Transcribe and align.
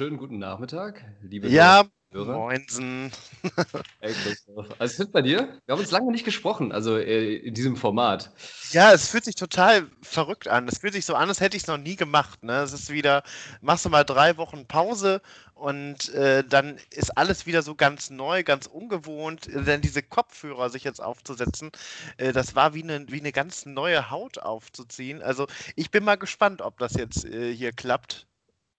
Schönen 0.00 0.16
guten 0.16 0.38
Nachmittag, 0.38 1.04
liebe 1.20 1.46
Ja, 1.50 1.84
Hörer. 2.10 2.32
moinsen. 2.32 3.12
Hey 4.00 4.14
Christoph. 4.14 4.66
Also, 4.78 4.92
es 4.94 4.98
wird 4.98 5.12
bei 5.12 5.20
dir? 5.20 5.60
Wir 5.66 5.72
haben 5.74 5.80
uns 5.80 5.90
lange 5.90 6.10
nicht 6.10 6.24
gesprochen, 6.24 6.72
also 6.72 6.96
äh, 6.96 7.34
in 7.34 7.52
diesem 7.52 7.76
Format. 7.76 8.32
Ja, 8.70 8.94
es 8.94 9.10
fühlt 9.10 9.26
sich 9.26 9.34
total 9.34 9.90
verrückt 10.00 10.48
an. 10.48 10.66
Es 10.68 10.78
fühlt 10.78 10.94
sich 10.94 11.04
so 11.04 11.14
an, 11.16 11.28
als 11.28 11.42
hätte 11.42 11.58
ich 11.58 11.64
es 11.64 11.66
noch 11.66 11.76
nie 11.76 11.96
gemacht. 11.96 12.42
Ne? 12.42 12.62
Es 12.62 12.72
ist 12.72 12.88
wieder, 12.90 13.22
machst 13.60 13.84
du 13.84 13.90
mal 13.90 14.04
drei 14.04 14.38
Wochen 14.38 14.66
Pause 14.66 15.20
und 15.52 16.08
äh, 16.14 16.44
dann 16.44 16.78
ist 16.92 17.18
alles 17.18 17.44
wieder 17.44 17.60
so 17.60 17.74
ganz 17.74 18.08
neu, 18.08 18.42
ganz 18.42 18.68
ungewohnt. 18.68 19.50
Denn 19.52 19.82
diese 19.82 20.02
Kopfhörer 20.02 20.70
sich 20.70 20.82
jetzt 20.82 21.02
aufzusetzen, 21.02 21.72
äh, 22.16 22.32
das 22.32 22.54
war 22.54 22.72
wie 22.72 22.84
eine, 22.84 23.04
wie 23.08 23.20
eine 23.20 23.32
ganz 23.32 23.66
neue 23.66 24.10
Haut 24.10 24.38
aufzuziehen. 24.38 25.20
Also 25.20 25.46
ich 25.76 25.90
bin 25.90 26.04
mal 26.04 26.16
gespannt, 26.16 26.62
ob 26.62 26.78
das 26.78 26.94
jetzt 26.94 27.26
äh, 27.26 27.54
hier 27.54 27.72
klappt. 27.72 28.29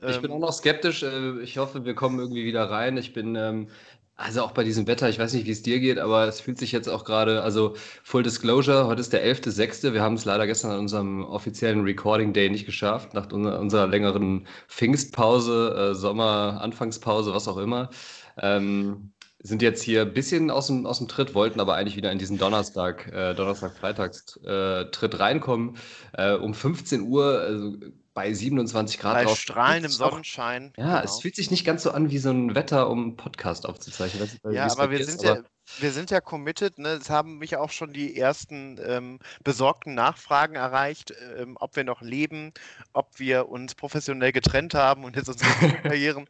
Ich 0.05 0.21
bin 0.21 0.31
auch 0.31 0.39
Ähm, 0.39 0.39
noch 0.39 0.51
skeptisch. 0.53 1.03
äh, 1.03 1.41
Ich 1.41 1.57
hoffe, 1.57 1.85
wir 1.85 1.93
kommen 1.95 2.19
irgendwie 2.19 2.45
wieder 2.45 2.69
rein. 2.69 2.97
Ich 2.97 3.13
bin, 3.13 3.35
ähm, 3.35 3.69
also 4.15 4.41
auch 4.43 4.51
bei 4.51 4.63
diesem 4.63 4.87
Wetter, 4.87 5.09
ich 5.09 5.19
weiß 5.19 5.33
nicht, 5.33 5.45
wie 5.45 5.51
es 5.51 5.61
dir 5.63 5.79
geht, 5.79 5.97
aber 5.99 6.27
es 6.27 6.41
fühlt 6.41 6.57
sich 6.59 6.71
jetzt 6.71 6.87
auch 6.87 7.05
gerade, 7.05 7.41
also 7.43 7.75
Full 8.03 8.23
Disclosure, 8.23 8.85
heute 8.87 9.01
ist 9.01 9.13
der 9.13 9.23
11.06. 9.23 9.93
Wir 9.93 10.01
haben 10.01 10.15
es 10.15 10.25
leider 10.25 10.45
gestern 10.47 10.71
an 10.71 10.79
unserem 10.79 11.23
offiziellen 11.23 11.81
Recording 11.83 12.33
Day 12.33 12.49
nicht 12.49 12.65
geschafft, 12.65 13.13
nach 13.13 13.31
unserer, 13.31 13.87
längeren 13.87 14.47
Pfingstpause, 14.67 15.91
äh, 15.91 15.95
Sommer-Anfangspause, 15.95 17.33
was 17.33 17.47
auch 17.47 17.57
immer. 17.57 17.89
Ähm, 18.37 19.13
sind 19.43 19.61
jetzt 19.63 19.81
hier 19.81 20.01
ein 20.03 20.13
bisschen 20.13 20.51
aus 20.51 20.67
dem, 20.67 20.85
aus 20.85 20.99
dem 20.99 21.07
Tritt, 21.07 21.33
wollten 21.33 21.59
aber 21.59 21.73
eigentlich 21.75 21.95
wieder 21.95 22.11
in 22.11 22.19
diesen 22.19 22.37
Donnerstag, 22.37 23.07
äh, 23.11 23.33
Donnerstag-Freitags-Tritt 23.33 25.19
reinkommen. 25.19 25.77
Äh, 26.13 26.33
um 26.35 26.53
15 26.53 27.01
Uhr, 27.01 27.39
also 27.39 27.73
bei 28.13 28.33
27 28.33 28.99
Grad 28.99 29.25
bei 29.25 29.35
strahlendem 29.35 29.91
es 29.91 29.97
Sonnenschein. 29.97 30.73
ja, 30.77 31.01
es 31.01 31.11
genau. 31.11 31.21
fühlt 31.21 31.35
sich 31.35 31.51
nicht 31.51 31.65
ganz 31.65 31.83
so 31.83 31.91
an 31.91 32.11
wie 32.11 32.17
so 32.17 32.29
ein 32.29 32.55
Wetter, 32.55 32.89
um 32.89 33.01
einen 33.03 33.17
Podcast 33.17 33.65
aufzuzeichnen. 33.65 34.29
Wie 34.43 34.55
Ja, 34.55 34.67
es 34.67 34.73
aber 34.73 34.91
wir 34.91 35.03
sind 35.03 35.15
ist, 35.15 35.23
ja, 35.23 35.31
aber 35.31 35.43
wir 35.79 35.91
sind 35.91 36.11
ja 36.11 36.19
committed, 36.19 36.77
ne? 36.77 36.89
Es 36.89 37.09
haben 37.09 37.37
mich 37.37 37.55
auch 37.55 37.69
schon 37.69 37.93
die 37.93 38.17
ersten 38.17 38.79
ähm, 38.83 39.19
besorgten 39.43 39.93
Nachfragen 39.93 40.55
erreicht, 40.55 41.13
ähm, 41.37 41.55
ob 41.59 41.75
wir 41.75 41.83
noch 41.83 42.01
leben, 42.01 42.51
ob 42.93 43.19
wir 43.19 43.47
uns 43.49 43.75
professionell 43.75 44.31
getrennt 44.31 44.73
haben 44.73 45.03
und 45.03 45.15
jetzt 45.15 45.29
unsere 45.29 45.49
Karrieren 45.83 46.27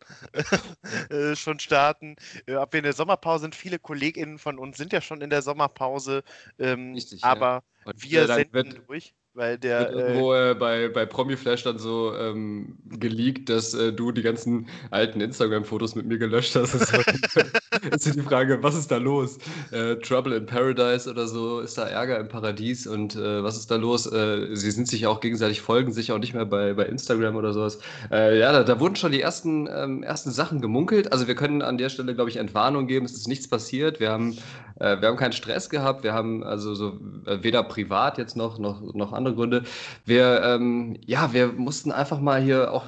äh, 1.09 1.35
schon 1.35 1.59
starten, 1.59 2.15
äh, 2.45 2.55
ob 2.55 2.73
wir 2.73 2.79
in 2.79 2.83
der 2.83 2.93
Sommerpause 2.93 3.43
sind. 3.43 3.55
Viele 3.55 3.79
KollegInnen 3.79 4.37
von 4.37 4.59
uns 4.59 4.77
sind 4.77 4.93
ja 4.93 5.01
schon 5.01 5.21
in 5.21 5.29
der 5.29 5.41
Sommerpause, 5.41 6.23
ähm, 6.59 6.93
richtig, 6.93 7.21
ja. 7.21 7.29
aber 7.29 7.63
Und 7.85 8.03
wir 8.03 8.23
äh, 8.23 8.27
senden 8.27 8.53
wird, 8.53 8.87
durch, 8.87 9.13
weil 9.33 9.51
wird 9.53 9.63
der 9.63 9.91
irgendwo 9.91 10.33
äh, 10.33 10.55
bei, 10.55 10.89
bei 10.89 11.05
Promiflash 11.05 11.63
dann 11.63 11.77
so 11.77 12.13
ähm, 12.15 12.77
geleakt, 12.89 13.49
dass 13.49 13.73
äh, 13.73 13.93
du 13.93 14.11
die 14.11 14.21
ganzen 14.21 14.67
alten 14.89 15.21
Instagram-Fotos 15.21 15.95
mit 15.95 16.05
mir 16.05 16.17
gelöscht 16.17 16.55
hast. 16.55 16.73
Das 16.73 16.91
ist 17.91 18.03
so 18.03 18.11
die 18.11 18.21
Frage, 18.21 18.61
was 18.61 18.75
ist 18.75 18.91
da 18.91 18.97
los? 18.97 19.37
Äh, 19.71 19.95
Trouble 19.97 20.35
in 20.35 20.45
Paradise 20.45 21.09
oder 21.09 21.27
so? 21.27 21.61
Ist 21.61 21.77
da 21.77 21.87
Ärger 21.87 22.19
im 22.19 22.27
Paradies? 22.27 22.87
Und 22.87 23.15
äh, 23.15 23.41
was 23.41 23.57
ist 23.57 23.71
da 23.71 23.77
los? 23.77 24.05
Äh, 24.11 24.53
sie 24.53 24.71
sind 24.71 24.87
sich 24.87 25.07
auch 25.07 25.21
gegenseitig 25.21 25.61
folgen, 25.61 25.93
sich 25.93 26.11
auch 26.11 26.19
nicht 26.19 26.33
mehr 26.33 26.45
bei, 26.45 26.73
bei 26.73 26.85
Instagram 26.85 27.35
oder 27.37 27.53
sowas. 27.53 27.79
Äh, 28.11 28.37
ja, 28.37 28.51
da, 28.51 28.63
da 28.63 28.79
wurden 28.79 28.97
schon 28.97 29.13
die 29.13 29.21
ersten, 29.21 29.69
ähm, 29.73 30.03
ersten 30.03 30.31
Sachen 30.31 30.59
gemunkelt. 30.59 31.11
Also 31.13 31.27
wir 31.27 31.35
können 31.35 31.61
an 31.61 31.77
der 31.77 31.89
Stelle, 31.89 32.15
glaube 32.15 32.29
ich, 32.29 32.35
Entwarnung 32.35 32.87
geben. 32.87 33.05
Es 33.05 33.13
ist 33.13 33.27
nichts 33.27 33.47
passiert. 33.47 33.99
Wir 33.99 34.11
haben, 34.11 34.37
wir 34.77 35.07
haben 35.07 35.17
keinen 35.17 35.33
Stress 35.33 35.69
gehabt. 35.69 36.03
Wir 36.03 36.13
haben 36.13 36.43
also 36.43 36.73
so 36.73 36.97
weder 37.25 37.61
privat 37.61 38.17
jetzt 38.17 38.35
noch, 38.35 38.57
noch, 38.57 38.81
noch 38.95 39.13
andere 39.21 39.35
Gründe. 39.35 39.63
Wir, 40.05 40.41
ähm, 40.43 40.97
ja, 41.05 41.33
wir 41.33 41.47
mussten 41.53 41.91
einfach 41.91 42.19
mal 42.19 42.41
hier 42.41 42.73
auch 42.73 42.85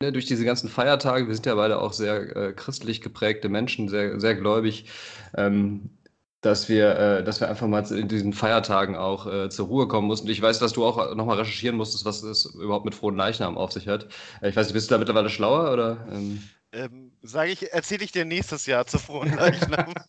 ne, 0.00 0.12
durch 0.12 0.26
diese 0.26 0.44
ganzen 0.44 0.68
Feiertage, 0.68 1.26
wir 1.26 1.34
sind 1.34 1.46
ja 1.46 1.54
beide 1.54 1.80
auch 1.80 1.92
sehr 1.92 2.36
äh, 2.36 2.52
christlich 2.52 3.00
geprägte 3.00 3.48
Menschen, 3.48 3.88
sehr, 3.88 4.20
sehr 4.20 4.34
gläubig, 4.36 4.86
ähm, 5.36 5.90
dass 6.40 6.68
wir, 6.68 6.96
äh, 6.98 7.24
dass 7.24 7.40
wir 7.40 7.48
einfach 7.48 7.66
mal 7.66 7.84
in 7.92 8.08
diesen 8.08 8.32
Feiertagen 8.32 8.96
auch 8.96 9.26
äh, 9.26 9.50
zur 9.50 9.66
Ruhe 9.68 9.88
kommen 9.88 10.06
mussten. 10.06 10.28
Ich 10.28 10.40
weiß, 10.40 10.58
dass 10.58 10.72
du 10.72 10.84
auch 10.84 11.14
nochmal 11.14 11.38
recherchieren 11.38 11.76
musstest, 11.76 12.04
was 12.04 12.22
es 12.22 12.46
überhaupt 12.54 12.84
mit 12.86 12.94
frohen 12.94 13.16
Leichnam 13.16 13.58
auf 13.58 13.72
sich 13.72 13.88
hat. 13.88 14.06
Äh, 14.40 14.50
Ich 14.50 14.56
weiß 14.56 14.66
nicht, 14.66 14.74
bist 14.74 14.90
du 14.90 14.94
da 14.94 14.98
mittlerweile 14.98 15.30
schlauer 15.30 15.72
oder? 15.72 16.06
Ähm? 16.10 16.42
Sage 17.22 17.50
ich, 17.52 17.72
erzähle 17.72 18.04
ich 18.04 18.12
dir 18.12 18.24
nächstes 18.24 18.66
Jahr 18.66 18.86
zu 18.86 18.98
frohen 18.98 19.34
Leichnam. 19.34 19.94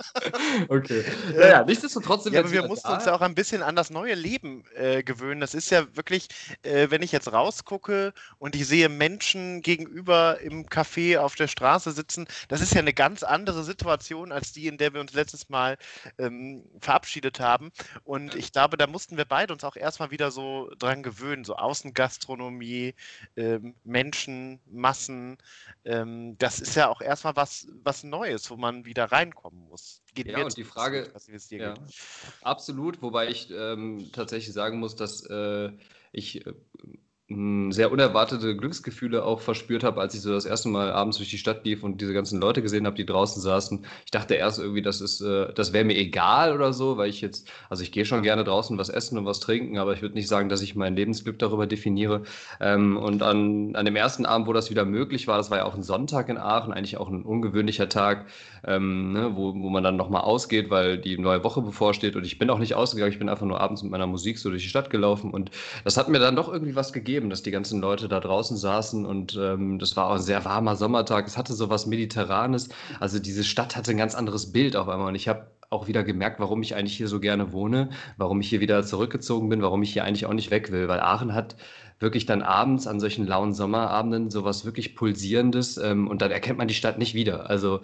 Okay. 0.69 1.03
Naja, 1.35 1.63
nichtsdestotrotz 1.63 2.23
sind 2.23 2.33
Ja, 2.33 2.39
wir 2.39 2.41
aber 2.41 2.51
wir 2.51 2.63
mussten 2.63 2.91
uns 2.91 3.03
da. 3.03 3.11
ja 3.11 3.15
auch 3.15 3.21
ein 3.21 3.35
bisschen 3.35 3.61
an 3.63 3.75
das 3.75 3.89
neue 3.89 4.13
Leben 4.15 4.63
äh, 4.75 5.03
gewöhnen. 5.03 5.41
Das 5.41 5.53
ist 5.53 5.69
ja 5.71 5.85
wirklich, 5.95 6.27
äh, 6.63 6.89
wenn 6.89 7.01
ich 7.01 7.11
jetzt 7.11 7.31
rausgucke 7.31 8.13
und 8.37 8.55
ich 8.55 8.67
sehe 8.67 8.89
Menschen 8.89 9.61
gegenüber 9.61 10.39
im 10.41 10.65
Café 10.67 11.17
auf 11.19 11.35
der 11.35 11.47
Straße 11.47 11.91
sitzen, 11.91 12.27
das 12.47 12.61
ist 12.61 12.73
ja 12.73 12.79
eine 12.79 12.93
ganz 12.93 13.23
andere 13.23 13.63
Situation 13.63 14.31
als 14.31 14.51
die, 14.53 14.67
in 14.67 14.77
der 14.77 14.93
wir 14.93 15.01
uns 15.01 15.13
letztes 15.13 15.49
Mal 15.49 15.77
ähm, 16.17 16.63
verabschiedet 16.79 17.39
haben. 17.39 17.71
Und 18.03 18.35
ich 18.35 18.51
glaube, 18.51 18.77
da 18.77 18.87
mussten 18.87 19.17
wir 19.17 19.25
beide 19.25 19.53
uns 19.53 19.63
auch 19.63 19.75
erstmal 19.75 20.11
wieder 20.11 20.31
so 20.31 20.69
dran 20.79 21.03
gewöhnen, 21.03 21.43
so 21.45 21.55
Außengastronomie, 21.55 22.95
ähm, 23.35 23.75
Menschen, 23.83 24.61
Massen. 24.65 25.37
Ähm, 25.85 26.37
das 26.37 26.59
ist 26.59 26.75
ja 26.75 26.87
auch 26.89 27.00
erstmal 27.01 27.35
was, 27.35 27.67
was 27.83 28.03
Neues, 28.03 28.49
wo 28.49 28.57
man 28.57 28.85
wieder 28.85 29.11
reinkommen 29.11 29.67
muss. 29.67 30.01
Geht 30.13 30.27
Ja, 30.27 30.43
und 30.43 30.55
die. 30.57 30.63
Frage, 30.63 31.11
wie 31.27 31.35
es 31.35 31.47
dir 31.47 31.59
ja, 31.59 31.73
geht. 31.73 31.83
absolut, 32.41 33.01
wobei 33.01 33.29
ich 33.29 33.49
ähm, 33.51 34.09
tatsächlich 34.11 34.53
sagen 34.53 34.79
muss, 34.79 34.95
dass 34.95 35.25
äh, 35.29 35.71
ich 36.11 36.45
äh, 36.45 36.53
sehr 37.71 37.91
unerwartete 37.91 38.55
Glücksgefühle 38.55 39.23
auch 39.23 39.41
verspürt 39.41 39.83
habe, 39.83 40.01
als 40.01 40.13
ich 40.13 40.21
so 40.21 40.31
das 40.31 40.45
erste 40.45 40.69
Mal 40.69 40.91
abends 40.91 41.17
durch 41.17 41.29
die 41.29 41.37
Stadt 41.37 41.65
lief 41.65 41.83
und 41.83 42.01
diese 42.01 42.13
ganzen 42.13 42.39
Leute 42.39 42.61
gesehen 42.61 42.85
habe, 42.85 42.95
die 42.95 43.05
draußen 43.05 43.41
saßen. 43.41 43.85
Ich 44.05 44.11
dachte 44.11 44.35
erst 44.35 44.59
irgendwie, 44.59 44.81
das 44.81 45.01
äh, 45.21 45.53
das 45.53 45.73
wäre 45.73 45.85
mir 45.85 45.97
egal 45.97 46.53
oder 46.53 46.73
so, 46.73 46.97
weil 46.97 47.09
ich 47.09 47.21
jetzt, 47.21 47.49
also 47.69 47.83
ich 47.83 47.91
gehe 47.91 48.05
schon 48.05 48.23
gerne 48.23 48.43
draußen 48.43 48.77
was 48.77 48.89
essen 48.89 49.17
und 49.17 49.25
was 49.25 49.39
trinken, 49.39 49.77
aber 49.77 49.93
ich 49.93 50.01
würde 50.01 50.15
nicht 50.15 50.27
sagen, 50.27 50.49
dass 50.49 50.61
ich 50.61 50.75
mein 50.75 50.95
Lebensglück 50.95 51.39
darüber 51.39 51.67
definiere. 51.67 52.23
Ähm, 52.59 52.97
und 52.97 53.23
an, 53.23 53.75
an 53.75 53.85
dem 53.85 53.95
ersten 53.95 54.25
Abend, 54.25 54.47
wo 54.47 54.53
das 54.53 54.69
wieder 54.69 54.85
möglich 54.85 55.27
war, 55.27 55.37
das 55.37 55.51
war 55.51 55.59
ja 55.59 55.65
auch 55.65 55.75
ein 55.75 55.83
Sonntag 55.83 56.29
in 56.29 56.37
Aachen, 56.37 56.73
eigentlich 56.73 56.97
auch 56.97 57.09
ein 57.09 57.23
ungewöhnlicher 57.23 57.89
Tag, 57.89 58.25
ähm, 58.65 59.13
ne, 59.13 59.31
wo, 59.35 59.53
wo 59.53 59.69
man 59.69 59.83
dann 59.83 59.95
nochmal 59.95 60.21
ausgeht, 60.21 60.69
weil 60.69 60.97
die 60.97 61.17
neue 61.17 61.43
Woche 61.43 61.61
bevorsteht. 61.61 62.15
Und 62.15 62.25
ich 62.25 62.39
bin 62.39 62.49
auch 62.49 62.59
nicht 62.59 62.75
ausgegangen, 62.75 63.11
ich 63.11 63.19
bin 63.19 63.29
einfach 63.29 63.45
nur 63.45 63.59
abends 63.59 63.83
mit 63.83 63.91
meiner 63.91 64.07
Musik 64.07 64.39
so 64.39 64.49
durch 64.49 64.63
die 64.63 64.69
Stadt 64.69 64.89
gelaufen. 64.89 65.31
Und 65.31 65.51
das 65.83 65.97
hat 65.97 66.09
mir 66.09 66.19
dann 66.19 66.35
doch 66.35 66.51
irgendwie 66.51 66.75
was 66.75 66.93
gegeben, 66.93 67.20
dass 67.29 67.43
die 67.43 67.51
ganzen 67.51 67.81
Leute 67.81 68.07
da 68.07 68.19
draußen 68.19 68.57
saßen. 68.57 69.05
Und 69.05 69.37
ähm, 69.39 69.79
das 69.79 69.95
war 69.95 70.07
auch 70.07 70.15
ein 70.15 70.21
sehr 70.21 70.43
warmer 70.45 70.75
Sommertag. 70.75 71.27
Es 71.27 71.37
hatte 71.37 71.53
so 71.53 71.69
was 71.69 71.85
Mediterranes. 71.85 72.69
Also 72.99 73.19
diese 73.19 73.43
Stadt 73.43 73.75
hatte 73.75 73.91
ein 73.91 73.97
ganz 73.97 74.15
anderes 74.15 74.51
Bild 74.51 74.75
auf 74.75 74.87
einmal. 74.87 75.09
Und 75.09 75.15
ich 75.15 75.27
habe 75.27 75.47
auch 75.69 75.87
wieder 75.87 76.03
gemerkt, 76.03 76.39
warum 76.39 76.61
ich 76.61 76.75
eigentlich 76.75 76.97
hier 76.97 77.07
so 77.07 77.19
gerne 77.19 77.53
wohne, 77.53 77.89
warum 78.17 78.41
ich 78.41 78.49
hier 78.49 78.59
wieder 78.59 78.83
zurückgezogen 78.83 79.49
bin, 79.49 79.61
warum 79.61 79.81
ich 79.83 79.93
hier 79.93 80.03
eigentlich 80.03 80.25
auch 80.25 80.33
nicht 80.33 80.51
weg 80.51 80.71
will. 80.71 80.87
Weil 80.87 80.99
Aachen 80.99 81.33
hat 81.33 81.55
wirklich 81.99 82.25
dann 82.25 82.41
abends 82.41 82.87
an 82.87 82.99
solchen 82.99 83.25
lauen 83.25 83.53
Sommerabenden 83.53 84.31
sowas 84.31 84.65
wirklich 84.65 84.95
Pulsierendes 84.95 85.77
ähm, 85.77 86.07
und 86.07 86.21
dann 86.21 86.31
erkennt 86.31 86.57
man 86.57 86.67
die 86.67 86.73
Stadt 86.73 86.97
nicht 86.97 87.13
wieder. 87.13 87.49
Also 87.49 87.81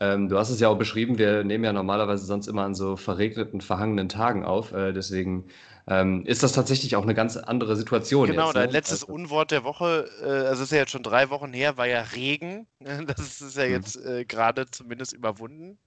ähm, 0.00 0.28
du 0.28 0.38
hast 0.38 0.50
es 0.50 0.60
ja 0.60 0.68
auch 0.68 0.78
beschrieben, 0.78 1.18
wir 1.18 1.44
nehmen 1.44 1.64
ja 1.64 1.72
normalerweise 1.72 2.24
sonst 2.26 2.46
immer 2.48 2.64
an 2.64 2.74
so 2.74 2.96
verregneten, 2.96 3.60
verhangenen 3.60 4.08
Tagen 4.08 4.44
auf. 4.44 4.72
Äh, 4.72 4.92
deswegen 4.92 5.46
ähm, 5.86 6.24
ist 6.26 6.42
das 6.42 6.52
tatsächlich 6.52 6.96
auch 6.96 7.02
eine 7.02 7.14
ganz 7.14 7.36
andere 7.36 7.76
Situation 7.76 8.26
Genau, 8.26 8.52
jetzt. 8.52 8.54
dein 8.54 8.70
Ne? 8.70 8.70
letztes 8.70 9.02
Also, 9.02 9.12
Unwort 9.12 9.50
der 9.50 9.64
Woche, 9.64 10.08
äh, 10.22 10.24
also 10.24 10.54
es 10.54 10.60
ist 10.62 10.72
ja 10.72 10.78
jetzt 10.78 10.90
schon 10.92 11.02
drei 11.02 11.30
Wochen 11.30 11.52
her, 11.52 11.76
war 11.76 11.86
ja 11.86 12.00
Regen. 12.02 12.66
Das 13.06 13.18
ist 13.20 13.40
ist 13.40 13.56
ja 13.56 13.68
mhm. 13.68 13.72
jetzt 13.72 13.96
äh, 13.96 14.24
gerade 14.24 14.70
zumindest 14.70 15.12
überwunden. 15.12 15.78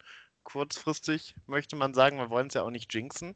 Kurzfristig 0.47 1.35
möchte 1.45 1.75
man 1.75 1.93
sagen, 1.93 2.19
wir 2.19 2.29
wollen 2.29 2.47
es 2.47 2.53
ja 2.53 2.61
auch 2.61 2.69
nicht 2.69 2.93
jinxen. 2.93 3.35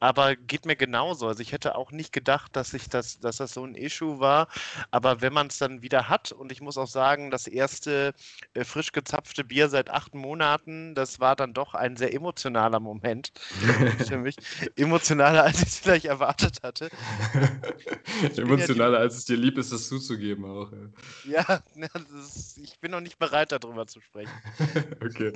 Aber 0.00 0.34
geht 0.34 0.66
mir 0.66 0.74
genauso. 0.74 1.28
Also 1.28 1.40
ich 1.40 1.52
hätte 1.52 1.76
auch 1.76 1.92
nicht 1.92 2.12
gedacht, 2.12 2.56
dass 2.56 2.74
ich 2.74 2.88
das, 2.88 3.20
dass 3.20 3.36
das 3.36 3.54
so 3.54 3.64
ein 3.64 3.76
Issue 3.76 4.18
war. 4.18 4.48
Aber 4.90 5.20
wenn 5.20 5.32
man 5.32 5.46
es 5.46 5.58
dann 5.58 5.82
wieder 5.82 6.08
hat, 6.08 6.32
und 6.32 6.50
ich 6.50 6.60
muss 6.60 6.76
auch 6.76 6.88
sagen, 6.88 7.30
das 7.30 7.46
erste 7.46 8.12
äh, 8.54 8.64
frisch 8.64 8.90
gezapfte 8.90 9.44
Bier 9.44 9.68
seit 9.68 9.88
acht 9.88 10.16
Monaten, 10.16 10.96
das 10.96 11.20
war 11.20 11.36
dann 11.36 11.54
doch 11.54 11.74
ein 11.74 11.96
sehr 11.96 12.12
emotionaler 12.12 12.80
Moment 12.80 13.30
für 14.08 14.18
mich. 14.18 14.34
Emotionaler, 14.74 15.44
als 15.44 15.62
ich 15.62 15.68
es 15.68 15.78
vielleicht 15.78 16.06
erwartet 16.06 16.58
hatte. 16.64 16.88
Bin 17.32 18.22
ja 18.22 18.28
die, 18.30 18.40
Emotionaler, 18.40 18.98
als 18.98 19.16
es 19.16 19.26
dir 19.26 19.36
lieb 19.36 19.58
ist, 19.58 19.70
das 19.70 19.86
zuzugeben 19.86 20.44
auch. 20.44 20.72
Ja. 21.24 21.62
ja, 21.76 21.86
ist, 22.20 22.58
ich 22.58 22.80
bin 22.80 22.90
noch 22.90 23.00
nicht 23.00 23.18
bereit, 23.20 23.52
darüber 23.52 23.86
zu 23.86 24.00
sprechen. 24.00 24.32
Okay. 25.04 25.32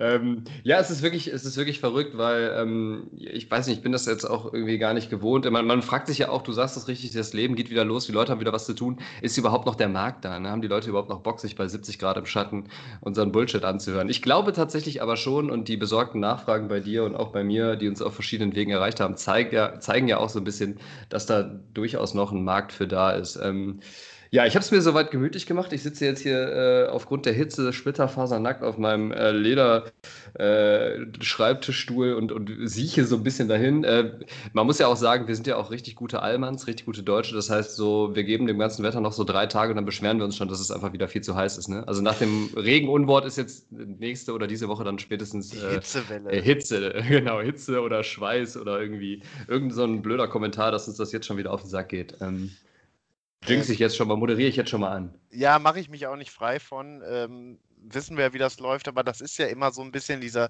Ähm, 0.00 0.44
ja, 0.62 0.78
es 0.78 0.90
ist 0.90 1.02
wirklich, 1.02 1.28
es 1.28 1.44
ist 1.44 1.56
wirklich 1.56 1.80
verrückt, 1.80 2.16
weil 2.16 2.54
ähm, 2.56 3.10
ich 3.16 3.50
weiß 3.50 3.66
nicht, 3.66 3.78
ich 3.78 3.82
bin 3.82 3.92
das 3.92 4.06
jetzt 4.06 4.24
auch 4.24 4.52
irgendwie 4.52 4.78
gar 4.78 4.94
nicht 4.94 5.10
gewohnt. 5.10 5.50
Man, 5.50 5.66
man 5.66 5.82
fragt 5.82 6.06
sich 6.06 6.18
ja 6.18 6.28
auch, 6.28 6.42
du 6.42 6.52
sagst 6.52 6.76
es 6.76 6.88
richtig, 6.88 7.12
das 7.12 7.32
Leben 7.32 7.54
geht 7.54 7.70
wieder 7.70 7.84
los, 7.84 8.06
die 8.06 8.12
Leute 8.12 8.32
haben 8.32 8.40
wieder 8.40 8.52
was 8.52 8.66
zu 8.66 8.74
tun. 8.74 8.98
Ist 9.22 9.36
überhaupt 9.36 9.66
noch 9.66 9.74
der 9.74 9.88
Markt 9.88 10.24
da? 10.24 10.38
Ne? 10.38 10.50
Haben 10.50 10.62
die 10.62 10.68
Leute 10.68 10.88
überhaupt 10.88 11.08
noch 11.08 11.20
Bock, 11.20 11.40
sich 11.40 11.56
bei 11.56 11.66
70 11.66 11.98
Grad 11.98 12.16
im 12.16 12.26
Schatten 12.26 12.64
unseren 13.00 13.32
Bullshit 13.32 13.64
anzuhören? 13.64 14.08
Ich 14.08 14.22
glaube 14.22 14.52
tatsächlich 14.52 15.02
aber 15.02 15.16
schon 15.16 15.50
und 15.50 15.68
die 15.68 15.76
besorgten 15.76 16.20
Nachfragen 16.20 16.68
bei 16.68 16.80
dir 16.80 17.04
und 17.04 17.16
auch 17.16 17.32
bei 17.32 17.44
mir, 17.44 17.76
die 17.76 17.88
uns 17.88 18.00
auf 18.00 18.14
verschiedenen 18.14 18.54
Wegen 18.54 18.70
erreicht 18.70 19.00
haben, 19.00 19.16
zeig 19.16 19.52
ja, 19.52 19.80
zeigen 19.80 20.08
ja 20.08 20.18
auch 20.18 20.28
so 20.28 20.38
ein 20.38 20.44
bisschen, 20.44 20.78
dass 21.08 21.26
da 21.26 21.42
durchaus 21.74 22.14
noch 22.14 22.32
ein 22.32 22.44
Markt 22.44 22.72
für 22.72 22.86
da 22.86 23.10
ist. 23.12 23.36
Ähm, 23.36 23.80
Ja, 24.34 24.44
ich 24.46 24.54
habe 24.56 24.64
es 24.64 24.72
mir 24.72 24.82
soweit 24.82 25.12
gemütlich 25.12 25.46
gemacht. 25.46 25.72
Ich 25.72 25.84
sitze 25.84 26.06
jetzt 26.06 26.20
hier 26.20 26.36
äh, 26.36 26.88
aufgrund 26.88 27.24
der 27.24 27.34
Hitze 27.34 27.72
splitterfasernackt 27.72 28.64
auf 28.64 28.78
meinem 28.78 29.12
äh, 29.12 29.30
Leder-Schreibtischstuhl 29.30 32.08
äh, 32.08 32.14
und, 32.14 32.32
und 32.32 32.50
sieche 32.64 33.04
so 33.04 33.14
ein 33.14 33.22
bisschen 33.22 33.46
dahin. 33.46 33.84
Äh, 33.84 34.10
man 34.52 34.66
muss 34.66 34.80
ja 34.80 34.88
auch 34.88 34.96
sagen, 34.96 35.28
wir 35.28 35.36
sind 35.36 35.46
ja 35.46 35.54
auch 35.54 35.70
richtig 35.70 35.94
gute 35.94 36.20
Allmanns, 36.20 36.66
richtig 36.66 36.86
gute 36.86 37.04
Deutsche. 37.04 37.36
Das 37.36 37.48
heißt, 37.48 37.76
so, 37.76 38.16
wir 38.16 38.24
geben 38.24 38.48
dem 38.48 38.58
ganzen 38.58 38.82
Wetter 38.82 39.00
noch 39.00 39.12
so 39.12 39.22
drei 39.22 39.46
Tage 39.46 39.70
und 39.70 39.76
dann 39.76 39.84
beschweren 39.84 40.18
wir 40.18 40.24
uns 40.24 40.36
schon, 40.36 40.48
dass 40.48 40.58
es 40.58 40.72
einfach 40.72 40.92
wieder 40.92 41.06
viel 41.06 41.22
zu 41.22 41.36
heiß 41.36 41.56
ist. 41.56 41.68
Ne? 41.68 41.86
Also 41.86 42.02
nach 42.02 42.18
dem 42.18 42.50
Regenunwort 42.56 43.26
ist 43.26 43.38
jetzt 43.38 43.70
nächste 43.70 44.32
oder 44.32 44.48
diese 44.48 44.66
Woche 44.66 44.82
dann 44.82 44.98
spätestens 44.98 45.54
äh, 45.54 45.74
Hitzewelle. 45.74 46.32
Äh, 46.32 46.42
Hitze, 46.42 46.92
genau, 47.08 47.40
Hitze 47.40 47.80
oder 47.80 48.02
Schweiß 48.02 48.56
oder 48.56 48.80
irgendwie 48.80 49.22
irgend 49.46 49.72
so 49.72 49.84
ein 49.84 50.02
blöder 50.02 50.26
Kommentar, 50.26 50.72
dass 50.72 50.88
uns 50.88 50.96
das 50.96 51.12
jetzt 51.12 51.26
schon 51.26 51.36
wieder 51.36 51.52
auf 51.52 51.60
den 51.60 51.70
Sack 51.70 51.90
geht. 51.90 52.16
Ähm, 52.20 52.50
Jinx 53.46 53.68
ich 53.68 53.78
jetzt 53.78 53.96
schon 53.96 54.08
mal, 54.08 54.16
moderiere 54.16 54.48
ich 54.48 54.56
jetzt 54.56 54.70
schon 54.70 54.80
mal 54.80 54.92
an. 54.92 55.14
Ja, 55.30 55.58
mache 55.58 55.80
ich 55.80 55.88
mich 55.88 56.06
auch 56.06 56.16
nicht 56.16 56.30
frei 56.30 56.60
von. 56.60 57.02
Ähm, 57.06 57.58
wissen 57.76 58.16
wir, 58.16 58.32
wie 58.32 58.38
das 58.38 58.58
läuft, 58.58 58.88
aber 58.88 59.02
das 59.02 59.20
ist 59.20 59.36
ja 59.38 59.46
immer 59.46 59.70
so 59.70 59.82
ein 59.82 59.92
bisschen 59.92 60.20
dieser 60.20 60.48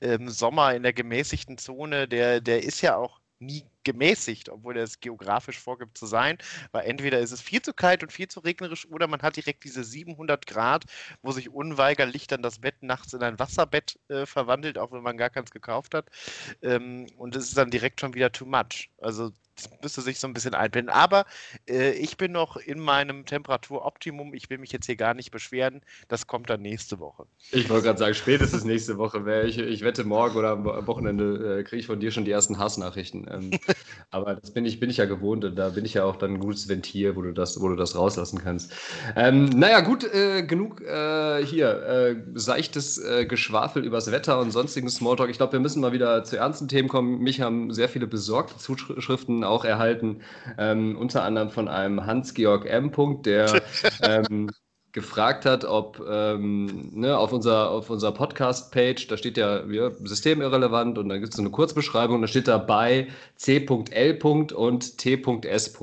ähm, 0.00 0.28
Sommer 0.28 0.74
in 0.74 0.82
der 0.82 0.92
gemäßigten 0.92 1.58
Zone, 1.58 2.08
der, 2.08 2.40
der 2.40 2.62
ist 2.62 2.80
ja 2.80 2.96
auch 2.96 3.20
nie 3.38 3.64
gemäßigt, 3.86 4.48
obwohl 4.50 4.76
er 4.76 4.82
es 4.82 5.00
geografisch 5.00 5.58
vorgibt 5.58 5.96
zu 5.96 6.06
sein, 6.06 6.36
weil 6.72 6.86
entweder 6.86 7.20
ist 7.20 7.30
es 7.30 7.40
viel 7.40 7.62
zu 7.62 7.72
kalt 7.72 8.02
und 8.02 8.12
viel 8.12 8.26
zu 8.26 8.40
regnerisch 8.40 8.86
oder 8.90 9.06
man 9.06 9.22
hat 9.22 9.36
direkt 9.36 9.64
diese 9.64 9.84
700 9.84 10.46
Grad, 10.46 10.84
wo 11.22 11.30
sich 11.30 11.48
unweigerlich 11.48 12.26
dann 12.26 12.42
das 12.42 12.58
Bett 12.58 12.82
nachts 12.82 13.12
in 13.12 13.22
ein 13.22 13.38
Wasserbett 13.38 13.98
äh, 14.08 14.26
verwandelt, 14.26 14.76
auch 14.76 14.90
wenn 14.90 15.02
man 15.02 15.16
gar 15.16 15.30
keins 15.30 15.52
gekauft 15.52 15.94
hat. 15.94 16.10
Ähm, 16.62 17.06
und 17.16 17.36
es 17.36 17.44
ist 17.48 17.56
dann 17.56 17.70
direkt 17.70 18.00
schon 18.00 18.14
wieder 18.14 18.32
too 18.32 18.44
much. 18.44 18.90
Also 19.00 19.30
müsste 19.82 20.02
sich 20.02 20.18
so 20.18 20.26
ein 20.26 20.34
bisschen 20.34 20.54
einblenden. 20.54 20.94
Aber 20.94 21.24
äh, 21.68 21.92
ich 21.92 22.16
bin 22.16 22.32
noch 22.32 22.56
in 22.56 22.78
meinem 22.78 23.24
Temperaturoptimum. 23.24 24.34
Ich 24.34 24.50
will 24.50 24.58
mich 24.58 24.72
jetzt 24.72 24.86
hier 24.86 24.96
gar 24.96 25.14
nicht 25.14 25.30
beschweren. 25.30 25.82
Das 26.08 26.26
kommt 26.26 26.50
dann 26.50 26.62
nächste 26.62 26.98
Woche. 26.98 27.26
Ich 27.52 27.68
wollte 27.68 27.84
gerade 27.84 27.98
sagen, 27.98 28.14
spätestens 28.14 28.64
nächste 28.64 28.98
Woche 28.98 29.24
wäre 29.24 29.46
ich. 29.46 29.58
Ich 29.58 29.82
wette, 29.82 30.04
morgen 30.04 30.36
oder 30.36 30.50
am 30.50 30.86
Wochenende 30.86 31.60
äh, 31.60 31.64
kriege 31.64 31.80
ich 31.80 31.86
von 31.86 32.00
dir 32.00 32.10
schon 32.10 32.24
die 32.24 32.30
ersten 32.30 32.58
Hassnachrichten. 32.58 33.26
Ähm, 33.30 33.50
aber 34.10 34.36
das 34.36 34.52
bin 34.52 34.64
ich, 34.64 34.80
bin 34.80 34.88
ich 34.88 34.98
ja 34.98 35.04
gewohnt 35.04 35.44
und 35.44 35.56
da 35.56 35.70
bin 35.70 35.84
ich 35.84 35.94
ja 35.94 36.04
auch 36.04 36.16
dann 36.16 36.34
ein 36.34 36.40
gutes 36.40 36.68
Ventil, 36.68 37.16
wo 37.16 37.22
du 37.22 37.32
das, 37.32 37.60
wo 37.60 37.68
du 37.68 37.76
das 37.76 37.96
rauslassen 37.96 38.40
kannst. 38.42 38.72
Ähm, 39.16 39.46
naja, 39.50 39.80
gut, 39.80 40.04
äh, 40.04 40.42
genug 40.42 40.80
äh, 40.80 41.44
hier. 41.44 41.82
Äh, 41.82 42.16
seichtes 42.34 42.98
äh, 42.98 43.26
Geschwafel 43.26 43.84
übers 43.84 44.10
Wetter 44.10 44.38
und 44.40 44.52
sonstigen 44.52 44.88
Smalltalk. 44.88 45.30
Ich 45.30 45.38
glaube, 45.38 45.52
wir 45.52 45.60
müssen 45.60 45.80
mal 45.80 45.92
wieder 45.92 46.24
zu 46.24 46.36
ernsten 46.36 46.68
Themen 46.68 46.88
kommen. 46.88 47.18
Mich 47.18 47.40
haben 47.40 47.72
sehr 47.72 47.88
viele 47.88 48.06
besorgte 48.06 48.56
Zuschriften 48.58 49.44
auch 49.44 49.64
erhalten, 49.64 50.22
ähm, 50.56 50.96
unter 50.96 51.22
anderem 51.22 51.50
von 51.50 51.68
einem 51.68 52.06
Hans-Georg 52.06 52.66
M. 52.66 52.92
der 53.22 53.62
ähm, 54.02 54.50
gefragt 54.96 55.44
hat, 55.44 55.66
ob 55.66 56.02
ähm, 56.10 56.88
ne, 56.94 57.18
auf 57.18 57.30
unserer 57.30 57.70
auf 57.70 57.90
unserer 57.90 58.12
Podcast-Page, 58.12 59.06
da 59.08 59.18
steht 59.18 59.36
ja, 59.36 59.62
ja 59.66 59.90
systemirrelevant 60.02 60.96
und 60.96 61.10
dann 61.10 61.20
gibt 61.20 61.34
es 61.34 61.36
so 61.36 61.42
eine 61.42 61.50
Kurzbeschreibung, 61.50 62.22
da 62.22 62.26
steht 62.26 62.48
da 62.48 62.56
bei 62.56 63.08
C.L. 63.36 64.18
und 64.54 64.96
T.S. 64.96 65.78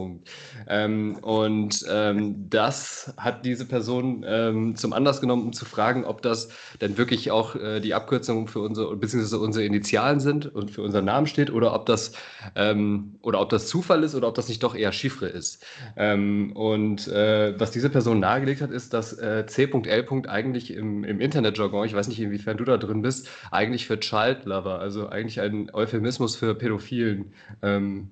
Ähm, 0.68 1.18
und 1.22 1.86
ähm, 1.88 2.50
das 2.50 3.14
hat 3.18 3.46
diese 3.46 3.66
Person 3.66 4.26
ähm, 4.28 4.76
zum 4.76 4.94
Anlass 4.94 5.22
genommen, 5.22 5.44
um 5.44 5.54
zu 5.54 5.66
fragen, 5.66 6.06
ob 6.06 6.24
das 6.24 6.50
denn 6.82 6.98
wirklich 6.98 7.30
auch 7.30 7.56
äh, 7.56 7.82
die 7.82 7.94
Abkürzung 7.94 8.48
für 8.48 8.62
unsere, 8.62 8.96
beziehungsweise 8.96 9.38
unsere 9.38 9.64
Initialen 9.64 10.22
sind 10.22 10.48
und 10.56 10.72
für 10.72 10.82
unseren 10.82 11.06
Namen 11.06 11.28
steht 11.28 11.52
oder 11.52 11.76
ob 11.76 11.86
das 11.86 12.14
ähm, 12.56 13.20
oder 13.22 13.40
ob 13.42 13.50
das 13.50 13.68
Zufall 13.68 14.02
ist 14.02 14.16
oder 14.16 14.28
ob 14.28 14.34
das 14.34 14.48
nicht 14.48 14.64
doch 14.64 14.74
eher 14.74 14.92
Chiffre 14.92 15.28
ist. 15.28 15.64
Ähm, 15.98 16.54
und 16.56 17.08
äh, 17.10 17.54
was 17.60 17.70
diese 17.70 17.92
Person 17.92 18.20
nahegelegt 18.20 18.62
hat, 18.62 18.72
ist, 18.72 18.92
dass 18.96 19.03
dass 19.04 19.20
äh, 19.20 19.46
C.L. 19.46 20.28
eigentlich 20.28 20.72
im, 20.72 21.04
im 21.04 21.20
Internetjargon, 21.20 21.86
ich 21.86 21.94
weiß 21.94 22.08
nicht, 22.08 22.20
inwiefern 22.20 22.58
du 22.58 22.64
da 22.64 22.78
drin 22.78 23.02
bist, 23.02 23.30
eigentlich 23.52 23.86
für 23.86 24.00
Child 24.00 24.46
Lover, 24.46 24.80
also 24.80 25.10
eigentlich 25.10 25.42
ein 25.42 25.70
Euphemismus 25.74 26.36
für 26.36 26.56
Pädophilen 26.56 27.34
ähm, 27.62 28.12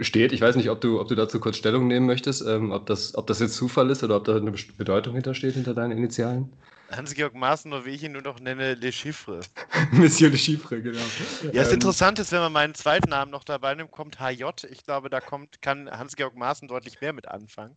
steht. 0.00 0.32
Ich 0.32 0.40
weiß 0.40 0.56
nicht, 0.56 0.70
ob 0.70 0.80
du, 0.80 1.00
ob 1.00 1.08
du 1.08 1.14
dazu 1.14 1.40
kurz 1.40 1.56
Stellung 1.56 1.88
nehmen 1.88 2.06
möchtest, 2.06 2.46
ähm, 2.46 2.70
ob, 2.70 2.86
das, 2.86 3.16
ob 3.16 3.26
das 3.26 3.40
jetzt 3.40 3.56
Zufall 3.56 3.90
ist 3.90 4.04
oder 4.04 4.16
ob 4.16 4.24
da 4.24 4.36
eine 4.36 4.52
Bedeutung 4.52 5.14
hintersteht, 5.14 5.54
hinter 5.54 5.74
deinen 5.74 5.92
Initialen. 5.92 6.52
Hans-Georg 6.92 7.34
Maaßen, 7.34 7.72
oder 7.72 7.84
wie 7.84 7.90
ich 7.90 8.04
ihn 8.04 8.12
nur 8.12 8.22
noch 8.22 8.38
nenne, 8.38 8.74
Le 8.74 8.92
Chiffre. 8.92 9.40
Monsieur 9.90 10.30
Le 10.30 10.38
Chiffre, 10.38 10.80
genau. 10.80 11.00
Ja, 11.52 11.62
das 11.62 11.68
ähm, 11.68 11.74
Interessante 11.74 12.22
ist, 12.22 12.30
wenn 12.30 12.38
man 12.38 12.52
meinen 12.52 12.74
zweiten 12.74 13.10
Namen 13.10 13.32
noch 13.32 13.42
dabei 13.42 13.74
nimmt, 13.74 13.90
kommt 13.90 14.20
HJ. 14.20 14.44
Ich 14.70 14.84
glaube, 14.84 15.10
da 15.10 15.20
kommt, 15.20 15.60
kann 15.62 15.90
Hans-Georg 15.90 16.36
Maaßen 16.36 16.68
deutlich 16.68 17.00
mehr 17.00 17.12
mit 17.12 17.26
anfangen. 17.26 17.76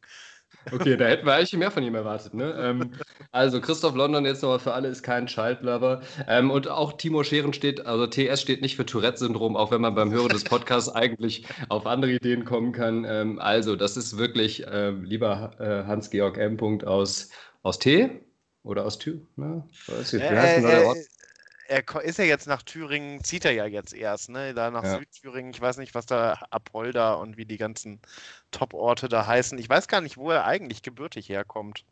Okay, 0.72 0.98
da 0.98 1.06
hätten 1.06 1.26
wir 1.26 1.34
eigentlich 1.34 1.54
mehr 1.54 1.72
von 1.72 1.84
ihm 1.84 1.96
erwartet. 1.96 2.34
Ne? 2.34 2.54
Ähm, 2.60 2.92
also 3.32 3.62
Christoph 3.62 3.96
London 3.96 4.26
jetzt 4.26 4.42
nochmal 4.42 4.60
für 4.60 4.74
alle 4.74 4.88
ist 4.88 5.04
kein 5.04 5.28
Childlover. 5.28 6.02
Ähm, 6.28 6.52
und 6.52 6.68
auch 6.68 6.94
Timo 6.94 7.24
Scheren 7.24 7.54
steht, 7.54 7.86
also 7.86 8.08
TS 8.08 8.42
steht 8.42 8.62
nicht 8.62 8.76
für 8.76 8.86
Tourette-Syndrom, 8.86 9.56
auch 9.56 9.72
wenn 9.72 9.82
man 9.82 9.96
beim 9.96 10.12
Hören 10.12 10.30
des 10.30 10.44
Podcasts 10.44 10.90
eigentlich 10.94 11.46
auf 11.70 11.86
andere 11.86 12.14
Ideen 12.14 12.46
kommen 12.46 12.72
kann. 12.72 13.06
Ähm, 13.08 13.40
also, 13.40 13.76
das 13.76 13.98
ist 13.98 14.18
wirklich 14.18 14.66
ähm, 14.72 15.04
lieber 15.04 15.52
äh, 15.60 15.88
Hans-Georg 15.88 16.38
M. 16.38 16.58
aus, 16.86 17.30
aus 17.64 17.80
T 17.80 18.22
oder 18.64 18.86
aus 18.86 19.00
Tü. 19.00 19.20
Ne? 19.36 19.64
Wie 19.88 19.94
heißt 19.94 20.58
denn 20.58 20.64
der 20.64 20.86
Ort? 20.86 20.98
Er 21.70 22.04
ist 22.04 22.18
ja 22.18 22.26
jetzt 22.26 22.48
nach 22.48 22.64
Thüringen, 22.64 23.24
zieht 23.24 23.46
er 23.46 23.52
ja 23.52 23.66
jetzt 23.66 23.94
erst, 23.94 24.30
ne? 24.30 24.54
Da 24.54 24.72
nach 24.72 24.84
ja. 24.84 24.98
Südthüringen. 24.98 25.52
Ich 25.52 25.62
weiß 25.62 25.78
nicht, 25.78 25.94
was 25.94 26.06
da 26.06 26.40
Apolda 26.50 27.14
und 27.14 27.38
wie 27.38 27.46
die 27.46 27.58
ganzen 27.58 28.00
Top-Orte 28.52 29.08
da 29.08 29.28
heißen. 29.28 29.58
Ich 29.60 29.70
weiß 29.70 29.88
gar 29.88 30.02
nicht, 30.02 30.18
wo 30.18 30.32
er 30.32 30.46
eigentlich 30.46 30.82
gebürtig 30.82 31.30
herkommt. 31.30 31.86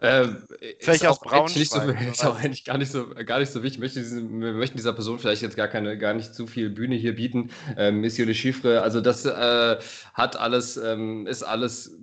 Ähm, 0.00 0.42
vielleicht 0.80 1.06
aus 1.06 1.20
Braunschweig. 1.20 1.66
So, 1.66 1.80
ist 2.10 2.24
auch 2.24 2.38
eigentlich 2.38 2.64
gar 2.64 2.78
nicht 2.78 2.90
so, 2.90 3.08
gar 3.10 3.38
nicht 3.38 3.52
so 3.52 3.62
wichtig. 3.62 3.78
Möchte 3.78 4.02
wir 4.02 4.52
möchten 4.52 4.76
dieser 4.76 4.92
Person 4.92 5.18
vielleicht 5.18 5.42
jetzt 5.42 5.56
gar 5.56 5.68
keine, 5.68 5.96
gar 5.98 6.14
nicht 6.14 6.34
zu 6.34 6.46
viel 6.46 6.70
Bühne 6.70 6.96
hier 6.96 7.14
bieten. 7.14 7.50
Ähm, 7.76 8.00
Monsieur 8.00 8.26
Le 8.26 8.34
Chiffre, 8.34 8.82
also 8.82 9.00
das 9.00 9.24
äh, 9.24 9.78
hat 10.14 10.36
alles, 10.36 10.76
ähm, 10.76 11.26
ist 11.26 11.42
alles 11.42 11.96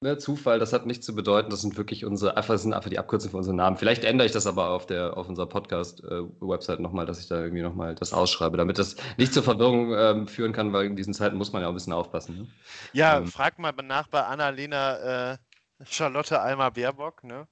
Ne, 0.00 0.16
Zufall, 0.16 0.60
das 0.60 0.72
hat 0.72 0.86
nichts 0.86 1.04
zu 1.04 1.14
bedeuten. 1.14 1.50
Das 1.50 1.60
sind 1.60 1.76
wirklich 1.76 2.04
unsere, 2.04 2.36
einfach, 2.36 2.54
das 2.54 2.62
sind 2.62 2.72
einfach 2.72 2.88
die 2.88 3.00
Abkürzungen 3.00 3.32
für 3.32 3.36
unsere 3.38 3.56
Namen. 3.56 3.76
Vielleicht 3.76 4.04
ändere 4.04 4.26
ich 4.26 4.32
das 4.32 4.46
aber 4.46 4.70
auf 4.70 4.86
der, 4.86 5.16
auf 5.16 5.28
unserer 5.28 5.48
Podcast-Website 5.48 6.78
äh, 6.78 6.82
nochmal, 6.82 7.04
dass 7.04 7.18
ich 7.18 7.26
da 7.26 7.40
irgendwie 7.40 7.62
nochmal 7.62 7.96
das 7.96 8.12
ausschreibe, 8.12 8.56
damit 8.56 8.78
das 8.78 8.94
nicht 9.16 9.34
zur 9.34 9.42
Verwirrung 9.42 9.92
ähm, 9.92 10.28
führen 10.28 10.52
kann, 10.52 10.72
weil 10.72 10.86
in 10.86 10.94
diesen 10.94 11.14
Zeiten 11.14 11.36
muss 11.36 11.52
man 11.52 11.62
ja 11.62 11.68
auch 11.68 11.72
ein 11.72 11.74
bisschen 11.74 11.92
aufpassen. 11.92 12.38
Ne? 12.38 12.46
Ja, 12.92 13.18
ähm, 13.18 13.26
frag 13.26 13.58
mal 13.58 13.72
nach 13.82 14.06
bei 14.06 14.22
Annalena 14.22 15.32
äh, 15.32 15.38
Charlotte 15.84 16.40
Alma 16.40 16.70
Baerbock, 16.70 17.24
ne? 17.24 17.48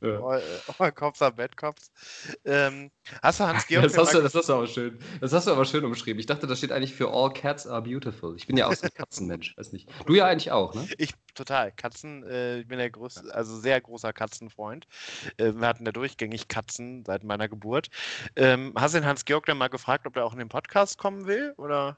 All, 0.00 0.42
all 0.78 0.92
Cops 0.92 1.22
are 1.22 1.32
Bad 1.32 1.56
Cops. 1.56 1.90
Ähm, 2.44 2.90
hast 3.22 3.40
du 3.40 3.44
Hans-Georg... 3.44 3.84
Das, 3.84 3.96
hast 3.96 4.14
du, 4.14 4.20
das 4.20 4.34
hast 4.34 4.48
du 4.48 4.52
aber 4.54 4.66
schön. 4.66 4.98
Das 5.20 5.32
hast 5.32 5.46
du 5.46 5.52
aber 5.52 5.64
schön 5.64 5.84
umschrieben. 5.84 6.20
Ich 6.20 6.26
dachte, 6.26 6.46
das 6.46 6.58
steht 6.58 6.72
eigentlich 6.72 6.94
für 6.94 7.10
All 7.12 7.32
Cats 7.32 7.66
are 7.66 7.82
Beautiful. 7.82 8.36
Ich 8.36 8.46
bin 8.46 8.56
ja 8.56 8.68
auch 8.68 8.74
so 8.74 8.86
ein 8.86 8.94
Katzenmensch, 8.94 9.56
weiß 9.56 9.72
nicht. 9.72 9.88
Du 10.06 10.14
ja 10.14 10.26
eigentlich 10.26 10.50
auch, 10.50 10.74
ne? 10.74 10.86
Ich 10.98 11.14
total. 11.34 11.72
Katzen, 11.72 12.24
äh, 12.24 12.60
ich 12.60 12.68
bin 12.68 12.78
der 12.78 12.90
groß, 12.90 13.28
also 13.28 13.56
sehr 13.58 13.80
großer 13.80 14.12
Katzenfreund. 14.12 14.86
Äh, 15.36 15.52
wir 15.54 15.66
hatten 15.66 15.86
ja 15.86 15.92
durchgängig 15.92 16.48
Katzen 16.48 17.04
seit 17.04 17.24
meiner 17.24 17.48
Geburt. 17.48 17.88
Ähm, 18.36 18.72
hast 18.76 18.94
du 18.94 19.00
den 19.00 19.06
Hans-Georg 19.06 19.46
dann 19.46 19.58
mal 19.58 19.68
gefragt, 19.68 20.06
ob 20.06 20.16
er 20.16 20.24
auch 20.24 20.32
in 20.32 20.38
den 20.38 20.48
Podcast 20.48 20.98
kommen 20.98 21.26
will? 21.26 21.54
Oder? 21.56 21.96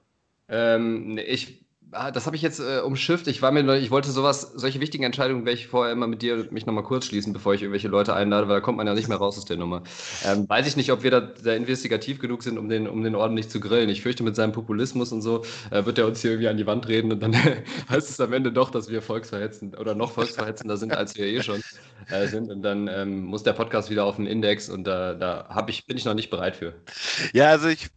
Ähm, 0.48 1.18
ich 1.18 1.64
das 2.12 2.26
habe 2.26 2.36
ich 2.36 2.42
jetzt 2.42 2.60
äh, 2.60 2.80
umschifft. 2.80 3.26
Ich 3.28 3.40
war 3.42 3.52
mir, 3.52 3.76
ich 3.76 3.90
wollte 3.90 4.10
sowas, 4.10 4.52
solche 4.54 4.80
wichtigen 4.80 5.04
Entscheidungen 5.04 5.44
werde 5.44 5.58
ich 5.58 5.68
vorher 5.68 5.92
immer 5.92 6.06
mit 6.06 6.22
dir 6.22 6.46
mich 6.50 6.66
nochmal 6.66 6.84
kurz 6.84 7.06
schließen, 7.06 7.32
bevor 7.32 7.54
ich 7.54 7.62
irgendwelche 7.62 7.88
Leute 7.88 8.14
einlade, 8.14 8.48
weil 8.48 8.56
da 8.56 8.60
kommt 8.60 8.78
man 8.78 8.86
ja 8.86 8.94
nicht 8.94 9.08
mehr 9.08 9.18
raus 9.18 9.38
aus 9.38 9.44
der 9.44 9.56
Nummer. 9.56 9.82
Ähm, 10.24 10.48
weiß 10.48 10.66
ich 10.66 10.76
nicht, 10.76 10.90
ob 10.92 11.02
wir 11.02 11.10
da, 11.10 11.20
da, 11.20 11.54
investigativ 11.54 12.18
genug 12.18 12.42
sind, 12.42 12.58
um 12.58 12.68
den, 12.68 12.88
um 12.88 13.02
den 13.02 13.14
Orden 13.14 13.34
nicht 13.34 13.50
zu 13.50 13.60
grillen. 13.60 13.88
Ich 13.88 14.02
fürchte, 14.02 14.22
mit 14.22 14.36
seinem 14.36 14.52
Populismus 14.52 15.12
und 15.12 15.22
so 15.22 15.44
äh, 15.70 15.84
wird 15.84 15.98
er 15.98 16.06
uns 16.06 16.20
hier 16.20 16.32
irgendwie 16.32 16.48
an 16.48 16.56
die 16.56 16.66
Wand 16.66 16.88
reden 16.88 17.12
und 17.12 17.22
dann 17.22 17.34
heißt 17.88 18.10
es 18.10 18.20
am 18.20 18.32
Ende 18.32 18.52
doch, 18.52 18.70
dass 18.70 18.88
wir 18.88 19.00
volksverhetzend 19.00 19.78
oder 19.78 19.94
noch 19.94 20.10
volksverhetzender 20.10 20.76
sind, 20.76 20.92
als 20.92 21.16
wir 21.16 21.26
eh 21.26 21.42
schon 21.42 21.62
äh, 22.10 22.26
sind. 22.26 22.50
Und 22.50 22.62
dann 22.62 22.88
ähm, 22.88 23.24
muss 23.24 23.42
der 23.42 23.52
Podcast 23.52 23.90
wieder 23.90 24.04
auf 24.04 24.16
den 24.16 24.26
Index 24.26 24.68
und 24.68 24.84
da, 24.84 25.14
da 25.14 25.64
ich, 25.68 25.86
bin 25.86 25.96
ich 25.96 26.04
noch 26.04 26.14
nicht 26.14 26.30
bereit 26.30 26.56
für. 26.56 26.74
Ja, 27.32 27.48
also 27.48 27.68
ich 27.68 27.88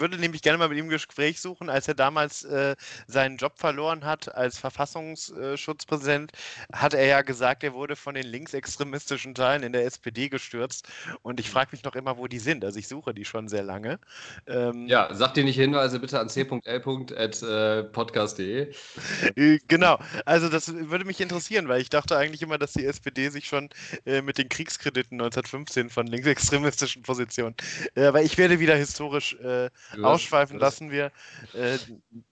würde 0.00 0.18
nämlich 0.18 0.42
gerne 0.42 0.58
mal 0.58 0.68
mit 0.68 0.78
ihm 0.78 0.86
ein 0.86 0.90
Gespräch 0.90 1.40
suchen, 1.40 1.70
als 1.70 1.88
er 1.88 1.94
damals 1.94 2.44
äh, 2.44 2.76
seinen 3.06 3.36
Job 3.36 3.52
verloren 3.56 4.04
hat 4.04 4.34
als 4.34 4.58
Verfassungsschutzpräsident, 4.58 6.32
hat 6.72 6.94
er 6.94 7.06
ja 7.06 7.22
gesagt, 7.22 7.64
er 7.64 7.74
wurde 7.74 7.96
von 7.96 8.14
den 8.14 8.26
linksextremistischen 8.26 9.34
Teilen 9.34 9.62
in 9.62 9.72
der 9.72 9.84
SPD 9.84 10.28
gestürzt. 10.28 10.88
Und 11.22 11.40
ich 11.40 11.50
frage 11.50 11.70
mich 11.72 11.84
noch 11.84 11.94
immer, 11.94 12.18
wo 12.18 12.26
die 12.26 12.38
sind. 12.38 12.64
Also 12.64 12.78
ich 12.78 12.88
suche 12.88 13.14
die 13.14 13.24
schon 13.24 13.48
sehr 13.48 13.62
lange. 13.62 13.98
Ähm, 14.46 14.86
ja, 14.86 15.08
sag 15.12 15.34
dir 15.34 15.44
nicht 15.44 15.56
Hinweise 15.56 16.00
bitte 16.00 16.18
an 16.18 16.28
c.l.podcast.de. 16.28 18.72
Äh, 19.36 19.58
genau, 19.68 19.98
also 20.24 20.48
das 20.48 20.74
würde 20.74 21.04
mich 21.04 21.20
interessieren, 21.20 21.68
weil 21.68 21.80
ich 21.80 21.90
dachte 21.90 22.16
eigentlich 22.16 22.42
immer, 22.42 22.58
dass 22.58 22.72
die 22.72 22.84
SPD 22.84 23.28
sich 23.28 23.46
schon 23.46 23.68
äh, 24.06 24.22
mit 24.22 24.38
den 24.38 24.48
Kriegskrediten 24.48 25.20
1915 25.20 25.90
von 25.90 26.06
linksextremistischen 26.06 27.02
Positionen, 27.02 27.54
äh, 27.94 28.06
aber 28.06 28.22
ich 28.22 28.38
werde 28.38 28.60
wieder 28.60 28.76
historisch 28.76 29.34
äh, 29.34 29.68
ausschweifen 30.02 30.58
lassen 30.58 30.90
wir. 30.90 31.12
Äh, 31.54 31.78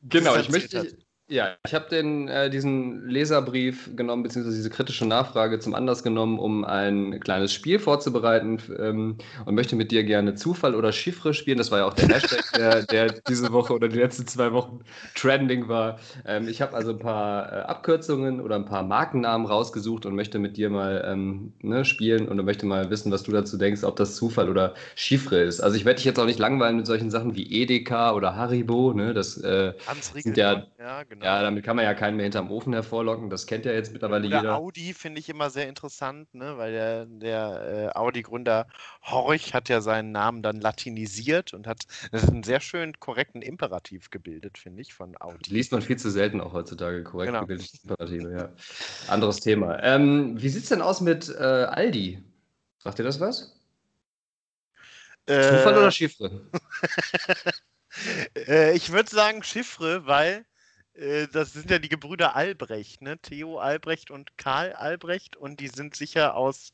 genau, 0.02 0.36
ich 0.36 0.48
möchte, 0.48 0.96
Ja, 1.30 1.56
ich 1.66 1.74
habe 1.74 1.94
äh, 1.94 2.48
diesen 2.48 3.06
Leserbrief 3.06 3.94
genommen, 3.94 4.22
beziehungsweise 4.22 4.56
diese 4.56 4.70
kritische 4.70 5.04
Nachfrage 5.04 5.58
zum 5.58 5.74
Anlass 5.74 6.02
genommen, 6.02 6.38
um 6.38 6.64
ein 6.64 7.20
kleines 7.20 7.52
Spiel 7.52 7.78
vorzubereiten 7.78 8.58
ähm, 8.78 9.18
und 9.44 9.54
möchte 9.54 9.76
mit 9.76 9.90
dir 9.90 10.04
gerne 10.04 10.36
Zufall 10.36 10.74
oder 10.74 10.90
Chiffre 10.90 11.34
spielen. 11.34 11.58
Das 11.58 11.70
war 11.70 11.80
ja 11.80 11.84
auch 11.84 11.92
der 11.92 12.08
Hashtag, 12.08 12.50
der, 12.56 12.82
der 12.84 13.20
diese 13.28 13.52
Woche 13.52 13.74
oder 13.74 13.88
die 13.88 13.98
letzten 13.98 14.26
zwei 14.26 14.54
Wochen 14.54 14.80
trending 15.14 15.68
war. 15.68 15.98
Ähm, 16.24 16.48
ich 16.48 16.62
habe 16.62 16.74
also 16.74 16.92
ein 16.92 16.98
paar 16.98 17.52
äh, 17.52 17.56
Abkürzungen 17.60 18.40
oder 18.40 18.56
ein 18.56 18.64
paar 18.64 18.82
Markennamen 18.82 19.46
rausgesucht 19.46 20.06
und 20.06 20.14
möchte 20.14 20.38
mit 20.38 20.56
dir 20.56 20.70
mal 20.70 21.04
ähm, 21.06 21.52
ne, 21.60 21.84
spielen 21.84 22.26
und 22.26 22.42
möchte 22.42 22.64
mal 22.64 22.88
wissen, 22.88 23.12
was 23.12 23.22
du 23.24 23.32
dazu 23.32 23.58
denkst, 23.58 23.84
ob 23.84 23.96
das 23.96 24.16
Zufall 24.16 24.48
oder 24.48 24.72
Chiffre 24.94 25.40
ist. 25.40 25.60
Also 25.60 25.76
ich 25.76 25.84
werde 25.84 25.96
dich 25.96 26.06
jetzt 26.06 26.18
auch 26.18 26.24
nicht 26.24 26.38
langweilen 26.38 26.76
mit 26.76 26.86
solchen 26.86 27.10
Sachen 27.10 27.36
wie 27.36 27.52
Edeka 27.52 28.12
oder 28.12 28.34
Haribo. 28.34 28.94
Ne? 28.94 29.12
Das 29.12 29.36
äh, 29.36 29.74
sind 30.14 30.38
ja, 30.38 30.66
ja 30.78 31.02
genau. 31.02 31.17
Genau. 31.18 31.32
Ja, 31.32 31.42
damit 31.42 31.64
kann 31.64 31.74
man 31.74 31.84
ja 31.84 31.94
keinen 31.94 32.16
mehr 32.16 32.24
hinterm 32.24 32.48
Ofen 32.52 32.72
hervorlocken. 32.72 33.28
Das 33.28 33.46
kennt 33.48 33.64
ja 33.64 33.72
jetzt 33.72 33.92
mittlerweile 33.92 34.28
Oder 34.28 34.36
jeder. 34.36 34.54
Audi 34.54 34.94
finde 34.94 35.18
ich 35.18 35.28
immer 35.28 35.50
sehr 35.50 35.68
interessant, 35.68 36.32
ne? 36.32 36.56
weil 36.58 36.70
der, 36.70 37.06
der 37.06 37.92
äh, 37.94 37.98
Audi-Gründer 37.98 38.68
Horch 39.02 39.52
hat 39.52 39.68
ja 39.68 39.80
seinen 39.80 40.12
Namen 40.12 40.44
dann 40.44 40.60
latinisiert 40.60 41.54
und 41.54 41.66
hat 41.66 41.86
einen 42.12 42.44
sehr 42.44 42.60
schön 42.60 43.00
korrekten 43.00 43.42
Imperativ 43.42 44.10
gebildet, 44.10 44.58
finde 44.58 44.80
ich, 44.80 44.94
von 44.94 45.20
Audi. 45.20 45.50
Liest 45.50 45.72
man 45.72 45.82
viel 45.82 45.96
zu 45.96 46.08
selten 46.10 46.40
auch 46.40 46.52
heutzutage, 46.52 47.02
korrekt 47.02 47.32
genau. 47.32 47.40
gebildete 47.40 47.78
Imperative, 47.82 48.32
ja. 48.32 48.50
Anderes 49.12 49.40
Thema. 49.40 49.82
Ähm, 49.82 50.40
wie 50.40 50.48
sieht 50.48 50.62
es 50.62 50.68
denn 50.68 50.82
aus 50.82 51.00
mit 51.00 51.28
äh, 51.28 51.42
Aldi? 51.42 52.22
Sagt 52.78 53.00
ihr 53.00 53.04
das 53.04 53.18
was? 53.18 53.60
Äh, 55.26 55.42
Zufall 55.42 55.78
oder 55.78 55.90
Chiffre? 55.90 56.48
Äh, 58.36 58.76
ich 58.76 58.92
würde 58.92 59.10
sagen 59.10 59.42
Chiffre, 59.42 60.06
weil 60.06 60.44
das 61.32 61.52
sind 61.52 61.70
ja 61.70 61.78
die 61.78 61.88
Gebrüder 61.88 62.34
Albrecht, 62.34 63.02
ne? 63.02 63.18
Theo 63.18 63.58
Albrecht 63.58 64.10
und 64.10 64.36
Karl 64.36 64.72
Albrecht 64.72 65.36
und 65.36 65.60
die 65.60 65.68
sind 65.68 65.94
sicher 65.94 66.34
aus 66.34 66.72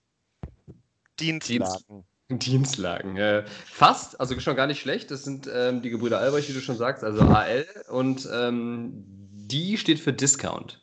Dienstlagen. 1.21 2.05
Dienstlagen. 2.31 3.17
Äh, 3.17 3.45
fast, 3.47 4.19
also 4.19 4.39
schon 4.41 4.57
gar 4.57 4.67
nicht 4.67 4.81
schlecht. 4.81 5.11
Das 5.11 5.25
sind 5.25 5.49
ähm, 5.53 5.83
die 5.83 5.91
Gebrüder 5.91 6.19
Albrecht, 6.19 6.49
wie 6.49 6.55
du 6.55 6.61
schon 6.61 6.77
sagst, 6.77 7.05
also 7.05 7.21
AL 7.21 7.67
und 7.89 8.29
ähm, 8.33 9.05
die 9.47 9.77
steht 9.77 10.01
für 10.01 10.13
Discount. 10.13 10.81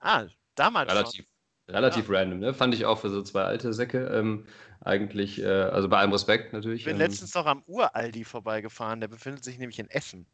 Ah, 0.00 0.26
damals 0.54 0.92
relativ, 0.92 1.24
schon. 1.24 1.74
Relativ 1.74 2.08
ja. 2.08 2.18
random, 2.18 2.38
ne? 2.38 2.54
Fand 2.54 2.74
ich 2.74 2.84
auch 2.84 2.98
für 2.98 3.08
so 3.08 3.22
zwei 3.22 3.44
alte 3.44 3.72
Säcke. 3.72 4.06
Ähm, 4.08 4.46
eigentlich, 4.80 5.42
äh, 5.42 5.46
also 5.46 5.88
bei 5.88 5.98
allem 5.98 6.12
Respekt 6.12 6.52
natürlich. 6.52 6.80
Ich 6.80 6.84
bin 6.84 6.96
ähm, 6.96 7.00
letztens 7.00 7.34
noch 7.34 7.46
am 7.46 7.62
Uraldi 7.66 8.24
vorbeigefahren, 8.24 9.00
der 9.00 9.08
befindet 9.08 9.44
sich 9.44 9.58
nämlich 9.58 9.78
in 9.78 9.90
Essen. 9.90 10.26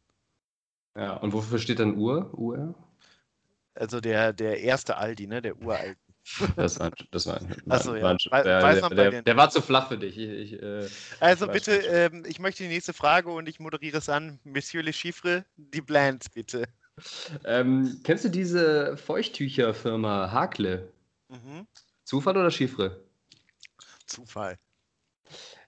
Ja, 0.95 1.17
und 1.17 1.33
wofür 1.33 1.59
steht 1.59 1.79
denn 1.79 1.97
Ur? 1.97 2.33
UR? 2.33 2.73
Also 3.75 3.99
der, 3.99 4.31
der 4.31 4.61
erste 4.61 4.97
Aldi, 4.97 5.27
ne? 5.27 5.41
Der 5.41 5.57
Uraldi. 5.61 5.99
Das 6.55 6.79
war, 6.79 6.91
das 7.11 7.27
war, 7.27 7.39
Achso, 7.69 7.93
ja. 7.93 8.01
War, 8.01 8.43
der, 8.43 8.61
der, 8.61 8.89
der, 8.89 9.21
der, 9.21 9.37
war 9.37 9.51
zu 9.51 9.61
flach 9.61 9.89
für 9.89 9.97
dich. 9.99 10.17
Ich, 10.17 10.53
ich, 10.53 10.61
äh, 10.61 10.87
also 11.19 11.47
bitte, 11.47 11.75
ähm, 11.75 12.23
ich 12.25 12.39
möchte 12.39 12.63
die 12.63 12.69
nächste 12.69 12.93
Frage 12.93 13.29
und 13.29 13.47
ich 13.47 13.59
moderiere 13.59 13.99
es 13.99 14.09
an. 14.09 14.39
Monsieur 14.43 14.81
Le 14.81 14.91
Chiffre, 14.91 15.45
die 15.55 15.81
Blands, 15.81 16.29
bitte. 16.29 16.67
Ähm, 17.43 17.99
kennst 18.03 18.25
du 18.25 18.29
diese 18.29 18.97
Feuchttücherfirma 18.97 20.31
Hakle? 20.31 20.91
Mhm. 21.29 21.67
Zufall 22.05 22.35
oder 22.37 22.49
Chiffre? 22.49 23.03
Zufall. 24.07 24.57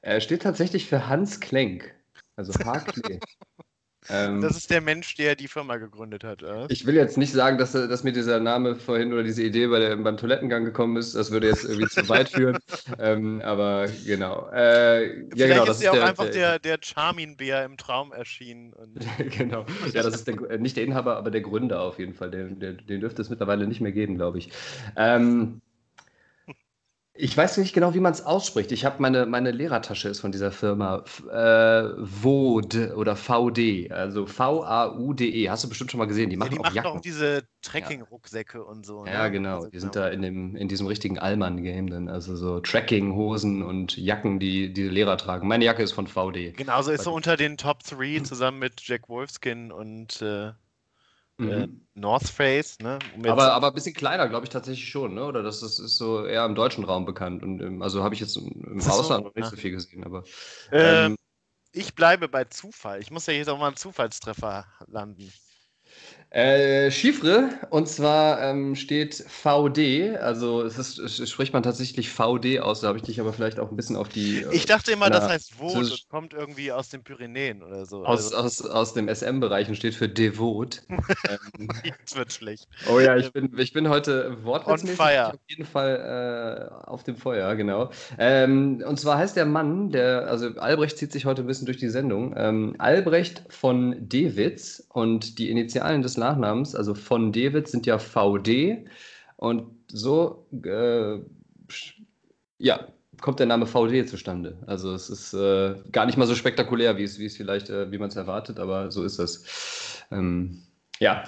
Er 0.01 0.21
steht 0.21 0.41
tatsächlich 0.41 0.87
für 0.87 1.07
Hans 1.07 1.39
Klenk. 1.39 1.93
Also 2.35 2.53
Hakle. 2.65 3.19
Ähm, 4.09 4.41
das 4.41 4.55
ist 4.57 4.69
der 4.69 4.81
Mensch, 4.81 5.15
der 5.15 5.35
die 5.35 5.47
Firma 5.47 5.77
gegründet 5.77 6.23
hat. 6.23 6.43
Oder? 6.43 6.65
Ich 6.69 6.85
will 6.85 6.95
jetzt 6.95 7.17
nicht 7.17 7.31
sagen, 7.31 7.57
dass, 7.57 7.73
dass 7.73 8.03
mir 8.03 8.13
dieser 8.13 8.39
Name 8.39 8.75
vorhin 8.75 9.13
oder 9.13 9.23
diese 9.23 9.43
Idee 9.43 9.67
bei 9.67 9.79
der, 9.79 9.95
beim 9.97 10.17
Toilettengang 10.17 10.65
gekommen 10.65 10.97
ist. 10.97 11.15
Das 11.15 11.31
würde 11.31 11.47
jetzt 11.47 11.65
irgendwie 11.65 11.87
zu 11.87 12.07
weit 12.09 12.29
führen. 12.29 12.57
Ähm, 12.99 13.41
aber 13.41 13.87
genau. 14.05 14.49
Äh, 14.49 15.09
Vielleicht 15.09 15.37
ja, 15.37 15.47
genau, 15.47 15.71
ist 15.71 15.83
ja 15.83 15.91
auch 15.91 15.95
der, 15.95 16.05
einfach 16.05 16.29
der, 16.29 16.59
der 16.59 16.79
Charmin-Bär 16.81 17.65
im 17.65 17.77
Traum 17.77 18.11
erschienen. 18.11 18.73
genau. 19.37 19.65
Ja, 19.93 20.03
das 20.03 20.15
ist 20.15 20.27
der, 20.27 20.35
äh, 20.49 20.57
nicht 20.57 20.77
der 20.77 20.83
Inhaber, 20.83 21.17
aber 21.17 21.29
der 21.29 21.41
Gründer 21.41 21.81
auf 21.81 21.99
jeden 21.99 22.13
Fall. 22.13 22.31
Den, 22.31 22.59
den, 22.59 22.77
den 22.87 23.01
dürfte 23.01 23.21
es 23.21 23.29
mittlerweile 23.29 23.67
nicht 23.67 23.81
mehr 23.81 23.91
geben, 23.91 24.15
glaube 24.15 24.37
ich. 24.37 24.49
Ähm, 24.95 25.61
ich 27.17 27.35
weiß 27.35 27.57
nicht 27.57 27.73
genau, 27.73 27.93
wie 27.93 27.99
man 27.99 28.13
es 28.13 28.25
ausspricht. 28.25 28.71
Ich 28.71 28.85
habe 28.85 29.01
meine, 29.01 29.25
meine 29.25 29.51
Lehrertasche 29.51 30.09
ist 30.09 30.19
von 30.19 30.31
dieser 30.31 30.51
Firma 30.51 31.03
äh, 31.31 32.05
VOD 32.05 32.93
oder 32.95 33.15
VD, 33.15 33.91
also 33.91 34.25
V-A-U-D-E. 34.25 35.49
Hast 35.49 35.63
du 35.63 35.69
bestimmt 35.69 35.91
schon 35.91 35.97
mal 35.97 36.05
gesehen. 36.05 36.29
Die 36.29 36.37
machen, 36.37 36.53
ja, 36.53 36.57
die 36.57 36.79
auch, 36.79 36.83
machen 36.83 36.97
auch 36.97 37.01
diese 37.01 37.43
Trekking-Rucksäcke 37.63 38.59
ja. 38.59 38.63
und 38.63 38.85
so. 38.85 39.03
Ne? 39.03 39.11
Ja, 39.11 39.27
genau. 39.29 39.57
Also, 39.57 39.69
die 39.69 39.79
sind 39.79 39.93
genau. 39.93 40.05
da 40.05 40.11
in, 40.11 40.21
dem, 40.21 40.55
in 40.55 40.67
diesem 40.67 40.87
richtigen 40.87 41.17
Allmann-Game 41.17 41.89
dann. 41.89 42.07
Also 42.07 42.35
so 42.35 42.59
Trekking-Hosen 42.59 43.63
und 43.63 43.97
Jacken, 43.97 44.39
die 44.39 44.71
die 44.71 44.83
Lehrer 44.83 45.17
tragen. 45.17 45.47
Meine 45.47 45.65
Jacke 45.65 45.83
ist 45.83 45.93
von 45.93 46.07
VD. 46.07 46.53
Genau, 46.55 46.81
so 46.81 46.91
ist 46.91 47.03
so 47.03 47.13
unter 47.13 47.35
den 47.35 47.57
Top 47.57 47.83
3 47.83 48.21
zusammen 48.21 48.59
mit 48.59 48.81
Jack 48.81 49.09
Wolfskin 49.09 49.71
und 49.71 50.21
äh, 50.21 50.51
Mhm. 51.37 51.49
Äh, 51.49 51.67
North 51.93 52.27
Face, 52.27 52.79
ne? 52.79 52.99
Um 53.13 53.25
aber, 53.25 53.53
aber 53.53 53.67
ein 53.67 53.73
bisschen 53.73 53.93
kleiner, 53.93 54.27
glaube 54.27 54.45
ich 54.45 54.49
tatsächlich 54.49 54.89
schon, 54.89 55.13
ne? 55.15 55.25
Oder 55.25 55.43
das 55.43 55.61
ist, 55.61 55.79
ist 55.79 55.97
so 55.97 56.25
eher 56.25 56.45
im 56.45 56.55
deutschen 56.55 56.83
Raum 56.83 57.05
bekannt. 57.05 57.43
Und 57.43 57.59
im, 57.61 57.81
also 57.81 58.03
habe 58.03 58.15
ich 58.15 58.21
jetzt 58.21 58.37
im 58.37 58.79
Ausland 58.79 59.23
so, 59.23 59.29
noch 59.29 59.35
nicht 59.35 59.45
ja. 59.45 59.49
so 59.49 59.55
viel 59.55 59.71
gesehen, 59.71 60.03
aber. 60.03 60.23
Ähm, 60.71 61.11
ähm, 61.11 61.15
ich 61.71 61.93
bleibe 61.93 62.27
bei 62.27 62.45
Zufall. 62.45 63.01
Ich 63.01 63.11
muss 63.11 63.27
ja 63.27 63.33
jetzt 63.33 63.49
auch 63.49 63.59
mal 63.59 63.67
einen 63.67 63.75
Zufallstreffer 63.75 64.65
landen. 64.87 65.31
Äh, 66.29 66.91
Chiffre, 66.91 67.51
und 67.69 67.87
zwar 67.87 68.41
ähm, 68.41 68.75
steht 68.75 69.15
VD, 69.15 70.17
also 70.17 70.61
es, 70.61 70.77
ist, 70.77 70.99
es 70.99 71.29
spricht 71.29 71.53
man 71.53 71.63
tatsächlich 71.63 72.09
VD 72.09 72.59
aus, 72.59 72.81
da 72.81 72.89
habe 72.89 72.97
ich 72.97 73.05
dich 73.05 73.21
aber 73.21 73.31
vielleicht 73.31 73.59
auch 73.59 73.71
ein 73.71 73.77
bisschen 73.77 73.95
auf 73.95 74.09
die. 74.09 74.41
Äh, 74.41 74.53
ich 74.53 74.65
dachte 74.65 74.91
immer, 74.91 75.07
na, 75.09 75.19
das 75.19 75.29
heißt 75.29 75.57
Vot 75.57 75.75
und 75.75 76.09
kommt 76.09 76.33
irgendwie 76.33 76.73
aus 76.73 76.89
den 76.89 77.01
Pyrenäen 77.01 77.63
oder 77.63 77.85
so. 77.85 78.03
Aus, 78.03 78.33
also. 78.33 78.65
aus, 78.65 78.69
aus 78.69 78.93
dem 78.93 79.07
SM-Bereich 79.07 79.69
und 79.69 79.75
steht 79.75 79.95
für 79.95 80.09
Devot. 80.09 80.81
ähm, 80.89 81.69
Jetzt 81.85 82.17
wird 82.17 82.33
schlecht. 82.33 82.67
Oh 82.91 82.99
ja, 82.99 83.15
ich 83.15 83.31
bin, 83.31 83.57
ich 83.57 83.71
bin 83.71 83.87
heute 83.87 84.43
wortwitzmäßig 84.43 84.99
auf 84.99 85.39
jeden 85.47 85.65
Fall 85.65 86.69
äh, 86.73 86.89
auf 86.89 87.03
dem 87.05 87.15
Feuer, 87.15 87.55
genau. 87.55 87.89
Ähm, 88.17 88.83
und 88.85 88.99
zwar 88.99 89.17
heißt 89.17 89.37
der 89.37 89.45
Mann, 89.45 89.91
der, 89.91 90.27
also 90.27 90.49
Albrecht 90.57 90.97
zieht 90.97 91.13
sich 91.13 91.25
heute 91.25 91.43
ein 91.43 91.47
bisschen 91.47 91.67
durch 91.67 91.77
die 91.77 91.87
Sendung, 91.87 92.33
ähm, 92.35 92.75
Albrecht 92.79 93.43
von 93.47 93.95
Dewitz 94.09 94.85
und 94.89 95.39
die 95.39 95.49
Initialen 95.49 96.01
des 96.01 96.16
Nachnamens, 96.17 96.75
also 96.75 96.93
von 96.93 97.31
David, 97.31 97.67
sind 97.67 97.85
ja 97.85 97.99
VD. 97.99 98.87
Und 99.37 99.71
so, 99.87 100.47
äh, 100.63 101.19
ja, 102.57 102.87
kommt 103.21 103.39
der 103.39 103.45
Name 103.45 103.65
VD 103.65 104.07
zustande. 104.07 104.57
Also 104.67 104.93
es 104.93 105.09
ist 105.09 105.33
äh, 105.33 105.75
gar 105.91 106.05
nicht 106.05 106.17
mal 106.17 106.27
so 106.27 106.35
spektakulär, 106.35 106.97
wie 106.97 107.03
es, 107.03 107.19
wie 107.19 107.25
es 107.25 107.37
vielleicht, 107.37 107.69
äh, 107.69 107.91
wie 107.91 107.97
man 107.97 108.09
es 108.09 108.15
erwartet, 108.15 108.59
aber 108.59 108.91
so 108.91 109.03
ist 109.03 109.19
es. 109.19 110.03
Ähm, 110.11 110.63
ja. 110.99 111.23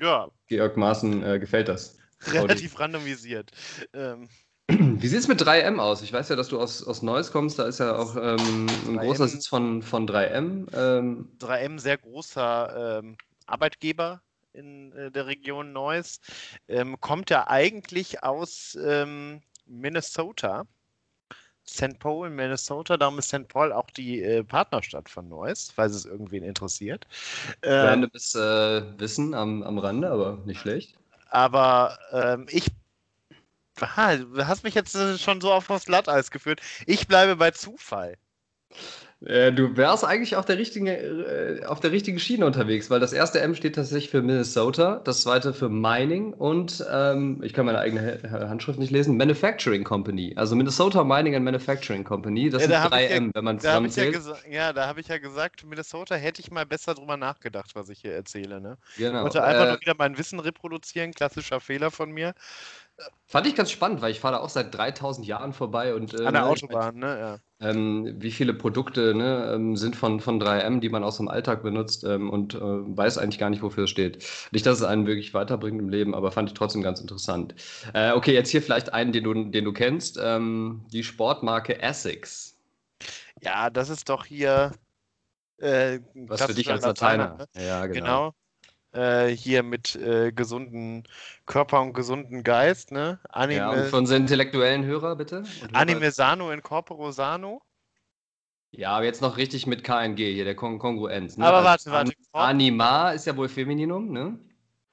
Ja. 0.00 0.30
Georg 0.48 0.76
Maaßen 0.76 1.22
äh, 1.22 1.38
gefällt 1.38 1.68
das. 1.68 1.98
Relativ 2.32 2.78
randomisiert. 2.78 3.50
Ähm. 3.94 4.28
Wie 4.70 5.08
sieht 5.08 5.18
es 5.18 5.28
mit 5.28 5.42
3M 5.42 5.78
aus? 5.78 6.02
Ich 6.02 6.12
weiß 6.12 6.28
ja, 6.28 6.36
dass 6.36 6.48
du 6.48 6.60
aus, 6.60 6.86
aus 6.86 7.02
Neuss 7.02 7.32
kommst, 7.32 7.58
da 7.58 7.64
ist 7.64 7.80
ja 7.80 7.96
auch 7.96 8.16
ähm, 8.16 8.66
ein 8.86 8.98
großer 8.98 9.26
Sitz 9.26 9.46
von, 9.46 9.82
von 9.82 10.08
3M. 10.08 10.66
Ähm. 10.74 11.28
3M, 11.40 11.78
sehr 11.78 11.98
großer 11.98 13.00
ähm, 13.00 13.16
Arbeitgeber 13.46 14.20
in 14.52 14.92
äh, 14.92 15.10
der 15.10 15.26
Region 15.26 15.72
Neuss. 15.72 16.20
Ähm, 16.68 17.00
kommt 17.00 17.30
ja 17.30 17.48
eigentlich 17.48 18.22
aus 18.22 18.78
ähm, 18.82 19.40
Minnesota. 19.66 20.64
St. 21.66 21.98
Paul, 21.98 22.30
Minnesota, 22.30 22.96
darum 22.96 23.18
ist 23.18 23.28
St. 23.28 23.46
Paul 23.46 23.72
auch 23.72 23.90
die 23.90 24.22
äh, 24.22 24.42
Partnerstadt 24.42 25.08
von 25.08 25.28
Neuss, 25.28 25.70
falls 25.74 25.94
es 25.94 26.04
irgendwen 26.04 26.42
interessiert. 26.42 27.06
Ähm, 27.62 27.86
Randomes 27.86 28.34
äh, 28.34 28.98
Wissen 28.98 29.34
am, 29.34 29.62
am 29.62 29.78
Rande, 29.78 30.10
aber 30.10 30.38
nicht 30.46 30.60
schlecht. 30.60 30.96
Aber 31.28 31.96
ähm, 32.12 32.46
ich 32.50 32.66
Aha, 33.82 34.16
du 34.16 34.46
hast 34.46 34.64
mich 34.64 34.74
jetzt 34.74 34.94
äh, 34.94 35.18
schon 35.18 35.40
so 35.40 35.52
auf 35.52 35.66
das 35.66 35.84
Glatteis 35.84 36.30
geführt. 36.30 36.60
Ich 36.86 37.08
bleibe 37.08 37.36
bei 37.36 37.50
Zufall. 37.50 38.16
Äh, 39.22 39.52
du 39.52 39.76
wärst 39.76 40.02
eigentlich 40.02 40.36
auf 40.36 40.46
der, 40.46 40.56
richtigen, 40.56 40.86
äh, 40.86 41.60
auf 41.66 41.80
der 41.80 41.92
richtigen 41.92 42.18
Schiene 42.18 42.46
unterwegs, 42.46 42.88
weil 42.88 43.00
das 43.00 43.12
erste 43.12 43.40
M 43.40 43.54
steht 43.54 43.74
tatsächlich 43.74 44.10
für 44.10 44.22
Minnesota, 44.22 45.02
das 45.04 45.20
zweite 45.22 45.52
für 45.52 45.68
Mining 45.68 46.32
und 46.32 46.82
ähm, 46.90 47.42
ich 47.42 47.52
kann 47.52 47.66
meine 47.66 47.78
eigene 47.78 48.22
Handschrift 48.30 48.78
nicht 48.78 48.90
lesen, 48.90 49.18
Manufacturing 49.18 49.84
Company. 49.84 50.32
Also 50.36 50.56
Minnesota 50.56 51.04
Mining 51.04 51.34
and 51.34 51.44
Manufacturing 51.44 52.02
Company, 52.02 52.48
das 52.48 52.62
ja, 52.62 52.68
sind 52.68 52.76
da 52.76 52.88
drei 52.88 53.06
M, 53.08 53.26
ja, 53.26 53.30
wenn 53.34 53.44
man 53.44 53.60
zusammenzählt. 53.60 54.18
Ja, 54.48 54.50
ja, 54.50 54.72
da 54.72 54.86
habe 54.86 55.00
ich 55.00 55.08
ja 55.08 55.18
gesagt, 55.18 55.66
Minnesota 55.66 56.14
hätte 56.14 56.40
ich 56.40 56.50
mal 56.50 56.64
besser 56.64 56.94
drüber 56.94 57.18
nachgedacht, 57.18 57.74
was 57.74 57.90
ich 57.90 58.00
hier 58.00 58.14
erzähle. 58.14 58.62
Ne? 58.62 58.78
Genau. 58.96 59.18
Ich 59.18 59.22
wollte 59.24 59.44
einfach 59.44 59.66
äh, 59.66 59.70
nur 59.72 59.80
wieder 59.82 59.94
mein 59.98 60.16
Wissen 60.16 60.40
reproduzieren, 60.40 61.12
klassischer 61.12 61.60
Fehler 61.60 61.90
von 61.90 62.10
mir. 62.10 62.32
Fand 63.26 63.46
ich 63.46 63.54
ganz 63.54 63.70
spannend, 63.70 64.02
weil 64.02 64.10
ich 64.10 64.18
fahre 64.18 64.34
da 64.34 64.40
auch 64.40 64.48
seit 64.48 64.74
3000 64.74 65.24
Jahren 65.26 65.52
vorbei 65.52 65.94
und 65.94 66.14
äh, 66.14 66.26
An 66.26 66.34
der 66.34 66.42
ne, 66.42 66.48
Autobahn, 66.48 66.96
ne? 66.98 67.18
Ja. 67.60 67.68
Ähm, 67.68 68.16
wie 68.18 68.32
viele 68.32 68.54
Produkte 68.54 69.14
ne, 69.14 69.52
ähm, 69.54 69.76
sind 69.76 69.94
von, 69.94 70.18
von 70.18 70.42
3M, 70.42 70.80
die 70.80 70.88
man 70.88 71.04
aus 71.04 71.18
dem 71.18 71.28
Alltag 71.28 71.62
benutzt 71.62 72.02
ähm, 72.02 72.28
und 72.28 72.54
äh, 72.54 72.60
weiß 72.60 73.18
eigentlich 73.18 73.38
gar 73.38 73.50
nicht, 73.50 73.62
wofür 73.62 73.84
es 73.84 73.90
steht. 73.90 74.26
Nicht, 74.50 74.66
dass 74.66 74.78
es 74.78 74.84
einen 74.84 75.06
wirklich 75.06 75.32
weiterbringt 75.32 75.80
im 75.80 75.90
Leben, 75.90 76.14
aber 76.14 76.32
fand 76.32 76.48
ich 76.48 76.54
trotzdem 76.54 76.82
ganz 76.82 77.00
interessant. 77.00 77.54
Äh, 77.94 78.12
okay, 78.12 78.34
jetzt 78.34 78.50
hier 78.50 78.62
vielleicht 78.62 78.92
einen, 78.92 79.12
den 79.12 79.24
du, 79.24 79.34
den 79.34 79.64
du 79.64 79.72
kennst, 79.72 80.18
ähm, 80.20 80.84
die 80.92 81.04
Sportmarke 81.04 81.80
Essex. 81.80 82.56
Ja, 83.42 83.70
das 83.70 83.90
ist 83.90 84.08
doch 84.08 84.26
hier. 84.26 84.72
Äh, 85.58 86.00
Was 86.14 86.42
für 86.42 86.54
dich 86.54 86.70
als 86.70 86.84
Lateiner. 86.84 87.36
Lateiner 87.38 87.46
ne? 87.54 87.66
Ja, 87.66 87.86
genau. 87.86 88.00
genau 88.00 88.34
äh, 88.92 89.28
hier 89.28 89.62
mit 89.62 89.96
äh, 89.96 90.32
gesunden 90.32 91.04
Körper 91.46 91.80
und 91.80 91.92
gesunden 91.92 92.42
Geist, 92.42 92.92
ne? 92.92 93.18
Anime, 93.28 93.58
ja, 93.58 93.70
und 93.70 93.84
für 93.84 93.96
unsere 93.96 94.18
intellektuellen 94.18 94.84
Hörer, 94.84 95.16
bitte. 95.16 95.44
Anime 95.72 96.10
Sano 96.10 96.50
in 96.50 96.62
Corporo 96.62 97.10
Sano. 97.12 97.62
Ja, 98.72 98.90
aber 98.92 99.04
jetzt 99.04 99.20
noch 99.20 99.36
richtig 99.36 99.66
mit 99.66 99.82
KNG 99.82 100.16
hier, 100.16 100.44
der 100.44 100.54
Kon 100.54 100.78
Kongruenz. 100.78 101.36
Ne? 101.36 101.44
Aber 101.44 101.64
warte, 101.64 101.90
warte. 101.90 102.12
Anima 102.32 103.10
ist 103.10 103.26
ja 103.26 103.36
wohl 103.36 103.48
Femininum, 103.48 104.12
ne? 104.12 104.38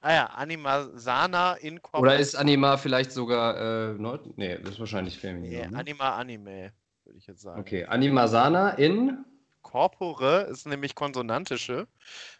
Ah 0.00 0.12
ja, 0.12 0.26
Anima 0.26 0.88
Sana 0.94 1.54
in 1.54 1.80
Corporo. 1.82 2.02
Oder 2.02 2.18
ist 2.18 2.34
Anima 2.34 2.76
vielleicht 2.76 3.12
sogar, 3.12 3.90
äh, 3.90 3.94
Neu 3.94 4.18
nee, 4.36 4.58
das 4.58 4.74
ist 4.74 4.80
wahrscheinlich 4.80 5.18
Femininum. 5.18 5.60
Nee, 5.60 5.68
ne? 5.68 5.78
Anima 5.78 6.16
Anime, 6.16 6.72
würde 7.04 7.18
ich 7.18 7.26
jetzt 7.26 7.42
sagen. 7.42 7.60
Okay, 7.60 7.84
Anima 7.84 8.28
Sana 8.28 8.70
in? 8.70 9.24
Corpore 9.62 10.48
ist 10.50 10.66
nämlich 10.66 10.94
konsonantische. 10.94 11.88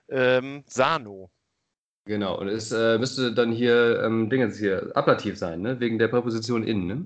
Ähm, 0.08 0.64
Sano. 0.66 1.30
Genau, 2.08 2.38
und 2.38 2.48
es 2.48 2.72
äh, 2.72 2.96
müsste 2.96 3.34
dann 3.34 3.52
hier 3.52 4.02
ähm, 4.02 4.30
Dingens 4.30 4.56
hier 4.56 4.92
ablativ 4.94 5.36
sein, 5.36 5.60
ne? 5.60 5.78
wegen 5.78 5.98
der 5.98 6.08
Präposition 6.08 6.62
in. 6.62 6.86
Ne? 6.86 7.04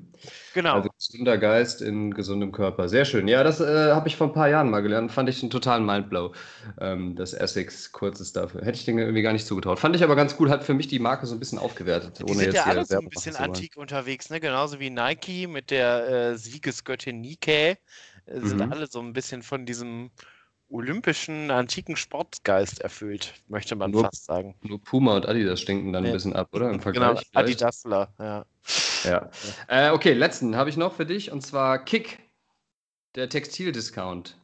Genau. 0.54 0.74
Also 0.74 0.90
gesunder 0.90 1.38
Geist 1.38 1.82
in 1.82 2.14
gesundem 2.14 2.52
Körper. 2.52 2.88
Sehr 2.88 3.04
schön. 3.04 3.26
Ja, 3.26 3.42
das 3.42 3.60
äh, 3.60 3.90
habe 3.90 4.06
ich 4.06 4.14
vor 4.14 4.28
ein 4.28 4.32
paar 4.32 4.48
Jahren 4.48 4.70
mal 4.70 4.80
gelernt. 4.80 5.10
Fand 5.10 5.28
ich 5.28 5.42
einen 5.42 5.50
totalen 5.50 5.84
Mindblow, 5.84 6.32
ähm, 6.80 7.16
das 7.16 7.34
Essex 7.34 7.90
kurzes 7.90 8.32
dafür. 8.32 8.60
Hätte 8.60 8.78
ich 8.78 8.84
den 8.84 8.96
irgendwie 8.96 9.22
gar 9.22 9.32
nicht 9.32 9.44
zugetraut. 9.44 9.80
Fand 9.80 9.96
ich 9.96 10.04
aber 10.04 10.14
ganz 10.14 10.36
cool, 10.38 10.50
hat 10.50 10.62
für 10.62 10.74
mich 10.74 10.86
die 10.86 11.00
Marke 11.00 11.26
so 11.26 11.34
ein 11.34 11.40
bisschen 11.40 11.58
aufgewertet. 11.58 12.22
Die 12.24 12.32
sind 12.32 12.54
ja 12.54 12.62
alle 12.62 12.84
so 12.84 12.96
ein 12.96 13.08
bisschen 13.08 13.34
antik 13.34 13.76
unterwegs, 13.76 14.30
ne? 14.30 14.38
genauso 14.38 14.78
wie 14.78 14.90
Nike 14.90 15.48
mit 15.48 15.72
der 15.72 16.08
äh, 16.08 16.36
Siegesgöttin 16.36 17.20
Nike. 17.20 17.48
Äh, 17.48 17.76
sind 18.40 18.64
mhm. 18.64 18.70
alle 18.70 18.86
so 18.86 19.00
ein 19.00 19.12
bisschen 19.12 19.42
von 19.42 19.66
diesem 19.66 20.12
olympischen, 20.72 21.50
antiken 21.50 21.96
Sportgeist 21.96 22.80
erfüllt, 22.80 23.34
möchte 23.48 23.76
man 23.76 23.90
nur, 23.90 24.04
fast 24.04 24.24
sagen. 24.24 24.56
Nur 24.62 24.82
Puma 24.82 25.16
und 25.16 25.26
Adidas 25.26 25.60
stinken 25.60 25.92
dann 25.92 26.04
ja. 26.04 26.10
ein 26.10 26.14
bisschen 26.14 26.34
ab, 26.34 26.48
oder? 26.52 26.70
Im 26.70 26.80
Vergleich. 26.80 27.22
Genau, 27.30 27.40
Adidasler, 27.40 28.12
ja. 28.18 28.44
Ja. 29.04 29.30
Äh, 29.68 29.90
okay, 29.90 30.12
letzten 30.12 30.56
habe 30.56 30.70
ich 30.70 30.76
noch 30.76 30.94
für 30.94 31.06
dich 31.06 31.30
und 31.30 31.42
zwar 31.42 31.84
Kick, 31.84 32.18
der 33.14 33.28
Textildiscount. 33.28 34.38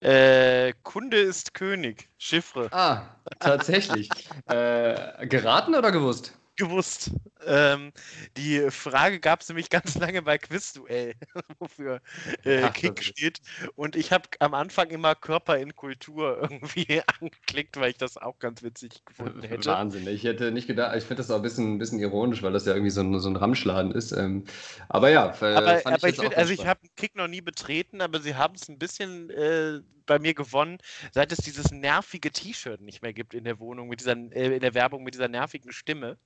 Äh, 0.00 0.74
Kunde 0.82 1.18
ist 1.18 1.54
König, 1.54 2.10
Chiffre. 2.18 2.68
Ah, 2.72 3.16
tatsächlich. 3.38 4.10
äh, 4.46 5.26
geraten 5.26 5.74
oder 5.74 5.92
gewusst? 5.92 6.34
Gewusst. 6.56 7.10
Ähm, 7.46 7.92
die 8.36 8.70
Frage 8.70 9.20
gab 9.20 9.42
es 9.42 9.48
nämlich 9.48 9.70
ganz 9.70 9.96
lange 9.96 10.22
bei 10.22 10.38
Quizduell, 10.38 11.14
wofür 11.58 12.00
äh, 12.44 12.62
Ach, 12.62 12.72
Kick 12.72 13.02
steht. 13.02 13.40
Und 13.74 13.96
ich 13.96 14.12
habe 14.12 14.28
am 14.38 14.54
Anfang 14.54 14.90
immer 14.90 15.14
Körper 15.14 15.58
in 15.58 15.74
Kultur 15.74 16.38
irgendwie 16.42 17.02
angeklickt, 17.20 17.76
weil 17.78 17.90
ich 17.90 17.98
das 17.98 18.16
auch 18.16 18.38
ganz 18.38 18.62
witzig 18.62 19.04
gefunden 19.04 19.42
hätte. 19.42 19.70
Wahnsinn. 19.70 20.06
Ich 20.06 20.24
hätte 20.24 20.52
nicht 20.52 20.66
gedacht, 20.66 20.96
ich 20.96 21.04
finde 21.04 21.22
das 21.22 21.30
auch 21.30 21.36
ein 21.36 21.42
bisschen, 21.42 21.74
ein 21.74 21.78
bisschen 21.78 21.98
ironisch, 21.98 22.42
weil 22.42 22.52
das 22.52 22.66
ja 22.66 22.72
irgendwie 22.72 22.90
so 22.90 23.02
ein, 23.02 23.18
so 23.18 23.28
ein 23.28 23.36
Ramschladen 23.36 23.92
ist. 23.92 24.12
Ähm, 24.12 24.44
aber 24.88 25.10
ja, 25.10 25.24
aber, 25.24 25.78
fand 25.78 25.96
aber 25.96 26.08
ich, 26.08 26.14
ich 26.16 26.20
find, 26.20 26.36
also 26.36 26.52
ich 26.52 26.66
habe 26.66 26.80
Kick 26.96 27.14
noch 27.16 27.28
nie 27.28 27.40
betreten, 27.40 28.00
aber 28.00 28.20
sie 28.20 28.34
haben 28.34 28.54
es 28.54 28.68
ein 28.68 28.78
bisschen 28.78 29.30
äh, 29.30 29.80
bei 30.06 30.18
mir 30.18 30.34
gewonnen, 30.34 30.78
seit 31.12 31.32
es 31.32 31.38
dieses 31.38 31.70
nervige 31.70 32.30
T-Shirt 32.30 32.80
nicht 32.80 33.02
mehr 33.02 33.12
gibt 33.12 33.34
in 33.34 33.44
der 33.44 33.58
Wohnung 33.58 33.88
mit 33.88 34.00
dieser, 34.00 34.16
äh, 34.32 34.54
in 34.54 34.60
der 34.60 34.74
Werbung 34.74 35.02
mit 35.02 35.14
dieser 35.14 35.28
nervigen 35.28 35.72
Stimme. 35.72 36.18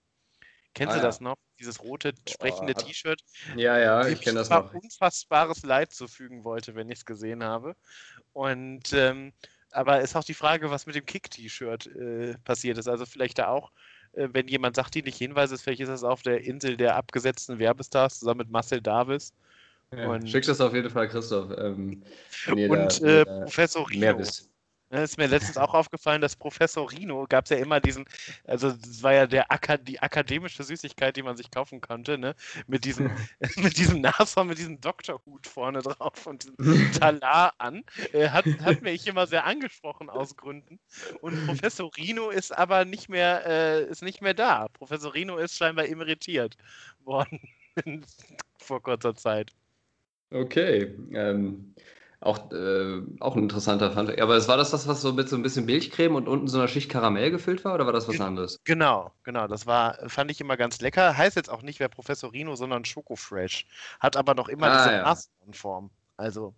Kennst 0.74 0.94
ah, 0.94 0.98
du 0.98 1.02
das 1.02 1.20
noch? 1.20 1.36
Dieses 1.58 1.82
rote 1.82 2.12
sprechende 2.28 2.74
T-Shirt. 2.74 3.20
Ja, 3.56 3.78
ja, 3.78 4.06
ich 4.06 4.20
kenne 4.20 4.38
das 4.38 4.50
noch. 4.50 4.72
unfassbares 4.74 5.62
Leid 5.62 5.92
zufügen 5.92 6.44
wollte, 6.44 6.74
wenn 6.74 6.88
ich 6.88 6.98
es 6.98 7.04
gesehen 7.04 7.42
habe. 7.42 7.74
Und 8.32 8.92
ähm, 8.92 9.32
aber 9.70 10.00
ist 10.00 10.16
auch 10.16 10.24
die 10.24 10.34
Frage, 10.34 10.70
was 10.70 10.86
mit 10.86 10.94
dem 10.94 11.04
Kick-T-Shirt 11.04 11.86
äh, 11.86 12.34
passiert 12.44 12.78
ist. 12.78 12.88
Also 12.88 13.06
vielleicht 13.06 13.38
da 13.38 13.48
auch, 13.48 13.70
äh, 14.12 14.28
wenn 14.32 14.48
jemand 14.48 14.76
sachdienlich 14.76 15.16
Hinweis 15.16 15.50
ist, 15.50 15.62
vielleicht 15.62 15.80
ist 15.80 15.88
das 15.88 16.04
auf 16.04 16.22
der 16.22 16.44
Insel 16.44 16.76
der 16.76 16.96
abgesetzten 16.96 17.58
Werbestars 17.58 18.20
zusammen 18.20 18.38
mit 18.38 18.50
Marcel 18.50 18.80
Davis. 18.80 19.32
Ja, 19.94 20.08
und, 20.08 20.28
schick 20.28 20.44
das 20.44 20.60
auf 20.60 20.74
jeden 20.74 20.90
Fall, 20.90 21.08
Christoph. 21.08 21.50
Ähm, 21.56 22.02
und 22.46 23.02
da, 23.02 23.06
äh, 23.06 23.24
Professor 23.24 23.88
Rino. 23.88 24.00
Mehr 24.00 24.18
wisst. 24.18 24.48
Ne, 24.90 25.02
ist 25.02 25.18
mir 25.18 25.26
letztens 25.26 25.58
auch 25.58 25.74
aufgefallen, 25.74 26.22
dass 26.22 26.34
Professor 26.34 26.90
Rino 26.90 27.26
gab 27.28 27.44
es 27.44 27.50
ja 27.50 27.58
immer 27.58 27.78
diesen, 27.78 28.06
also 28.44 28.72
das 28.72 29.02
war 29.02 29.12
ja 29.12 29.26
der 29.26 29.52
Akad 29.52 29.86
die 29.86 30.00
akademische 30.00 30.62
Süßigkeit, 30.62 31.14
die 31.14 31.22
man 31.22 31.36
sich 31.36 31.50
kaufen 31.50 31.82
konnte, 31.82 32.16
ne? 32.16 32.34
Mit 32.66 32.86
diesem, 32.86 33.10
mit 33.56 33.76
diesem 33.76 34.00
Nashorn, 34.00 34.46
mit 34.48 34.56
diesem 34.56 34.80
Doktorhut 34.80 35.46
vorne 35.46 35.82
drauf 35.82 36.26
und 36.26 36.44
diesem 36.58 36.92
Talar 36.92 37.52
an. 37.58 37.84
Äh, 38.12 38.30
hat, 38.30 38.46
hat 38.62 38.80
mich 38.80 39.06
immer 39.06 39.26
sehr 39.26 39.44
angesprochen 39.44 40.08
aus 40.08 40.36
Gründen. 40.36 40.78
Und 41.20 41.46
Professor 41.46 41.90
Rino 41.94 42.30
ist 42.30 42.56
aber 42.56 42.86
nicht 42.86 43.10
mehr, 43.10 43.44
äh, 43.46 43.84
ist 43.84 44.02
nicht 44.02 44.22
mehr 44.22 44.34
da. 44.34 44.68
Professor 44.68 45.12
Rino 45.12 45.36
ist 45.36 45.54
scheinbar 45.54 45.86
emeritiert 45.86 46.56
worden 47.04 47.40
vor 48.58 48.82
kurzer 48.82 49.14
Zeit. 49.14 49.52
Okay. 50.30 50.94
Ähm, 51.12 51.74
auch, 52.20 52.50
äh, 52.50 53.00
auch 53.20 53.36
ein 53.36 53.44
interessanter 53.44 53.92
Fun. 53.92 54.10
Aber 54.20 54.48
war 54.48 54.56
das 54.56 54.70
das, 54.70 54.88
was 54.88 55.00
so 55.00 55.12
mit 55.12 55.28
so 55.28 55.36
ein 55.36 55.42
bisschen 55.42 55.66
Milchcreme 55.66 56.16
und 56.16 56.28
unten 56.28 56.48
so 56.48 56.58
einer 56.58 56.68
Schicht 56.68 56.90
Karamell 56.90 57.30
gefüllt 57.30 57.64
war, 57.64 57.74
oder 57.74 57.86
war 57.86 57.92
das 57.92 58.08
was 58.08 58.20
anderes? 58.20 58.58
Genau, 58.64 59.12
genau. 59.22 59.46
Das 59.46 59.66
war, 59.66 59.98
fand 60.08 60.30
ich 60.30 60.40
immer 60.40 60.56
ganz 60.56 60.80
lecker. 60.80 61.16
Heißt 61.16 61.36
jetzt 61.36 61.50
auch 61.50 61.62
nicht 61.62 61.78
mehr 61.78 61.88
Professorino, 61.88 62.56
sondern 62.56 62.84
Schokofresh. 62.84 63.66
Hat 64.00 64.16
aber 64.16 64.34
noch 64.34 64.48
immer 64.48 64.66
ah, 64.66 64.84
diese 64.84 64.96
ja. 64.96 65.16
Also. 66.16 66.54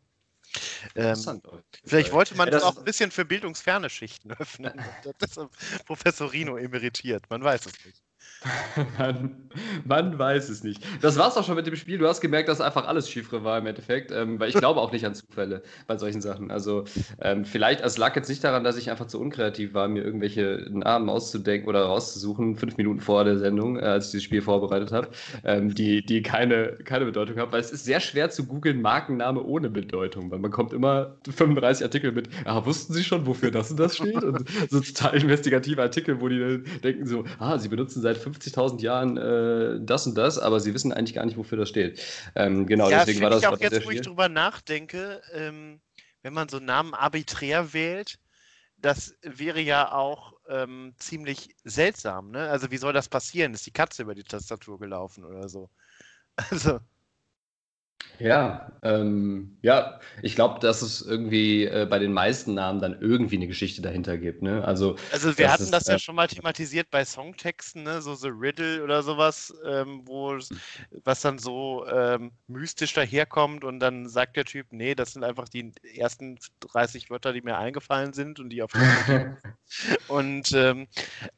Ähm, 0.97 1.43
vielleicht 1.85 2.13
wollte 2.13 2.35
man 2.37 2.49
ja, 2.49 2.53
das 2.53 2.63
auch 2.65 2.77
ein 2.77 2.85
bisschen 2.85 3.11
für 3.11 3.25
bildungsferne 3.25 3.91
Schichten 3.91 4.33
öffnen. 4.33 4.73
Das 5.19 5.37
ist 5.37 5.85
Professorino 5.87 6.57
emeritiert, 6.57 7.25
man 7.29 7.45
weiß 7.45 7.67
es 7.67 7.85
nicht. 7.85 8.03
man, 8.99 9.37
man, 9.85 10.19
weiß 10.19 10.49
es 10.49 10.65
nicht. 10.65 10.83
Das 11.03 11.19
war's 11.19 11.37
auch 11.37 11.45
schon 11.45 11.57
mit 11.57 11.67
dem 11.67 11.77
Spiel. 11.77 11.99
Du 11.99 12.07
hast 12.07 12.21
gemerkt, 12.21 12.49
dass 12.49 12.61
einfach 12.61 12.87
alles 12.87 13.09
Chiffre 13.11 13.45
war 13.45 13.59
im 13.59 13.67
Endeffekt, 13.67 14.11
ähm, 14.13 14.41
weil 14.41 14.49
ich 14.49 14.55
glaube 14.55 14.81
auch 14.81 14.93
nicht 14.93 15.05
an 15.05 15.15
Zufälle 15.15 15.63
bei 15.87 15.99
solchen 15.99 16.23
Sachen. 16.23 16.51
Also 16.51 16.85
ähm, 17.21 17.45
vielleicht, 17.45 17.83
es 17.83 17.99
lag 17.99 18.17
jetzt 18.17 18.29
nicht 18.29 18.43
daran, 18.43 18.65
dass 18.65 18.79
ich 18.79 18.91
einfach 18.91 19.07
zu 19.07 19.21
unkreativ 19.21 19.75
war, 19.75 19.89
mir 19.89 20.03
irgendwelche 20.03 20.67
Namen 20.71 21.11
auszudenken 21.11 21.69
oder 21.69 21.83
rauszusuchen, 21.83 22.57
fünf 22.57 22.79
Minuten 22.79 23.01
vor 23.01 23.25
der 23.25 23.39
Sendung, 23.39 23.79
äh, 23.79 23.83
als 23.83 24.07
ich 24.07 24.13
dieses 24.13 24.25
Spiel 24.25 24.41
vorbereitet 24.41 24.93
habe, 24.93 25.09
ähm, 25.45 25.75
die, 25.75 26.03
die 26.05 26.23
keine, 26.23 26.79
keine 26.85 27.05
Bedeutung 27.05 27.37
haben, 27.39 27.53
weil 27.53 27.61
es 27.61 27.73
ist 27.73 27.85
sehr 27.85 28.01
schwer 28.01 28.31
zu 28.31 28.47
googeln 28.47 28.81
Markenname 28.81 29.43
ohne 29.43 29.69
Bedeutung, 29.69 30.31
weil 30.31 30.39
man 30.39 30.51
kommt 30.51 30.73
immer 30.73 31.17
35 31.29 31.85
Artikel 31.85 32.13
mit, 32.13 32.31
ah, 32.47 32.65
wussten 32.65 32.95
Sie 32.95 33.05
schon, 33.05 33.27
wofür 33.27 33.51
das 33.51 33.71
und 33.71 33.79
das 33.79 33.97
steht? 33.97 34.25
Und 34.25 34.49
so 34.71 34.81
total 34.81 35.21
investigative 35.21 35.83
Artikel, 35.83 36.21
wo 36.23 36.29
die 36.29 36.63
denken 36.83 37.07
so, 37.07 37.25
ah, 37.39 37.59
Sie 37.59 37.69
benutzen 37.69 38.01
seit 38.01 38.10
50.000 38.17 38.81
Jahren 38.81 39.17
äh, 39.17 39.85
das 39.85 40.07
und 40.07 40.17
das, 40.17 40.39
aber 40.39 40.61
sie 40.61 40.75
wissen 40.75 40.93
eigentlich 40.93 41.15
gar 41.15 41.25
nicht, 41.27 41.37
wofür 41.37 41.59
das 41.59 41.69
steht. 41.69 42.01
Ähm, 42.35 42.67
genau, 42.67 42.91
ja, 42.91 43.05
deswegen 43.05 43.23
war 43.23 43.31
das. 43.31 43.43
Ich 43.43 43.49
auch 43.49 43.59
jetzt, 43.59 43.85
wo 43.85 43.91
ich 43.91 44.01
drüber 44.01 44.29
nachdenke, 44.29 45.23
ähm, 45.33 45.81
wenn 46.23 46.33
man 46.33 46.49
so 46.49 46.59
Namen 46.59 46.95
arbiträr 46.95 47.73
wählt, 47.73 48.19
das 48.77 49.15
wäre 49.23 49.61
ja 49.61 49.93
auch 49.93 50.35
ähm, 50.49 50.95
ziemlich 50.99 51.55
seltsam. 51.65 52.31
Ne? 52.31 52.49
Also, 52.49 52.71
wie 52.71 52.79
soll 52.79 52.93
das 52.93 53.09
passieren? 53.09 53.55
Ist 53.55 53.67
die 53.67 53.73
Katze 53.73 54.03
über 54.03 54.15
die 54.15 54.25
Tastatur 54.25 54.79
gelaufen 54.79 55.25
oder 55.25 55.49
so? 55.49 55.71
Also. 56.51 56.81
Ja, 58.21 58.71
ähm, 58.83 59.57
ja, 59.63 59.99
ich 60.23 60.35
glaube, 60.35 60.61
dass 60.61 60.83
es 60.83 61.01
irgendwie 61.01 61.65
äh, 61.65 61.87
bei 61.89 61.99
den 61.99 62.13
meisten 62.13 62.53
Namen 62.53 62.81
dann 62.81 63.01
irgendwie 63.01 63.37
eine 63.37 63.47
Geschichte 63.47 63.81
dahinter 63.81 64.19
gibt. 64.19 64.43
Ne? 64.43 64.63
Also, 64.63 64.97
also 65.11 65.37
wir 65.39 65.51
hatten 65.51 65.65
ist, 65.65 65.73
das 65.73 65.87
ja 65.87 65.95
äh, 65.95 65.99
schon 65.99 66.17
mal 66.17 66.29
thematisiert 66.29 66.91
bei 66.91 67.05
Songtexten, 67.05 67.83
ne? 67.83 68.03
so 68.03 68.15
The 68.15 68.29
Riddle 68.29 68.85
oder 68.85 69.03
sowas, 69.03 69.55
ähm, 69.67 70.03
wo 70.05 70.39
was 71.05 71.21
dann 71.23 71.39
so 71.39 71.87
ähm, 71.87 72.33
mystisch 72.47 72.93
daherkommt 72.93 73.65
und 73.65 73.81
dann 73.81 74.07
sagt 74.07 74.37
der 74.37 74.45
Typ, 74.45 74.67
nee, 74.71 74.95
das 74.95 75.15
sind 75.15 75.25
einfach 75.25 75.49
die 75.49 75.73
ersten 75.97 76.39
30 76.61 77.09
Wörter, 77.09 77.33
die 77.33 77.41
mir 77.41 77.57
eingefallen 77.57 78.13
sind 78.13 78.39
und 78.39 78.51
die 78.51 78.63
auf 78.63 78.73
Und 80.09 80.53
ähm, 80.53 80.89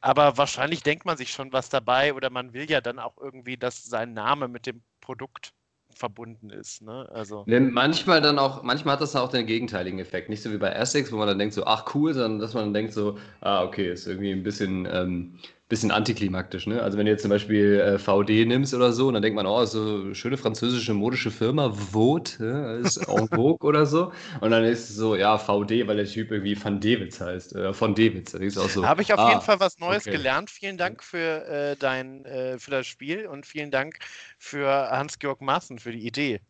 aber 0.01 0.37
wahrscheinlich 0.37 0.83
denkt 0.83 1.05
man 1.05 1.17
sich 1.17 1.31
schon 1.31 1.53
was 1.53 1.69
dabei 1.69 2.13
oder 2.13 2.29
man 2.29 2.53
will 2.53 2.69
ja 2.69 2.81
dann 2.81 2.99
auch 2.99 3.17
irgendwie, 3.17 3.55
dass 3.55 3.83
sein 3.83 4.13
Name 4.13 4.47
mit 4.47 4.65
dem 4.65 4.81
Produkt 4.99 5.53
verbunden 5.95 6.49
ist. 6.49 6.81
Ne? 6.81 7.07
Also. 7.11 7.43
Manchmal 7.47 8.21
dann 8.21 8.39
auch, 8.39 8.63
manchmal 8.63 8.93
hat 8.93 9.01
das 9.01 9.15
auch 9.15 9.29
den 9.29 9.45
gegenteiligen 9.45 9.99
Effekt. 9.99 10.29
Nicht 10.29 10.41
so 10.41 10.51
wie 10.51 10.57
bei 10.57 10.69
Essex, 10.69 11.11
wo 11.11 11.17
man 11.17 11.27
dann 11.27 11.39
denkt 11.39 11.53
so, 11.53 11.65
ach 11.65 11.93
cool, 11.95 12.13
sondern 12.13 12.39
dass 12.39 12.53
man 12.53 12.65
dann 12.65 12.73
denkt 12.73 12.93
so, 12.93 13.17
ah, 13.41 13.63
okay, 13.63 13.91
ist 13.91 14.07
irgendwie 14.07 14.31
ein 14.31 14.43
bisschen 14.43 14.87
ähm, 14.91 15.39
bisschen 15.69 15.91
antiklimaktisch. 15.91 16.67
Ne? 16.67 16.81
Also 16.81 16.97
wenn 16.97 17.05
du 17.05 17.11
jetzt 17.11 17.21
zum 17.21 17.29
Beispiel 17.29 17.79
äh, 17.79 17.97
VD 17.97 18.45
nimmst 18.45 18.73
oder 18.73 18.91
so, 18.91 19.07
und 19.07 19.13
dann 19.13 19.23
denkt 19.23 19.35
man, 19.35 19.45
oh, 19.45 19.65
so 19.65 20.13
schöne 20.13 20.37
französische 20.37 20.93
modische 20.93 21.31
Firma, 21.31 21.71
Vote, 21.71 22.45
ja, 22.45 22.75
ist 22.75 22.97
en 22.97 23.27
vogue 23.27 23.67
oder 23.67 23.85
so. 23.85 24.11
Und 24.41 24.51
dann 24.51 24.63
ist 24.65 24.89
es 24.89 24.95
so, 24.95 25.15
ja, 25.15 25.37
VD, 25.37 25.87
weil 25.87 25.97
der 25.97 26.05
Typ 26.05 26.31
irgendwie 26.31 26.61
Van 26.61 26.79
Dewitz 26.79 27.21
heißt, 27.21 27.55
äh, 27.55 27.73
von 27.73 27.95
Dewitz. 27.95 28.33
Da 28.33 28.67
so, 28.67 28.85
Habe 28.85 29.01
ich 29.01 29.13
auf 29.13 29.19
ah, 29.19 29.29
jeden 29.29 29.41
Fall 29.41 29.59
was 29.59 29.79
Neues 29.79 30.03
okay. 30.05 30.17
gelernt. 30.17 30.49
Vielen 30.49 30.77
Dank 30.77 31.03
für 31.03 31.45
äh, 31.47 31.75
dein, 31.77 32.25
äh, 32.25 32.59
für 32.59 32.71
das 32.71 32.85
Spiel 32.85 33.25
und 33.25 33.45
vielen 33.45 33.71
Dank 33.71 33.99
für 34.37 34.67
Hans-Georg 34.67 35.41
Maaßen 35.41 35.79
für 35.79 35.91
die 35.91 36.05
Idee. 36.05 36.41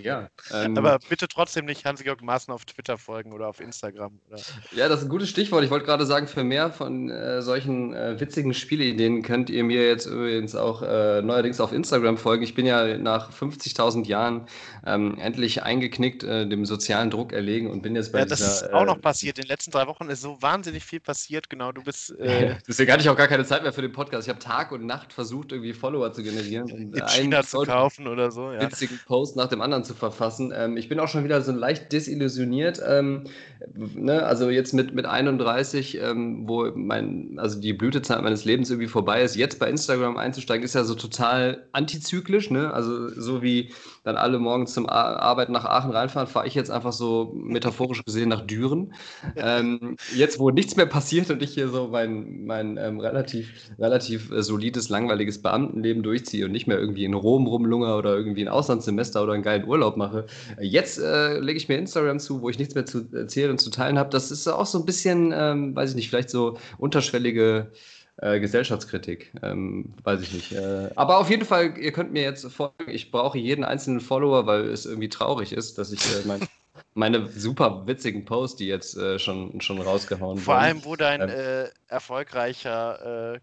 Ja. 0.00 0.28
Ähm, 0.50 0.78
Aber 0.78 0.98
bitte 1.08 1.28
trotzdem 1.28 1.66
nicht 1.66 1.84
Hans-Georg 1.84 2.22
Maaßen 2.22 2.54
auf 2.54 2.64
Twitter 2.64 2.96
folgen 2.96 3.32
oder 3.32 3.48
auf 3.48 3.60
Instagram. 3.60 4.18
Oder? 4.28 4.40
Ja, 4.74 4.88
das 4.88 5.00
ist 5.00 5.06
ein 5.06 5.10
gutes 5.10 5.28
Stichwort. 5.28 5.62
Ich 5.62 5.70
wollte 5.70 5.84
gerade 5.84 6.06
sagen, 6.06 6.26
für 6.26 6.42
mehr 6.42 6.70
von 6.70 7.10
äh, 7.10 7.42
solchen 7.42 7.92
äh, 7.92 8.18
witzigen 8.18 8.54
Spieleideen 8.54 9.22
könnt 9.22 9.50
ihr 9.50 9.62
mir 9.64 9.86
jetzt 9.86 10.06
übrigens 10.06 10.54
auch 10.54 10.80
äh, 10.80 11.20
neuerdings 11.20 11.60
auf 11.60 11.72
Instagram 11.72 12.16
folgen. 12.16 12.44
Ich 12.44 12.54
bin 12.54 12.64
ja 12.64 12.96
nach 12.96 13.30
50.000 13.30 14.06
Jahren 14.06 14.46
ähm, 14.86 15.18
endlich 15.18 15.62
eingeknickt, 15.62 16.24
äh, 16.24 16.48
dem 16.48 16.64
sozialen 16.64 17.10
Druck 17.10 17.32
erlegen 17.32 17.70
und 17.70 17.82
bin 17.82 17.94
jetzt 17.94 18.12
bei 18.12 18.20
ja, 18.20 18.24
das 18.24 18.38
dieser, 18.38 18.66
ist 18.66 18.72
auch 18.72 18.86
noch 18.86 18.96
äh, 18.96 19.00
passiert. 19.00 19.38
In 19.38 19.42
den 19.42 19.48
letzten 19.48 19.70
drei 19.70 19.86
Wochen 19.86 20.08
ist 20.08 20.22
so 20.22 20.40
wahnsinnig 20.40 20.84
viel 20.84 21.00
passiert. 21.00 21.50
Genau, 21.50 21.72
du 21.72 21.82
bist. 21.82 22.14
Äh, 22.28 22.56
Deswegen 22.66 22.92
hatte 22.92 23.02
ich 23.02 23.08
auch 23.08 23.16
gar 23.16 23.28
keine 23.28 23.44
Zeit 23.44 23.62
mehr 23.62 23.72
für 23.72 23.80
den 23.80 23.92
Podcast. 23.92 24.26
Ich 24.26 24.28
habe 24.28 24.38
Tag 24.38 24.72
und 24.72 24.84
Nacht 24.84 25.12
versucht, 25.12 25.52
irgendwie 25.52 25.72
Follower 25.72 26.12
zu 26.12 26.22
generieren. 26.22 26.70
Und 26.70 26.94
in 26.94 27.06
China 27.06 27.42
zu 27.42 27.62
kaufen 27.62 28.06
oder 28.06 28.30
so. 28.30 28.52
Ja. 28.52 28.60
Witzigen 28.60 29.00
Post 29.06 29.36
nach 29.38 29.48
dem 29.48 29.62
anderen 29.62 29.84
zu 29.84 29.94
verfassen. 29.94 30.52
Ähm, 30.54 30.76
ich 30.76 30.88
bin 30.88 31.00
auch 31.00 31.08
schon 31.08 31.24
wieder 31.24 31.40
so 31.40 31.52
leicht 31.52 31.92
desillusioniert. 31.92 32.80
Ähm, 32.86 33.24
ne? 33.74 34.22
Also 34.24 34.50
jetzt 34.50 34.74
mit, 34.74 34.94
mit 34.94 35.06
31, 35.06 35.98
ähm, 36.02 36.46
wo 36.46 36.70
mein, 36.74 37.38
also 37.38 37.58
die 37.58 37.72
Blütezeit 37.72 38.22
meines 38.22 38.44
Lebens 38.44 38.68
irgendwie 38.68 38.88
vorbei 38.88 39.22
ist, 39.22 39.36
jetzt 39.36 39.58
bei 39.58 39.70
Instagram 39.70 40.18
einzusteigen, 40.18 40.64
ist 40.64 40.74
ja 40.74 40.84
so 40.84 40.94
total 40.94 41.66
antizyklisch. 41.72 42.50
Ne? 42.50 42.72
Also 42.72 43.08
so 43.08 43.42
wie 43.42 43.70
dann 44.04 44.16
alle 44.16 44.38
morgens 44.38 44.74
zum 44.74 44.88
Arbeiten 44.88 45.52
nach 45.52 45.64
Aachen 45.64 45.90
reinfahren, 45.90 46.28
fahre 46.28 46.46
ich 46.46 46.54
jetzt 46.54 46.70
einfach 46.70 46.92
so 46.92 47.32
metaphorisch 47.34 48.04
gesehen 48.04 48.28
nach 48.28 48.46
Düren. 48.46 48.92
Ähm, 49.36 49.96
jetzt, 50.14 50.38
wo 50.38 50.50
nichts 50.50 50.76
mehr 50.76 50.86
passiert 50.86 51.30
und 51.30 51.42
ich 51.42 51.54
hier 51.54 51.68
so 51.68 51.88
mein, 51.88 52.44
mein 52.44 52.76
ähm, 52.76 53.00
relativ, 53.00 53.70
relativ 53.78 54.30
äh, 54.30 54.42
solides, 54.42 54.88
langweiliges 54.88 55.42
Beamtenleben 55.42 56.02
durchziehe 56.02 56.44
und 56.46 56.52
nicht 56.52 56.66
mehr 56.66 56.78
irgendwie 56.78 57.04
in 57.04 57.14
Rom 57.14 57.46
rumlunger 57.46 57.96
oder 57.96 58.16
irgendwie 58.16 58.42
ein 58.42 58.48
Auslandssemester 58.48 59.22
oder 59.28 59.34
einen 59.34 59.42
geilen 59.42 59.66
Urlaub 59.66 59.96
mache. 59.96 60.26
Jetzt 60.60 60.98
äh, 60.98 61.38
lege 61.38 61.58
ich 61.58 61.68
mir 61.68 61.76
Instagram 61.76 62.18
zu, 62.18 62.40
wo 62.40 62.48
ich 62.48 62.58
nichts 62.58 62.74
mehr 62.74 62.86
zu 62.86 63.06
erzählen 63.12 63.50
und 63.50 63.58
zu 63.58 63.70
teilen 63.70 63.98
habe. 63.98 64.10
Das 64.10 64.30
ist 64.30 64.48
auch 64.48 64.66
so 64.66 64.78
ein 64.78 64.86
bisschen, 64.86 65.32
ähm, 65.36 65.76
weiß 65.76 65.90
ich 65.90 65.96
nicht, 65.96 66.08
vielleicht 66.08 66.30
so 66.30 66.58
unterschwellige 66.78 67.70
äh, 68.16 68.40
Gesellschaftskritik. 68.40 69.32
Ähm, 69.42 69.94
weiß 70.02 70.22
ich 70.22 70.32
nicht. 70.32 70.52
Äh, 70.52 70.90
aber 70.96 71.18
auf 71.18 71.30
jeden 71.30 71.44
Fall, 71.44 71.78
ihr 71.78 71.92
könnt 71.92 72.12
mir 72.12 72.22
jetzt 72.22 72.50
folgen. 72.50 72.74
Ich 72.88 73.10
brauche 73.10 73.38
jeden 73.38 73.64
einzelnen 73.64 74.00
Follower, 74.00 74.46
weil 74.46 74.68
es 74.68 74.86
irgendwie 74.86 75.08
traurig 75.08 75.52
ist, 75.52 75.78
dass 75.78 75.92
ich 75.92 76.00
äh, 76.00 76.26
mein, 76.26 76.40
meine 76.94 77.28
super 77.28 77.86
witzigen 77.86 78.24
Posts, 78.24 78.56
die 78.56 78.66
jetzt 78.66 78.96
äh, 78.96 79.18
schon, 79.18 79.60
schon 79.60 79.80
rausgehauen 79.80 80.38
Vor 80.38 80.56
allem, 80.56 80.84
wo 80.84 80.96
dein 80.96 81.20
ähm, 81.20 81.28
äh, 81.28 81.68
erfolgreicher 81.86 83.34
äh, 83.34 83.38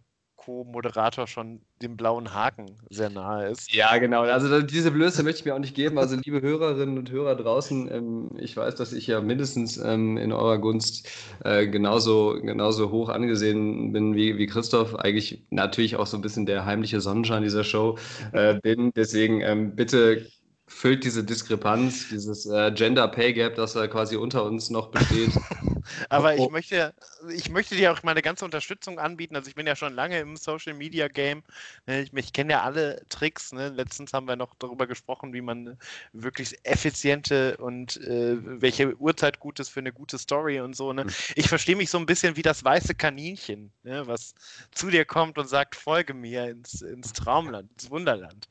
Co-Moderator 0.46 1.26
schon 1.26 1.62
dem 1.82 1.98
blauen 1.98 2.34
Haken 2.34 2.78
sehr 2.92 3.10
nahe 3.10 3.48
ist. 3.48 3.74
Ja, 3.74 3.98
genau. 3.98 4.22
Also 4.22 4.62
diese 4.62 4.92
Blöße 4.92 5.24
möchte 5.24 5.40
ich 5.40 5.46
mir 5.46 5.56
auch 5.56 5.60
nicht 5.60 5.76
geben. 5.76 5.98
Also 5.98 6.18
liebe 6.24 6.42
Hörerinnen 6.42 7.00
und 7.00 7.10
Hörer 7.10 7.36
draußen, 7.36 7.92
ähm, 7.92 8.30
ich 8.38 8.56
weiß, 8.56 8.76
dass 8.76 8.94
ich 8.94 9.08
ja 9.08 9.22
mindestens 9.22 9.78
ähm, 9.78 10.18
in 10.18 10.32
eurer 10.32 10.60
Gunst 10.60 11.10
äh, 11.44 11.66
genauso, 11.68 12.40
genauso 12.42 12.92
hoch 12.92 13.10
angesehen 13.10 13.92
bin 13.92 14.16
wie, 14.16 14.38
wie 14.38 14.46
Christoph. 14.46 14.94
Eigentlich 14.96 15.44
natürlich 15.50 15.96
auch 15.96 16.08
so 16.08 16.18
ein 16.18 16.22
bisschen 16.22 16.46
der 16.46 16.66
heimliche 16.66 17.02
Sonnenschein 17.02 17.42
dieser 17.42 17.64
Show 17.64 17.98
äh, 18.32 18.54
bin. 18.62 18.92
Deswegen 18.96 19.42
ähm, 19.42 19.76
bitte 19.76 20.28
füllt 20.68 21.04
diese 21.04 21.24
Diskrepanz, 21.24 22.10
dieses 22.10 22.46
äh, 22.46 22.72
Gender 22.72 23.08
Pay 23.08 23.34
Gap, 23.34 23.56
das 23.56 23.74
da 23.74 23.88
quasi 23.88 24.16
unter 24.16 24.44
uns 24.46 24.70
noch 24.70 24.92
besteht. 24.92 25.32
Aber 26.10 26.36
ich 26.36 26.50
möchte, 26.50 26.94
ich 27.34 27.50
möchte 27.50 27.76
dir 27.76 27.92
auch 27.92 28.04
meine 28.04 28.22
ganze 28.22 28.46
Unterstützung 28.46 29.00
anbieten. 29.00 29.36
Also 29.36 29.50
ich 29.50 29.56
bin 29.56 29.68
ja 29.68 29.76
schon 29.76 29.94
lange 29.94 30.20
im 30.20 30.38
Social 30.38 30.74
Media 30.74 31.08
Game. 31.08 31.44
Ne? 31.88 32.04
Ich, 32.04 32.14
ich 32.14 32.34
kenne 32.34 32.54
ja 32.54 32.64
alle 32.64 33.02
Tricks. 33.10 33.52
Ne? 33.52 33.70
Letztens 33.70 34.14
haben 34.14 34.28
wir 34.28 34.36
noch 34.36 34.56
darüber 34.60 34.88
gesprochen, 34.88 35.34
wie 35.34 35.42
man 35.42 35.78
wirklich 36.14 36.58
effiziente 36.64 37.58
und 37.58 37.98
äh, 37.98 38.38
welche 38.62 38.96
Uhrzeit 38.98 39.40
gut 39.40 39.60
ist 39.60 39.70
für 39.70 39.80
eine 39.80 39.94
gute 39.94 40.18
Story 40.18 40.60
und 40.60 40.76
so. 40.76 40.94
Ne? 40.94 41.04
Hm. 41.04 41.12
Ich 41.36 41.48
verstehe 41.48 41.76
mich 41.76 41.90
so 41.90 41.98
ein 41.98 42.06
bisschen 42.06 42.36
wie 42.36 42.42
das 42.42 42.64
weiße 42.64 42.96
Kaninchen, 42.96 43.72
ne? 43.84 44.08
was 44.08 44.36
zu 44.72 44.90
dir 44.90 45.06
kommt 45.06 45.38
und 45.38 45.48
sagt, 45.48 45.76
folge 45.76 46.14
mir 46.14 46.50
ins, 46.50 46.82
ins 46.82 47.14
Traumland, 47.14 47.72
ins 47.74 47.90
Wunderland. 47.90 48.48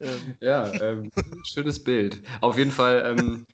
Ähm. 0.00 0.36
Ja, 0.40 0.72
ähm, 0.80 1.10
schönes 1.44 1.82
Bild. 1.82 2.22
Auf 2.40 2.58
jeden 2.58 2.72
Fall 2.72 3.16
ähm, 3.18 3.46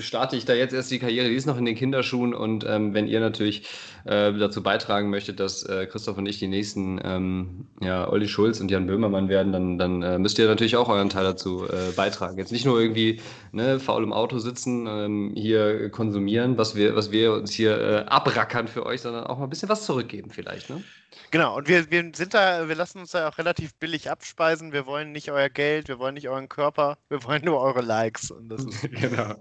starte 0.00 0.36
ich 0.36 0.44
da 0.44 0.54
jetzt 0.54 0.72
erst 0.72 0.90
die 0.90 0.98
Karriere, 0.98 1.28
die 1.28 1.34
ist 1.34 1.46
noch 1.46 1.58
in 1.58 1.64
den 1.64 1.76
Kinderschuhen 1.76 2.34
und 2.34 2.64
ähm, 2.70 2.94
wenn 2.94 3.06
ihr 3.06 3.20
natürlich 3.20 3.62
äh, 4.04 4.32
dazu 4.32 4.62
beitragen 4.62 5.10
möchtet, 5.10 5.40
dass 5.40 5.62
äh, 5.64 5.86
Christoph 5.86 6.16
und 6.16 6.26
ich 6.26 6.38
die 6.38 6.48
nächsten 6.48 7.00
ähm, 7.04 7.66
ja, 7.80 8.08
Olli 8.08 8.28
Schulz 8.28 8.60
und 8.60 8.70
Jan 8.70 8.86
Böhmermann 8.86 9.28
werden, 9.28 9.52
dann, 9.52 9.78
dann 9.78 10.02
äh, 10.02 10.18
müsst 10.18 10.38
ihr 10.38 10.46
natürlich 10.46 10.76
auch 10.76 10.88
euren 10.88 11.10
Teil 11.10 11.24
dazu 11.24 11.66
äh, 11.66 11.92
beitragen. 11.94 12.38
Jetzt 12.38 12.52
nicht 12.52 12.64
nur 12.64 12.80
irgendwie 12.80 13.20
ne, 13.52 13.78
faul 13.78 14.02
im 14.02 14.12
Auto 14.12 14.38
sitzen, 14.38 14.86
ähm, 14.86 15.32
hier 15.36 15.90
konsumieren, 15.90 16.56
was 16.56 16.74
wir, 16.74 16.96
was 16.96 17.10
wir 17.10 17.34
uns 17.34 17.52
hier 17.52 17.78
äh, 17.78 17.96
abrackern 18.06 18.68
für 18.68 18.86
euch, 18.86 19.02
sondern 19.02 19.24
auch 19.24 19.38
mal 19.38 19.44
ein 19.44 19.50
bisschen 19.50 19.68
was 19.68 19.84
zurückgeben 19.84 20.30
vielleicht. 20.30 20.70
Ne? 20.70 20.82
Genau, 21.30 21.56
und 21.56 21.68
wir, 21.68 21.90
wir 21.90 22.10
sind 22.14 22.34
da, 22.34 22.68
wir 22.68 22.74
lassen 22.74 23.00
uns 23.00 23.12
da 23.12 23.28
auch 23.28 23.38
relativ 23.38 23.74
billig 23.74 24.10
abspeisen. 24.10 24.72
Wir 24.72 24.86
wollen 24.86 25.12
nicht 25.12 25.30
euer 25.30 25.48
Geld, 25.48 25.88
wir 25.88 25.98
wollen 25.98 26.14
nicht 26.14 26.28
euren 26.28 26.48
Körper, 26.48 26.98
wir 27.08 27.22
wollen 27.24 27.44
nur 27.44 27.60
eure 27.60 27.80
Likes. 27.80 28.30
Und, 28.30 28.48
das 28.48 28.64
ist, 28.64 28.82
genau. 28.90 29.34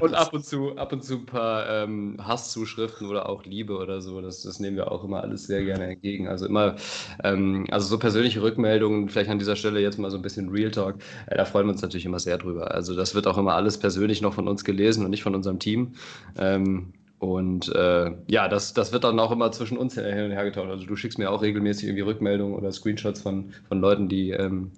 und 0.00 0.14
ab 0.14 0.32
und 0.32 0.44
zu, 0.44 0.76
ab 0.76 0.92
und 0.92 1.04
zu 1.04 1.18
ein 1.18 1.26
paar 1.26 1.68
ähm, 1.68 2.16
Hasszuschriften 2.20 3.08
oder 3.08 3.28
auch 3.28 3.44
Liebe 3.44 3.76
oder 3.76 4.00
so. 4.00 4.20
Das, 4.20 4.42
das 4.42 4.60
nehmen 4.60 4.76
wir 4.76 4.90
auch 4.90 5.04
immer 5.04 5.22
alles 5.22 5.44
sehr 5.44 5.64
gerne 5.64 5.86
entgegen. 5.86 6.28
Also 6.28 6.46
immer, 6.46 6.76
ähm, 7.22 7.66
also 7.70 7.86
so 7.86 7.98
persönliche 7.98 8.42
Rückmeldungen, 8.42 9.08
vielleicht 9.08 9.30
an 9.30 9.38
dieser 9.38 9.56
Stelle 9.56 9.80
jetzt 9.80 9.98
mal 9.98 10.10
so 10.10 10.16
ein 10.16 10.22
bisschen 10.22 10.48
Real 10.48 10.70
Talk, 10.70 10.96
äh, 11.26 11.36
da 11.36 11.44
freuen 11.44 11.66
wir 11.66 11.72
uns 11.72 11.82
natürlich 11.82 12.06
immer 12.06 12.20
sehr 12.20 12.38
drüber. 12.38 12.72
Also 12.72 12.96
das 12.96 13.14
wird 13.14 13.26
auch 13.26 13.38
immer 13.38 13.54
alles 13.54 13.78
persönlich 13.78 14.22
noch 14.22 14.34
von 14.34 14.48
uns 14.48 14.64
gelesen 14.64 15.04
und 15.04 15.10
nicht 15.10 15.22
von 15.22 15.34
unserem 15.34 15.58
Team. 15.58 15.94
Ähm, 16.38 16.92
und 17.20 17.68
äh, 17.74 18.12
ja, 18.28 18.48
das, 18.48 18.72
das 18.72 18.92
wird 18.92 19.04
dann 19.04 19.20
auch 19.20 19.30
immer 19.30 19.52
zwischen 19.52 19.76
uns 19.76 19.94
hin 19.94 20.04
und 20.04 20.30
her 20.30 20.44
getauscht. 20.44 20.70
Also 20.70 20.86
du 20.86 20.96
schickst 20.96 21.18
mir 21.18 21.30
auch 21.30 21.42
regelmäßig 21.42 21.84
irgendwie 21.84 22.02
Rückmeldungen 22.02 22.54
oder 22.54 22.72
Screenshots 22.72 23.20
von, 23.20 23.52
von 23.68 23.78
Leuten, 23.78 24.08
die, 24.08 24.30
ähm, 24.30 24.72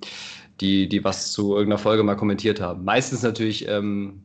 die, 0.60 0.88
die 0.88 1.04
was 1.04 1.30
zu 1.30 1.52
irgendeiner 1.54 1.78
Folge 1.78 2.02
mal 2.02 2.16
kommentiert 2.16 2.60
haben. 2.60 2.84
Meistens 2.84 3.22
natürlich 3.22 3.68
ähm, 3.68 4.24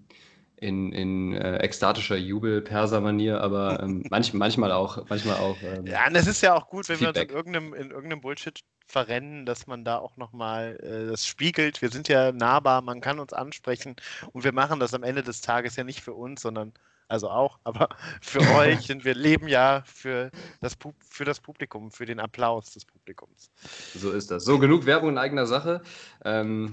in, 0.56 0.94
in 0.94 1.34
äh, 1.36 1.58
ekstatischer 1.58 2.18
Jubel-Perser-Manier, 2.18 3.40
aber 3.40 3.84
ähm, 3.84 4.04
manch, 4.10 4.34
manchmal 4.34 4.72
auch. 4.72 5.08
Manchmal 5.08 5.36
auch 5.36 5.58
ähm, 5.62 5.86
ja, 5.86 6.08
und 6.08 6.16
es 6.16 6.26
ist 6.26 6.42
ja 6.42 6.56
auch 6.56 6.70
gut, 6.70 6.90
wenn 6.90 6.98
Feedback. 6.98 7.30
wir 7.30 7.38
uns 7.38 7.48
in 7.48 7.54
irgendeinem, 7.54 7.74
in 7.76 7.92
irgendeinem 7.92 8.22
Bullshit 8.22 8.62
verrennen, 8.88 9.46
dass 9.46 9.68
man 9.68 9.86
da 9.86 10.00
auch 10.00 10.18
nochmal 10.18 10.80
äh, 10.82 11.12
das 11.12 11.28
spiegelt. 11.28 11.84
Wir 11.84 11.90
sind 11.90 12.08
ja 12.08 12.32
nahbar, 12.32 12.82
man 12.82 13.00
kann 13.00 13.20
uns 13.20 13.32
ansprechen 13.32 13.96
und 14.32 14.44
wir 14.44 14.54
machen 14.54 14.80
das 14.80 14.96
am 14.96 15.04
Ende 15.04 15.22
des 15.22 15.42
Tages 15.42 15.76
ja 15.76 15.84
nicht 15.84 16.02
für 16.02 16.14
uns, 16.14 16.42
sondern 16.42 16.74
also 17.08 17.30
auch, 17.30 17.60
aber 17.64 17.90
für 18.22 18.42
euch, 18.56 18.88
denn 18.88 19.04
wir 19.04 19.16
leben 19.16 19.48
ja 19.48 19.84
für 19.86 20.32
das, 20.62 20.76
Pub 20.76 20.96
für 21.10 21.26
das 21.26 21.40
Publikum, 21.40 21.92
für 21.92 22.06
den 22.06 22.20
Applaus 22.20 22.74
des 22.74 22.86
Publikums. 22.86 23.50
So 23.96 24.12
ist 24.12 24.32
das. 24.32 24.44
So, 24.46 24.60
genug 24.60 24.86
Werbung 24.86 25.10
in 25.10 25.18
eigener 25.18 25.46
Sache. 25.46 25.82
Ähm, 26.26 26.72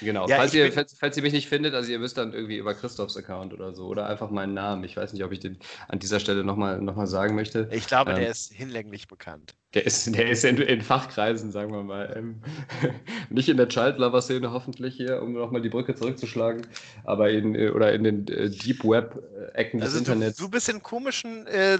Genau, 0.00 0.28
ja, 0.28 0.36
falls, 0.36 0.54
ihr, 0.54 0.72
falls, 0.72 0.96
falls, 0.98 1.16
ihr 1.16 1.22
mich 1.22 1.32
nicht 1.32 1.48
findet, 1.48 1.74
also 1.74 1.90
ihr 1.90 1.98
müsst 1.98 2.18
dann 2.18 2.32
irgendwie 2.32 2.56
über 2.56 2.74
Christophs 2.74 3.16
Account 3.16 3.52
oder 3.52 3.72
so 3.72 3.86
oder 3.86 4.06
einfach 4.06 4.30
meinen 4.30 4.54
Namen. 4.54 4.84
Ich 4.84 4.96
weiß 4.96 5.12
nicht, 5.12 5.24
ob 5.24 5.32
ich 5.32 5.40
den 5.40 5.58
an 5.88 5.98
dieser 5.98 6.20
Stelle 6.20 6.44
nochmal 6.44 6.80
noch 6.80 6.96
mal 6.96 7.06
sagen 7.06 7.34
möchte. 7.34 7.68
Ich 7.72 7.86
glaube, 7.86 8.12
ähm, 8.12 8.18
der 8.18 8.30
ist 8.30 8.52
hinlänglich 8.52 9.08
bekannt. 9.08 9.54
Der 9.74 9.84
ist, 9.84 10.06
der 10.14 10.30
ist 10.30 10.42
in, 10.44 10.56
in 10.56 10.80
Fachkreisen, 10.80 11.52
sagen 11.52 11.70
wir 11.70 11.82
mal. 11.82 12.10
Ähm, 12.16 12.40
nicht 13.30 13.48
in 13.48 13.58
der 13.58 13.68
Child-Lover-Szene 13.68 14.50
hoffentlich 14.50 14.94
hier, 14.94 15.20
um 15.20 15.34
nochmal 15.34 15.60
die 15.60 15.68
Brücke 15.68 15.94
zurückzuschlagen, 15.94 16.66
aber 17.04 17.30
in, 17.30 17.54
äh, 17.54 17.68
oder 17.68 17.92
in 17.92 18.04
den 18.04 18.28
äh, 18.28 18.48
Deep 18.48 18.84
Web-Ecken 18.84 19.82
also 19.82 19.98
des 19.98 20.08
Internets. 20.08 20.38
Du, 20.38 20.44
du 20.44 20.50
bist 20.50 20.70
in 20.70 20.82
komischen 20.82 21.46
äh, 21.46 21.78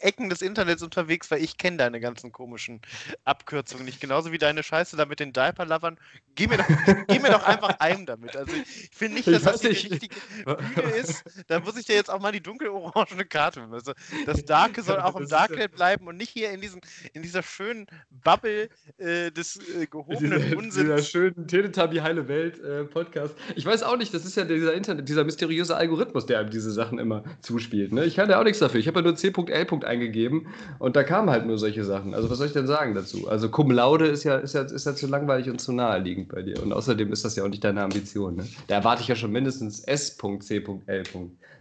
Ecken 0.00 0.28
des 0.28 0.42
Internets 0.42 0.82
unterwegs, 0.82 1.30
weil 1.30 1.42
ich 1.42 1.56
kenne 1.56 1.76
deine 1.76 2.00
ganzen 2.00 2.32
komischen 2.32 2.80
Abkürzungen 3.24 3.84
nicht. 3.84 4.00
Genauso 4.00 4.32
wie 4.32 4.38
deine 4.38 4.62
Scheiße 4.62 4.96
da 4.96 5.06
mit 5.06 5.20
den 5.20 5.32
Diaper-Lovern. 5.32 5.98
Geh, 6.34 6.48
mir 6.48 6.58
doch, 6.58 6.66
geh 7.06 7.18
mir 7.18 7.30
doch 7.30 7.44
einfach 7.44 7.55
ein 7.62 8.06
damit. 8.06 8.36
Also 8.36 8.52
ich 8.54 8.90
finde 8.92 9.16
nicht, 9.16 9.28
dass 9.28 9.42
das 9.42 9.60
die 9.60 9.68
richtige 9.68 10.14
Bühne 10.44 10.90
ist. 10.96 11.24
Da 11.46 11.60
muss 11.60 11.76
ich 11.76 11.86
dir 11.86 11.94
jetzt 11.94 12.10
auch 12.10 12.20
mal 12.20 12.32
die 12.32 12.42
dunkelorangene 12.42 13.24
Karte. 13.24 13.68
Also 13.70 13.92
das 14.24 14.44
Darke 14.44 14.82
soll 14.82 15.00
auch 15.00 15.16
im 15.16 15.28
Darknet 15.28 15.72
bleiben 15.72 16.06
und 16.06 16.16
nicht 16.16 16.30
hier 16.30 16.50
in, 16.50 16.60
diesen, 16.60 16.80
in 17.12 17.22
dieser 17.22 17.36
dieser 17.36 17.42
schönen 17.42 17.86
Bubble 18.24 18.68
äh, 18.98 19.30
des 19.30 19.56
äh, 19.56 19.86
gehobenen 19.86 20.40
dieser, 20.42 20.56
Unsinns. 20.56 20.74
Dieser 20.74 20.98
schönen 21.02 21.46
Teletubby 21.46 21.96
Heile 21.96 22.28
Welt 22.28 22.60
äh, 22.60 22.84
Podcast. 22.84 23.34
Ich 23.54 23.66
weiß 23.66 23.82
auch 23.82 23.96
nicht, 23.96 24.14
das 24.14 24.24
ist 24.24 24.36
ja 24.36 24.44
dieser 24.44 24.74
Internet, 24.74 25.08
dieser 25.08 25.24
mysteriöse 25.24 25.76
Algorithmus, 25.76 26.26
der 26.26 26.40
einem 26.40 26.50
diese 26.50 26.70
Sachen 26.70 26.98
immer 26.98 27.24
zuspielt. 27.40 27.92
Ne? 27.92 28.04
Ich 28.04 28.16
kann 28.16 28.30
ja 28.30 28.40
auch 28.40 28.44
nichts 28.44 28.60
dafür. 28.60 28.80
Ich 28.80 28.88
habe 28.88 29.00
ja 29.00 29.04
nur 29.04 29.16
C.L. 29.16 29.84
eingegeben 29.84 30.48
und 30.78 30.96
da 30.96 31.04
kamen 31.04 31.30
halt 31.30 31.46
nur 31.46 31.58
solche 31.58 31.84
Sachen. 31.84 32.14
Also 32.14 32.30
was 32.30 32.38
soll 32.38 32.46
ich 32.46 32.52
denn 32.52 32.66
sagen 32.66 32.94
dazu? 32.94 33.28
Also 33.28 33.50
Cum 33.50 33.70
Laude 33.70 34.06
ist 34.06 34.24
ja, 34.24 34.36
ist 34.36 34.54
ja, 34.54 34.62
ist 34.62 34.86
ja 34.86 34.94
zu 34.94 35.06
langweilig 35.06 35.50
und 35.50 35.60
zu 35.60 35.72
naheliegend 35.72 36.28
bei 36.28 36.42
dir. 36.42 36.62
Und 36.62 36.72
außerdem 36.72 37.12
ist 37.12 37.24
das 37.24 37.36
ja 37.36 37.44
auch 37.46 37.50
nicht 37.50 37.64
deine 37.64 37.82
Ambition. 37.82 38.36
Ne? 38.36 38.46
Da 38.66 38.76
erwarte 38.76 39.02
ich 39.02 39.08
ja 39.08 39.16
schon 39.16 39.32
mindestens 39.32 39.80
S.C.L. 39.80 41.04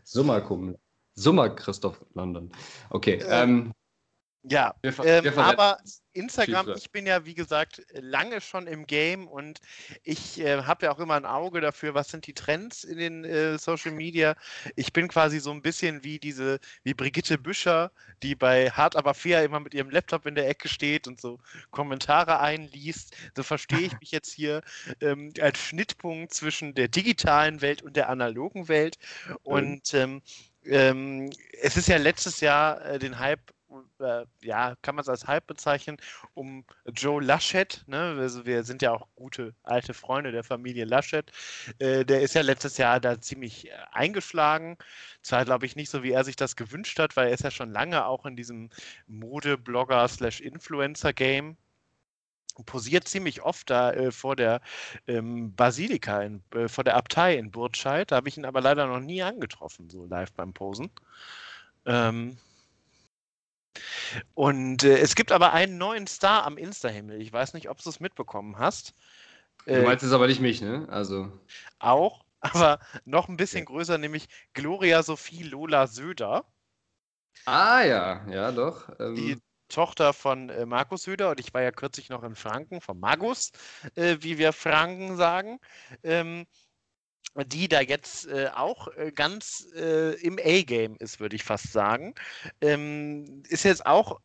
Summa 0.04 0.40
Cum 0.42 0.76
Summa 1.16 1.50
Christoph 1.50 2.06
London. 2.14 2.52
Okay. 2.90 3.24
Ähm, 3.30 3.72
ja, 4.48 4.76
ähm, 4.84 5.38
aber 5.38 5.80
Instagram, 6.14 6.74
ich 6.76 6.92
bin 6.92 7.06
ja 7.06 7.26
wie 7.26 7.34
gesagt 7.34 7.82
lange 7.94 8.40
schon 8.42 8.68
im 8.68 8.86
Game 8.86 9.28
und 9.28 9.60
ich 10.04 10.40
äh, 10.40 10.64
habe 10.64 10.86
ja 10.86 10.92
auch 10.94 11.00
immer 11.00 11.16
ein 11.16 11.26
Auge 11.26 11.62
dafür, 11.62 11.94
was 11.94 12.10
sind 12.10 12.28
die 12.28 12.34
Trends 12.34 12.84
in 12.84 12.98
den 12.98 13.26
äh, 13.26 13.58
Social 13.58 13.92
Media. 13.92 14.36
Ich 14.76 14.94
bin 14.94 15.08
quasi 15.08 15.40
so 15.40 15.52
ein 15.52 15.62
bisschen 15.62 16.04
wie 16.04 16.20
diese, 16.20 16.60
wie 16.84 16.94
Brigitte 16.94 17.38
Büscher, 17.38 17.92
die 18.24 18.36
bei 18.36 18.70
Hard 18.70 18.96
aber 18.96 19.14
fair 19.14 19.44
immer 19.44 19.60
mit 19.60 19.74
ihrem 19.74 19.90
Laptop 19.90 20.26
in 20.26 20.36
der 20.36 20.48
Ecke 20.48 20.70
steht 20.70 21.08
und 21.08 21.20
so 21.20 21.40
Kommentare 21.72 22.40
einliest. 22.40 23.16
So 23.36 23.44
verstehe 23.44 23.88
ich 23.88 24.00
mich 24.00 24.12
jetzt 24.12 24.32
hier 24.32 24.62
ähm, 25.02 25.34
als 25.42 25.60
Schnittpunkt 25.60 26.34
zwischen 26.34 26.76
der 26.76 26.88
digitalen 26.88 27.62
Welt 27.62 27.82
und 27.82 27.96
der 27.98 28.10
analogen 28.10 28.68
Welt. 28.68 28.98
Und 29.44 29.94
ähm, 29.94 30.22
ähm, 30.66 31.30
es 31.62 31.78
ist 31.78 31.88
ja 31.88 31.98
letztes 31.98 32.40
Jahr 32.40 32.84
äh, 32.86 33.00
den 33.00 33.20
Hype 33.20 33.54
äh, 34.00 34.26
ja, 34.42 34.76
kann 34.82 34.96
man 34.96 35.04
es 35.04 35.10
als 35.10 35.28
Hype 35.28 35.46
bezeichnen, 35.48 35.98
um 36.34 36.66
Joe 36.94 37.22
Laschet, 37.24 37.84
ne? 37.88 38.16
also 38.20 38.46
wir 38.46 38.64
sind 38.64 38.82
ja 38.82 38.92
auch 38.92 39.08
gute 39.16 39.54
alte 39.64 39.94
Freunde 39.94 40.32
der 40.32 40.44
Familie 40.44 40.86
Laschet, 40.86 41.32
äh, 41.80 42.06
der 42.06 42.22
ist 42.22 42.36
ja 42.36 42.42
letztes 42.42 42.78
Jahr 42.78 43.00
da 43.00 43.20
ziemlich 43.22 43.70
äh, 43.70 43.72
eingeschlagen. 43.92 44.78
Zwar 45.22 45.46
glaube 45.46 45.66
ich 45.66 45.76
nicht 45.76 45.90
so, 45.90 46.04
wie 46.04 46.12
er 46.12 46.24
sich 46.24 46.36
das 46.36 46.56
gewünscht 46.56 47.00
hat, 47.00 47.16
weil 47.16 47.28
er 47.28 47.34
ist 47.34 47.44
ja 47.44 47.52
schon 47.52 47.72
lange 47.72 48.06
auch 48.06 48.26
in 48.26 48.36
diesem 48.36 48.70
Mode-Blogger-Influencer-Game 49.08 51.58
posiert 52.64 53.08
ziemlich 53.08 53.42
oft 53.42 53.70
da 53.70 53.92
äh, 53.92 54.12
vor 54.12 54.36
der 54.36 54.62
ähm, 55.08 55.54
Basilika, 55.56 56.22
in, 56.22 56.44
äh, 56.54 56.68
vor 56.68 56.84
der 56.84 56.96
Abtei 56.96 57.36
in 57.36 57.52
Burtscheid. 57.52 58.12
Da 58.12 58.18
habe 58.18 58.30
ich 58.30 58.38
ihn 58.38 58.46
aber 58.46 58.62
leider 58.62 58.88
noch 58.88 59.00
nie 59.00 59.24
angetroffen, 59.24 59.90
so 59.90 60.06
live 60.06 60.32
beim 60.34 60.54
Posen. 60.54 60.90
Ähm, 61.86 62.38
und 64.34 64.84
äh, 64.84 64.98
es 64.98 65.16
gibt 65.16 65.32
aber 65.32 65.54
einen 65.54 65.78
neuen 65.78 66.08
Star 66.08 66.46
am 66.46 66.58
Insta-Himmel. 66.58 67.22
Ich 67.22 67.32
weiß 67.32 67.54
nicht, 67.54 67.70
ob 67.70 67.82
du 67.82 67.90
es 67.90 68.00
mitbekommen 68.00 68.58
hast. 68.58 68.94
Du 69.66 69.74
äh, 69.74 69.84
meinst 69.84 70.04
es 70.04 70.12
aber 70.12 70.28
nicht 70.28 70.42
mich, 70.42 70.62
ne? 70.62 70.88
Also. 70.90 71.32
Auch, 71.80 72.24
aber 72.40 72.80
noch 73.06 73.28
ein 73.28 73.38
bisschen 73.38 73.60
ja. 73.60 73.66
größer, 73.66 73.98
nämlich 73.98 74.28
Gloria 74.54 75.04
Sophie 75.04 75.44
Lola 75.44 75.88
Söder. 75.88 76.46
Ah 77.46 77.82
ja, 77.84 78.26
ja 78.30 78.52
doch. 78.52 78.90
Ähm. 79.00 79.16
Die 79.16 79.38
Tochter 79.68 80.14
von 80.14 80.50
äh, 80.50 80.66
Markus 80.66 81.04
Söder 81.04 81.32
und 81.32 81.40
ich 81.40 81.54
war 81.54 81.62
ja 81.62 81.72
kürzlich 81.72 82.10
noch 82.10 82.24
in 82.24 82.36
Franken, 82.36 82.82
von 82.82 83.00
Magus, 83.00 83.52
äh, 83.96 84.18
wie 84.20 84.38
wir 84.38 84.54
Franken 84.54 85.18
sagen. 85.18 85.60
Ähm, 86.04 86.46
die 87.48 87.68
da 87.68 87.82
jetzt 87.82 88.28
äh, 88.28 88.50
auch 88.54 88.88
äh, 88.96 89.12
ganz 89.12 89.68
äh, 89.76 90.14
im 90.22 90.38
A-Game 90.40 90.96
ist, 91.00 91.20
würde 91.20 91.36
ich 91.36 91.44
fast 91.44 91.72
sagen. 91.72 92.16
Ähm, 92.62 93.44
ist 93.50 93.64
jetzt 93.64 93.86
auch 93.86 94.20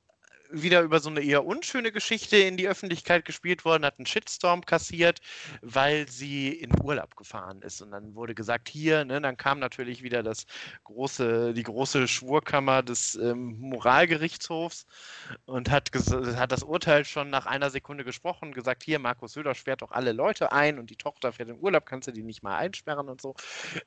wieder 0.53 0.83
über 0.83 1.01
so 1.01 1.11
eine 1.11 1.21
eher 1.21 1.45
unschöne 1.45 1.93
Geschichte 1.93 2.37
in 2.37 2.57
die 2.57 2.69
Öffentlichkeit 2.69 3.25
gespielt 3.25 3.65
worden, 3.65 3.85
hat 3.85 3.99
einen 3.99 4.07
Shitstorm 4.07 4.65
kassiert, 4.65 5.21
weil 5.63 6.09
sie 6.09 6.49
in 6.49 6.71
Urlaub 6.83 7.17
gefahren 7.17 7.63
ist. 7.63 7.81
Und 7.83 7.93
dann 7.93 8.15
wurde 8.15 8.35
gesagt, 8.35 8.69
hier, 8.69 9.05
ne, 9.05 9.21
dann 9.21 9.37
kam 9.37 9.59
natürlich 9.59 10.03
wieder 10.03 10.23
das 10.23 10.47
große, 10.85 11.55
die 11.55 11.63
große 11.63 12.09
Schwurkammer 12.09 12.83
des 12.83 13.15
ähm, 13.17 13.59
Moralgerichtshofs 13.61 14.87
und 15.47 15.71
hat, 15.71 15.91
hat 16.37 16.53
das 16.53 16.63
Urteil 16.63 17.05
schon 17.05 17.31
nach 17.31 17.47
einer 17.47 17.71
Sekunde 17.71 18.05
gesprochen, 18.05 18.53
gesagt, 18.53 18.83
hier, 18.83 18.99
Markus 18.99 19.33
Söder 19.33 19.55
sperrt 19.55 19.83
doch 19.83 19.93
alle 19.93 20.13
Leute 20.13 20.53
ein 20.53 20.79
und 20.79 20.91
die 20.91 20.97
Tochter 20.97 21.33
fährt 21.33 21.49
in 21.49 21.59
Urlaub, 21.61 21.87
kannst 21.87 22.09
du 22.09 22.13
die 22.13 22.23
nicht 22.23 22.43
mal 22.43 22.57
einsperren 22.57 23.09
und 23.09 23.21
so. 23.21 23.35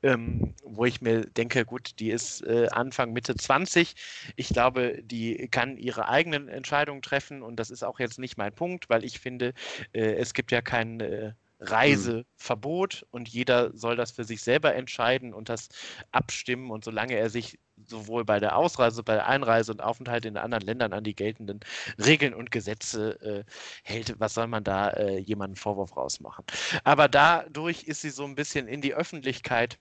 Ähm, 0.02 0.54
wo 0.64 0.84
ich 0.84 1.00
mir 1.00 1.26
denke, 1.26 1.64
gut, 1.64 1.98
die 1.98 2.10
ist 2.10 2.42
äh, 2.46 2.68
Anfang, 2.70 3.12
Mitte 3.12 3.34
20. 3.34 3.94
Ich 4.36 4.48
glaube, 4.48 5.00
die 5.02 5.48
kann 5.48 5.76
ihre 5.76 6.08
eigenen 6.08 6.48
Entscheidungen 6.54 7.02
treffen 7.02 7.42
und 7.42 7.56
das 7.56 7.70
ist 7.70 7.82
auch 7.82 7.98
jetzt 7.98 8.18
nicht 8.18 8.36
mein 8.36 8.52
Punkt, 8.52 8.88
weil 8.88 9.04
ich 9.04 9.18
finde, 9.18 9.54
äh, 9.92 10.14
es 10.14 10.34
gibt 10.34 10.52
ja 10.52 10.62
kein 10.62 11.00
äh, 11.00 11.32
Reiseverbot 11.60 13.06
und 13.10 13.28
jeder 13.28 13.76
soll 13.76 13.96
das 13.96 14.10
für 14.10 14.24
sich 14.24 14.42
selber 14.42 14.74
entscheiden 14.74 15.32
und 15.32 15.48
das 15.48 15.68
abstimmen 16.12 16.70
und 16.70 16.84
solange 16.84 17.14
er 17.14 17.30
sich 17.30 17.58
sowohl 17.86 18.24
bei 18.24 18.40
der 18.40 18.56
Ausreise, 18.56 19.02
bei 19.02 19.14
der 19.14 19.26
Einreise 19.26 19.72
und 19.72 19.82
Aufenthalt 19.82 20.24
in 20.24 20.36
anderen 20.36 20.64
Ländern 20.64 20.92
an 20.92 21.04
die 21.04 21.14
geltenden 21.14 21.60
Regeln 21.98 22.34
und 22.34 22.50
Gesetze 22.50 23.20
äh, 23.20 23.44
hält, 23.82 24.14
was 24.18 24.34
soll 24.34 24.46
man 24.46 24.64
da 24.64 24.90
äh, 24.90 25.18
jemanden 25.18 25.56
Vorwurf 25.56 25.96
rausmachen? 25.96 26.44
Aber 26.84 27.08
dadurch 27.08 27.84
ist 27.84 28.02
sie 28.02 28.10
so 28.10 28.24
ein 28.24 28.34
bisschen 28.34 28.68
in 28.68 28.80
die 28.80 28.94
Öffentlichkeit 28.94 29.78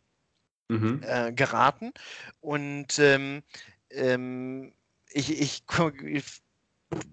mhm. 0.70 1.02
äh, 1.04 1.32
geraten 1.34 1.92
und 2.40 3.00
ähm, 3.00 3.44
ähm, 3.90 4.74
ich, 5.12 5.30
ich, 5.40 5.64
ich 6.06 6.42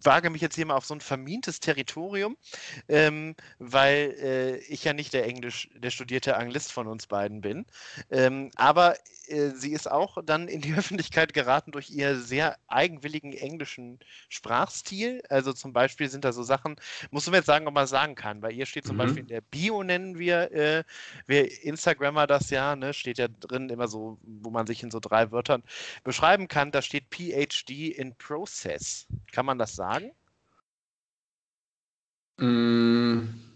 wage 0.02 0.30
mich 0.30 0.42
jetzt 0.42 0.56
hier 0.56 0.66
mal 0.66 0.74
auf 0.74 0.86
so 0.86 0.94
ein 0.94 1.00
vermintes 1.00 1.60
Territorium, 1.60 2.36
ähm, 2.88 3.34
weil 3.58 4.14
äh, 4.20 4.56
ich 4.58 4.84
ja 4.84 4.92
nicht 4.92 5.12
der 5.12 5.26
Englisch, 5.26 5.68
der 5.74 5.90
studierte 5.90 6.36
Anglist 6.36 6.72
von 6.72 6.86
uns 6.86 7.06
beiden 7.06 7.40
bin. 7.40 7.66
Ähm, 8.10 8.50
aber 8.56 8.96
sie 9.54 9.72
ist 9.72 9.90
auch 9.90 10.18
dann 10.24 10.48
in 10.48 10.60
die 10.60 10.74
Öffentlichkeit 10.76 11.32
geraten 11.34 11.72
durch 11.72 11.90
ihr 11.90 12.16
sehr 12.16 12.56
eigenwilligen 12.68 13.32
englischen 13.32 13.98
Sprachstil. 14.28 15.22
Also 15.28 15.52
zum 15.52 15.72
Beispiel 15.72 16.08
sind 16.08 16.24
da 16.24 16.32
so 16.32 16.42
Sachen, 16.42 16.76
muss 17.10 17.26
man 17.26 17.36
jetzt 17.36 17.46
sagen, 17.46 17.66
ob 17.66 17.74
man 17.74 17.86
sagen 17.86 18.14
kann. 18.14 18.40
Bei 18.40 18.50
ihr 18.50 18.66
steht 18.66 18.86
zum 18.86 18.96
mhm. 18.96 18.98
Beispiel 18.98 19.20
in 19.20 19.28
der 19.28 19.40
Bio 19.40 19.82
nennen 19.82 20.18
wir, 20.18 20.52
äh, 20.52 20.84
wir 21.26 21.62
Instagrammer 21.62 22.26
das 22.26 22.50
ja, 22.50 22.76
ne, 22.76 22.92
steht 22.92 23.18
ja 23.18 23.28
drin 23.28 23.68
immer 23.70 23.88
so, 23.88 24.18
wo 24.22 24.50
man 24.50 24.66
sich 24.66 24.82
in 24.82 24.90
so 24.90 25.00
drei 25.00 25.30
Wörtern 25.30 25.62
beschreiben 26.04 26.48
kann. 26.48 26.70
Da 26.70 26.82
steht 26.82 27.04
PhD 27.10 27.88
in 27.96 28.14
Process. 28.16 29.06
Kann 29.32 29.46
man 29.46 29.58
das 29.58 29.74
sagen? 29.74 30.12
Mm, 32.38 33.49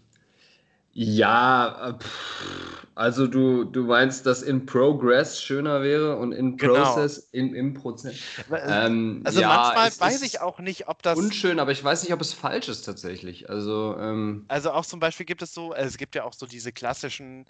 ja, 0.97 1.97
pff, 1.99 2.87
also 2.95 3.27
du, 3.27 3.65
du 3.65 3.83
meinst, 3.83 4.25
dass 4.25 4.41
in 4.41 4.65
Progress 4.65 5.41
schöner 5.41 5.81
wäre 5.81 6.15
und 6.15 6.31
in 6.31 6.55
genau. 6.55 6.75
Process 6.75 7.17
in, 7.33 7.53
im 7.53 7.73
Prozess. 7.73 8.15
Äh, 8.49 8.85
ähm, 8.85 9.19
also 9.25 9.41
ja, 9.41 9.73
manchmal 9.75 10.09
weiß 10.09 10.21
ich 10.21 10.39
auch 10.39 10.59
nicht, 10.59 10.87
ob 10.87 11.03
das. 11.03 11.17
Unschön, 11.17 11.59
aber 11.59 11.73
ich 11.73 11.83
weiß 11.83 12.03
nicht, 12.03 12.13
ob 12.13 12.21
es 12.21 12.31
falsch 12.31 12.69
ist 12.69 12.83
tatsächlich. 12.83 13.49
Also, 13.49 13.97
ähm, 13.99 14.45
also 14.47 14.71
auch 14.71 14.85
zum 14.85 15.01
Beispiel 15.01 15.25
gibt 15.25 15.41
es 15.41 15.53
so, 15.53 15.73
also 15.73 15.85
es 15.85 15.97
gibt 15.97 16.15
ja 16.15 16.23
auch 16.23 16.31
so 16.31 16.45
diese 16.45 16.71
klassischen 16.71 17.45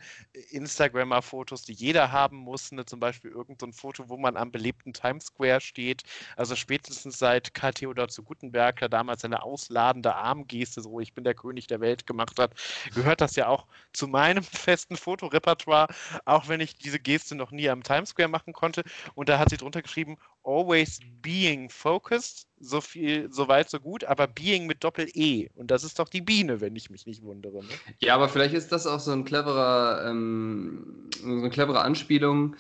Instagrammer-Fotos, 0.50 1.62
die 1.62 1.74
jeder 1.74 2.12
haben 2.12 2.38
muss. 2.38 2.72
Ne? 2.72 2.84
Zum 2.86 3.00
Beispiel 3.00 3.30
irgendein 3.30 3.72
so 3.72 3.78
Foto, 3.78 4.10
wo 4.10 4.18
man 4.18 4.38
am 4.38 4.52
belebten 4.52 4.94
Times 4.94 5.26
Square 5.26 5.62
steht. 5.62 6.02
Also 6.38 6.56
spätestens 6.56 7.20
seit 7.20 7.54
Karl 7.54 7.76
Theodor 7.76 8.08
zu 8.08 8.24
Gutenberg, 8.24 8.80
der 8.80 8.90
damals 8.90 9.24
eine 9.24 9.44
ausladende 9.44 10.16
Armgeste, 10.16 10.82
so 10.82 11.00
ich 11.00 11.14
bin 11.14 11.24
der 11.24 11.36
König 11.36 11.68
der 11.68 11.82
Welt 11.82 12.08
gemacht 12.08 12.40
hat, 12.40 12.56
gehört 12.96 13.22
das 13.22 13.35
ja 13.36 13.48
auch 13.48 13.66
zu 13.94 14.08
meinem 14.08 14.44
festen 14.44 14.98
Foto 14.98 15.28
Repertoire, 15.28 15.88
auch 16.26 16.48
wenn 16.48 16.62
ich 16.62 16.76
diese 16.76 17.00
Geste 17.00 17.36
noch 17.36 17.52
nie 17.52 17.70
am 17.70 17.84
Times 17.84 18.10
Square 18.10 18.30
machen 18.30 18.54
konnte. 18.54 18.84
Und 19.16 19.30
da 19.30 19.40
hat 19.40 19.50
sie 19.50 19.58
drunter 19.58 19.82
geschrieben, 19.82 20.18
always 20.44 21.00
being 21.22 21.70
focused, 21.70 22.48
so 22.60 22.82
viel, 22.82 23.32
so 23.32 23.48
weit, 23.48 23.70
so 23.70 23.80
gut, 23.80 24.04
aber 24.04 24.28
being 24.28 24.66
mit 24.66 24.84
Doppel-E. 24.84 25.50
Und 25.56 25.72
das 25.72 25.84
ist 25.84 26.00
doch 26.00 26.10
die 26.10 26.22
Biene, 26.22 26.62
wenn 26.62 26.76
ich 26.76 26.90
mich 26.90 27.06
nicht 27.06 27.24
wundere. 27.24 27.64
Ne? 27.64 27.70
Ja, 28.00 28.16
aber 28.16 28.30
vielleicht 28.30 28.54
ist 28.54 28.72
das 28.72 28.88
auch 28.88 29.00
so 29.00 29.12
ein 29.12 29.26
cleverer, 29.26 30.06
ähm, 30.08 31.10
so 31.22 31.28
eine 31.28 31.50
clevere 31.50 31.82
Anspielung 31.82 32.56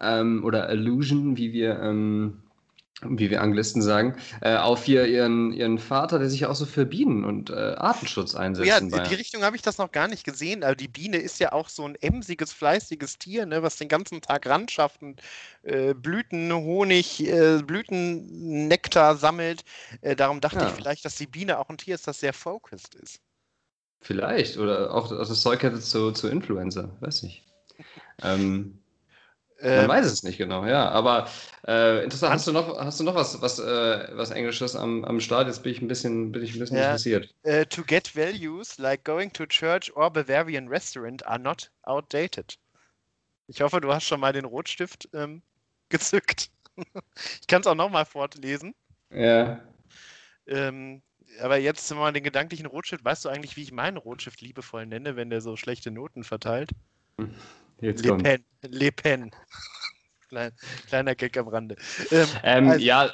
ähm, 0.00 0.44
oder 0.44 0.70
Illusion, 0.70 1.36
wie 1.36 1.52
wir 1.52 1.80
ähm, 1.80 2.42
wie 3.02 3.28
wir 3.28 3.42
Anglisten 3.42 3.82
sagen, 3.82 4.16
äh, 4.40 4.56
auf 4.56 4.84
hier 4.84 5.06
ihren, 5.06 5.52
ihren 5.52 5.78
Vater, 5.78 6.18
der 6.18 6.30
sich 6.30 6.46
auch 6.46 6.54
so 6.54 6.64
für 6.64 6.86
Bienen 6.86 7.24
und 7.24 7.50
äh, 7.50 7.74
Artenschutz 7.76 8.34
einsetzt. 8.34 8.68
Ja, 8.68 8.78
in 8.78 8.88
die 8.88 9.14
Richtung 9.14 9.42
habe 9.42 9.54
ich 9.54 9.60
das 9.60 9.76
noch 9.76 9.92
gar 9.92 10.08
nicht 10.08 10.24
gesehen. 10.24 10.64
Also 10.64 10.76
die 10.76 10.88
Biene 10.88 11.18
ist 11.18 11.38
ja 11.38 11.52
auch 11.52 11.68
so 11.68 11.84
ein 11.86 11.94
emsiges, 11.96 12.54
fleißiges 12.54 13.18
Tier, 13.18 13.44
ne, 13.44 13.62
was 13.62 13.76
den 13.76 13.88
ganzen 13.88 14.22
Tag 14.22 14.46
ran 14.46 14.68
schafft 14.68 15.02
und 15.02 15.20
äh, 15.62 15.92
Blüten, 15.92 16.52
Honig, 16.54 17.26
äh, 17.26 17.62
Blütennektar 17.62 19.16
sammelt. 19.16 19.62
Äh, 20.00 20.16
darum 20.16 20.40
dachte 20.40 20.60
ja. 20.60 20.68
ich 20.68 20.74
vielleicht, 20.74 21.04
dass 21.04 21.16
die 21.16 21.26
Biene 21.26 21.58
auch 21.58 21.68
ein 21.68 21.76
Tier 21.76 21.96
ist, 21.96 22.08
das 22.08 22.20
sehr 22.20 22.32
focused 22.32 22.94
ist. 22.94 23.20
Vielleicht. 24.00 24.56
Oder 24.56 24.94
auch 24.94 25.08
das 25.10 25.42
Zeug 25.42 25.62
hätte 25.62 25.80
zu, 25.80 26.12
zu 26.12 26.28
Influencer, 26.28 26.96
weiß 27.00 27.24
nicht. 27.24 27.42
ähm, 28.22 28.78
Man 29.62 29.84
ähm, 29.84 29.88
weiß 29.88 30.06
es 30.06 30.22
nicht 30.22 30.36
genau, 30.36 30.66
ja. 30.66 30.88
Aber 30.90 31.28
äh, 31.66 32.04
interessant, 32.04 32.34
hast 32.34 32.46
du 32.46 32.52
noch, 32.52 32.76
hast 32.78 33.00
du 33.00 33.04
noch 33.04 33.14
was, 33.14 33.40
was, 33.40 33.58
äh, 33.58 34.08
was 34.12 34.30
Englisches 34.30 34.76
am, 34.76 35.04
am 35.04 35.20
Start? 35.20 35.46
Jetzt 35.46 35.62
bin 35.62 35.72
ich 35.72 35.80
ein 35.80 35.88
bisschen, 35.88 36.32
bin 36.32 36.42
ich 36.42 36.54
ein 36.54 36.58
bisschen 36.58 36.76
ja, 36.76 36.84
interessiert. 36.84 37.34
Uh, 37.44 37.64
to 37.64 37.82
get 37.82 38.14
values 38.14 38.76
like 38.78 39.04
going 39.04 39.32
to 39.32 39.46
church 39.46 39.90
or 39.96 40.10
Bavarian 40.10 40.68
restaurant 40.68 41.26
are 41.26 41.38
not 41.38 41.70
outdated. 41.84 42.58
Ich 43.46 43.62
hoffe, 43.62 43.80
du 43.80 43.92
hast 43.92 44.04
schon 44.04 44.20
mal 44.20 44.32
den 44.32 44.44
Rotstift 44.44 45.08
ähm, 45.14 45.42
gezückt. 45.88 46.50
ich 47.40 47.46
kann 47.46 47.62
es 47.62 47.66
auch 47.66 47.74
nochmal 47.74 48.04
fortlesen. 48.04 48.74
Ja. 49.10 49.60
Ähm, 50.46 51.00
aber 51.40 51.56
jetzt 51.56 51.92
mal 51.94 52.12
den 52.12 52.24
gedanklichen 52.24 52.66
Rotstift. 52.66 53.04
Weißt 53.04 53.24
du 53.24 53.30
eigentlich, 53.30 53.56
wie 53.56 53.62
ich 53.62 53.72
meinen 53.72 53.96
Rotstift 53.96 54.42
liebevoll 54.42 54.84
nenne, 54.84 55.16
wenn 55.16 55.30
der 55.30 55.40
so 55.40 55.56
schlechte 55.56 55.90
Noten 55.90 56.24
verteilt? 56.24 56.70
Jetzt 57.80 58.04
Le 58.04 58.16
Pen. 58.16 58.44
Le 58.62 58.90
Pen. 58.90 59.30
Klein, 60.28 60.50
kleiner 60.88 61.14
Gag 61.14 61.38
am 61.38 61.46
Rande. 61.46 61.76
Ähm, 62.10 62.26
ähm, 62.42 62.68
also, 62.68 62.84
ja, 62.84 63.12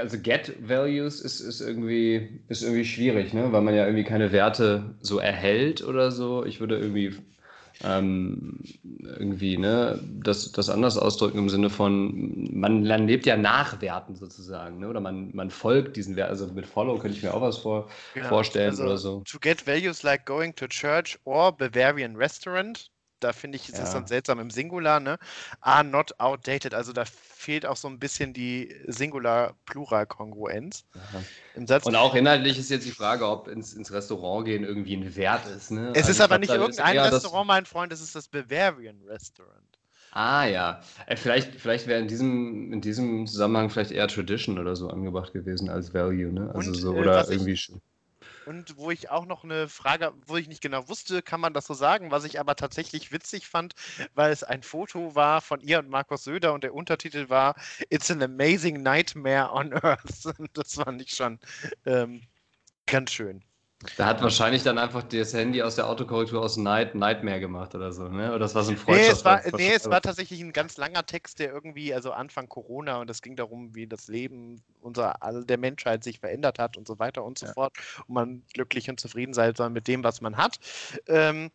also 0.00 0.18
Get 0.18 0.68
Values 0.68 1.20
ist, 1.20 1.38
ist, 1.38 1.60
irgendwie, 1.60 2.40
ist 2.48 2.64
irgendwie 2.64 2.84
schwierig, 2.84 3.32
ne? 3.32 3.52
weil 3.52 3.62
man 3.62 3.72
ja 3.72 3.84
irgendwie 3.84 4.02
keine 4.02 4.32
Werte 4.32 4.96
so 5.00 5.20
erhält 5.20 5.84
oder 5.84 6.10
so. 6.10 6.44
Ich 6.44 6.58
würde 6.58 6.76
irgendwie 6.76 7.16
ähm, 7.84 8.58
irgendwie 8.82 9.58
ne, 9.58 10.00
das, 10.02 10.50
das 10.52 10.70
anders 10.70 10.96
ausdrücken 10.96 11.38
im 11.38 11.48
Sinne 11.48 11.70
von, 11.70 12.48
man, 12.52 12.84
man 12.84 13.06
lebt 13.06 13.26
ja 13.26 13.36
nach 13.36 13.80
Werten 13.80 14.16
sozusagen, 14.16 14.80
ne? 14.80 14.88
oder 14.88 15.00
man, 15.00 15.30
man 15.34 15.50
folgt 15.50 15.96
diesen 15.96 16.16
Werten. 16.16 16.30
Also 16.30 16.46
mit 16.48 16.66
Follow 16.66 16.98
könnte 16.98 17.16
ich 17.16 17.22
mir 17.22 17.34
auch 17.34 17.42
was 17.42 17.58
vor, 17.58 17.88
genau. 18.14 18.28
vorstellen 18.28 18.70
also, 18.70 18.82
oder 18.84 18.98
so. 18.98 19.20
To 19.20 19.38
get 19.38 19.66
values 19.66 20.02
like 20.02 20.24
going 20.24 20.54
to 20.56 20.66
church 20.66 21.18
or 21.24 21.52
Bavarian 21.56 22.16
restaurant, 22.16 22.90
da 23.24 23.32
finde 23.32 23.56
ich, 23.56 23.68
ist 23.68 23.78
ja. 23.78 23.84
es 23.84 23.92
dann 23.92 24.06
seltsam 24.06 24.38
im 24.38 24.50
Singular, 24.50 25.00
ne? 25.00 25.18
Are 25.60 25.82
not 25.82 26.20
outdated. 26.20 26.74
Also 26.74 26.92
da 26.92 27.04
fehlt 27.04 27.66
auch 27.66 27.76
so 27.76 27.88
ein 27.88 27.98
bisschen 27.98 28.32
die 28.32 28.74
Singular-Plural-Kongruenz 28.86 30.84
im 31.54 31.66
Satz. 31.66 31.86
Und 31.86 31.96
auch 31.96 32.14
inhaltlich 32.14 32.58
ist 32.58 32.70
jetzt 32.70 32.86
die 32.86 32.92
Frage, 32.92 33.26
ob 33.26 33.48
ins, 33.48 33.72
ins 33.74 33.90
Restaurant 33.90 34.44
gehen 34.44 34.62
irgendwie 34.62 34.96
ein 34.96 35.16
Wert 35.16 35.46
ist. 35.46 35.70
Ne? 35.70 35.90
Es 35.90 36.04
also 36.04 36.10
ist 36.10 36.20
aber 36.20 36.38
nicht 36.38 36.52
irgendein 36.52 36.98
Restaurant, 36.98 37.46
mein 37.46 37.66
Freund, 37.66 37.92
es 37.92 38.00
ist 38.00 38.14
das 38.14 38.28
Bavarian 38.28 39.00
Restaurant. 39.08 39.64
Ah 40.12 40.44
ja, 40.46 40.80
äh, 41.06 41.16
vielleicht, 41.16 41.56
vielleicht 41.56 41.88
wäre 41.88 42.00
in 42.00 42.06
diesem, 42.06 42.72
in 42.72 42.80
diesem 42.80 43.26
Zusammenhang 43.26 43.68
vielleicht 43.68 43.90
eher 43.90 44.06
Tradition 44.06 44.60
oder 44.60 44.76
so 44.76 44.88
angebracht 44.88 45.32
gewesen 45.32 45.68
als 45.68 45.92
Value, 45.92 46.32
ne? 46.32 46.52
Also 46.54 46.70
Und, 46.70 46.76
so, 46.76 46.94
äh, 46.94 47.00
oder 47.00 47.28
irgendwie. 47.28 47.54
Ich, 47.54 47.72
und 48.46 48.76
wo 48.76 48.90
ich 48.90 49.10
auch 49.10 49.26
noch 49.26 49.44
eine 49.44 49.68
Frage, 49.68 50.12
wo 50.26 50.36
ich 50.36 50.48
nicht 50.48 50.60
genau 50.60 50.88
wusste, 50.88 51.22
kann 51.22 51.40
man 51.40 51.54
das 51.54 51.66
so 51.66 51.74
sagen, 51.74 52.10
was 52.10 52.24
ich 52.24 52.40
aber 52.40 52.56
tatsächlich 52.56 53.12
witzig 53.12 53.46
fand, 53.48 53.74
weil 54.14 54.32
es 54.32 54.42
ein 54.42 54.62
Foto 54.62 55.14
war 55.14 55.40
von 55.40 55.60
ihr 55.60 55.78
und 55.78 55.88
Markus 55.88 56.24
Söder 56.24 56.52
und 56.52 56.64
der 56.64 56.74
Untertitel 56.74 57.28
war 57.28 57.54
It's 57.90 58.10
an 58.10 58.22
amazing 58.22 58.82
nightmare 58.82 59.52
on 59.52 59.72
Earth. 59.72 60.04
Das 60.54 60.74
fand 60.74 61.02
ich 61.02 61.10
schon 61.10 61.38
ähm, 61.86 62.22
ganz 62.86 63.12
schön. 63.12 63.44
Da 63.96 64.06
hat 64.06 64.22
wahrscheinlich 64.22 64.62
dann 64.62 64.78
einfach 64.78 65.02
das 65.02 65.34
Handy 65.34 65.62
aus 65.62 65.76
der 65.76 65.88
Autokorrektur 65.88 66.42
aus 66.42 66.56
Night, 66.56 66.94
Nightmare 66.94 67.40
gemacht 67.40 67.74
oder 67.74 67.92
so, 67.92 68.08
ne? 68.08 68.30
Oder 68.30 68.40
das 68.40 68.54
war 68.54 68.62
so 68.62 68.72
ein 68.72 68.78
Nee, 68.86 69.08
es 69.08 69.24
war, 69.24 69.42
nee, 69.56 69.72
es 69.72 69.88
war 69.88 70.00
tatsächlich 70.00 70.40
ein 70.40 70.52
ganz 70.52 70.76
langer 70.76 71.04
Text, 71.06 71.38
der 71.38 71.52
irgendwie, 71.52 71.92
also 71.92 72.12
Anfang 72.12 72.48
Corona 72.48 73.00
und 73.00 73.10
es 73.10 73.22
ging 73.22 73.36
darum, 73.36 73.74
wie 73.74 73.86
das 73.86 74.08
Leben 74.08 74.62
unser, 74.80 75.22
all 75.22 75.44
der 75.44 75.58
Menschheit 75.58 76.04
sich 76.04 76.20
verändert 76.20 76.58
hat 76.58 76.76
und 76.76 76.86
so 76.86 76.98
weiter 76.98 77.24
und 77.24 77.38
so 77.38 77.46
ja. 77.46 77.52
fort. 77.52 77.76
Und 78.06 78.14
man 78.14 78.42
glücklich 78.52 78.88
und 78.88 79.00
zufrieden 79.00 79.34
sein 79.34 79.54
soll 79.54 79.70
mit 79.70 79.88
dem, 79.88 80.04
was 80.04 80.20
man 80.20 80.36
hat. 80.36 80.58
Ähm, 81.06 81.50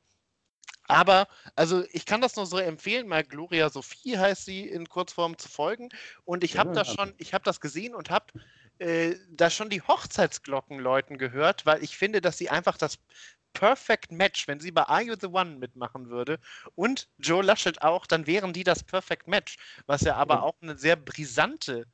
aber, 0.90 1.28
also 1.56 1.84
ich 1.92 2.08
kann 2.08 2.20
das 2.20 2.36
nur 2.36 2.48
so 2.48 2.58
empfehlen, 2.58 3.08
mal 3.08 3.24
Gloria 3.24 3.70
Sophie 3.70 4.18
heißt 4.18 4.46
sie 4.46 4.68
in 4.68 4.90
Kurzform 4.90 5.38
zu 5.38 5.48
folgen. 5.48 5.90
Und 6.26 6.44
ich 6.44 6.58
habe 6.58 6.74
das 6.74 6.92
schon, 6.92 7.14
ich 7.18 7.36
habe 7.36 7.44
das 7.44 7.62
gesehen 7.62 7.94
und 7.94 8.10
habe 8.10 8.26
äh, 8.80 9.16
da 9.30 9.50
schon 9.50 9.70
die 9.70 9.82
Hochzeitsglocken 9.82 10.80
läuten 10.80 11.18
gehört, 11.18 11.66
weil 11.66 11.84
ich 11.84 11.98
finde, 11.98 12.22
dass 12.22 12.38
sie 12.38 12.50
einfach 12.50 12.78
das 12.78 12.98
Perfect 13.54 14.12
Match, 14.12 14.48
wenn 14.48 14.60
sie 14.60 14.72
bei 14.72 14.84
Are 14.84 15.02
You 15.02 15.16
the 15.20 15.28
One 15.28 15.58
mitmachen 15.58 16.10
würde 16.10 16.40
und 16.76 17.10
Joe 17.18 17.44
Laschet 17.44 17.82
auch, 17.82 18.06
dann 18.06 18.28
wären 18.28 18.54
die 18.54 18.64
das 18.64 18.84
Perfect 18.84 19.28
Match, 19.28 19.58
was 19.86 20.02
ja 20.02 20.16
aber 20.16 20.44
auch 20.44 20.56
eine 20.62 20.78
sehr 20.78 20.96
brisante 20.96 21.86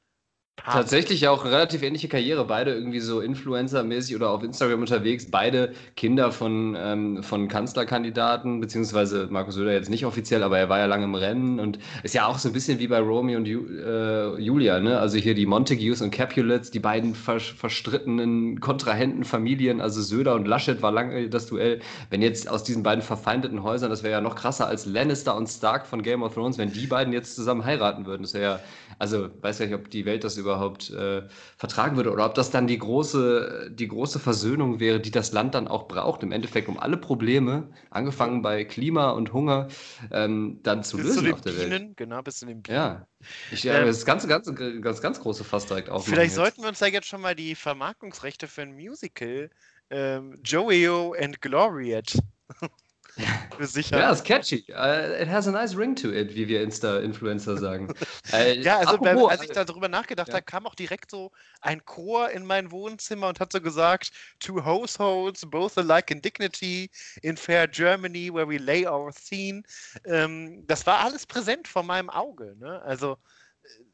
Tatsächlich 0.58 1.28
auch 1.28 1.46
relativ 1.46 1.84
ähnliche 1.84 2.08
Karriere, 2.08 2.46
beide 2.46 2.74
irgendwie 2.74 3.00
so 3.00 3.20
Influencer-mäßig 3.20 4.16
oder 4.16 4.32
auf 4.32 4.42
Instagram 4.42 4.80
unterwegs, 4.80 5.30
beide 5.30 5.74
Kinder 5.96 6.32
von, 6.32 6.76
ähm, 6.80 7.22
von 7.22 7.48
Kanzlerkandidaten, 7.50 8.62
beziehungsweise 8.62 9.28
Markus 9.30 9.56
Söder 9.56 9.74
jetzt 9.74 9.90
nicht 9.90 10.06
offiziell, 10.06 10.42
aber 10.44 10.58
er 10.58 10.70
war 10.70 10.80
ja 10.80 10.86
lange 10.86 11.04
im 11.04 11.14
Rennen 11.14 11.60
und 11.60 11.78
ist 12.04 12.16
ja 12.16 12.26
auch 12.26 12.40
so 12.40 12.50
ein 12.50 12.54
bisschen 12.54 12.80
wie 12.80 12.88
bei 12.88 13.00
Romeo 13.00 13.38
und 13.38 13.46
Ju 13.46 13.66
äh, 13.68 14.42
Julia, 14.42 14.80
ne? 14.80 14.98
Also 14.98 15.18
hier 15.18 15.36
die 15.36 15.46
Montagues 15.46 16.02
und 16.02 16.12
Capulets, 16.12 16.72
die 16.72 16.80
beiden 16.80 17.14
ver 17.14 17.40
verstrittenen 17.40 18.60
Kontrahentenfamilien, 18.60 19.82
also 19.82 20.02
Söder 20.02 20.36
und 20.36 20.48
Laschet 20.48 20.82
war 20.82 20.92
lange 20.92 21.30
das 21.30 21.48
Duell. 21.48 21.80
Wenn 22.10 22.22
jetzt 22.22 22.50
aus 22.50 22.64
diesen 22.64 22.82
beiden 22.82 23.04
verfeindeten 23.04 23.62
Häusern, 23.62 23.90
das 23.90 24.04
wäre 24.04 24.14
ja 24.14 24.22
noch 24.22 24.36
krasser 24.36 24.68
als 24.68 24.86
Lannister 24.86 25.36
und 25.36 25.48
Stark 25.48 25.86
von 25.86 26.02
Game 26.02 26.24
of 26.24 26.34
Thrones, 26.34 26.58
wenn 26.58 26.72
die 26.72 26.88
beiden 26.88 27.14
jetzt 27.14 27.36
zusammen 27.36 27.66
heiraten 27.66 28.06
würden. 28.06 28.24
Das 28.24 28.34
wäre 28.34 28.44
ja, 28.44 28.60
also 28.98 29.30
weiß 29.42 29.60
gar 29.60 29.66
nicht, 29.66 29.76
ob 29.76 29.90
die 29.90 30.06
Welt 30.06 30.24
das 30.24 30.38
über 30.38 30.45
überhaupt 30.46 30.90
äh, 30.92 31.24
vertragen 31.58 31.98
würde 31.98 32.12
oder 32.12 32.26
ob 32.26 32.36
das 32.36 32.52
dann 32.52 32.68
die 32.68 32.78
große, 32.78 33.72
die 33.72 33.88
große 33.88 34.20
Versöhnung 34.20 34.80
wäre, 34.80 35.00
die 35.00 35.12
das 35.12 35.32
Land 35.32 35.56
dann 35.56 35.68
auch 35.68 35.88
braucht, 35.88 36.24
im 36.24 36.32
Endeffekt, 36.32 36.70
um 36.70 36.80
alle 36.80 36.98
Probleme, 36.98 37.70
angefangen 37.90 38.42
bei 38.42 38.64
Klima 38.64 39.12
und 39.12 39.34
Hunger, 39.34 39.68
ähm, 40.12 40.60
dann 40.64 40.84
zu 40.84 40.98
bis 40.98 41.08
lösen 41.08 41.26
zu 41.26 41.34
auf 41.34 41.42
der 41.42 41.52
Bienen, 41.52 41.72
Welt. 41.72 41.98
Genau, 41.98 42.22
bis 42.22 42.40
zu 42.40 42.46
den 42.46 42.62
Bienen. 42.62 42.78
Ja, 42.78 43.08
ich, 43.52 43.64
ja 43.64 43.80
ähm, 43.80 43.88
das 43.88 44.06
ganze, 44.06 44.28
ganz, 44.28 44.50
ganz, 44.56 45.02
ganz 45.02 45.20
große 45.20 45.44
Fass 45.44 45.66
direkt 45.66 45.90
auf. 45.90 46.06
Vielleicht 46.06 46.28
jetzt. 46.28 46.36
sollten 46.36 46.62
wir 46.62 46.70
uns 46.70 46.80
da 46.80 46.88
jetzt 46.88 47.08
schon 47.08 47.22
mal 47.22 47.36
die 47.36 47.56
Vermarktungsrechte 47.56 48.48
für 48.48 48.62
ein 48.62 48.74
Musical 48.74 49.50
ähm, 49.90 50.36
Joey 50.44 50.88
and 51.20 51.42
Gloriet 51.42 52.18
sicher. 53.60 54.00
Ja, 54.00 54.12
ist 54.12 54.26
catchy. 54.26 54.66
Uh, 54.70 55.22
it 55.22 55.28
has 55.28 55.48
a 55.48 55.52
nice 55.52 55.76
ring 55.76 55.96
to 55.96 56.12
it, 56.12 56.36
wie 56.36 56.48
wir 56.48 56.62
Insta-Influencer 56.62 57.58
sagen. 57.58 57.94
äh, 58.34 58.60
ja, 58.60 58.80
also 58.80 58.96
apropos, 58.96 59.32
als 59.32 59.44
ich 59.44 59.52
äh, 59.52 59.66
darüber 59.66 59.88
nachgedacht 59.88 60.30
ja. 60.30 60.36
habe, 60.36 60.44
kam 60.44 60.66
auch 60.68 60.76
direkt 60.76 61.12
so 61.12 61.32
ein 61.62 61.84
Chor 61.86 62.30
in 62.32 62.46
mein 62.46 62.72
Wohnzimmer 62.72 63.30
und 63.30 63.40
hat 63.40 63.52
so 63.52 63.62
gesagt: 63.62 64.12
Two 64.40 64.64
households, 64.64 65.46
both 65.46 65.78
alike 65.78 66.14
in 66.14 66.22
dignity, 66.22 66.90
in 67.22 67.38
fair 67.38 67.68
Germany, 67.68 68.34
where 68.34 68.48
we 68.48 68.58
lay 68.58 68.86
our 68.86 69.12
scene. 69.12 69.64
Ähm, 70.06 70.66
das 70.68 70.86
war 70.86 71.00
alles 71.00 71.26
präsent 71.26 71.68
vor 71.68 71.84
meinem 71.84 72.10
Auge. 72.10 72.56
Ne? 72.58 72.82
Also, 72.82 73.18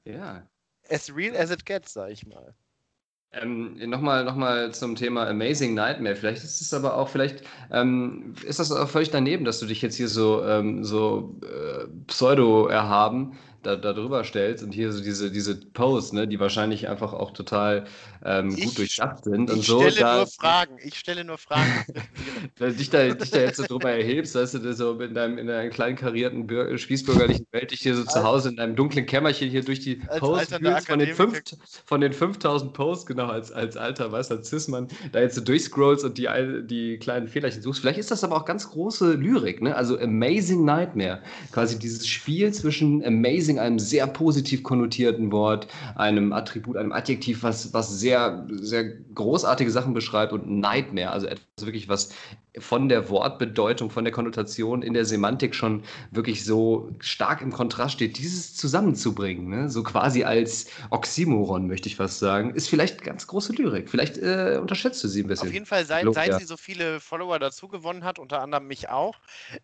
ja. 0.05 0.47
as 0.89 1.13
real 1.13 1.35
as 1.35 1.51
it 1.51 1.65
gets, 1.65 1.93
sag 1.93 2.11
ich 2.11 2.25
mal. 2.25 2.55
Ähm, 3.33 3.77
Nochmal 3.89 4.25
noch 4.25 4.71
zum 4.71 4.95
Thema 4.95 5.27
Amazing 5.27 5.73
Nightmare. 5.73 6.15
Vielleicht 6.15 6.43
ist 6.43 6.59
es 6.59 6.73
aber 6.73 6.97
auch, 6.97 7.07
vielleicht 7.07 7.43
ähm, 7.71 8.33
ist 8.45 8.59
das 8.59 8.71
auch 8.71 8.89
völlig 8.89 9.09
daneben, 9.09 9.45
dass 9.45 9.59
du 9.59 9.65
dich 9.65 9.81
jetzt 9.81 9.95
hier 9.95 10.09
so, 10.09 10.43
ähm, 10.43 10.83
so 10.83 11.39
äh, 11.41 11.87
pseudo 12.07 12.67
erhaben 12.67 13.37
da, 13.63 13.75
da 13.75 13.93
drüber 13.93 14.23
stellst 14.23 14.63
und 14.63 14.73
hier 14.73 14.91
so 14.91 15.03
diese, 15.03 15.31
diese 15.31 15.55
Posts, 15.55 16.13
ne, 16.13 16.27
die 16.27 16.39
wahrscheinlich 16.39 16.89
einfach 16.89 17.13
auch 17.13 17.31
total 17.31 17.85
ähm, 18.23 18.49
gut 18.49 18.59
ich, 18.59 18.73
durchdacht 18.75 19.23
sind 19.23 19.49
und 19.49 19.59
ich 19.59 19.67
so. 19.67 19.81
Ich 19.81 19.93
stelle 19.93 20.07
da, 20.07 20.17
nur 20.17 20.27
Fragen, 20.39 20.77
ich 20.83 20.95
stelle 20.95 21.23
nur 21.23 21.37
Fragen. 21.37 21.85
dich, 22.59 22.89
da, 22.89 23.07
dich 23.09 23.31
da 23.31 23.39
jetzt 23.39 23.57
so 23.57 23.63
drüber 23.63 23.91
erhebst, 23.91 24.35
weißt 24.35 24.55
du, 24.55 24.73
so 24.73 24.99
in 24.99 25.13
deinem, 25.13 25.37
in 25.37 25.47
deiner 25.47 25.69
klein 25.69 25.95
karierten 25.95 26.47
Bür 26.47 26.77
spießbürgerlichen 26.77 27.47
Welt, 27.51 27.71
dich 27.71 27.81
hier 27.81 27.95
so 27.95 28.03
zu 28.03 28.23
Hause 28.23 28.49
in 28.49 28.57
deinem 28.57 28.75
dunklen 28.75 29.05
Kämmerchen 29.05 29.49
hier 29.49 29.63
durch 29.63 29.79
die 29.79 29.95
Posts 29.95 30.55
fühlst, 30.55 30.87
von 30.87 30.99
den, 30.99 31.13
fünf, 31.13 31.41
von 31.85 32.01
den 32.01 32.13
5000 32.13 32.73
Posts, 32.73 33.05
genau, 33.05 33.27
als, 33.27 33.51
als 33.51 33.77
alter, 33.77 34.11
weißt 34.11 34.31
du, 34.31 34.43
Cis-Mann, 34.43 34.87
da 35.11 35.19
jetzt 35.19 35.35
so 35.35 35.41
durchscrollst 35.41 36.05
und 36.05 36.17
die, 36.17 36.27
die 36.63 36.97
kleinen 36.97 37.27
Fehlerchen 37.27 37.61
suchst. 37.61 37.81
Vielleicht 37.81 37.99
ist 37.99 38.11
das 38.11 38.23
aber 38.23 38.37
auch 38.37 38.45
ganz 38.45 38.69
große 38.69 39.13
Lyrik, 39.13 39.61
ne? 39.61 39.75
Also 39.75 39.99
Amazing 39.99 40.65
Nightmare. 40.65 41.21
Quasi 41.51 41.77
dieses 41.77 42.07
Spiel 42.07 42.53
zwischen 42.53 43.03
Amazing 43.03 43.50
Amazing 43.51 43.59
einem 43.59 43.79
sehr 43.79 44.07
positiv 44.07 44.63
konnotierten 44.63 45.31
Wort, 45.31 45.67
einem 45.95 46.33
Attribut, 46.33 46.77
einem 46.77 46.91
Adjektiv, 46.91 47.43
was, 47.43 47.73
was 47.73 47.99
sehr, 47.99 48.47
sehr 48.49 48.85
großartige 49.15 49.71
Sachen 49.71 49.93
beschreibt 49.93 50.33
und 50.33 50.49
Nightmare, 50.49 51.11
also 51.11 51.27
etwas 51.27 51.45
wirklich, 51.65 51.89
was 51.89 52.09
von 52.59 52.89
der 52.89 53.09
Wortbedeutung, 53.09 53.89
von 53.89 54.03
der 54.03 54.11
Konnotation 54.11 54.81
in 54.81 54.93
der 54.93 55.05
Semantik 55.05 55.55
schon 55.55 55.83
wirklich 56.11 56.43
so 56.43 56.91
stark 56.99 57.41
im 57.41 57.51
Kontrast 57.51 57.93
steht, 57.93 58.17
dieses 58.17 58.55
zusammenzubringen, 58.55 59.47
ne? 59.47 59.69
so 59.69 59.83
quasi 59.83 60.25
als 60.25 60.67
Oxymoron, 60.89 61.67
möchte 61.67 61.87
ich 61.87 61.95
fast 61.95 62.19
sagen, 62.19 62.53
ist 62.53 62.67
vielleicht 62.67 63.03
ganz 63.03 63.25
große 63.27 63.53
Lyrik. 63.53 63.89
Vielleicht 63.89 64.17
äh, 64.17 64.57
unterschätzt 64.59 65.01
du 65.01 65.07
sie 65.07 65.23
ein 65.23 65.27
bisschen. 65.27 65.47
Auf 65.47 65.53
jeden 65.53 65.65
Fall, 65.65 65.85
seit, 65.85 66.03
Lob, 66.03 66.13
seit 66.13 66.27
ja. 66.27 66.39
sie 66.39 66.45
so 66.45 66.57
viele 66.57 66.99
Follower 66.99 67.39
dazu 67.39 67.69
gewonnen 67.69 68.03
hat, 68.03 68.19
unter 68.19 68.41
anderem 68.41 68.67
mich 68.67 68.89
auch, 68.89 69.15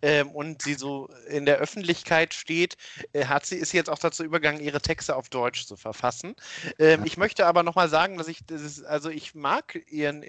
ähm, 0.01 0.29
und 0.29 0.61
sie 0.61 0.75
so 0.75 1.09
in 1.29 1.45
der 1.45 1.57
Öffentlichkeit 1.57 2.33
steht, 2.33 2.77
äh, 3.11 3.25
hat 3.25 3.45
sie, 3.45 3.57
ist 3.57 3.73
sie 3.77 3.79
jetzt 3.79 3.89
auch 3.89 3.99
dazu 3.99 4.23
übergegangen, 4.23 4.61
ihre 4.61 4.81
Texte 4.81 5.15
auf 5.15 5.29
Deutsch 5.29 5.65
zu 5.65 5.75
verfassen. 5.75 6.35
Ähm, 6.79 7.03
ich 7.05 7.17
möchte 7.17 7.45
aber 7.45 7.63
nochmal 7.63 7.89
sagen, 7.89 8.17
dass 8.17 8.27
ich, 8.27 8.45
das 8.45 8.61
ist, 8.61 8.83
also 8.83 9.09
ich 9.09 9.35
mag 9.35 9.79
ihren 9.91 10.23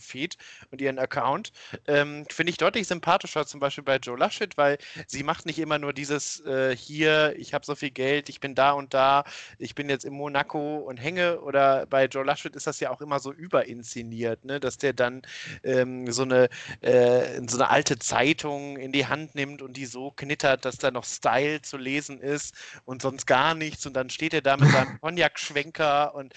Instagram-Feed 0.00 0.36
und 0.70 0.80
ihren 0.80 0.98
Account. 0.98 1.52
Ähm, 1.86 2.24
Finde 2.30 2.50
ich 2.50 2.56
deutlich 2.56 2.86
sympathischer, 2.86 3.46
zum 3.46 3.60
Beispiel 3.60 3.84
bei 3.84 3.96
Joe 3.96 4.18
Laschet, 4.18 4.56
weil 4.56 4.78
sie 5.06 5.22
macht 5.22 5.46
nicht 5.46 5.58
immer 5.58 5.78
nur 5.78 5.92
dieses 5.92 6.40
äh, 6.40 6.74
hier, 6.76 7.34
ich 7.36 7.54
habe 7.54 7.64
so 7.64 7.74
viel 7.74 7.90
Geld, 7.90 8.28
ich 8.28 8.40
bin 8.40 8.54
da 8.54 8.72
und 8.72 8.94
da, 8.94 9.24
ich 9.58 9.74
bin 9.74 9.88
jetzt 9.88 10.04
in 10.04 10.14
Monaco 10.14 10.78
und 10.78 10.96
hänge. 10.96 11.40
Oder 11.40 11.86
bei 11.86 12.06
Joe 12.06 12.24
Laschet 12.24 12.56
ist 12.56 12.66
das 12.66 12.80
ja 12.80 12.90
auch 12.90 13.00
immer 13.00 13.20
so 13.20 13.32
überinszeniert, 13.32 14.44
ne? 14.44 14.58
dass 14.58 14.78
der 14.78 14.92
dann 14.92 15.22
ähm, 15.62 16.10
so, 16.10 16.22
eine, 16.22 16.48
äh, 16.80 17.40
so 17.46 17.58
eine 17.58 17.68
alte 17.68 17.98
Zeitung 17.98 18.76
in 18.76 18.92
die 18.92 19.06
Hand 19.06 19.34
nimmt 19.34 19.62
und 19.62 19.76
die 19.76 19.86
so 19.86 20.10
knittert, 20.10 20.64
dass 20.64 20.78
da 20.78 20.90
noch 20.90 21.04
Style 21.04 21.62
zu 21.62 21.76
lesen 21.76 22.20
ist 22.20 22.54
und 22.84 23.02
sonst 23.02 23.26
gar 23.26 23.54
nichts. 23.54 23.86
Und 23.86 23.94
dann 23.94 24.10
steht 24.10 24.34
er 24.34 24.42
da 24.42 24.56
mit 24.56 24.70
seinem 24.70 25.00
Cognac-Schwenker 25.00 26.14
und. 26.14 26.32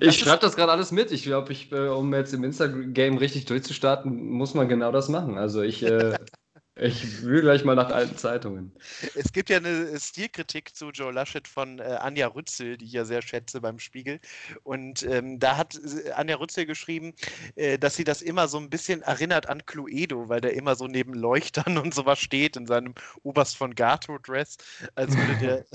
Ich 0.00 0.18
schreibe 0.18 0.40
das 0.40 0.56
gerade 0.56 0.72
alles 0.72 0.92
mit. 0.92 1.12
Ich 1.12 1.24
glaube, 1.24 1.52
ich, 1.52 1.70
äh, 1.72 1.88
um 1.88 2.12
jetzt 2.14 2.32
im 2.32 2.44
Instagram 2.44 2.94
richtig 3.18 3.44
durchzustarten, 3.46 4.30
muss 4.30 4.54
man 4.54 4.68
genau 4.68 4.92
das 4.92 5.08
machen. 5.08 5.38
Also 5.38 5.62
ich. 5.62 5.82
Äh, 5.82 6.18
Ich 6.76 7.22
will 7.22 7.42
gleich 7.42 7.64
mal 7.64 7.74
nach 7.74 7.90
alten 7.90 8.16
Zeitungen. 8.16 8.72
Es 9.14 9.30
gibt 9.32 9.50
ja 9.50 9.58
eine 9.58 10.00
Stilkritik 10.00 10.74
zu 10.74 10.88
Joe 10.88 11.12
Laschet 11.12 11.46
von 11.46 11.78
äh, 11.78 11.82
Anja 11.82 12.28
Rützel, 12.28 12.78
die 12.78 12.86
ich 12.86 12.92
ja 12.92 13.04
sehr 13.04 13.20
schätze 13.20 13.60
beim 13.60 13.78
Spiegel. 13.78 14.20
Und 14.62 15.02
ähm, 15.02 15.38
da 15.38 15.58
hat 15.58 15.78
äh, 16.06 16.12
Anja 16.12 16.36
Rützel 16.36 16.64
geschrieben, 16.64 17.12
äh, 17.56 17.78
dass 17.78 17.96
sie 17.96 18.04
das 18.04 18.22
immer 18.22 18.48
so 18.48 18.56
ein 18.56 18.70
bisschen 18.70 19.02
erinnert 19.02 19.50
an 19.50 19.66
Cluedo, 19.66 20.30
weil 20.30 20.40
der 20.40 20.54
immer 20.54 20.74
so 20.74 20.86
neben 20.86 21.12
Leuchtern 21.12 21.76
und 21.76 21.92
sowas 21.92 22.18
steht 22.18 22.56
in 22.56 22.66
seinem 22.66 22.94
Oberst 23.22 23.58
von 23.58 23.74
Gato-Dress, 23.74 24.56
als 24.94 25.14
würde 25.14 25.36
der 25.36 25.66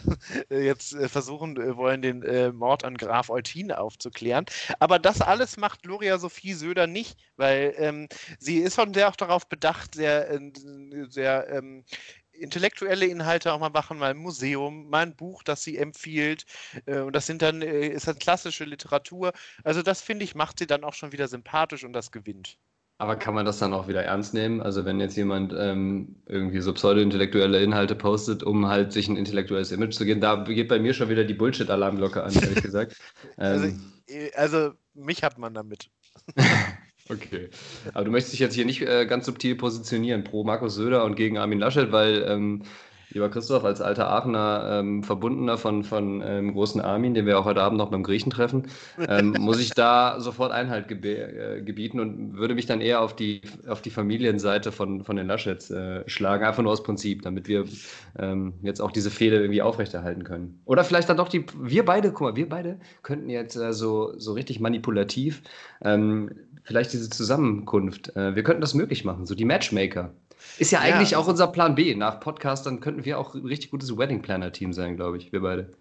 äh, 0.50 0.66
jetzt 0.66 0.96
äh, 0.96 1.08
versuchen 1.08 1.58
äh, 1.58 1.78
wollen, 1.78 2.02
den 2.02 2.56
Mord 2.56 2.84
an 2.84 2.98
Graf 2.98 3.30
Eutin 3.30 3.72
aufzuklären. 3.72 4.46
Aber 4.80 4.98
das 4.98 5.22
alles 5.22 5.58
macht 5.58 5.84
Gloria 5.84 6.18
Sophie 6.18 6.54
Söder 6.54 6.88
nicht, 6.88 7.20
weil 7.36 7.76
ähm, 7.78 8.08
sie 8.40 8.58
ist 8.58 8.76
schon 8.76 8.94
sehr 8.96 9.10
auch 9.10 9.16
darauf 9.16 9.48
bedacht, 9.48 9.94
sehr 9.94 10.28
sehr 11.10 11.50
ähm, 11.50 11.84
intellektuelle 12.32 13.06
Inhalte 13.06 13.52
auch 13.54 13.60
mal 13.60 13.70
machen, 13.70 13.98
mal 13.98 14.12
ein 14.12 14.18
Museum, 14.18 14.90
mal 14.90 15.04
ein 15.04 15.16
Buch, 15.16 15.44
das 15.44 15.64
sie 15.64 15.78
empfiehlt. 15.78 16.46
Äh, 16.86 17.00
und 17.00 17.16
das 17.16 17.26
sind 17.26 17.42
dann, 17.42 17.62
äh, 17.62 17.88
ist 17.88 18.08
dann 18.08 18.20
klassische 18.20 18.66
Literatur. 18.66 19.34
Also 19.64 19.82
das 19.82 20.02
finde 20.02 20.24
ich, 20.26 20.36
macht 20.36 20.60
sie 20.60 20.68
dann 20.68 20.84
auch 20.84 20.94
schon 20.94 21.12
wieder 21.12 21.28
sympathisch 21.28 21.84
und 21.84 21.94
das 21.94 22.12
gewinnt. 22.12 22.58
Aber 23.00 23.16
kann 23.16 23.36
man 23.36 23.46
das 23.46 23.60
dann 23.60 23.74
auch 23.74 23.88
wieder 23.88 24.04
ernst 24.04 24.34
nehmen? 24.34 24.60
Also 24.60 24.84
wenn 24.84 25.00
jetzt 25.00 25.16
jemand 25.16 25.54
ähm, 25.56 26.16
irgendwie 26.26 26.62
so 26.62 26.74
pseudo-intellektuelle 26.74 27.62
Inhalte 27.62 27.96
postet, 27.96 28.42
um 28.42 28.68
halt 28.68 28.92
sich 28.92 29.08
ein 29.08 29.18
intellektuelles 29.18 29.72
Image 29.72 29.94
zu 29.94 30.04
geben, 30.04 30.20
da 30.20 30.44
geht 30.44 30.68
bei 30.68 30.80
mir 30.80 30.96
schon 30.96 31.10
wieder 31.10 31.24
die 31.24 31.36
Bullshit-Alarmglocke 31.36 32.24
an, 32.24 32.34
ehrlich 32.34 32.56
gesagt. 32.64 32.98
Also, 33.36 33.66
ähm, 33.66 33.94
also, 34.36 34.58
also 34.58 34.74
mich 34.96 35.22
hat 35.24 35.38
man 35.38 35.54
damit. 35.54 35.92
Okay. 37.10 37.50
Aber 37.94 38.06
du 38.06 38.12
möchtest 38.12 38.34
dich 38.34 38.40
jetzt 38.40 38.56
hier 38.56 38.66
nicht 38.66 38.82
äh, 38.82 39.06
ganz 39.06 39.26
subtil 39.26 39.56
positionieren 39.56 40.24
pro 40.24 40.44
Markus 40.44 40.76
Söder 40.76 41.06
und 41.06 41.16
gegen 41.16 41.38
Armin 41.38 41.60
Laschet, 41.60 41.92
weil, 41.92 42.26
ähm, 42.28 42.64
lieber 43.12 43.30
Christoph, 43.30 43.64
als 43.64 43.82
alter 43.82 44.10
Aachener 44.10 44.80
ähm, 44.80 45.04
Verbundener 45.04 45.58
von, 45.58 45.84
von 45.84 46.22
ähm, 46.26 46.54
großen 46.54 46.82
Armin, 46.82 47.14
den 47.14 47.26
wir 47.26 47.40
auch 47.40 47.46
heute 47.46 47.62
Abend 47.62 47.78
noch 47.78 47.90
beim 47.90 48.04
Griechen 48.04 48.32
treffen, 48.32 48.68
ähm, 49.08 49.36
muss 49.40 49.60
ich 49.60 49.72
da 49.72 50.20
sofort 50.20 50.52
Einhalt 50.52 50.92
äh, 50.92 51.62
gebieten 51.62 52.00
und 52.00 52.38
würde 52.38 52.56
mich 52.56 52.66
dann 52.66 52.82
eher 52.82 53.02
auf 53.02 53.16
die, 53.16 53.42
auf 53.68 53.82
die 53.82 53.90
Familienseite 53.90 54.72
von, 54.72 55.04
von 55.06 55.16
den 55.16 55.28
Laschets 55.28 55.72
äh, 55.72 56.04
schlagen, 56.08 56.44
einfach 56.44 56.64
nur 56.64 56.74
aus 56.74 56.84
Prinzip, 56.84 57.22
damit 57.22 57.48
wir 57.48 57.66
ähm, 58.20 58.54
jetzt 58.62 58.82
auch 58.82 58.92
diese 58.92 59.10
Fehde 59.10 59.38
irgendwie 59.38 59.62
aufrechterhalten 59.62 60.24
können. 60.24 60.60
Oder 60.66 60.84
vielleicht 60.84 61.08
dann 61.08 61.18
doch 61.18 61.30
die, 61.30 61.46
wir 61.58 61.86
beide, 61.86 62.12
guck 62.12 62.22
mal, 62.22 62.36
wir 62.36 62.50
beide 62.50 62.80
könnten 63.04 63.30
jetzt 63.30 63.56
äh, 63.56 63.72
so, 63.72 64.14
so 64.18 64.34
richtig 64.34 64.60
manipulativ 64.60 65.44
ähm, 65.82 66.32
vielleicht 66.68 66.94
diese 66.94 67.10
Zusammenkunft. 67.10 68.16
Äh, 68.16 68.36
wir 68.36 68.44
könnten 68.44 68.62
das 68.62 68.74
möglich 68.74 69.06
machen, 69.06 69.26
so 69.26 69.34
die 69.34 69.46
Matchmaker. 69.46 70.14
Ist 70.60 70.72
ja, 70.72 70.86
ja 70.86 70.96
eigentlich 70.96 71.16
auch 71.16 71.28
unser 71.28 71.48
Plan 71.48 71.76
B. 71.76 71.96
Nach 71.96 72.20
Podcastern 72.20 72.82
könnten 72.82 73.06
wir 73.06 73.18
auch 73.18 73.34
ein 73.34 73.46
richtig 73.46 73.72
gutes 73.72 73.98
Wedding 73.98 74.22
Planner 74.22 74.52
Team 74.52 74.74
sein, 74.74 74.98
glaube 74.98 75.18
ich, 75.18 75.32
wir 75.32 75.42
beide. 75.42 75.72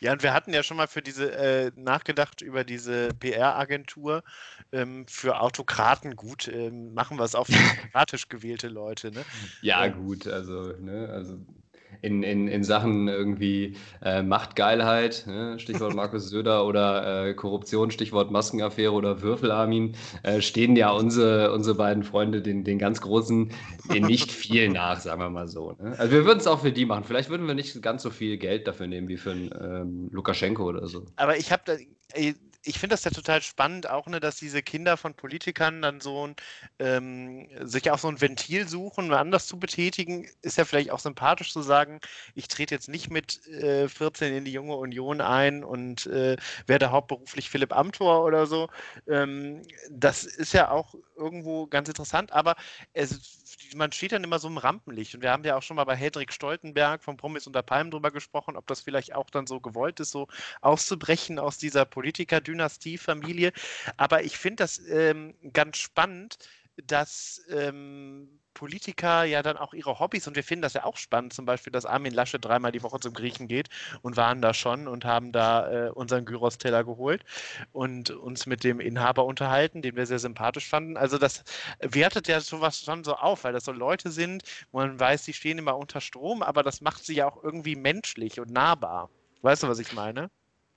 Ja, 0.00 0.12
und 0.12 0.22
wir 0.22 0.32
hatten 0.32 0.54
ja 0.54 0.62
schon 0.62 0.78
mal 0.78 0.86
für 0.86 1.02
diese 1.02 1.32
äh, 1.32 1.72
nachgedacht 1.76 2.40
über 2.40 2.64
diese 2.64 3.08
PR-Agentur 3.18 4.22
ähm, 4.72 5.04
für 5.06 5.40
Autokraten. 5.40 6.16
Gut, 6.16 6.48
ähm, 6.48 6.94
machen 6.94 7.18
wir 7.18 7.24
es 7.24 7.34
auch 7.34 7.46
für 7.46 7.52
demokratisch 7.76 8.28
gewählte 8.28 8.68
Leute. 8.68 9.10
Ne? 9.10 9.24
Ja, 9.60 9.86
gut, 9.88 10.26
also, 10.26 10.72
ne, 10.78 11.10
also 11.12 11.38
in, 12.02 12.22
in, 12.22 12.48
in 12.48 12.64
Sachen 12.64 13.08
irgendwie 13.08 13.76
äh, 14.02 14.22
Machtgeilheit, 14.22 15.24
ne? 15.26 15.58
Stichwort 15.58 15.94
Markus 15.94 16.28
Söder 16.28 16.66
oder 16.66 17.26
äh, 17.26 17.34
Korruption, 17.34 17.90
Stichwort 17.90 18.30
Maskenaffäre 18.30 18.92
oder 18.92 19.22
Würfelarmin, 19.22 19.96
äh, 20.22 20.40
stehen 20.40 20.76
ja 20.76 20.90
unsere, 20.90 21.52
unsere 21.52 21.76
beiden 21.76 22.02
Freunde 22.02 22.42
den, 22.42 22.64
den 22.64 22.78
ganz 22.78 23.00
Großen 23.00 23.52
den 23.92 24.06
nicht 24.06 24.32
viel 24.32 24.68
nach, 24.68 25.00
sagen 25.00 25.20
wir 25.20 25.30
mal 25.30 25.48
so. 25.48 25.72
Ne? 25.72 25.94
Also 25.98 26.12
wir 26.12 26.24
würden 26.24 26.38
es 26.38 26.46
auch 26.46 26.60
für 26.60 26.72
die 26.72 26.86
machen. 26.86 27.04
Vielleicht 27.04 27.30
würden 27.30 27.46
wir 27.46 27.54
nicht 27.54 27.80
ganz 27.82 28.02
so 28.02 28.10
viel 28.10 28.36
Geld 28.38 28.66
dafür 28.66 28.86
nehmen 28.86 29.08
wie 29.08 29.16
für 29.16 29.32
einen 29.32 29.50
ähm, 29.60 30.08
Lukaschenko 30.12 30.64
oder 30.64 30.86
so. 30.86 31.04
Aber 31.16 31.36
ich 31.36 31.52
habe 31.52 31.62
da, 31.64 31.74
ich 32.62 32.78
finde 32.78 32.94
das 32.94 33.04
ja 33.04 33.10
total 33.10 33.42
spannend, 33.42 33.88
auch 33.88 34.06
ne, 34.06 34.20
dass 34.20 34.36
diese 34.36 34.62
Kinder 34.62 34.96
von 34.96 35.14
Politikern 35.14 35.80
dann 35.82 36.00
so 36.00 36.26
ein, 36.26 36.36
ähm, 36.78 37.48
sich 37.60 37.90
auch 37.90 37.98
so 37.98 38.08
ein 38.08 38.20
Ventil 38.20 38.68
suchen, 38.68 39.12
anders 39.12 39.46
zu 39.46 39.58
betätigen, 39.58 40.28
ist 40.42 40.58
ja 40.58 40.64
vielleicht 40.64 40.90
auch 40.90 40.98
sympathisch 40.98 41.52
zu 41.52 41.62
sagen, 41.62 42.00
ich 42.34 42.48
trete 42.48 42.74
jetzt 42.74 42.88
nicht 42.88 43.10
mit 43.10 43.46
äh, 43.48 43.88
14 43.88 44.34
in 44.34 44.44
die 44.44 44.52
junge 44.52 44.76
Union 44.76 45.20
ein 45.20 45.64
und 45.64 46.06
äh, 46.06 46.36
werde 46.66 46.90
hauptberuflich 46.90 47.48
Philipp 47.50 47.72
Amthor 47.74 48.24
oder 48.24 48.46
so. 48.46 48.68
Ähm, 49.08 49.62
das 49.90 50.24
ist 50.24 50.52
ja 50.52 50.70
auch 50.70 50.94
irgendwo 51.16 51.66
ganz 51.66 51.88
interessant, 51.88 52.32
aber 52.32 52.56
es, 52.92 53.39
man 53.74 53.92
steht 53.92 54.12
dann 54.12 54.24
immer 54.24 54.38
so 54.38 54.48
im 54.48 54.58
Rampenlicht. 54.58 55.14
Und 55.14 55.22
wir 55.22 55.30
haben 55.30 55.44
ja 55.44 55.56
auch 55.56 55.62
schon 55.62 55.76
mal 55.76 55.84
bei 55.84 55.96
Hedrick 55.96 56.32
Stoltenberg 56.32 57.02
von 57.02 57.16
Promis 57.16 57.46
unter 57.46 57.62
Palmen 57.62 57.90
drüber 57.90 58.10
gesprochen, 58.10 58.56
ob 58.56 58.66
das 58.66 58.80
vielleicht 58.80 59.14
auch 59.14 59.30
dann 59.30 59.46
so 59.46 59.60
gewollt 59.60 60.00
ist, 60.00 60.10
so 60.10 60.28
auszubrechen 60.60 61.38
aus 61.38 61.58
dieser 61.58 61.84
Politiker-Dynastie-Familie. 61.84 63.52
Aber 63.96 64.24
ich 64.24 64.38
finde 64.38 64.56
das 64.56 64.78
ähm, 64.88 65.34
ganz 65.52 65.78
spannend, 65.78 66.38
dass 66.76 67.44
ähm, 67.50 68.39
Politiker 68.54 69.24
ja 69.24 69.42
dann 69.42 69.56
auch 69.56 69.74
ihre 69.74 69.98
Hobbys 69.98 70.26
und 70.28 70.36
wir 70.36 70.44
finden 70.44 70.62
das 70.62 70.74
ja 70.74 70.84
auch 70.84 70.96
spannend, 70.96 71.32
zum 71.32 71.44
Beispiel, 71.46 71.72
dass 71.72 71.86
Armin 71.86 72.12
Lasche 72.12 72.38
dreimal 72.38 72.72
die 72.72 72.82
Woche 72.82 73.00
zum 73.00 73.14
Griechen 73.14 73.48
geht 73.48 73.68
und 74.02 74.16
waren 74.16 74.42
da 74.42 74.54
schon 74.54 74.88
und 74.88 75.04
haben 75.04 75.32
da 75.32 75.88
äh, 75.88 75.90
unseren 75.90 76.24
Gyros-Teller 76.24 76.84
geholt 76.84 77.24
und 77.72 78.10
uns 78.10 78.46
mit 78.46 78.64
dem 78.64 78.80
Inhaber 78.80 79.24
unterhalten, 79.24 79.82
den 79.82 79.96
wir 79.96 80.06
sehr 80.06 80.18
sympathisch 80.18 80.68
fanden. 80.68 80.96
Also 80.96 81.18
das 81.18 81.44
wertet 81.80 82.28
ja 82.28 82.40
sowas 82.40 82.80
schon 82.80 83.04
so 83.04 83.14
auf, 83.14 83.44
weil 83.44 83.52
das 83.52 83.64
so 83.64 83.72
Leute 83.72 84.10
sind, 84.10 84.42
wo 84.72 84.78
man 84.78 84.98
weiß, 84.98 85.24
die 85.24 85.32
stehen 85.34 85.58
immer 85.58 85.76
unter 85.76 86.00
Strom, 86.00 86.42
aber 86.42 86.62
das 86.62 86.80
macht 86.80 87.04
sie 87.04 87.14
ja 87.14 87.26
auch 87.28 87.42
irgendwie 87.42 87.76
menschlich 87.76 88.40
und 88.40 88.50
nahbar. 88.50 89.10
Weißt 89.42 89.62
du, 89.62 89.68
was 89.68 89.78
ich 89.78 89.92
meine? 89.92 90.30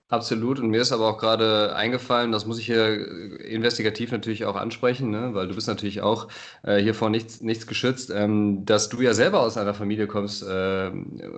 Absolut. 0.09 0.59
Und 0.59 0.69
mir 0.69 0.81
ist 0.81 0.91
aber 0.91 1.07
auch 1.07 1.17
gerade 1.17 1.75
eingefallen, 1.75 2.31
das 2.31 2.45
muss 2.45 2.59
ich 2.59 2.67
hier 2.67 3.39
investigativ 3.39 4.11
natürlich 4.11 4.45
auch 4.45 4.55
ansprechen, 4.55 5.09
ne? 5.09 5.33
weil 5.33 5.47
du 5.47 5.55
bist 5.55 5.67
natürlich 5.67 6.01
auch 6.01 6.27
äh, 6.61 6.77
hier 6.77 6.93
vor 6.93 7.09
nichts, 7.09 7.41
nichts 7.41 7.65
geschützt, 7.65 8.11
ähm, 8.13 8.63
dass 8.63 8.89
du 8.89 9.01
ja 9.01 9.15
selber 9.15 9.39
aus 9.39 9.57
einer 9.57 9.73
Familie 9.73 10.05
kommst, 10.05 10.43
äh, 10.43 10.91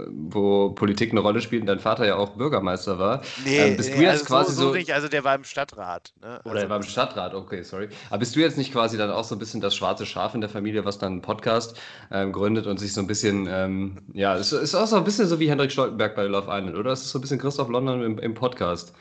wo 0.10 0.72
Politik 0.72 1.12
eine 1.12 1.22
Rolle 1.22 1.40
spielt 1.42 1.62
und 1.62 1.68
dein 1.68 1.80
Vater 1.80 2.06
ja 2.06 2.18
auch 2.18 2.32
Bürgermeister 2.32 3.00
war. 3.00 3.22
Nee, 3.46 3.60
ähm, 3.60 3.78
bist 3.78 3.92
nee, 3.92 3.96
du 3.96 4.02
jetzt 4.02 4.12
also 4.12 4.26
quasi 4.26 4.54
so, 4.54 4.68
so, 4.68 4.74
nicht, 4.74 4.92
also 4.92 5.08
der 5.08 5.24
war 5.24 5.36
im 5.36 5.46
Stadtrat. 5.46 6.14
Ne? 6.22 6.42
Oder 6.44 6.64
er 6.64 6.70
war 6.70 6.78
im 6.78 6.84
Stadtrat, 6.84 7.34
okay, 7.34 7.64
sorry. 7.64 7.88
Aber 8.10 8.20
bist 8.20 8.36
du 8.36 8.42
jetzt 8.42 8.58
nicht 8.58 8.74
quasi 8.74 8.98
dann 8.98 9.10
auch 9.10 9.24
so 9.24 9.36
ein 9.36 9.40
bisschen 9.40 9.62
das 9.62 9.74
schwarze 9.74 10.06
Schaf 10.06 10.36
in 10.36 10.42
der 10.42 10.50
Familie, 10.50 10.84
was 10.84 10.98
dann 10.98 11.14
einen 11.14 11.22
Podcast 11.22 11.80
ähm, 12.12 12.34
gründet 12.34 12.68
und 12.68 12.78
sich 12.80 12.94
so 12.94 13.00
ein 13.00 13.08
bisschen, 13.08 13.48
ähm, 13.50 14.00
ja, 14.12 14.36
es 14.36 14.52
ist 14.52 14.76
auch 14.76 14.88
so 14.88 14.98
ein 14.98 15.06
bisschen 15.06 15.28
so 15.28 15.40
wie 15.40 15.50
Hendrik 15.50 15.72
Stoltenberg 15.72 16.14
bei 16.16 16.24
Love 16.24 16.48
Island, 16.50 16.76
oder? 16.76 16.92
Es 16.92 17.04
ist 17.04 17.12
so 17.12 17.20
ein 17.20 17.22
bisschen 17.22 17.40
Christoph 17.40 17.70
London 17.70 18.02
im, 18.02 18.20
im 18.20 18.34
Podcast. 18.34 18.55
Podcast. 18.56 18.94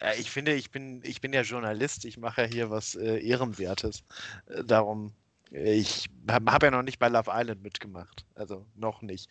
Ja, 0.00 0.14
ich 0.14 0.30
finde, 0.30 0.54
ich 0.54 0.70
bin, 0.70 1.00
ich 1.04 1.20
bin 1.20 1.32
ja 1.32 1.42
Journalist, 1.42 2.04
ich 2.04 2.16
mache 2.16 2.42
ja 2.42 2.46
hier 2.48 2.70
was 2.70 2.94
äh, 2.94 3.18
Ehrenwertes. 3.18 4.02
Äh, 4.46 4.64
darum, 4.64 5.12
ich 5.50 6.08
habe 6.28 6.50
hab 6.50 6.62
ja 6.62 6.70
noch 6.70 6.82
nicht 6.82 6.98
bei 6.98 7.08
Love 7.08 7.30
Island 7.32 7.62
mitgemacht. 7.62 8.24
Also 8.34 8.66
noch 8.74 9.02
nicht. 9.02 9.28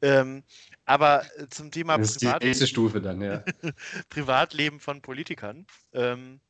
Ähm, 0.00 0.42
aber 0.86 1.24
äh, 1.36 1.46
zum 1.50 1.70
Thema 1.70 1.98
das 1.98 2.12
ist 2.12 2.20
Privat 2.20 2.42
die 2.42 2.46
nächste 2.46 2.66
Stufe 2.66 3.00
dann, 3.02 3.20
ja. 3.20 3.44
Privatleben 4.08 4.80
von 4.80 5.02
Politikern. 5.02 5.66
Ähm, 5.92 6.40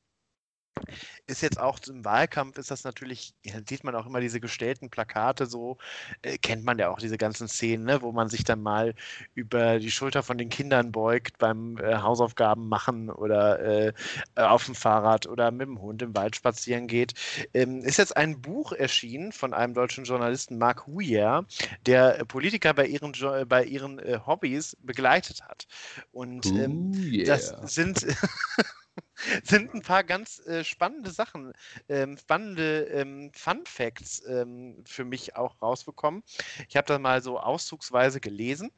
ist 1.27 1.43
jetzt 1.43 1.61
auch 1.61 1.79
im 1.89 2.05
Wahlkampf 2.05 2.59
ist 2.59 2.71
das 2.71 2.85
natürlich, 2.85 3.35
sieht 3.69 3.85
man 3.85 3.95
auch 3.95 4.07
immer 4.07 4.21
diese 4.21 4.41
gestellten 4.41 4.91
Plakate 4.91 5.47
so, 5.47 5.79
äh, 6.23 6.39
kennt 6.39 6.65
man 6.65 6.79
ja 6.79 6.91
auch 6.91 6.99
diese 6.99 7.19
ganzen 7.19 7.49
Szenen, 7.49 7.85
ne, 7.85 8.03
wo 8.03 8.13
man 8.13 8.29
sich 8.29 8.45
dann 8.45 8.63
mal 8.63 8.95
über 9.35 9.79
die 9.79 9.91
Schulter 9.91 10.23
von 10.23 10.39
den 10.39 10.49
Kindern 10.49 10.93
beugt 10.93 11.39
beim 11.39 11.79
äh, 11.79 11.97
Hausaufgaben 11.97 12.69
machen 12.69 13.11
oder 13.11 13.61
äh, 13.61 13.93
auf 14.37 14.65
dem 14.65 14.75
Fahrrad 14.75 15.27
oder 15.27 15.51
mit 15.51 15.67
dem 15.67 15.81
Hund 15.81 16.03
im 16.03 16.15
Wald 16.17 16.37
spazieren 16.37 16.87
geht. 16.87 17.15
Ähm, 17.55 17.83
ist 17.83 17.99
jetzt 17.99 18.17
ein 18.17 18.41
Buch 18.41 18.73
erschienen 18.73 19.33
von 19.33 19.55
einem 19.55 19.75
deutschen 19.75 20.05
Journalisten, 20.05 20.59
Marc 20.59 20.87
Huyer, 20.87 21.45
der 21.87 22.25
Politiker 22.25 22.75
bei 22.75 22.87
ihren, 22.87 23.13
bei 23.49 23.65
ihren 23.65 23.99
äh, 23.99 24.19
Hobbys 24.27 24.77
begleitet 24.83 25.43
hat. 25.43 25.67
Und 26.13 26.47
ähm, 26.47 26.93
yeah. 26.95 27.27
das 27.27 27.55
sind 27.75 28.07
sind 29.43 29.75
ein 29.75 29.83
paar 29.83 30.05
ganz 30.05 30.41
äh, 30.47 30.65
spannende 30.65 31.11
Sachen, 31.11 31.53
ähm, 31.89 32.17
spannende 32.17 32.85
ähm, 32.85 33.31
Fun 33.35 33.65
Facts 33.67 34.23
ähm, 34.27 34.83
für 34.87 35.05
mich 35.05 35.37
auch 35.37 35.61
rausbekommen. 35.61 36.23
Ich 36.69 36.77
habe 36.77 36.87
da 36.87 36.99
mal 36.99 37.23
so 37.23 37.39
auszugsweise 37.39 38.21
gelesen. 38.21 38.71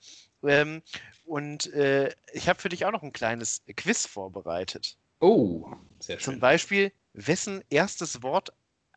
Ähm, 0.43 0.83
und 1.27 1.73
äh, 1.75 2.15
ich 2.33 2.49
habe 2.49 2.61
für 2.61 2.71
dich 2.71 2.87
auch 2.87 2.93
noch 2.93 3.03
ein 3.03 3.13
kleines 3.13 3.63
Quiz 3.77 4.07
vorbereitet. 4.07 4.97
Oh, 5.21 5.71
sehr 5.99 6.19
schön. 6.19 6.35
Zum 6.35 6.41
Beispiel, 6.41 6.93
wessen 7.13 7.63
erstes 7.69 8.23
Wort, 8.23 8.53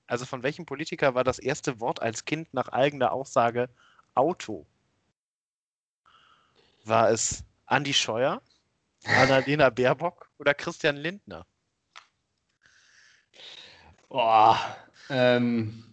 also 0.08 0.26
von 0.26 0.44
welchem 0.44 0.66
Politiker 0.66 1.16
war 1.16 1.24
das 1.24 1.40
erste 1.40 1.80
Wort 1.80 2.02
als 2.02 2.26
Kind 2.26 2.54
nach 2.54 2.70
eigener 2.70 3.12
Aussage 3.12 3.70
Auto? 4.16 4.66
War 6.86 7.10
es 7.10 7.44
Andi 7.66 7.94
Scheuer? 7.94 8.42
Annalena 9.06 9.70
Baerbock 9.70 10.30
oder 10.40 10.54
Christian 10.54 10.98
Lindner? 10.98 11.46
Boah, 14.10 14.60
ähm, 15.10 15.84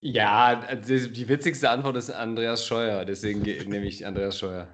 ja, 0.00 0.74
die 0.74 1.28
witzigste 1.28 1.70
Antwort 1.70 1.96
ist 1.96 2.10
Andreas 2.10 2.66
Scheuer, 2.66 3.04
deswegen 3.04 3.42
nehme 3.70 3.86
ich 3.86 4.04
Andreas 4.04 4.38
Scheuer. 4.38 4.68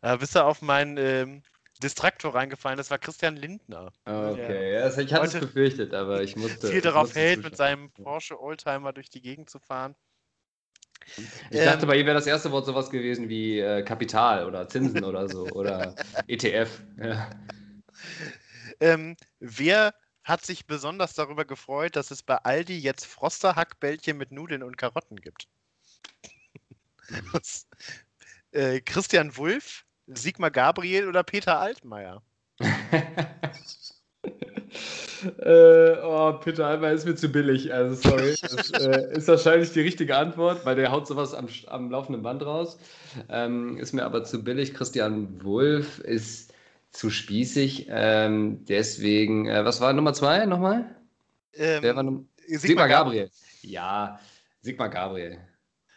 Da 0.00 0.16
bist 0.16 0.34
du 0.34 0.44
auf 0.44 0.62
meinen 0.62 0.96
ähm, 0.96 1.42
Distraktor 1.82 2.34
reingefallen, 2.34 2.78
das 2.78 2.90
war 2.90 2.98
Christian 2.98 3.36
Lindner. 3.36 3.92
Okay, 4.04 4.74
ja, 4.74 4.98
ich 4.98 5.12
hatte 5.12 5.26
es 5.26 5.40
befürchtet, 5.40 5.92
aber 5.92 6.22
ich 6.22 6.36
musste. 6.36 6.68
Viel 6.68 6.80
darauf 6.80 7.14
hält, 7.14 7.42
mit 7.42 7.56
seinem 7.56 7.90
Porsche 7.90 8.40
Oldtimer 8.40 8.92
durch 8.92 9.10
die 9.10 9.20
Gegend 9.20 9.50
zu 9.50 9.58
fahren. 9.58 9.94
Ich 11.50 11.58
ähm, 11.58 11.64
dachte, 11.64 11.86
bei 11.86 11.96
ihm 11.96 12.06
wäre 12.06 12.14
das 12.14 12.26
erste 12.26 12.50
Wort 12.52 12.66
sowas 12.66 12.90
gewesen 12.90 13.28
wie 13.28 13.58
äh, 13.58 13.82
Kapital 13.82 14.46
oder 14.46 14.68
Zinsen 14.68 15.04
oder 15.04 15.28
so 15.28 15.46
oder 15.46 15.94
ETF. 16.28 16.82
Ja. 17.02 17.30
Ähm, 18.80 19.16
wer 19.40 19.94
hat 20.22 20.44
sich 20.44 20.66
besonders 20.66 21.14
darüber 21.14 21.44
gefreut, 21.44 21.96
dass 21.96 22.10
es 22.10 22.22
bei 22.22 22.36
Aldi 22.36 22.78
jetzt 22.78 23.06
Froster-Hackbällchen 23.06 24.16
mit 24.16 24.32
Nudeln 24.32 24.62
und 24.62 24.76
Karotten 24.76 25.20
gibt? 25.20 25.48
äh, 28.52 28.80
Christian 28.80 29.36
Wulff, 29.36 29.84
Sigmar 30.06 30.50
Gabriel 30.50 31.08
oder 31.08 31.22
Peter 31.22 31.58
Altmaier? 31.58 32.22
Äh, 35.38 35.98
oh, 36.02 36.32
Peter 36.34 36.66
Alba 36.66 36.90
ist 36.90 37.06
mir 37.06 37.14
zu 37.14 37.28
billig. 37.28 37.72
Also, 37.72 37.94
sorry. 37.94 38.34
Das 38.42 38.70
äh, 38.70 39.16
ist 39.16 39.28
wahrscheinlich 39.28 39.72
die 39.72 39.80
richtige 39.80 40.16
Antwort, 40.16 40.64
weil 40.64 40.76
der 40.76 40.90
haut 40.90 41.06
sowas 41.06 41.34
am, 41.34 41.48
am 41.66 41.90
laufenden 41.90 42.22
Band 42.22 42.44
raus. 42.44 42.78
Ähm, 43.28 43.78
ist 43.78 43.92
mir 43.92 44.04
aber 44.04 44.24
zu 44.24 44.42
billig. 44.42 44.74
Christian 44.74 45.42
Wulff 45.44 45.98
ist 46.00 46.52
zu 46.92 47.10
spießig. 47.10 47.86
Ähm, 47.90 48.64
deswegen, 48.66 49.46
äh, 49.46 49.64
was 49.64 49.80
war 49.80 49.92
Nummer 49.92 50.14
zwei 50.14 50.46
nochmal? 50.46 50.96
Ähm, 51.54 51.82
Wer 51.82 51.96
war 51.96 52.02
Nummer 52.02 52.24
Sigmar, 52.46 52.60
Sigmar 52.60 52.88
Gabriel. 52.88 53.24
Gabriel. 53.24 53.30
Ja, 53.62 54.20
Sigmar 54.62 54.88
Gabriel. 54.88 55.38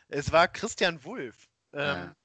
Es 0.10 0.32
war 0.32 0.48
Christian 0.48 1.04
Wulff. 1.04 1.48
Ähm, 1.74 1.82
ja. 1.82 2.16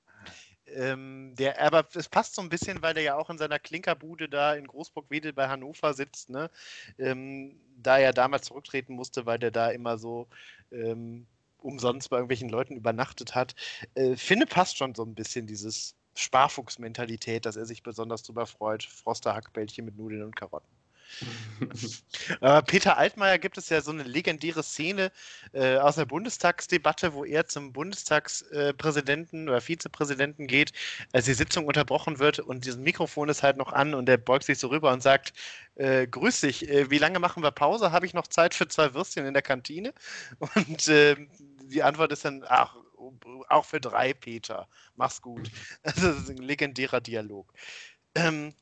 Ähm, 0.74 1.34
der, 1.36 1.60
aber 1.60 1.86
es 1.94 2.08
passt 2.08 2.34
so 2.34 2.42
ein 2.42 2.48
bisschen, 2.48 2.82
weil 2.82 2.94
der 2.94 3.02
ja 3.02 3.16
auch 3.16 3.30
in 3.30 3.38
seiner 3.38 3.58
Klinkerbude 3.58 4.28
da 4.28 4.54
in 4.54 4.66
Großburg-Wedel 4.66 5.32
bei 5.32 5.48
Hannover 5.48 5.94
sitzt, 5.94 6.30
ne? 6.30 6.50
Ähm, 6.98 7.60
da 7.76 7.98
er 7.98 8.12
damals 8.12 8.46
zurücktreten 8.46 8.94
musste, 8.94 9.26
weil 9.26 9.38
der 9.38 9.50
da 9.50 9.70
immer 9.70 9.98
so 9.98 10.28
ähm, 10.72 11.26
umsonst 11.58 12.10
bei 12.10 12.16
irgendwelchen 12.16 12.48
Leuten 12.48 12.76
übernachtet 12.76 13.34
hat. 13.34 13.54
Äh, 13.94 14.16
finde 14.16 14.46
passt 14.46 14.76
schon 14.76 14.94
so 14.94 15.04
ein 15.04 15.14
bisschen 15.14 15.46
dieses 15.46 15.96
Sparfuchs-Mentalität, 16.14 17.46
dass 17.46 17.56
er 17.56 17.66
sich 17.66 17.82
besonders 17.82 18.22
darüber 18.22 18.46
freut. 18.46 18.82
Froster 18.82 19.34
Hackbällchen 19.34 19.84
mit 19.84 19.96
Nudeln 19.96 20.24
und 20.24 20.36
Karotten. 20.36 20.77
Aber 22.40 22.62
Peter 22.66 22.96
Altmaier 22.96 23.38
gibt 23.38 23.58
es 23.58 23.68
ja 23.68 23.80
so 23.80 23.90
eine 23.90 24.02
legendäre 24.02 24.62
Szene 24.62 25.10
äh, 25.52 25.76
aus 25.76 25.96
der 25.96 26.04
Bundestagsdebatte, 26.04 27.14
wo 27.14 27.24
er 27.24 27.46
zum 27.46 27.72
Bundestagspräsidenten 27.72 29.48
oder 29.48 29.60
Vizepräsidenten 29.60 30.46
geht, 30.46 30.72
als 31.12 31.26
die 31.26 31.34
Sitzung 31.34 31.66
unterbrochen 31.66 32.18
wird 32.18 32.38
und 32.38 32.64
dieses 32.64 32.78
Mikrofon 32.78 33.28
ist 33.28 33.42
halt 33.42 33.56
noch 33.56 33.72
an 33.72 33.94
und 33.94 34.08
er 34.08 34.18
beugt 34.18 34.44
sich 34.44 34.58
so 34.58 34.68
rüber 34.68 34.92
und 34.92 35.02
sagt, 35.02 35.32
äh, 35.76 36.06
grüß 36.06 36.40
dich, 36.40 36.68
äh, 36.68 36.90
wie 36.90 36.98
lange 36.98 37.18
machen 37.18 37.42
wir 37.42 37.50
Pause? 37.50 37.92
Habe 37.92 38.06
ich 38.06 38.14
noch 38.14 38.26
Zeit 38.26 38.54
für 38.54 38.68
zwei 38.68 38.94
Würstchen 38.94 39.26
in 39.26 39.34
der 39.34 39.42
Kantine? 39.42 39.94
Und 40.54 40.88
äh, 40.88 41.16
die 41.64 41.82
Antwort 41.82 42.12
ist 42.12 42.24
dann, 42.24 42.44
ach, 42.48 42.74
auch 43.48 43.64
für 43.64 43.80
drei, 43.80 44.12
Peter. 44.12 44.68
Mach's 44.96 45.22
gut. 45.22 45.50
Also, 45.82 46.08
das 46.08 46.22
ist 46.22 46.30
ein 46.30 46.38
legendärer 46.38 47.00
Dialog. 47.00 47.52
Ähm, 48.14 48.54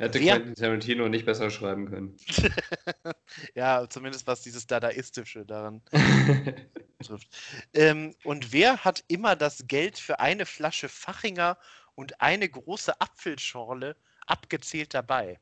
Hätte 0.00 0.18
wer, 0.18 0.36
Quentin 0.36 0.54
Tarantino 0.54 1.08
nicht 1.10 1.26
besser 1.26 1.50
schreiben 1.50 1.90
können. 1.90 2.16
ja, 3.54 3.86
zumindest 3.86 4.26
was 4.26 4.40
dieses 4.40 4.66
Dadaistische 4.66 5.44
daran 5.44 5.82
trifft. 7.04 7.28
Ähm, 7.74 8.14
und 8.24 8.50
wer 8.50 8.82
hat 8.82 9.04
immer 9.08 9.36
das 9.36 9.66
Geld 9.66 9.98
für 9.98 10.18
eine 10.18 10.46
Flasche 10.46 10.88
Fachinger 10.88 11.58
und 11.96 12.18
eine 12.22 12.48
große 12.48 12.98
Apfelschorle 12.98 13.94
abgezählt 14.26 14.94
dabei? 14.94 15.38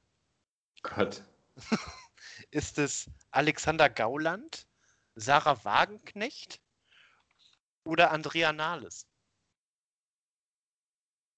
Gott. 0.83 1.23
Ist 2.51 2.79
es 2.79 3.09
Alexander 3.31 3.89
Gauland, 3.89 4.67
Sarah 5.15 5.65
Wagenknecht 5.65 6.61
oder 7.85 8.11
Andrea 8.11 8.53
Nahles? 8.53 9.07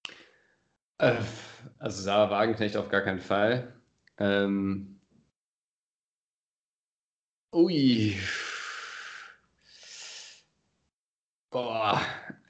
Äh, 0.09 0.15
also 1.01 2.03
Sarah 2.03 2.31
Wagenknecht 2.31 2.77
auf 2.77 2.89
gar 2.89 3.01
keinen 3.01 3.21
Fall. 3.21 3.73
Ähm, 4.19 5.01
ui. 7.53 8.19
Boah. 11.51 12.01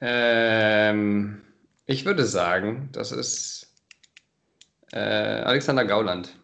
Ähm, 0.01 1.41
ich 1.85 2.05
würde 2.05 2.25
sagen, 2.25 2.89
das 2.91 3.11
ist 3.11 3.73
äh, 4.91 4.99
Alexander 4.99 5.85
Gauland. 5.85 6.35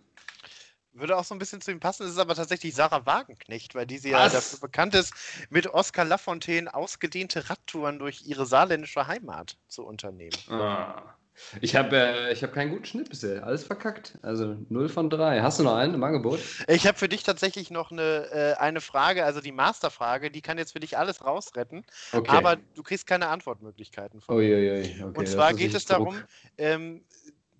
Würde 0.93 1.15
auch 1.15 1.23
so 1.23 1.35
ein 1.35 1.39
bisschen 1.39 1.61
zu 1.61 1.71
ihm 1.71 1.79
passen. 1.79 2.07
Es 2.07 2.13
ist 2.13 2.17
aber 2.17 2.33
tatsächlich 2.33 2.73
Sarah 2.73 3.05
Wagenknecht, 3.05 3.75
weil 3.75 3.85
diese 3.85 4.09
ja 4.09 4.29
dafür 4.29 4.59
bekannt 4.59 4.95
ist, 4.95 5.13
mit 5.51 5.67
Oskar 5.67 6.05
Lafontaine 6.05 6.73
ausgedehnte 6.73 7.49
Radtouren 7.49 7.99
durch 7.99 8.23
ihre 8.25 8.47
saarländische 8.47 9.05
Heimat 9.05 9.57
zu 9.67 9.85
unternehmen. 9.85 10.37
Ah. 10.49 11.16
Ich 11.61 11.75
habe 11.75 11.95
äh, 11.97 12.35
hab 12.35 12.53
keinen 12.53 12.71
guten 12.71 12.85
Schnitt 12.85 13.09
bisher. 13.09 13.43
Alles 13.43 13.63
verkackt. 13.63 14.17
Also 14.21 14.57
0 14.69 14.89
von 14.89 15.09
3. 15.09 15.41
Hast 15.41 15.59
du 15.59 15.63
noch 15.63 15.75
einen 15.75 15.93
im 15.93 16.03
Angebot? 16.03 16.39
Ich 16.67 16.87
habe 16.87 16.97
für 16.97 17.09
dich 17.09 17.23
tatsächlich 17.23 17.69
noch 17.71 17.91
eine, 17.91 18.29
äh, 18.31 18.53
eine 18.59 18.81
Frage, 18.81 19.23
also 19.23 19.41
die 19.41 19.51
Masterfrage. 19.51 20.31
Die 20.31 20.41
kann 20.41 20.57
jetzt 20.57 20.73
für 20.73 20.79
dich 20.79 20.97
alles 20.97 21.23
rausretten. 21.23 21.85
Okay. 22.11 22.35
Aber 22.35 22.57
du 22.75 22.83
kriegst 22.83 23.07
keine 23.07 23.27
Antwortmöglichkeiten 23.27 24.21
von 24.21 24.37
mir. 24.37 24.57
Okay, 24.57 25.03
Und 25.13 25.27
zwar 25.27 25.53
geht 25.53 25.73
es 25.73 25.85
darum, 25.85 26.15
ähm, 26.57 27.03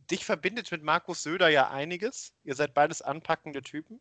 dich 0.10 0.26
verbindet 0.26 0.72
mit 0.72 0.84
Markus 0.84 1.24
Söder 1.24 1.50
ja 1.50 1.70
einiges. 1.70 2.34
Ihr 2.44 2.56
seid 2.56 2.74
beides 2.74 3.02
anpackende 3.02 3.62
Typen. 3.62 4.00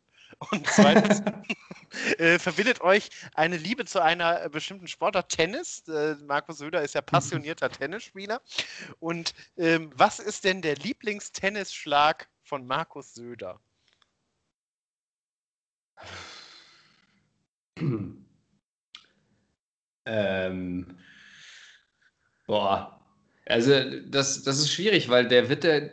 Und 0.50 0.66
zweitens 0.66 1.22
äh, 2.18 2.38
verbindet 2.38 2.80
euch 2.80 3.10
eine 3.34 3.56
Liebe 3.56 3.84
zu 3.84 4.02
einer 4.02 4.48
bestimmten 4.48 4.88
Sportart 4.88 5.30
Tennis. 5.30 5.86
Äh, 5.88 6.16
Markus 6.26 6.58
Söder 6.58 6.82
ist 6.82 6.94
ja 6.94 7.00
passionierter 7.00 7.70
Tennisspieler. 7.70 8.40
Und 8.98 9.34
ähm, 9.56 9.92
was 9.94 10.18
ist 10.18 10.44
denn 10.44 10.62
der 10.62 10.76
Lieblingstennisschlag 10.76 12.28
von 12.42 12.66
Markus 12.66 13.14
Söder? 13.14 13.60
Ähm, 20.08 21.00
boah, 22.46 23.00
Also 23.49 23.72
das, 24.09 24.42
das 24.42 24.59
ist 24.59 24.72
schwierig, 24.72 25.09
weil 25.09 25.28
der 25.28 25.49
wird 25.49 25.62
der, 25.62 25.90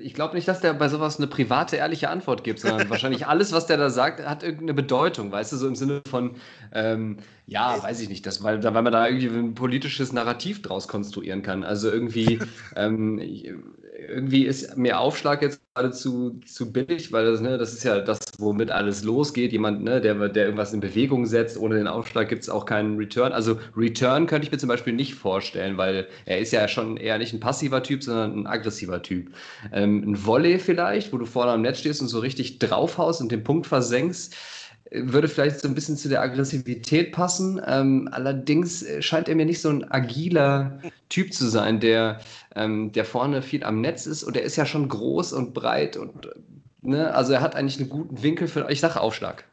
ich 0.00 0.14
glaube 0.14 0.34
nicht, 0.34 0.48
dass 0.48 0.60
der 0.60 0.72
bei 0.72 0.88
sowas 0.88 1.18
eine 1.18 1.26
private, 1.26 1.76
ehrliche 1.76 2.08
Antwort 2.08 2.44
gibt, 2.44 2.60
sondern 2.60 2.88
wahrscheinlich 2.90 3.26
alles, 3.26 3.52
was 3.52 3.66
der 3.66 3.76
da 3.76 3.90
sagt, 3.90 4.24
hat 4.26 4.42
irgendeine 4.42 4.72
Bedeutung, 4.72 5.30
weißt 5.30 5.52
du, 5.52 5.56
so 5.58 5.68
im 5.68 5.76
Sinne 5.76 6.00
von, 6.08 6.36
ähm, 6.72 7.18
ja, 7.46 7.82
weiß 7.82 8.00
ich 8.00 8.08
nicht, 8.08 8.24
das, 8.24 8.42
weil, 8.42 8.62
weil 8.64 8.82
man 8.82 8.92
da 8.92 9.06
irgendwie 9.06 9.28
ein 9.28 9.54
politisches 9.54 10.14
Narrativ 10.14 10.62
draus 10.62 10.88
konstruieren 10.88 11.42
kann. 11.42 11.62
Also 11.62 11.90
irgendwie, 11.90 12.38
ähm, 12.76 13.20
irgendwie 13.98 14.44
ist 14.44 14.76
mir 14.76 15.00
Aufschlag 15.00 15.42
jetzt 15.42 15.60
gerade 15.74 15.90
zu, 15.90 16.40
zu 16.46 16.72
billig, 16.72 17.10
weil 17.10 17.26
das, 17.26 17.40
ne, 17.40 17.58
das 17.58 17.72
ist 17.72 17.82
ja 17.82 18.00
das, 18.00 18.20
womit 18.38 18.70
alles 18.70 19.02
losgeht. 19.02 19.50
Jemand, 19.50 19.82
ne, 19.82 20.00
der, 20.00 20.28
der 20.28 20.44
irgendwas 20.44 20.72
in 20.72 20.80
Bewegung 20.80 21.26
setzt, 21.26 21.58
ohne 21.58 21.76
den 21.76 21.88
Aufschlag 21.88 22.28
gibt 22.28 22.42
es 22.42 22.48
auch 22.48 22.64
keinen 22.64 22.96
Return. 22.96 23.32
Also 23.32 23.58
Return 23.76 24.26
könnte 24.26 24.46
ich 24.46 24.52
mir 24.52 24.58
zum 24.58 24.68
Beispiel 24.68 24.92
nicht 24.92 25.14
vorstellen, 25.14 25.76
weil 25.78 26.06
er 26.26 26.38
ist 26.38 26.52
ja 26.52 26.68
schon 26.68 26.96
eher 26.96 27.18
nicht 27.18 27.32
ein 27.32 27.40
passiver 27.40 27.82
Typ, 27.82 28.04
sondern 28.04 28.40
ein 28.40 28.46
aggressiver 28.46 29.02
Typ. 29.02 29.32
Ähm, 29.72 30.12
ein 30.12 30.26
Volley 30.26 30.58
vielleicht, 30.60 31.12
wo 31.12 31.18
du 31.18 31.26
vorne 31.26 31.52
am 31.52 31.62
Netz 31.62 31.80
stehst 31.80 32.00
und 32.00 32.08
so 32.08 32.20
richtig 32.20 32.60
draufhaust 32.60 33.20
und 33.20 33.32
den 33.32 33.42
Punkt 33.42 33.66
versenkst 33.66 34.36
würde 34.90 35.28
vielleicht 35.28 35.60
so 35.60 35.68
ein 35.68 35.74
bisschen 35.74 35.96
zu 35.96 36.08
der 36.08 36.22
Aggressivität 36.22 37.12
passen. 37.12 37.60
Ähm, 37.66 38.08
allerdings 38.12 38.82
äh, 38.82 39.02
scheint 39.02 39.28
er 39.28 39.34
mir 39.34 39.46
nicht 39.46 39.60
so 39.60 39.68
ein 39.68 39.90
agiler 39.90 40.80
Typ 41.08 41.32
zu 41.32 41.48
sein, 41.48 41.80
der, 41.80 42.20
ähm, 42.54 42.92
der 42.92 43.04
vorne 43.04 43.42
viel 43.42 43.64
am 43.64 43.80
Netz 43.80 44.06
ist. 44.06 44.22
Und 44.22 44.36
er 44.36 44.42
ist 44.42 44.56
ja 44.56 44.66
schon 44.66 44.88
groß 44.88 45.32
und 45.32 45.54
breit 45.54 45.96
und 45.96 46.28
ne, 46.82 47.14
also 47.14 47.32
er 47.32 47.40
hat 47.40 47.54
eigentlich 47.54 47.78
einen 47.78 47.88
guten 47.88 48.22
Winkel 48.22 48.48
für. 48.48 48.70
Ich 48.70 48.80
sage 48.80 49.00
Aufschlag. 49.00 49.44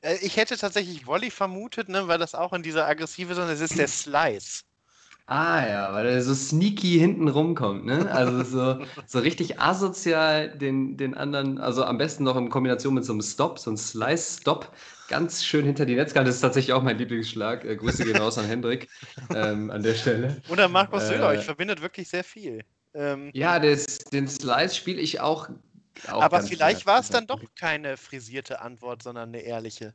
Äh, 0.00 0.16
ich 0.22 0.36
hätte 0.36 0.56
tatsächlich 0.56 1.06
Volley 1.06 1.30
vermutet, 1.30 1.88
ne, 1.88 2.08
weil 2.08 2.18
das 2.18 2.34
auch 2.34 2.52
in 2.52 2.62
dieser 2.62 2.86
aggressive, 2.86 3.34
sondern 3.34 3.54
es 3.54 3.60
ist 3.60 3.78
der 3.78 3.88
Slice. 3.88 4.64
Ah 5.34 5.66
ja, 5.66 5.94
weil 5.94 6.04
er 6.04 6.20
so 6.20 6.34
sneaky 6.34 6.98
hinten 6.98 7.26
rumkommt, 7.26 7.86
ne? 7.86 8.12
Also 8.12 8.42
so, 8.44 8.84
so 9.06 9.18
richtig 9.18 9.58
asozial 9.58 10.50
den, 10.50 10.98
den 10.98 11.14
anderen, 11.14 11.56
also 11.56 11.84
am 11.84 11.96
besten 11.96 12.24
noch 12.24 12.36
in 12.36 12.50
Kombination 12.50 12.92
mit 12.92 13.06
so 13.06 13.14
einem 13.14 13.22
Stop, 13.22 13.58
so 13.58 13.70
einem 13.70 13.78
Slice-Stop, 13.78 14.70
ganz 15.08 15.42
schön 15.42 15.64
hinter 15.64 15.86
die 15.86 15.94
Netzkante. 15.94 16.28
Das 16.28 16.34
ist 16.34 16.42
tatsächlich 16.42 16.74
auch 16.74 16.82
mein 16.82 16.98
Lieblingsschlag. 16.98 17.64
Äh, 17.64 17.76
Grüße 17.76 18.04
gehen 18.04 18.18
raus 18.18 18.36
an 18.36 18.44
Hendrik 18.44 18.90
ähm, 19.34 19.70
an 19.70 19.82
der 19.82 19.94
Stelle. 19.94 20.42
Oder 20.50 20.68
Markus 20.68 21.06
Söder, 21.06 21.32
äh, 21.32 21.38
euch 21.38 21.44
verbindet 21.46 21.80
wirklich 21.80 22.10
sehr 22.10 22.24
viel. 22.24 22.62
Ähm, 22.92 23.30
ja, 23.32 23.58
des, 23.58 24.00
den 24.00 24.28
Slice 24.28 24.74
spiele 24.74 25.00
ich 25.00 25.20
auch. 25.20 25.48
auch 26.10 26.22
aber 26.22 26.42
vielleicht 26.42 26.84
war 26.84 27.00
es 27.00 27.08
dann 27.08 27.26
doch 27.26 27.40
keine 27.58 27.96
frisierte 27.96 28.60
Antwort, 28.60 29.02
sondern 29.02 29.30
eine 29.30 29.40
ehrliche. 29.40 29.94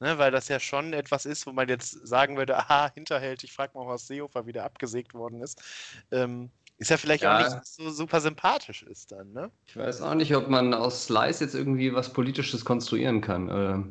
Ne, 0.00 0.16
weil 0.16 0.30
das 0.30 0.48
ja 0.48 0.58
schon 0.58 0.94
etwas 0.94 1.26
ist, 1.26 1.46
wo 1.46 1.52
man 1.52 1.68
jetzt 1.68 2.06
sagen 2.06 2.38
würde, 2.38 2.56
aha, 2.56 2.90
hinterhältig, 2.94 3.52
frag 3.52 3.74
mal, 3.74 3.86
was 3.86 4.06
Seehofer 4.06 4.46
wieder 4.46 4.64
abgesägt 4.64 5.12
worden 5.12 5.42
ist. 5.42 5.62
Ähm, 6.10 6.50
ist 6.80 6.90
ja 6.90 6.96
vielleicht 6.96 7.24
ja. 7.24 7.36
auch 7.36 7.42
nicht 7.42 7.66
so 7.66 7.90
super 7.90 8.22
sympathisch 8.22 8.82
ist 8.82 9.12
dann, 9.12 9.34
ne? 9.34 9.50
Ich 9.66 9.76
weiß 9.76 10.00
auch 10.00 10.14
nicht, 10.14 10.34
ob 10.34 10.48
man 10.48 10.72
aus 10.72 11.04
Slice 11.04 11.44
jetzt 11.44 11.54
irgendwie 11.54 11.92
was 11.92 12.14
Politisches 12.14 12.64
konstruieren 12.64 13.20
kann. 13.20 13.50
Äh, 13.50 13.84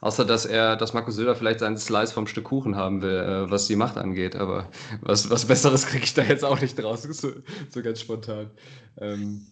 außer, 0.00 0.24
dass 0.24 0.46
er, 0.46 0.76
dass 0.76 0.92
Markus 0.92 1.16
Söder 1.16 1.34
vielleicht 1.34 1.58
seinen 1.58 1.76
Slice 1.76 2.14
vom 2.14 2.28
Stück 2.28 2.44
Kuchen 2.44 2.76
haben 2.76 3.02
will, 3.02 3.18
äh, 3.18 3.50
was 3.50 3.66
die 3.66 3.74
Macht 3.74 3.96
angeht. 3.96 4.36
Aber 4.36 4.70
was, 5.00 5.28
was 5.28 5.46
Besseres 5.46 5.86
kriege 5.86 6.04
ich 6.04 6.14
da 6.14 6.22
jetzt 6.22 6.44
auch 6.44 6.60
nicht 6.60 6.78
draus, 6.78 7.02
so, 7.10 7.32
so 7.68 7.82
ganz 7.82 8.00
spontan. 8.00 8.52
Ähm, 8.98 9.48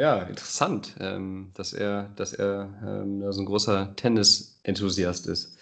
ja, 0.00 0.22
interessant, 0.22 0.94
ähm, 0.98 1.50
dass 1.52 1.74
er, 1.74 2.08
dass 2.16 2.32
er 2.32 2.70
ähm, 2.82 3.30
so 3.30 3.42
ein 3.42 3.44
großer 3.44 3.94
Tennis-Enthusiast 3.96 5.26
ist. 5.26 5.58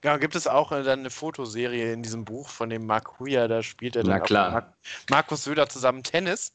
Genau, 0.00 0.18
gibt 0.18 0.34
es 0.34 0.46
auch 0.46 0.72
äh, 0.72 0.82
dann 0.82 1.00
eine 1.00 1.10
Fotoserie 1.10 1.92
in 1.92 2.02
diesem 2.02 2.24
Buch 2.24 2.48
von 2.48 2.70
dem 2.70 2.86
Mark 2.86 3.20
Huya, 3.20 3.48
da 3.48 3.62
spielt 3.62 3.94
er 3.94 4.04
dann 4.04 4.12
Na 4.12 4.20
klar. 4.20 4.50
Mark, 4.50 4.72
Markus 5.10 5.44
Söder 5.44 5.68
zusammen 5.68 6.02
Tennis. 6.02 6.54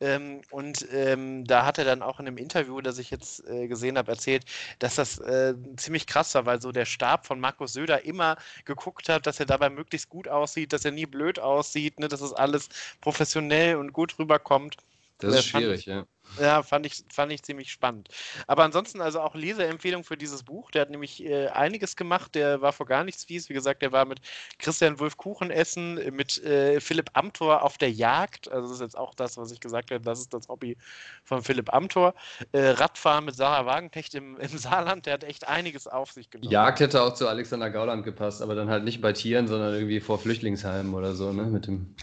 Ähm, 0.00 0.40
und 0.50 0.86
ähm, 0.90 1.44
da 1.44 1.66
hat 1.66 1.76
er 1.76 1.84
dann 1.84 2.00
auch 2.00 2.18
in 2.18 2.26
einem 2.26 2.38
Interview, 2.38 2.80
das 2.80 2.96
ich 2.96 3.10
jetzt 3.10 3.46
äh, 3.46 3.68
gesehen 3.68 3.98
habe, 3.98 4.10
erzählt, 4.10 4.46
dass 4.78 4.94
das 4.94 5.18
äh, 5.18 5.54
ziemlich 5.76 6.06
krass 6.06 6.34
war, 6.34 6.46
weil 6.46 6.62
so 6.62 6.72
der 6.72 6.86
Stab 6.86 7.26
von 7.26 7.38
Markus 7.40 7.74
Söder 7.74 8.06
immer 8.06 8.38
geguckt 8.64 9.10
hat, 9.10 9.26
dass 9.26 9.38
er 9.38 9.46
dabei 9.46 9.68
möglichst 9.68 10.08
gut 10.08 10.28
aussieht, 10.28 10.72
dass 10.72 10.86
er 10.86 10.92
nie 10.92 11.06
blöd 11.06 11.38
aussieht, 11.38 12.00
ne, 12.00 12.08
dass 12.08 12.22
es 12.22 12.32
alles 12.32 12.70
professionell 13.02 13.76
und 13.76 13.92
gut 13.92 14.18
rüberkommt. 14.18 14.78
Das 15.18 15.34
ist 15.34 15.46
schwierig, 15.46 15.84
ja. 15.86 16.06
Ja, 16.40 16.62
fand 16.62 16.86
ich, 16.86 17.04
fand 17.12 17.32
ich 17.32 17.42
ziemlich 17.42 17.72
spannend. 17.72 18.08
Aber 18.46 18.64
ansonsten 18.64 19.00
also 19.00 19.20
auch 19.20 19.34
Leseempfehlung 19.34 20.04
für 20.04 20.16
dieses 20.16 20.42
Buch. 20.42 20.70
Der 20.70 20.82
hat 20.82 20.90
nämlich 20.90 21.24
äh, 21.24 21.48
einiges 21.48 21.96
gemacht. 21.96 22.34
Der 22.34 22.60
war 22.60 22.72
vor 22.72 22.86
gar 22.86 23.04
nichts 23.04 23.24
fies. 23.24 23.48
Wie 23.48 23.54
gesagt, 23.54 23.82
der 23.82 23.92
war 23.92 24.04
mit 24.04 24.20
Christian 24.58 24.98
Wulff 25.00 25.16
Kuchen 25.16 25.50
essen, 25.50 25.94
mit 26.14 26.42
äh, 26.44 26.80
Philipp 26.80 27.10
Amthor 27.14 27.62
auf 27.62 27.78
der 27.78 27.90
Jagd. 27.90 28.50
Also 28.50 28.68
das 28.68 28.76
ist 28.76 28.80
jetzt 28.80 28.98
auch 28.98 29.14
das, 29.14 29.36
was 29.36 29.50
ich 29.50 29.60
gesagt 29.60 29.90
habe. 29.90 30.02
Das 30.02 30.20
ist 30.20 30.32
das 30.32 30.48
Hobby 30.48 30.76
von 31.24 31.42
Philipp 31.42 31.72
Amthor. 31.72 32.14
Äh, 32.52 32.70
Radfahren 32.70 33.24
mit 33.24 33.34
Sarah 33.34 33.66
Wagenknecht 33.66 34.14
im, 34.14 34.36
im 34.38 34.58
Saarland. 34.58 35.06
Der 35.06 35.14
hat 35.14 35.24
echt 35.24 35.48
einiges 35.48 35.86
auf 35.86 36.12
sich 36.12 36.30
genommen. 36.30 36.50
Jagd 36.50 36.80
hätte 36.80 37.02
auch 37.02 37.14
zu 37.14 37.28
Alexander 37.28 37.70
Gauland 37.70 38.04
gepasst, 38.04 38.42
aber 38.42 38.54
dann 38.54 38.68
halt 38.68 38.84
nicht 38.84 39.00
bei 39.00 39.12
Tieren, 39.12 39.48
sondern 39.48 39.74
irgendwie 39.74 40.00
vor 40.00 40.18
Flüchtlingsheimen 40.18 40.94
oder 40.94 41.14
so, 41.14 41.32
ne? 41.32 41.44
Mit 41.44 41.66
dem, 41.66 41.94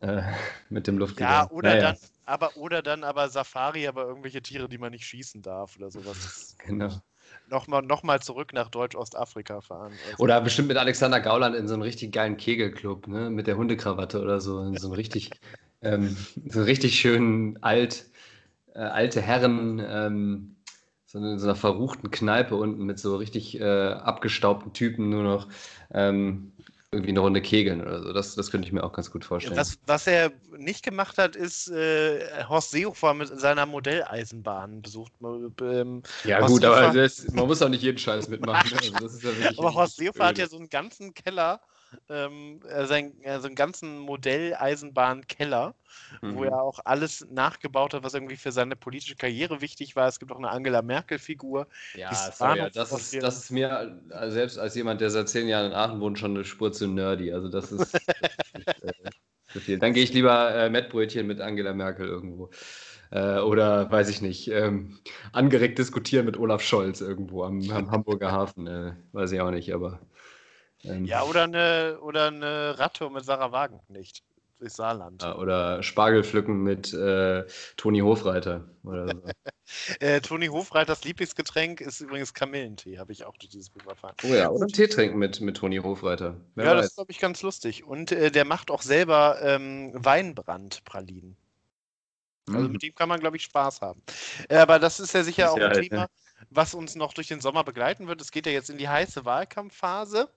äh, 0.00 0.22
mit 0.68 0.86
dem 0.86 0.98
Luftgewehr. 0.98 1.30
Ja, 1.30 1.50
oder 1.50 1.70
naja. 1.70 1.82
dann 1.82 1.96
aber 2.30 2.56
oder 2.56 2.80
dann 2.80 3.02
aber 3.02 3.28
Safari, 3.28 3.59
aber 3.86 4.06
irgendwelche 4.06 4.42
Tiere, 4.42 4.68
die 4.68 4.78
man 4.78 4.92
nicht 4.92 5.04
schießen 5.04 5.42
darf 5.42 5.76
oder 5.76 5.90
sowas. 5.90 6.56
Genau. 6.66 6.90
Nochmal 7.48 7.82
noch 7.82 8.02
mal 8.02 8.20
zurück 8.20 8.52
nach 8.52 8.68
Deutsch-Ostafrika 8.68 9.60
fahren. 9.60 9.92
Also. 10.10 10.22
Oder 10.22 10.40
bestimmt 10.40 10.68
mit 10.68 10.76
Alexander 10.76 11.20
Gauland 11.20 11.56
in 11.56 11.68
so 11.68 11.74
einem 11.74 11.82
richtig 11.82 12.12
geilen 12.12 12.36
Kegelclub, 12.36 13.06
ne? 13.06 13.30
Mit 13.30 13.46
der 13.46 13.56
Hundekrawatte 13.56 14.20
oder 14.20 14.40
so. 14.40 14.60
In 14.62 14.76
so 14.76 14.88
einem 14.88 14.94
richtig, 14.94 15.30
ähm, 15.82 16.16
so 16.48 16.62
richtig 16.62 16.98
schönen 16.98 17.62
alt, 17.62 18.06
äh, 18.74 18.80
alte 18.80 19.20
Herren, 19.20 19.80
ähm, 19.84 20.56
so 21.06 21.18
in 21.18 21.38
so 21.38 21.46
einer 21.46 21.56
verruchten 21.56 22.10
Kneipe 22.10 22.54
unten 22.54 22.84
mit 22.84 22.98
so 23.00 23.16
richtig 23.16 23.60
äh, 23.60 23.64
abgestaubten 23.64 24.72
Typen 24.72 25.08
nur 25.08 25.24
noch. 25.24 25.48
Ähm, 25.92 26.52
irgendwie 26.92 27.10
eine 27.10 27.20
Runde 27.20 27.40
kegeln 27.40 27.80
oder 27.80 28.02
so. 28.02 28.12
Das, 28.12 28.34
das 28.34 28.50
könnte 28.50 28.66
ich 28.66 28.72
mir 28.72 28.82
auch 28.82 28.92
ganz 28.92 29.12
gut 29.12 29.24
vorstellen. 29.24 29.56
Was, 29.56 29.78
was 29.86 30.08
er 30.08 30.32
nicht 30.58 30.84
gemacht 30.84 31.18
hat, 31.18 31.36
ist 31.36 31.68
äh, 31.68 32.44
Horst 32.48 32.72
Seehofer 32.72 33.14
mit 33.14 33.28
seiner 33.28 33.64
Modelleisenbahn 33.64 34.82
besucht. 34.82 35.12
Ähm, 35.22 36.02
ja, 36.24 36.40
Horst 36.40 36.52
gut, 36.52 36.62
Seehofer, 36.62 36.82
aber 36.88 36.94
das, 36.94 37.28
man 37.32 37.46
muss 37.46 37.62
auch 37.62 37.68
nicht 37.68 37.82
jeden 37.82 37.98
Scheiß 37.98 38.28
mitmachen. 38.28 38.70
Also 39.00 39.30
ja 39.30 39.50
aber 39.56 39.74
Horst 39.74 39.96
Seehofer 39.96 40.26
hat 40.26 40.38
ja 40.38 40.48
so 40.48 40.56
einen 40.56 40.68
ganzen 40.68 41.14
Keller 41.14 41.60
ähm, 42.08 42.60
sein, 42.84 43.12
also 43.24 43.46
einen 43.46 43.56
ganzen 43.56 43.98
Modell-Eisenbahn-Keller, 43.98 45.74
mhm. 46.22 46.34
wo 46.36 46.44
er 46.44 46.60
auch 46.60 46.80
alles 46.84 47.26
nachgebaut 47.30 47.94
hat, 47.94 48.02
was 48.02 48.14
irgendwie 48.14 48.36
für 48.36 48.52
seine 48.52 48.76
politische 48.76 49.16
Karriere 49.16 49.60
wichtig 49.60 49.96
war. 49.96 50.08
Es 50.08 50.18
gibt 50.18 50.32
auch 50.32 50.38
eine 50.38 50.50
Angela 50.50 50.82
Merkel-Figur. 50.82 51.66
Ja, 51.94 52.12
sorry, 52.14 52.70
das, 52.72 52.92
ist, 52.92 53.22
das 53.22 53.38
ist 53.38 53.50
mir, 53.50 54.00
also 54.10 54.34
selbst 54.34 54.58
als 54.58 54.74
jemand, 54.74 55.00
der 55.00 55.10
seit 55.10 55.28
zehn 55.28 55.48
Jahren 55.48 55.66
in 55.66 55.72
Aachen 55.72 56.00
wohnt, 56.00 56.18
schon 56.18 56.34
eine 56.34 56.44
Spur 56.44 56.72
zu 56.72 56.86
nerdy. 56.86 57.32
Also 57.32 57.48
das 57.48 57.72
ist, 57.72 57.94
äh, 57.94 58.00
zu 59.52 59.60
viel. 59.60 59.78
Dann 59.78 59.92
gehe 59.92 60.04
ich 60.04 60.12
lieber 60.12 60.54
äh, 60.54 60.70
Mettbrötchen 60.70 61.26
mit 61.26 61.40
Angela 61.40 61.72
Merkel 61.72 62.06
irgendwo. 62.06 62.50
Äh, 63.10 63.38
oder 63.38 63.90
weiß 63.90 64.08
ich 64.08 64.22
nicht, 64.22 64.48
ähm, 64.48 64.98
angeregt 65.32 65.78
diskutieren 65.78 66.26
mit 66.26 66.36
Olaf 66.36 66.62
Scholz 66.62 67.00
irgendwo 67.00 67.42
am, 67.42 67.68
am 67.70 67.90
Hamburger 67.90 68.30
Hafen. 68.30 68.66
Äh, 68.66 68.92
weiß 69.12 69.32
ich 69.32 69.40
auch 69.40 69.50
nicht, 69.50 69.74
aber 69.74 70.00
ähm, 70.84 71.04
ja, 71.04 71.22
oder 71.24 71.44
eine, 71.44 71.98
oder 72.00 72.28
eine 72.28 72.78
Ratte 72.78 73.08
mit 73.10 73.24
Sarah 73.24 73.52
Wagenknecht 73.52 74.22
durchs 74.60 74.76
Saarland. 74.76 75.24
Oder 75.24 75.82
Spargel 75.82 76.22
pflücken 76.22 76.62
mit 76.62 76.92
äh, 76.92 77.44
Toni 77.76 78.00
Hofreiter. 78.00 78.68
Oder 78.84 79.08
so. 79.08 79.22
äh, 80.00 80.20
Toni 80.20 80.46
Hofreiters 80.46 81.04
Lieblingsgetränk 81.04 81.80
ist 81.80 82.00
übrigens 82.00 82.34
Kamillentee, 82.34 82.98
habe 82.98 83.12
ich 83.12 83.24
auch 83.24 83.36
durch 83.36 83.50
dieses 83.50 83.70
Buch 83.70 83.86
erfahren. 83.86 84.14
Oh 84.22 84.28
ja, 84.28 84.50
oder 84.50 84.66
Tee 84.66 84.86
trinken 84.86 85.18
mit, 85.18 85.40
mit 85.40 85.56
Toni 85.56 85.78
Hofreiter. 85.78 86.36
Wer 86.54 86.64
ja, 86.64 86.70
weiß. 86.72 86.78
das 86.78 86.86
ist, 86.88 86.96
glaube 86.96 87.12
ich, 87.12 87.18
ganz 87.18 87.42
lustig. 87.42 87.84
Und 87.84 88.12
äh, 88.12 88.30
der 88.30 88.44
macht 88.44 88.70
auch 88.70 88.82
selber 88.82 89.38
ähm, 89.42 89.92
Weinbrandpralinen. 89.94 91.36
Also 92.48 92.66
mhm. 92.66 92.72
mit 92.72 92.82
dem 92.82 92.94
kann 92.94 93.08
man, 93.08 93.20
glaube 93.20 93.36
ich, 93.36 93.44
Spaß 93.44 93.80
haben. 93.80 94.02
Äh, 94.48 94.56
aber 94.56 94.78
das 94.78 95.00
ist 95.00 95.14
ja 95.14 95.22
sicher 95.22 95.46
ist 95.46 95.50
auch 95.50 95.58
ja 95.58 95.68
ein 95.68 95.74
halt, 95.74 95.88
Thema, 95.88 96.02
ne? 96.02 96.08
was 96.50 96.74
uns 96.74 96.96
noch 96.96 97.12
durch 97.12 97.28
den 97.28 97.40
Sommer 97.40 97.64
begleiten 97.64 98.08
wird. 98.08 98.20
Es 98.20 98.30
geht 98.30 98.46
ja 98.46 98.52
jetzt 98.52 98.70
in 98.70 98.78
die 98.78 98.88
heiße 98.88 99.24
Wahlkampfphase. 99.24 100.28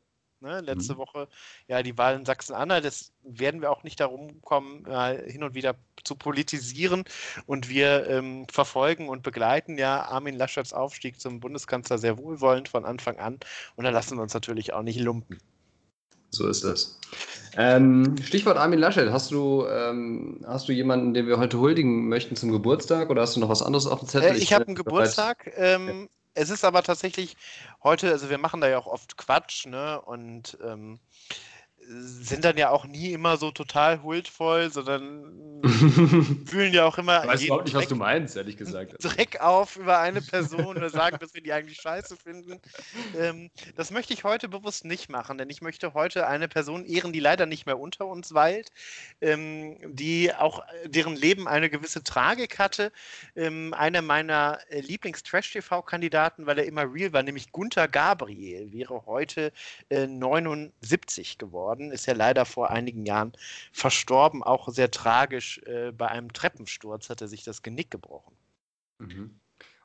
Ne? 0.43 0.61
Letzte 0.61 0.93
mhm. 0.93 0.97
Woche 0.97 1.27
ja 1.67 1.81
die 1.81 1.97
Wahl 1.97 2.15
in 2.15 2.25
Sachsen-Anhalt. 2.25 2.85
Das 2.85 3.11
werden 3.23 3.61
wir 3.61 3.71
auch 3.71 3.83
nicht 3.83 3.99
darum 3.99 4.41
kommen, 4.41 4.85
äh, 4.85 5.31
hin 5.31 5.43
und 5.43 5.55
wieder 5.55 5.75
zu 6.03 6.15
politisieren. 6.15 7.05
Und 7.45 7.69
wir 7.69 8.07
ähm, 8.07 8.45
verfolgen 8.51 9.09
und 9.09 9.23
begleiten 9.23 9.77
ja 9.77 10.03
Armin 10.03 10.35
Laschets 10.35 10.73
Aufstieg 10.73 11.19
zum 11.19 11.39
Bundeskanzler 11.39 11.97
sehr 11.97 12.17
wohlwollend 12.17 12.69
von 12.69 12.85
Anfang 12.85 13.17
an. 13.17 13.39
Und 13.75 13.85
da 13.85 13.89
lassen 13.89 14.17
wir 14.17 14.21
uns 14.21 14.33
natürlich 14.33 14.73
auch 14.73 14.83
nicht 14.83 14.99
lumpen. 14.99 15.39
So 16.29 16.47
ist 16.47 16.63
das. 16.63 16.99
Ähm, 17.55 18.15
Stichwort 18.23 18.57
Armin 18.57 18.79
Laschet. 18.79 19.11
Hast 19.11 19.29
du, 19.31 19.65
ähm, 19.67 20.41
hast 20.45 20.67
du 20.67 20.73
jemanden, 20.73 21.13
den 21.13 21.27
wir 21.27 21.37
heute 21.37 21.59
huldigen 21.59 22.09
möchten 22.09 22.35
zum 22.35 22.51
Geburtstag 22.51 23.11
oder 23.11 23.21
hast 23.21 23.35
du 23.35 23.39
noch 23.39 23.49
was 23.49 23.61
anderes 23.61 23.85
auf 23.85 23.99
dem 23.99 24.07
Zettel? 24.07 24.31
Äh, 24.31 24.37
ich, 24.37 24.43
ich 24.43 24.53
habe 24.53 24.65
einen 24.65 24.75
Geburtstag. 24.75 25.51
Ähm, 25.55 26.09
es 26.33 26.49
ist 26.49 26.63
aber 26.63 26.83
tatsächlich 26.83 27.37
heute, 27.83 28.09
also 28.11 28.29
wir 28.29 28.37
machen 28.37 28.61
da 28.61 28.67
ja 28.67 28.77
auch 28.77 28.87
oft 28.87 29.17
Quatsch, 29.17 29.65
ne? 29.65 30.01
Und 30.01 30.57
ähm, 30.63 30.99
sind 31.87 32.45
dann 32.45 32.57
ja 32.57 32.69
auch 32.69 32.85
nie 32.85 33.11
immer 33.13 33.37
so 33.37 33.51
total 33.51 34.01
huldvoll, 34.03 34.71
sondern 34.71 35.61
fühlen 36.45 36.73
ja 36.73 36.85
auch 36.85 36.97
immer. 36.97 37.23
Ich 37.23 37.29
weiß 37.29 37.41
überhaupt 37.43 37.65
nicht, 37.65 37.75
Dreck, 37.75 37.83
was 37.83 37.89
du 37.89 37.95
meinst, 37.95 38.35
ehrlich 38.35 38.57
gesagt. 38.57 38.95
Dreck 39.03 39.39
auf 39.41 39.75
über 39.75 39.99
eine 39.99 40.21
Person 40.21 40.77
oder 40.77 40.89
sagen, 40.89 41.17
dass 41.19 41.33
wir 41.33 41.41
die 41.41 41.53
eigentlich 41.53 41.79
scheiße 41.79 42.17
finden. 42.17 42.59
Ähm, 43.17 43.49
das 43.75 43.91
möchte 43.91 44.13
ich 44.13 44.23
heute 44.23 44.49
bewusst 44.49 44.85
nicht 44.85 45.09
machen, 45.09 45.37
denn 45.37 45.49
ich 45.49 45.61
möchte 45.61 45.93
heute 45.93 46.27
eine 46.27 46.47
Person 46.47 46.85
ehren, 46.85 47.13
die 47.13 47.19
leider 47.19 47.45
nicht 47.45 47.65
mehr 47.65 47.79
unter 47.79 48.07
uns 48.07 48.33
weilt, 48.33 48.71
ähm, 49.21 49.77
die 49.85 50.33
auch 50.33 50.63
deren 50.85 51.15
Leben 51.15 51.47
eine 51.47 51.69
gewisse 51.69 52.03
Tragik 52.03 52.59
hatte. 52.59 52.91
Ähm, 53.35 53.73
einer 53.73 54.01
meiner 54.01 54.59
äh, 54.69 54.81
Lieblings-Trash-TV-Kandidaten, 54.81 56.45
weil 56.45 56.59
er 56.59 56.65
immer 56.65 56.91
real 56.91 57.13
war, 57.13 57.23
nämlich 57.23 57.51
Gunther 57.51 57.87
Gabriel, 57.87 58.71
wäre 58.71 59.05
heute 59.05 59.51
äh, 59.89 60.07
79 60.07 61.37
geworden 61.37 61.72
geworden, 61.73 61.91
ist 61.91 62.05
ja 62.05 62.13
leider 62.13 62.45
vor 62.45 62.69
einigen 62.69 63.05
Jahren 63.05 63.33
verstorben, 63.71 64.43
auch 64.43 64.69
sehr 64.69 64.91
tragisch. 64.91 65.59
Äh, 65.65 65.91
bei 65.91 66.07
einem 66.07 66.31
Treppensturz 66.33 67.09
hat 67.09 67.21
er 67.21 67.27
sich 67.27 67.43
das 67.43 67.61
Genick 67.61 67.91
gebrochen. 67.91 68.35
Mhm. 68.99 69.39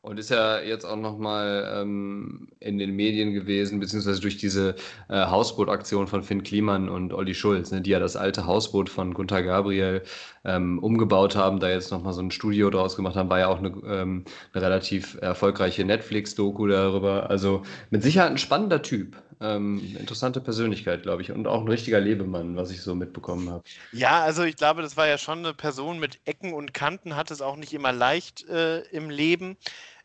Und 0.09 0.19
ist 0.19 0.31
ja 0.31 0.59
jetzt 0.61 0.87
auch 0.87 0.97
nochmal 0.97 1.71
ähm, 1.83 2.49
in 2.61 2.79
den 2.79 2.97
Medien 2.97 3.35
gewesen, 3.35 3.79
beziehungsweise 3.79 4.23
durch 4.23 4.39
diese 4.39 4.75
äh, 5.11 5.27
Hausbootaktion 5.27 6.07
von 6.07 6.23
Finn 6.23 6.43
Kliman 6.43 6.89
und 6.89 7.13
Olli 7.13 7.35
Schulz, 7.35 7.71
ne, 7.73 7.83
die 7.83 7.91
ja 7.91 7.99
das 7.99 8.17
alte 8.17 8.47
Hausboot 8.47 8.89
von 8.89 9.13
Gunther 9.13 9.43
Gabriel 9.43 10.03
ähm, 10.47 10.79
umgebaut 10.79 11.37
haben, 11.37 11.61
da 11.61 11.69
jetzt 11.69 11.91
nochmal 11.91 12.15
so 12.15 12.23
ein 12.23 12.31
Studio 12.31 12.71
draus 12.71 12.97
gemacht 12.97 13.17
haben, 13.17 13.29
war 13.29 13.39
ja 13.39 13.49
auch 13.49 13.59
eine, 13.59 13.69
ähm, 13.87 14.25
eine 14.55 14.63
relativ 14.63 15.19
erfolgreiche 15.21 15.85
Netflix-Doku 15.85 16.69
darüber. 16.69 17.29
Also 17.29 17.63
mit 17.91 18.03
Sicherheit 18.03 18.31
ein 18.31 18.39
spannender 18.39 18.81
Typ. 18.81 19.15
Ähm, 19.41 19.95
interessante 20.01 20.41
Persönlichkeit, 20.41 21.03
glaube 21.03 21.23
ich, 21.23 21.31
und 21.31 21.47
auch 21.47 21.61
ein 21.61 21.69
richtiger 21.69 22.01
Lebemann, 22.01 22.57
was 22.57 22.73
ich 22.73 22.81
so 22.81 22.95
mitbekommen 22.95 23.51
habe. 23.51 23.63
Ja, 23.93 24.23
also 24.23 24.43
ich 24.43 24.57
glaube, 24.57 24.83
das 24.83 24.97
war 24.97 25.07
ja 25.07 25.17
schon 25.17 25.41
eine 25.41 25.55
Person 25.55 26.01
mit 26.01 26.19
Ecken 26.25 26.55
und 26.55 26.75
Kanten, 26.75 27.15
hat 27.15 27.31
es 27.31 27.41
auch 27.41 27.55
nicht 27.55 27.73
immer 27.73 27.93
leicht 27.93 28.49
äh, 28.49 28.81
im 28.89 29.11
Leben 29.11 29.57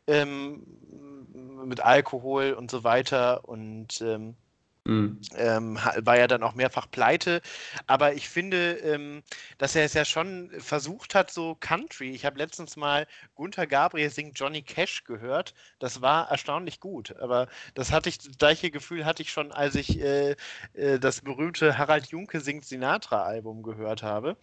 ähm, 0.08 0.64
mit 1.66 1.82
Alkohol 1.82 2.54
und 2.54 2.72
so 2.72 2.84
weiter 2.84 3.48
und 3.48 4.02
ähm, 4.02 4.36
Mhm. 4.86 5.22
Ähm, 5.36 5.80
war 6.02 6.18
ja 6.18 6.28
dann 6.28 6.44
auch 6.44 6.56
mehrfach 6.56 6.92
pleite. 6.92 7.42
Aber 7.88 8.14
ich 8.16 8.28
finde, 8.28 8.74
ähm, 8.80 9.24
dass 9.58 9.76
er 9.76 9.86
es 9.86 9.94
ja 9.94 10.04
schon 10.04 10.52
versucht 10.60 11.16
hat, 11.16 11.32
so 11.32 11.56
Country. 11.56 12.12
Ich 12.12 12.26
habe 12.26 12.38
letztens 12.38 12.76
mal 12.76 13.08
Gunther 13.34 13.66
Gabriel 13.66 14.10
singt 14.10 14.38
Johnny 14.38 14.62
Cash 14.62 15.06
gehört. 15.06 15.54
Das 15.80 16.02
war 16.02 16.30
erstaunlich 16.30 16.82
gut. 16.82 17.16
Aber 17.18 17.48
das 17.76 17.94
hatte 17.94 18.10
ich, 18.10 18.18
das 18.18 18.38
gleiche 18.38 18.72
Gefühl 18.72 19.06
hatte 19.06 19.22
ich 19.22 19.32
schon, 19.32 19.54
als 19.54 19.76
ich 19.76 20.00
äh, 20.02 20.36
äh, 20.74 21.00
das 21.00 21.22
berühmte 21.22 21.78
Harald 21.78 22.08
Junke 22.08 22.42
singt 22.42 22.66
Sinatra-Album 22.66 23.64
gehört 23.64 24.04
habe. 24.04 24.36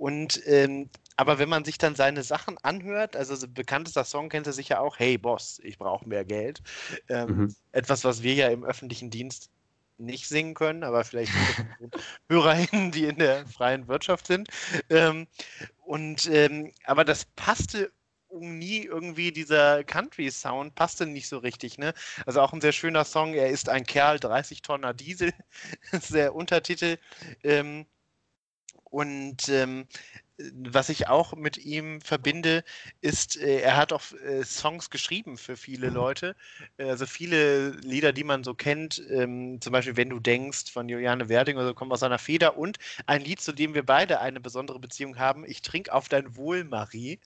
Und 0.00 0.40
ähm, 0.46 0.88
aber 1.16 1.38
wenn 1.38 1.50
man 1.50 1.66
sich 1.66 1.76
dann 1.76 1.94
seine 1.94 2.22
Sachen 2.22 2.56
anhört, 2.62 3.16
also 3.16 3.36
so 3.36 3.46
bekanntester 3.46 4.04
Song 4.04 4.30
kennt 4.30 4.46
ihr 4.46 4.54
sicher 4.54 4.80
auch, 4.80 4.98
Hey 4.98 5.18
Boss, 5.18 5.60
ich 5.62 5.76
brauche 5.76 6.08
mehr 6.08 6.24
Geld. 6.24 6.62
Ähm, 7.10 7.28
mhm. 7.28 7.54
Etwas, 7.72 8.02
was 8.02 8.22
wir 8.22 8.32
ja 8.32 8.48
im 8.48 8.64
öffentlichen 8.64 9.10
Dienst 9.10 9.50
nicht 9.98 10.26
singen 10.26 10.54
können, 10.54 10.84
aber 10.84 11.04
vielleicht 11.04 11.32
HörerInnen, 12.30 12.92
die 12.92 13.04
in 13.04 13.18
der 13.18 13.46
freien 13.46 13.88
Wirtschaft 13.88 14.26
sind. 14.26 14.48
Ähm, 14.88 15.26
und 15.84 16.30
ähm, 16.32 16.72
aber 16.84 17.04
das 17.04 17.26
passte 17.36 17.92
nie 18.32 18.84
irgendwie 18.84 19.32
dieser 19.32 19.84
Country-Sound 19.84 20.74
passte 20.76 21.04
nicht 21.04 21.28
so 21.28 21.36
richtig, 21.36 21.76
ne? 21.76 21.92
Also 22.24 22.40
auch 22.40 22.54
ein 22.54 22.62
sehr 22.62 22.72
schöner 22.72 23.04
Song, 23.04 23.34
er 23.34 23.50
ist 23.50 23.68
ein 23.68 23.84
Kerl, 23.84 24.18
30 24.18 24.62
Tonner 24.62 24.94
Diesel, 24.94 25.34
das 25.92 26.04
ist 26.04 26.14
der 26.14 26.34
Untertitel. 26.34 26.96
Ähm, 27.44 27.84
und 28.90 29.48
ähm, 29.48 29.86
was 30.54 30.88
ich 30.88 31.08
auch 31.08 31.34
mit 31.34 31.58
ihm 31.58 32.00
verbinde, 32.00 32.64
ist, 33.00 33.36
äh, 33.36 33.60
er 33.60 33.76
hat 33.76 33.92
auch 33.92 34.02
äh, 34.24 34.42
Songs 34.44 34.90
geschrieben 34.90 35.36
für 35.36 35.56
viele 35.56 35.90
Leute. 35.90 36.34
Also 36.78 37.06
viele 37.06 37.70
Lieder, 37.70 38.12
die 38.12 38.24
man 38.24 38.44
so 38.44 38.54
kennt, 38.54 39.02
ähm, 39.10 39.60
zum 39.60 39.72
Beispiel 39.72 39.96
Wenn 39.96 40.10
du 40.10 40.20
denkst 40.20 40.70
von 40.72 40.88
Juliane 40.88 41.28
Werding 41.28 41.56
oder 41.56 41.68
so, 41.68 41.74
kommen 41.74 41.92
aus 41.92 42.00
seiner 42.00 42.18
Feder. 42.18 42.56
Und 42.56 42.78
ein 43.06 43.22
Lied, 43.22 43.40
zu 43.40 43.52
dem 43.52 43.74
wir 43.74 43.84
beide 43.84 44.20
eine 44.20 44.40
besondere 44.40 44.78
Beziehung 44.78 45.18
haben, 45.18 45.44
Ich 45.46 45.62
trink 45.62 45.88
auf 45.88 46.08
dein 46.08 46.36
Wohl, 46.36 46.64
Marie. 46.64 47.18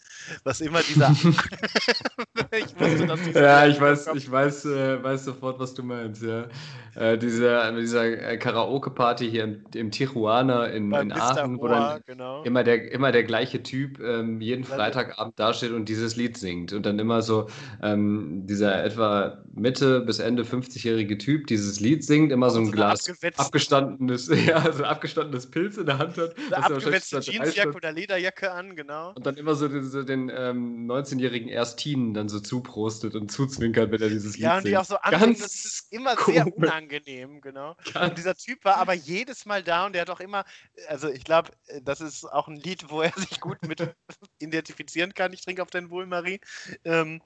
Was 0.45 0.61
immer 0.61 0.83
dieser. 0.83 1.09
ich 2.53 2.79
wusste, 2.79 3.07
dass 3.07 3.21
ja, 3.35 3.67
ich 3.67 3.81
weiß, 3.81 4.09
ich 4.15 4.31
weiß, 4.31 4.65
äh, 4.67 5.03
weiß 5.03 5.25
sofort, 5.25 5.59
was 5.59 5.75
du 5.75 5.83
meinst, 5.83 6.23
ja. 6.23 6.49
Äh, 6.95 7.19
dieser 7.19 7.73
dieser 7.73 8.05
äh, 8.05 8.37
Karaoke-Party 8.39 9.29
hier 9.29 9.45
im, 9.45 9.65
im 9.75 9.91
Tijuana 9.91 10.67
in, 10.67 10.93
in 10.93 11.13
Aachen, 11.13 11.59
wo 11.59 11.67
dann 11.67 12.01
genau. 12.07 12.43
immer 12.45 12.63
der 12.63 12.93
immer 12.93 13.04
immer 13.05 13.13
der 13.13 13.25
gleiche 13.25 13.63
Typ 13.63 14.01
ähm, 14.01 14.41
jeden 14.41 14.65
Freitagabend 14.65 15.39
dasteht 15.39 15.73
und 15.73 15.91
dieses 15.91 16.17
Lied 16.17 16.39
singt. 16.39 16.73
Und 16.73 16.87
dann 16.87 16.99
immer 16.99 17.21
so 17.21 17.51
ähm, 17.83 18.47
dieser 18.47 18.83
etwa 18.83 19.45
Mitte 19.53 20.01
bis 20.01 20.21
Ende 20.21 20.43
50-jährige 20.43 21.19
Typ 21.19 21.47
dieses 21.49 21.81
Lied 21.81 22.03
singt, 22.03 22.33
immer 22.33 22.49
so 22.49 22.61
ein 22.61 22.67
so 22.67 22.73
Glas 22.73 23.13
abgestandenes, 23.37 24.29
ja, 24.47 24.73
so 24.73 24.85
abgestandenes 24.85 25.51
Pilz 25.51 25.77
in 25.77 25.85
der 25.85 25.99
Hand 25.99 26.17
hat. 26.17 26.35
Eine 26.51 26.65
abgewetzte 26.65 27.21
Jeansjacke 27.21 27.75
oder 27.75 27.93
Lederjacke 27.93 28.51
an, 28.51 28.75
genau. 28.75 29.13
Und 29.15 29.27
dann 29.27 29.37
immer 29.37 29.55
so 29.55 29.69
den, 29.69 29.85
so 29.85 30.03
den 30.03 30.33
ähm, 30.35 30.91
19-jährigen 30.91 31.51
Erstin 31.51 32.15
dann 32.15 32.31
so 32.31 32.41
zuprostet 32.41 33.15
und 33.15 33.31
zuzwinkert, 33.31 33.93
wenn 33.93 34.01
er 34.01 34.09
dieses 34.09 34.39
ja, 34.39 34.55
Lied 34.57 34.63
singt. 34.65 34.73
Ja, 34.73 34.81
und 34.81 34.87
die 34.87 34.95
auch 34.95 35.03
so 35.03 35.15
anfangen, 35.15 35.37
das 35.39 35.55
ist 35.67 35.93
immer 35.93 36.17
komisch. 36.17 36.43
sehr 36.43 36.57
unangenehm, 36.57 37.43
genau. 37.43 37.77
Ganz 37.93 38.09
und 38.09 38.19
dieser 38.19 38.35
Typ 38.35 38.65
war 38.65 38.79
aber 38.79 38.95
jedes 38.95 39.45
Mal 39.45 39.63
da 39.63 39.85
und 39.85 39.93
der 39.93 40.03
hat 40.03 40.11
auch 40.11 40.21
immer, 40.21 40.47
also 40.89 41.11
ich 41.11 41.25
glaube, 41.25 41.51
das 41.83 42.01
ist 42.01 42.25
auch 42.25 42.49
ein 42.49 42.57
Lied, 42.57 42.91
wo 42.91 42.94
wo 42.95 43.03
er 43.03 43.13
sich 43.17 43.41
gut 43.41 43.61
mit 43.63 43.81
identifizieren 44.39 45.15
kann. 45.15 45.33
Ich 45.33 45.43
trinke 45.43 45.63
auf 45.63 45.71
dein 45.71 45.91
Wohl, 45.91 46.07
Marie. 46.07 46.41
Ähm, 46.85 47.21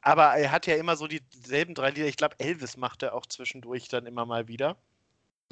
aber 0.00 0.34
er 0.34 0.50
hat 0.50 0.66
ja 0.66 0.76
immer 0.76 0.96
so 0.96 1.06
dieselben 1.06 1.74
drei 1.74 1.90
Lieder. 1.90 2.06
Ich 2.06 2.16
glaube, 2.16 2.36
Elvis 2.38 2.76
macht 2.76 3.02
er 3.02 3.14
auch 3.14 3.26
zwischendurch 3.26 3.88
dann 3.88 4.06
immer 4.06 4.26
mal 4.26 4.48
wieder. 4.48 4.76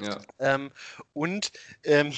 Ja. 0.01 0.19
Ähm, 0.39 0.71
und 1.13 1.53
ähm, 1.85 2.13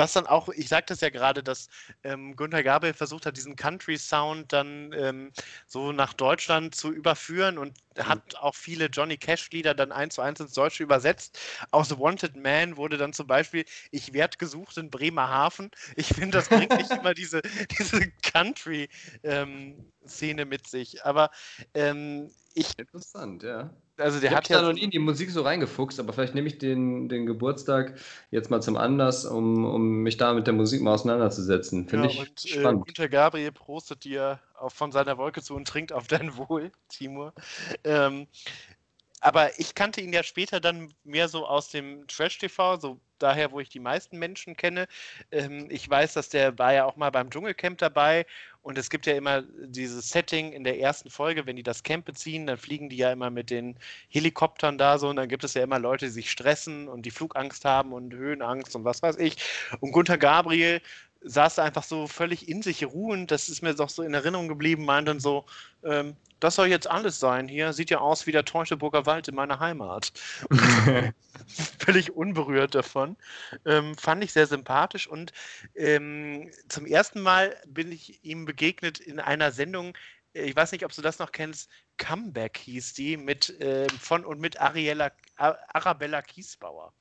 was 0.00 0.14
dann 0.14 0.26
auch, 0.26 0.48
ich 0.48 0.68
sagte 0.68 0.94
es 0.94 1.02
ja 1.02 1.10
gerade, 1.10 1.42
dass 1.42 1.68
ähm, 2.04 2.34
Günther 2.34 2.62
Gabel 2.62 2.94
versucht 2.94 3.26
hat, 3.26 3.36
diesen 3.36 3.54
Country-Sound 3.54 4.50
dann 4.50 4.94
ähm, 4.94 5.30
so 5.66 5.92
nach 5.92 6.14
Deutschland 6.14 6.74
zu 6.74 6.90
überführen 6.90 7.58
und 7.58 7.76
mhm. 7.96 8.06
hat 8.06 8.36
auch 8.36 8.54
viele 8.54 8.86
Johnny 8.86 9.18
Cash-Lieder 9.18 9.74
dann 9.74 9.92
eins 9.92 10.14
zu 10.14 10.22
eins 10.22 10.40
ins 10.40 10.54
Deutsche 10.54 10.82
übersetzt. 10.82 11.38
Aus 11.70 11.90
The 11.90 11.98
Wanted 11.98 12.34
Man 12.34 12.78
wurde 12.78 12.96
dann 12.96 13.12
zum 13.12 13.26
Beispiel 13.26 13.66
Ich 13.90 14.14
werde 14.14 14.38
gesucht 14.38 14.78
in 14.78 14.90
Bremerhaven. 14.90 15.70
Ich 15.96 16.08
finde, 16.08 16.38
das 16.38 16.48
bringt 16.48 16.74
nicht 16.74 16.90
immer 16.90 17.12
diese, 17.12 17.42
diese 17.78 18.10
Country-Szene 18.22 18.88
ähm, 20.42 20.48
mit 20.48 20.66
sich. 20.66 21.04
Aber 21.04 21.30
ähm, 21.74 22.30
ich. 22.54 22.78
Interessant, 22.78 23.42
ja. 23.42 23.70
Also 24.00 24.20
der 24.20 24.30
ich 24.30 24.36
hat 24.36 24.48
ja 24.48 24.62
noch 24.62 24.72
nie 24.72 24.82
in 24.82 24.90
die 24.90 24.98
Musik 24.98 25.30
so 25.30 25.42
reingefuchst, 25.42 26.00
aber 26.00 26.12
vielleicht 26.12 26.34
nehme 26.34 26.48
ich 26.48 26.58
den, 26.58 27.08
den 27.08 27.26
Geburtstag 27.26 27.94
jetzt 28.30 28.50
mal 28.50 28.60
zum 28.60 28.76
Anlass, 28.76 29.24
um, 29.24 29.64
um 29.64 30.02
mich 30.02 30.16
da 30.16 30.32
mit 30.32 30.46
der 30.46 30.54
Musik 30.54 30.82
mal 30.82 30.94
auseinanderzusetzen. 30.94 31.88
Finde 31.88 32.06
ja, 32.06 32.12
ich 32.12 32.20
und, 32.20 32.44
äh, 32.44 32.48
spannend. 32.48 32.82
Äh, 32.82 32.84
Günter 32.86 33.08
Gabriel 33.08 33.52
prostet 33.52 34.04
dir 34.04 34.40
auch 34.58 34.72
von 34.72 34.92
seiner 34.92 35.18
Wolke 35.18 35.42
zu 35.42 35.54
und 35.54 35.66
trinkt 35.66 35.92
auf 35.92 36.06
dein 36.06 36.36
Wohl, 36.36 36.70
Timur. 36.88 37.32
Ähm, 37.84 38.26
aber 39.20 39.58
ich 39.58 39.74
kannte 39.74 40.00
ihn 40.00 40.12
ja 40.12 40.22
später 40.22 40.60
dann 40.60 40.92
mehr 41.04 41.28
so 41.28 41.46
aus 41.46 41.68
dem 41.68 42.06
Trash-TV, 42.06 42.78
so 42.78 43.00
daher, 43.18 43.52
wo 43.52 43.60
ich 43.60 43.68
die 43.68 43.80
meisten 43.80 44.18
Menschen 44.18 44.56
kenne. 44.56 44.86
Ähm, 45.30 45.66
ich 45.70 45.88
weiß, 45.88 46.14
dass 46.14 46.30
der 46.30 46.58
war 46.58 46.72
ja 46.72 46.84
auch 46.86 46.96
mal 46.96 47.10
beim 47.10 47.30
Dschungelcamp 47.30 47.78
dabei 47.78 48.26
und 48.62 48.78
es 48.78 48.90
gibt 48.90 49.06
ja 49.06 49.14
immer 49.14 49.42
dieses 49.42 50.08
Setting 50.10 50.52
in 50.52 50.64
der 50.64 50.78
ersten 50.80 51.10
Folge, 51.10 51.46
wenn 51.46 51.56
die 51.56 51.62
das 51.62 51.82
Camp 51.82 52.04
beziehen, 52.06 52.46
dann 52.46 52.58
fliegen 52.58 52.88
die 52.88 52.96
ja 52.96 53.12
immer 53.12 53.30
mit 53.30 53.50
den 53.50 53.78
Helikoptern 54.08 54.78
da 54.78 54.98
so 54.98 55.08
und 55.08 55.16
dann 55.16 55.28
gibt 55.28 55.44
es 55.44 55.54
ja 55.54 55.62
immer 55.62 55.78
Leute, 55.78 56.06
die 56.06 56.12
sich 56.12 56.30
stressen 56.30 56.88
und 56.88 57.02
die 57.02 57.10
Flugangst 57.10 57.64
haben 57.64 57.92
und 57.92 58.12
Höhenangst 58.14 58.74
und 58.74 58.84
was 58.84 59.02
weiß 59.02 59.16
ich. 59.18 59.36
Und 59.80 59.92
Gunther 59.92 60.18
Gabriel 60.18 60.80
saß 61.22 61.56
da 61.56 61.64
einfach 61.64 61.84
so 61.84 62.06
völlig 62.06 62.48
in 62.48 62.62
sich 62.62 62.84
ruhend, 62.84 63.30
das 63.30 63.48
ist 63.48 63.62
mir 63.62 63.74
doch 63.74 63.90
so 63.90 64.02
in 64.02 64.14
Erinnerung 64.14 64.48
geblieben, 64.48 64.84
meint 64.84 65.08
dann 65.08 65.20
so, 65.20 65.44
ähm, 65.84 66.16
das 66.40 66.54
soll 66.54 66.68
jetzt 66.68 66.90
alles 66.90 67.20
sein 67.20 67.48
hier. 67.48 67.72
Sieht 67.74 67.90
ja 67.90 67.98
aus 67.98 68.26
wie 68.26 68.32
der 68.32 68.46
Teutoburger 68.46 69.04
Wald 69.04 69.28
in 69.28 69.34
meiner 69.34 69.60
Heimat. 69.60 70.12
Völlig 71.78 72.12
unberührt 72.16 72.74
davon. 72.74 73.16
Ähm, 73.66 73.94
fand 73.96 74.24
ich 74.24 74.32
sehr 74.32 74.46
sympathisch 74.46 75.06
und 75.06 75.32
ähm, 75.76 76.50
zum 76.68 76.86
ersten 76.86 77.20
Mal 77.20 77.56
bin 77.66 77.92
ich 77.92 78.24
ihm 78.24 78.46
begegnet 78.46 78.98
in 78.98 79.20
einer 79.20 79.52
Sendung, 79.52 79.96
ich 80.32 80.56
weiß 80.56 80.72
nicht, 80.72 80.84
ob 80.84 80.94
du 80.94 81.02
das 81.02 81.18
noch 81.18 81.32
kennst, 81.32 81.68
Comeback 81.98 82.56
hieß 82.56 82.94
die, 82.94 83.16
mit, 83.16 83.60
äh, 83.60 83.86
von 84.00 84.24
und 84.24 84.40
mit 84.40 84.60
Ariella, 84.60 85.12
Arabella 85.36 86.22
Kiesbauer. 86.22 86.94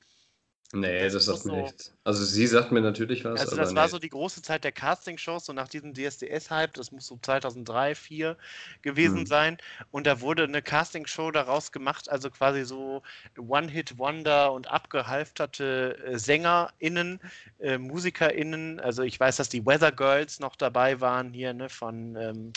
Nee, 0.72 1.04
das, 1.04 1.14
das 1.14 1.26
sagt 1.26 1.46
mir 1.46 1.52
so, 1.52 1.62
nichts. 1.62 1.96
Also 2.04 2.24
sie 2.24 2.46
sagt 2.46 2.72
mir 2.72 2.82
natürlich 2.82 3.26
was. 3.26 3.42
Also 3.42 3.56
das 3.56 3.72
nee. 3.72 3.76
war 3.76 3.90
so 3.90 3.98
die 3.98 4.10
große 4.10 4.44
Zeit 4.44 4.64
der 4.64 4.72
Castingshows, 4.72 5.46
so 5.46 5.54
nach 5.54 5.68
diesem 5.68 5.96
DSDS-Hype, 5.96 6.74
das 6.76 6.92
muss 6.92 7.08
so 7.08 7.18
2003, 7.20 7.94
2004 7.96 8.38
gewesen 8.84 9.20
hm. 9.20 9.26
sein. 9.26 9.58
Und 9.90 10.06
da 10.06 10.22
wurde 10.22 10.44
eine 10.44 10.62
Castingshow 10.62 11.32
daraus 11.32 11.72
gemacht, 11.72 12.10
also 12.10 12.30
quasi 12.30 12.66
so 12.66 13.02
One-Hit-Wonder 13.38 14.52
und 14.52 14.70
abgehalfterte 14.70 15.98
äh, 16.06 16.20
SängerInnen, 16.20 17.20
äh, 17.58 17.80
MusikerInnen. 17.80 18.80
Also 18.80 19.02
ich 19.02 19.20
weiß, 19.20 19.38
dass 19.38 19.50
die 19.50 19.66
Weather 19.66 19.92
Girls 19.92 20.40
noch 20.40 20.56
dabei 20.56 21.02
waren 21.02 21.34
hier, 21.34 21.54
ne, 21.54 21.70
von... 21.70 22.16
Ähm, 22.16 22.54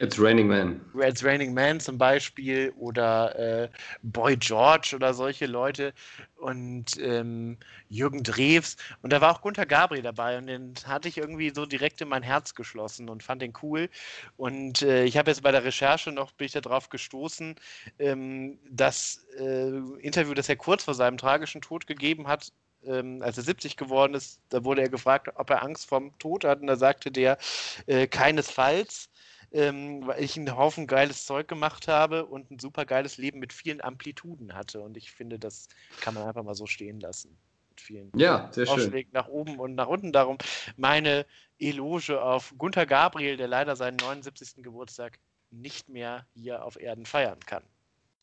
It's 0.00 0.18
Raining 0.18 0.48
Man. 0.48 0.80
It's 0.94 1.24
Raining 1.24 1.54
Man 1.54 1.80
zum 1.80 1.98
Beispiel 1.98 2.72
oder 2.76 3.36
äh, 3.38 3.68
Boy 4.02 4.36
George 4.36 4.92
oder 4.94 5.12
solche 5.14 5.46
Leute 5.46 5.92
und 6.36 6.98
ähm, 7.00 7.56
Jürgen 7.88 8.22
Drews. 8.22 8.76
Und 9.02 9.12
da 9.12 9.20
war 9.20 9.32
auch 9.32 9.40
Gunther 9.40 9.66
Gabri 9.66 10.02
dabei 10.02 10.38
und 10.38 10.46
den 10.46 10.74
hatte 10.86 11.08
ich 11.08 11.18
irgendwie 11.18 11.50
so 11.54 11.66
direkt 11.66 12.00
in 12.00 12.08
mein 12.08 12.22
Herz 12.22 12.54
geschlossen 12.54 13.08
und 13.08 13.22
fand 13.22 13.42
den 13.42 13.52
cool. 13.62 13.88
Und 14.36 14.82
äh, 14.82 15.04
ich 15.04 15.16
habe 15.16 15.30
jetzt 15.30 15.42
bei 15.42 15.52
der 15.52 15.64
Recherche 15.64 16.12
noch 16.12 16.32
bin 16.32 16.46
ich 16.46 16.52
darauf 16.52 16.88
gestoßen, 16.88 17.56
ähm, 17.98 18.58
das 18.70 19.26
äh, 19.38 19.68
Interview, 20.00 20.34
das 20.34 20.48
er 20.48 20.56
kurz 20.56 20.84
vor 20.84 20.94
seinem 20.94 21.18
tragischen 21.18 21.60
Tod 21.60 21.86
gegeben 21.86 22.28
hat, 22.28 22.52
ähm, 22.86 23.22
als 23.22 23.36
er 23.36 23.44
70 23.44 23.76
geworden 23.76 24.14
ist, 24.14 24.40
da 24.50 24.64
wurde 24.64 24.82
er 24.82 24.88
gefragt, 24.88 25.28
ob 25.34 25.50
er 25.50 25.62
Angst 25.62 25.88
vorm 25.88 26.16
Tod 26.18 26.44
hat. 26.44 26.60
Und 26.60 26.68
da 26.68 26.76
sagte 26.76 27.10
der 27.10 27.38
äh, 27.86 28.06
keinesfalls 28.06 29.08
ähm, 29.52 30.06
weil 30.06 30.22
ich 30.22 30.36
einen 30.36 30.56
Haufen 30.56 30.86
geiles 30.86 31.24
Zeug 31.24 31.48
gemacht 31.48 31.88
habe 31.88 32.26
und 32.26 32.50
ein 32.50 32.58
super 32.58 32.84
geiles 32.84 33.16
Leben 33.18 33.38
mit 33.38 33.52
vielen 33.52 33.80
Amplituden 33.80 34.54
hatte. 34.54 34.80
Und 34.80 34.96
ich 34.96 35.10
finde, 35.12 35.38
das 35.38 35.68
kann 36.00 36.14
man 36.14 36.24
einfach 36.24 36.42
mal 36.42 36.54
so 36.54 36.66
stehen 36.66 37.00
lassen. 37.00 37.36
Mit 37.70 37.80
vielen 37.80 38.12
ja, 38.14 38.48
sehr 38.52 38.66
schön. 38.66 39.06
nach 39.12 39.28
oben 39.28 39.58
und 39.58 39.74
nach 39.74 39.88
unten. 39.88 40.12
Darum 40.12 40.38
meine 40.76 41.26
Eloge 41.58 42.22
auf 42.22 42.54
Gunther 42.58 42.86
Gabriel, 42.86 43.36
der 43.36 43.48
leider 43.48 43.76
seinen 43.76 43.96
79. 43.96 44.62
Geburtstag 44.62 45.18
nicht 45.50 45.88
mehr 45.88 46.26
hier 46.34 46.64
auf 46.64 46.78
Erden 46.78 47.06
feiern 47.06 47.40
kann. 47.46 47.62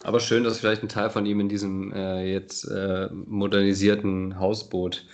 Aber 0.04 0.20
schön, 0.20 0.44
dass 0.44 0.60
vielleicht 0.60 0.84
ein 0.84 0.90
Teil 0.90 1.10
von 1.10 1.26
ihm 1.26 1.40
in 1.40 1.50
diesem 1.50 1.94
äh, 1.94 2.32
jetzt 2.32 2.66
äh, 2.66 3.08
modernisierten 3.12 4.38
Hausboot 4.40 5.06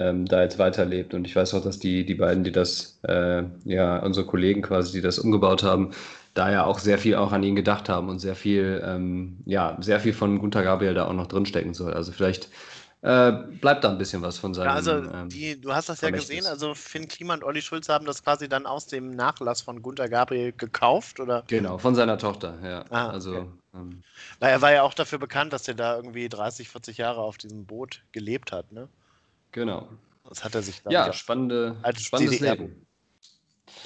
ähm, 0.00 0.26
da 0.26 0.42
jetzt 0.42 0.58
weiterlebt. 0.58 1.14
Und 1.14 1.26
ich 1.26 1.36
weiß 1.36 1.54
auch, 1.54 1.62
dass 1.62 1.78
die, 1.78 2.04
die 2.06 2.14
beiden, 2.14 2.42
die 2.42 2.52
das, 2.52 2.98
äh, 3.02 3.42
ja, 3.64 3.98
unsere 3.98 4.26
Kollegen 4.26 4.62
quasi, 4.62 4.92
die 4.92 5.02
das 5.02 5.18
umgebaut 5.18 5.62
haben, 5.62 5.92
da 6.34 6.50
ja 6.50 6.64
auch 6.64 6.78
sehr 6.78 6.98
viel 6.98 7.16
auch 7.16 7.32
an 7.32 7.42
ihn 7.42 7.56
gedacht 7.56 7.88
haben 7.88 8.08
und 8.08 8.18
sehr 8.18 8.34
viel, 8.34 8.82
ähm, 8.84 9.38
ja, 9.44 9.76
sehr 9.80 10.00
viel 10.00 10.12
von 10.12 10.38
Gunther 10.38 10.62
Gabriel 10.62 10.94
da 10.94 11.06
auch 11.06 11.12
noch 11.12 11.26
drinstecken 11.26 11.74
soll. 11.74 11.92
Also 11.92 12.12
vielleicht 12.12 12.48
äh, 13.02 13.32
bleibt 13.32 13.82
da 13.84 13.90
ein 13.90 13.98
bisschen 13.98 14.22
was 14.22 14.38
von 14.38 14.54
seinem. 14.54 14.66
Ja, 14.66 14.74
also 14.74 14.92
ähm, 14.92 15.28
die, 15.28 15.60
du 15.60 15.74
hast 15.74 15.88
das 15.88 16.02
ja 16.02 16.10
gesehen, 16.10 16.46
also 16.46 16.74
Finn 16.74 17.08
Klima 17.08 17.34
und 17.34 17.44
Olli 17.44 17.62
Schulz 17.62 17.88
haben 17.88 18.04
das 18.04 18.22
quasi 18.22 18.48
dann 18.48 18.66
aus 18.66 18.86
dem 18.86 19.10
Nachlass 19.10 19.62
von 19.62 19.82
Gunther 19.82 20.08
Gabriel 20.08 20.52
gekauft, 20.52 21.18
oder? 21.18 21.42
Genau, 21.46 21.78
von 21.78 21.94
seiner 21.94 22.18
Tochter, 22.18 22.58
ja. 22.62 22.84
Ah, 22.90 23.08
also, 23.08 23.32
okay. 23.32 23.46
ähm, 23.74 24.02
Na, 24.40 24.48
er 24.48 24.60
war 24.60 24.72
ja 24.72 24.82
auch 24.82 24.94
dafür 24.94 25.18
bekannt, 25.18 25.52
dass 25.52 25.66
er 25.66 25.74
da 25.74 25.96
irgendwie 25.96 26.28
30, 26.28 26.68
40 26.68 26.98
Jahre 26.98 27.22
auf 27.22 27.38
diesem 27.38 27.64
Boot 27.64 28.02
gelebt 28.12 28.52
hat, 28.52 28.70
ne? 28.70 28.88
Genau. 29.52 29.88
Das 30.28 30.44
hat 30.44 30.54
er 30.54 30.62
sich 30.62 30.82
dann 30.82 30.92
Ja, 30.92 31.12
spannende, 31.12 31.76
spannendes 31.98 32.38
DDR. 32.38 32.56
Leben. 32.56 32.86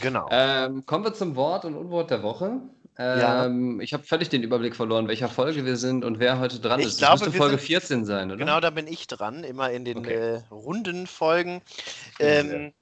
Genau. 0.01 0.29
Ähm, 0.31 0.85
kommen 0.87 1.05
wir 1.05 1.15
zum 1.15 1.37
Wort 1.37 1.65
und 1.65 1.75
Unwort 1.75 2.11
der 2.11 2.23
Woche. 2.23 2.61
Ähm, 2.97 3.79
ja. 3.79 3.83
Ich 3.83 3.93
habe 3.93 4.05
völlig 4.05 4.29
den 4.29 4.43
Überblick 4.43 4.77
verloren, 4.77 5.09
welcher 5.09 5.29
Folge 5.29 5.65
wir 5.65 5.77
sind 5.77 6.05
und 6.05 6.21
wer 6.21 6.39
heute 6.39 6.61
dran 6.61 6.81
ich 6.81 6.87
ist. 6.87 6.99
Glaube, 6.99 7.13
das 7.19 7.27
müsste 7.27 7.39
Folge 7.39 7.59
14 7.59 8.05
sein, 8.05 8.31
oder? 8.31 8.39
Genau, 8.39 8.61
da 8.61 8.71
bin 8.71 8.87
ich 8.87 9.07
dran, 9.07 9.43
immer 9.43 9.71
in 9.71 9.85
den 9.85 9.99
okay. 9.99 10.15
äh, 10.15 10.43
runden 10.51 11.07
Folgen. 11.07 11.61
Ähm, 12.21 12.73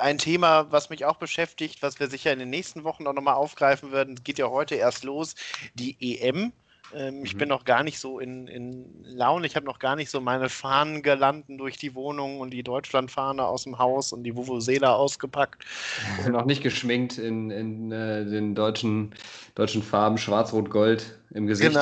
ein 0.00 0.18
Thema, 0.18 0.70
was 0.70 0.90
mich 0.90 1.04
auch 1.04 1.16
beschäftigt, 1.16 1.82
was 1.82 2.00
wir 2.00 2.08
sicher 2.08 2.32
in 2.32 2.38
den 2.38 2.50
nächsten 2.50 2.84
Wochen 2.84 3.06
auch 3.06 3.12
nochmal 3.12 3.34
aufgreifen 3.34 3.92
werden, 3.92 4.16
geht 4.24 4.38
ja 4.38 4.48
heute 4.48 4.74
erst 4.74 5.04
los, 5.04 5.34
die 5.74 5.96
EM. 6.00 6.52
Ähm, 6.94 7.18
mhm. 7.18 7.24
Ich 7.24 7.36
bin 7.36 7.48
noch 7.48 7.64
gar 7.64 7.82
nicht 7.82 7.98
so 7.98 8.18
in, 8.18 8.46
in 8.48 9.04
Laune. 9.04 9.46
Ich 9.46 9.56
habe 9.56 9.66
noch 9.66 9.78
gar 9.78 9.96
nicht 9.96 10.10
so 10.10 10.20
meine 10.20 10.48
Fahnen 10.48 11.02
gelanden 11.02 11.58
durch 11.58 11.76
die 11.76 11.94
Wohnung 11.94 12.40
und 12.40 12.50
die 12.50 12.62
Deutschlandfahne 12.62 13.44
aus 13.44 13.64
dem 13.64 13.78
Haus 13.78 14.12
und 14.12 14.24
die 14.24 14.34
Vuvuzela 14.34 14.94
ausgepackt. 14.94 15.64
Noch 16.28 16.44
nicht 16.44 16.62
geschminkt 16.62 17.18
in, 17.18 17.50
in 17.50 17.92
äh, 17.92 18.24
den 18.24 18.54
deutschen, 18.54 19.14
deutschen 19.54 19.82
Farben 19.82 20.18
Schwarz-Rot-Gold 20.18 21.18
im 21.30 21.46
Gesicht. 21.46 21.72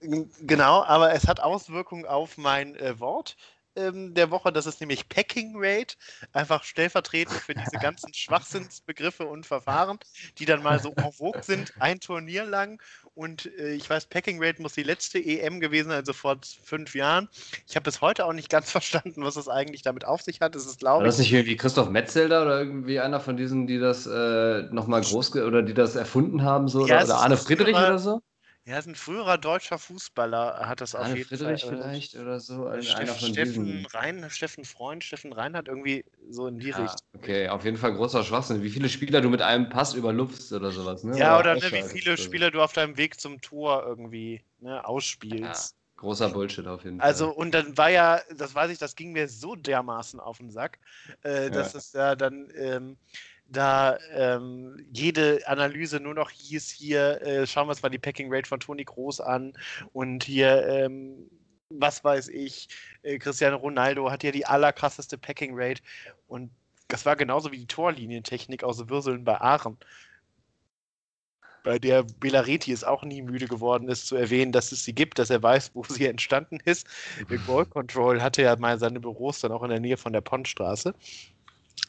Genau, 0.00 0.26
genau, 0.42 0.82
aber 0.84 1.12
es 1.12 1.26
hat 1.26 1.40
Auswirkungen 1.40 2.06
auf 2.06 2.36
mein 2.36 2.74
äh, 2.76 2.98
Wort 3.00 3.36
ähm, 3.78 4.14
der 4.14 4.30
Woche. 4.30 4.52
Das 4.52 4.66
ist 4.66 4.80
nämlich 4.80 5.08
Packing 5.08 5.54
Rate, 5.56 5.96
einfach 6.32 6.64
stellvertretend 6.64 7.38
für 7.38 7.54
diese 7.54 7.78
ganzen 7.78 8.12
Schwachsinnsbegriffe 8.14 9.26
und 9.26 9.46
Verfahren, 9.46 9.98
die 10.38 10.44
dann 10.44 10.62
mal 10.62 10.80
so 10.80 10.92
en 10.96 11.12
vogue 11.12 11.42
sind, 11.42 11.72
ein 11.78 12.00
Turnier 12.00 12.44
lang. 12.44 12.82
Und 13.18 13.50
äh, 13.58 13.72
ich 13.72 13.90
weiß, 13.90 14.06
Packing 14.06 14.40
Rate 14.40 14.62
muss 14.62 14.74
die 14.74 14.84
letzte 14.84 15.18
EM 15.18 15.58
gewesen 15.58 15.88
sein, 15.88 15.96
also 15.96 16.12
vor 16.12 16.38
fünf 16.62 16.94
Jahren. 16.94 17.28
Ich 17.66 17.74
habe 17.74 17.82
bis 17.82 18.00
heute 18.00 18.24
auch 18.24 18.32
nicht 18.32 18.48
ganz 18.50 18.70
verstanden, 18.70 19.24
was 19.24 19.34
das 19.34 19.48
eigentlich 19.48 19.82
damit 19.82 20.04
auf 20.04 20.22
sich 20.22 20.40
hat. 20.40 20.54
Es 20.54 20.66
ist, 20.66 20.78
glaube 20.78 20.98
War 20.98 21.04
das 21.04 21.18
nicht 21.18 21.32
irgendwie 21.32 21.56
Christoph 21.56 21.90
Metzelder 21.90 22.42
oder 22.42 22.60
irgendwie 22.60 23.00
einer 23.00 23.18
von 23.18 23.36
diesen, 23.36 23.66
die 23.66 23.80
das 23.80 24.06
äh, 24.06 24.62
nochmal 24.70 25.00
groß 25.00 25.34
oder 25.34 25.62
die 25.64 25.74
das 25.74 25.96
erfunden 25.96 26.44
haben, 26.44 26.68
so, 26.68 26.86
ja, 26.86 26.98
oder, 26.98 27.06
oder 27.06 27.16
Arne 27.16 27.36
Friedrich 27.36 27.74
oder 27.74 27.98
so? 27.98 28.22
Ja, 28.68 28.78
ist 28.78 28.86
ein 28.86 28.96
früherer 28.96 29.38
deutscher 29.38 29.78
Fußballer, 29.78 30.68
hat 30.68 30.82
das 30.82 30.94
auf 30.94 31.08
jeden 31.08 31.24
Friedrich 31.24 31.64
Fall. 31.64 31.70
vielleicht 31.70 32.16
oder 32.16 32.38
so. 32.38 32.68
Äh, 32.68 32.82
von 32.82 33.16
Steffen 33.16 33.64
diesen. 33.64 33.86
Rein, 33.86 34.28
Steffen 34.28 34.66
Freund, 34.66 35.02
Steffen 35.02 35.32
Reinhardt, 35.32 35.68
irgendwie 35.68 36.04
so 36.28 36.48
in 36.48 36.58
die 36.58 36.68
ja, 36.68 36.82
Richtung. 36.82 37.00
Okay, 37.16 37.48
auf 37.48 37.64
jeden 37.64 37.78
Fall 37.78 37.94
großer 37.94 38.22
Schwachsinn. 38.24 38.62
Wie 38.62 38.68
viele 38.68 38.90
Spieler 38.90 39.22
du 39.22 39.30
mit 39.30 39.40
einem 39.40 39.70
Pass 39.70 39.94
überlupfst 39.94 40.52
oder 40.52 40.70
sowas, 40.70 41.02
ne? 41.02 41.18
Ja, 41.18 41.38
oder, 41.38 41.56
oder 41.56 41.70
ne, 41.70 41.72
wie 41.72 41.82
viele 41.88 42.18
Spieler 42.18 42.50
du 42.50 42.60
auf 42.60 42.74
deinem 42.74 42.98
Weg 42.98 43.18
zum 43.18 43.40
Tor 43.40 43.84
irgendwie 43.86 44.44
ne, 44.60 44.86
ausspielst. 44.86 45.72
Ja, 45.72 46.00
großer 46.02 46.28
Bullshit 46.28 46.66
auf 46.66 46.84
jeden 46.84 47.00
also, 47.00 47.24
Fall. 47.24 47.30
Also, 47.30 47.40
und 47.40 47.54
dann 47.54 47.78
war 47.78 47.88
ja, 47.88 48.20
das 48.36 48.54
weiß 48.54 48.70
ich, 48.70 48.76
das 48.76 48.96
ging 48.96 49.12
mir 49.12 49.28
so 49.28 49.56
dermaßen 49.56 50.20
auf 50.20 50.36
den 50.36 50.50
Sack, 50.50 50.78
äh, 51.22 51.50
dass 51.50 51.72
ja. 51.72 51.78
es 51.78 51.92
ja 51.94 52.16
dann. 52.16 52.52
Ähm, 52.54 52.98
da 53.48 53.98
ähm, 54.12 54.76
jede 54.92 55.40
Analyse 55.46 56.00
nur 56.00 56.14
noch 56.14 56.30
hieß, 56.30 56.70
hier 56.70 57.20
äh, 57.22 57.46
schauen 57.46 57.66
wir 57.66 57.70
uns 57.70 57.82
mal 57.82 57.88
die 57.88 57.98
Packing 57.98 58.32
Rate 58.32 58.48
von 58.48 58.60
Toni 58.60 58.84
Groß 58.84 59.20
an 59.20 59.54
und 59.92 60.24
hier, 60.24 60.66
ähm, 60.66 61.30
was 61.70 62.04
weiß 62.04 62.28
ich, 62.28 62.68
äh, 63.02 63.18
Cristiano 63.18 63.56
Ronaldo 63.56 64.10
hat 64.10 64.22
ja 64.22 64.32
die 64.32 64.46
allerkrasseste 64.46 65.16
Packing 65.16 65.52
Rate 65.54 65.82
und 66.26 66.50
das 66.88 67.06
war 67.06 67.16
genauso 67.16 67.52
wie 67.52 67.58
die 67.58 67.66
Torlinientechnik 67.66 68.64
aus 68.64 68.88
Würseln 68.88 69.24
bei 69.24 69.40
Aachen. 69.40 69.76
Bei 71.64 71.78
der 71.78 72.02
Belareti 72.02 72.72
es 72.72 72.84
auch 72.84 73.02
nie 73.02 73.20
müde 73.20 73.46
geworden 73.46 73.88
ist, 73.88 74.06
zu 74.06 74.16
erwähnen, 74.16 74.52
dass 74.52 74.72
es 74.72 74.84
sie 74.84 74.94
gibt, 74.94 75.18
dass 75.18 75.28
er 75.28 75.42
weiß, 75.42 75.72
wo 75.74 75.84
sie 75.84 76.06
entstanden 76.06 76.60
ist. 76.64 76.86
Der 77.30 77.38
Goal 77.38 77.66
Control 77.66 78.22
hatte 78.22 78.42
ja 78.42 78.56
mal 78.56 78.78
seine 78.78 79.00
Büros 79.00 79.40
dann 79.40 79.52
auch 79.52 79.62
in 79.62 79.70
der 79.70 79.80
Nähe 79.80 79.96
von 79.96 80.12
der 80.12 80.22
Pondstraße. 80.22 80.94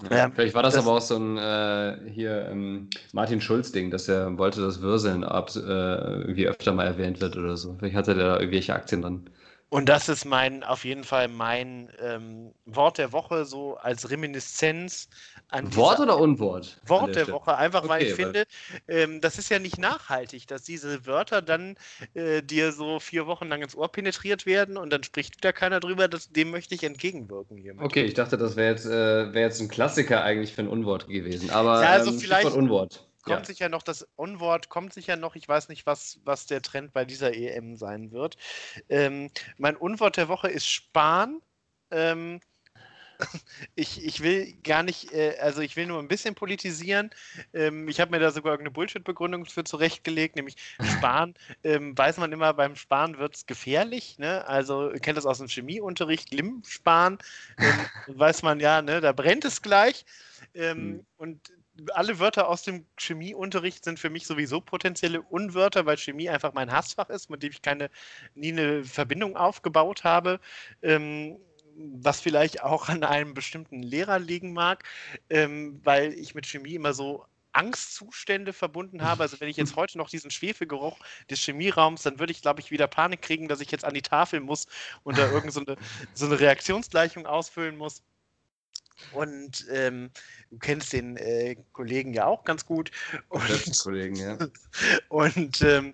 Ja, 0.09 0.29
Vielleicht 0.31 0.55
war 0.55 0.63
das, 0.63 0.75
das, 0.75 0.85
aber 0.85 0.93
auch 0.97 1.01
so 1.01 1.17
ein 1.17 1.37
äh, 1.37 2.09
hier 2.09 2.47
ähm, 2.49 2.89
Martin 3.11 3.41
Schulz-Ding, 3.41 3.91
dass 3.91 4.07
er 4.07 4.37
wollte, 4.37 4.61
dass 4.61 4.81
Würseln 4.81 5.23
ab, 5.25 5.49
äh, 5.55 5.59
irgendwie 5.59 6.47
öfter 6.47 6.73
mal 6.73 6.85
erwähnt 6.85 7.19
wird 7.19 7.35
oder 7.35 7.57
so. 7.57 7.75
Vielleicht 7.77 7.95
hatte 7.95 8.11
er 8.11 8.17
da 8.17 8.39
irgendwelche 8.39 8.73
Aktien 8.73 9.01
dran. 9.01 9.29
Und 9.69 9.87
das 9.87 10.09
ist 10.09 10.25
mein, 10.25 10.63
auf 10.63 10.83
jeden 10.83 11.03
Fall 11.03 11.27
mein 11.27 11.89
ähm, 12.01 12.53
Wort 12.65 12.97
der 12.97 13.11
Woche, 13.11 13.45
so 13.45 13.77
als 13.77 14.09
Reminiszenz 14.09 15.09
an 15.49 15.75
Wort 15.75 15.99
oder 15.99 16.17
Unwort? 16.17 16.81
Wort 16.87 17.15
der, 17.15 17.25
der 17.25 17.33
Woche, 17.33 17.55
einfach 17.55 17.81
okay, 17.81 17.89
weil 17.89 18.01
ich 18.03 18.13
finde, 18.13 18.45
ähm, 18.87 19.21
das 19.21 19.37
ist 19.37 19.49
ja 19.49 19.59
nicht 19.59 19.77
nachhaltig, 19.77 20.47
dass 20.47 20.63
diese 20.63 21.05
Wörter 21.05 21.43
dann 21.43 21.75
äh, 22.15 22.41
dir 22.41 22.71
so 22.71 22.99
vier 22.99 23.27
Wochen 23.27 23.47
lang 23.47 23.61
ins 23.61 23.75
Ohr 23.75 23.91
penetriert 23.91 24.47
werden 24.47 24.75
und 24.75 24.89
dann 24.91 25.03
spricht 25.03 25.37
wieder 25.37 25.53
keiner 25.53 25.79
drüber, 25.79 26.07
das, 26.07 26.31
dem 26.31 26.49
möchte 26.49 26.73
ich 26.73 26.83
entgegenwirken 26.83 27.55
hiermit. 27.55 27.83
Okay, 27.83 28.05
ich 28.05 28.15
dachte, 28.15 28.39
das 28.39 28.55
wäre 28.55 28.71
jetzt, 28.71 28.87
äh, 28.87 29.33
wär 29.33 29.41
jetzt 29.43 29.61
ein 29.61 29.67
Klassiker 29.67 30.23
eigentlich 30.23 30.53
für 30.53 30.61
ein 30.61 30.67
Unwort 30.67 31.07
gewesen, 31.07 31.51
aber 31.51 31.83
ja, 31.83 31.89
also 31.89 32.09
ähm, 32.09 32.19
vielleicht, 32.19 32.55
Unwort 32.55 33.08
kommt 33.29 33.47
ja. 33.47 33.53
sicher 33.53 33.69
noch 33.69 33.83
das 33.83 34.07
Onward, 34.17 34.69
kommt 34.69 34.93
sicher 34.93 35.15
noch. 35.15 35.35
Ich 35.35 35.47
weiß 35.47 35.69
nicht, 35.69 35.85
was, 35.85 36.19
was 36.25 36.45
der 36.45 36.61
Trend 36.61 36.93
bei 36.93 37.05
dieser 37.05 37.33
EM 37.33 37.75
sein 37.75 38.11
wird. 38.11 38.37
Ähm, 38.89 39.29
mein 39.57 39.75
Unwort 39.75 40.17
der 40.17 40.27
Woche 40.27 40.49
ist 40.49 40.67
Spahn. 40.67 41.41
Ähm, 41.91 42.39
ich, 43.75 44.03
ich 44.03 44.21
will 44.21 44.53
gar 44.63 44.83
nicht, 44.83 45.13
äh, 45.13 45.37
also 45.39 45.61
ich 45.61 45.75
will 45.75 45.85
nur 45.85 45.99
ein 45.99 46.07
bisschen 46.07 46.35
politisieren. 46.35 47.11
Ähm, 47.53 47.87
ich 47.87 47.99
habe 47.99 48.11
mir 48.11 48.19
da 48.19 48.31
sogar 48.31 48.53
irgendeine 48.53 48.73
Bullshit-Begründung 48.73 49.45
für 49.45 49.63
zurechtgelegt, 49.63 50.35
nämlich 50.35 50.55
Sparen. 50.97 51.33
ähm, 51.63 51.97
weiß 51.97 52.17
man 52.17 52.31
immer, 52.31 52.53
beim 52.53 52.75
Sparen 52.75 53.17
wird 53.17 53.35
es 53.35 53.45
gefährlich. 53.45 54.17
Ne? 54.17 54.47
Also, 54.47 54.91
ihr 54.91 54.99
kennt 54.99 55.17
das 55.17 55.25
aus 55.25 55.37
dem 55.37 55.47
Chemieunterricht, 55.47 56.31
Glimm-Sparen. 56.31 57.19
Ähm, 57.57 57.75
weiß 58.07 58.41
man 58.43 58.59
ja, 58.59 58.81
ne? 58.81 59.01
da 59.01 59.11
brennt 59.11 59.45
es 59.45 59.61
gleich. 59.61 60.05
Mhm. 60.55 61.05
Und 61.17 61.51
alle 61.93 62.19
Wörter 62.19 62.47
aus 62.47 62.63
dem 62.63 62.85
Chemieunterricht 62.97 63.83
sind 63.83 63.99
für 63.99 64.09
mich 64.09 64.25
sowieso 64.27 64.61
potenzielle 64.61 65.21
Unwörter, 65.21 65.85
weil 65.85 65.97
Chemie 65.97 66.29
einfach 66.29 66.53
mein 66.53 66.71
Hassfach 66.71 67.09
ist, 67.09 67.29
mit 67.29 67.43
dem 67.43 67.51
ich 67.51 67.61
keine, 67.61 67.89
nie 68.35 68.51
eine 68.51 68.83
Verbindung 68.83 69.35
aufgebaut 69.35 70.03
habe. 70.03 70.39
Ähm, 70.81 71.37
was 71.79 72.19
vielleicht 72.19 72.61
auch 72.61 72.89
an 72.89 73.03
einem 73.03 73.33
bestimmten 73.33 73.81
Lehrer 73.81 74.19
liegen 74.19 74.53
mag, 74.53 74.83
ähm, 75.29 75.79
weil 75.83 76.13
ich 76.13 76.35
mit 76.35 76.45
Chemie 76.45 76.75
immer 76.75 76.93
so 76.93 77.25
Angstzustände 77.53 78.53
verbunden 78.53 79.01
habe. 79.03 79.23
Also 79.23 79.39
wenn 79.39 79.49
ich 79.49 79.57
jetzt 79.57 79.75
heute 79.75 79.97
noch 79.97 80.09
diesen 80.09 80.31
Schwefelgeruch 80.31 80.99
des 81.29 81.39
Chemieraums, 81.39 82.03
dann 82.03 82.19
würde 82.19 82.31
ich, 82.31 82.41
glaube 82.41 82.59
ich, 82.61 82.71
wieder 82.71 82.87
Panik 82.87 83.21
kriegen, 83.21 83.47
dass 83.47 83.61
ich 83.61 83.71
jetzt 83.71 83.85
an 83.85 83.93
die 83.93 84.01
Tafel 84.01 84.39
muss 84.39 84.67
und 85.03 85.17
da 85.17 85.29
irgend 85.31 85.53
so 85.53 85.63
so 86.13 86.25
eine 86.25 86.39
Reaktionsgleichung 86.39 87.25
ausfüllen 87.25 87.77
muss. 87.77 88.03
Und 89.13 89.65
ähm, 89.71 90.09
du 90.51 90.57
kennst 90.59 90.93
den 90.93 91.17
äh, 91.17 91.55
Kollegen 91.73 92.13
ja 92.13 92.25
auch 92.25 92.43
ganz 92.43 92.65
gut. 92.65 92.91
Und, 93.29 93.79
Kollegen, 93.81 94.15
ja. 94.15 94.37
und 95.09 95.61
ähm, 95.61 95.93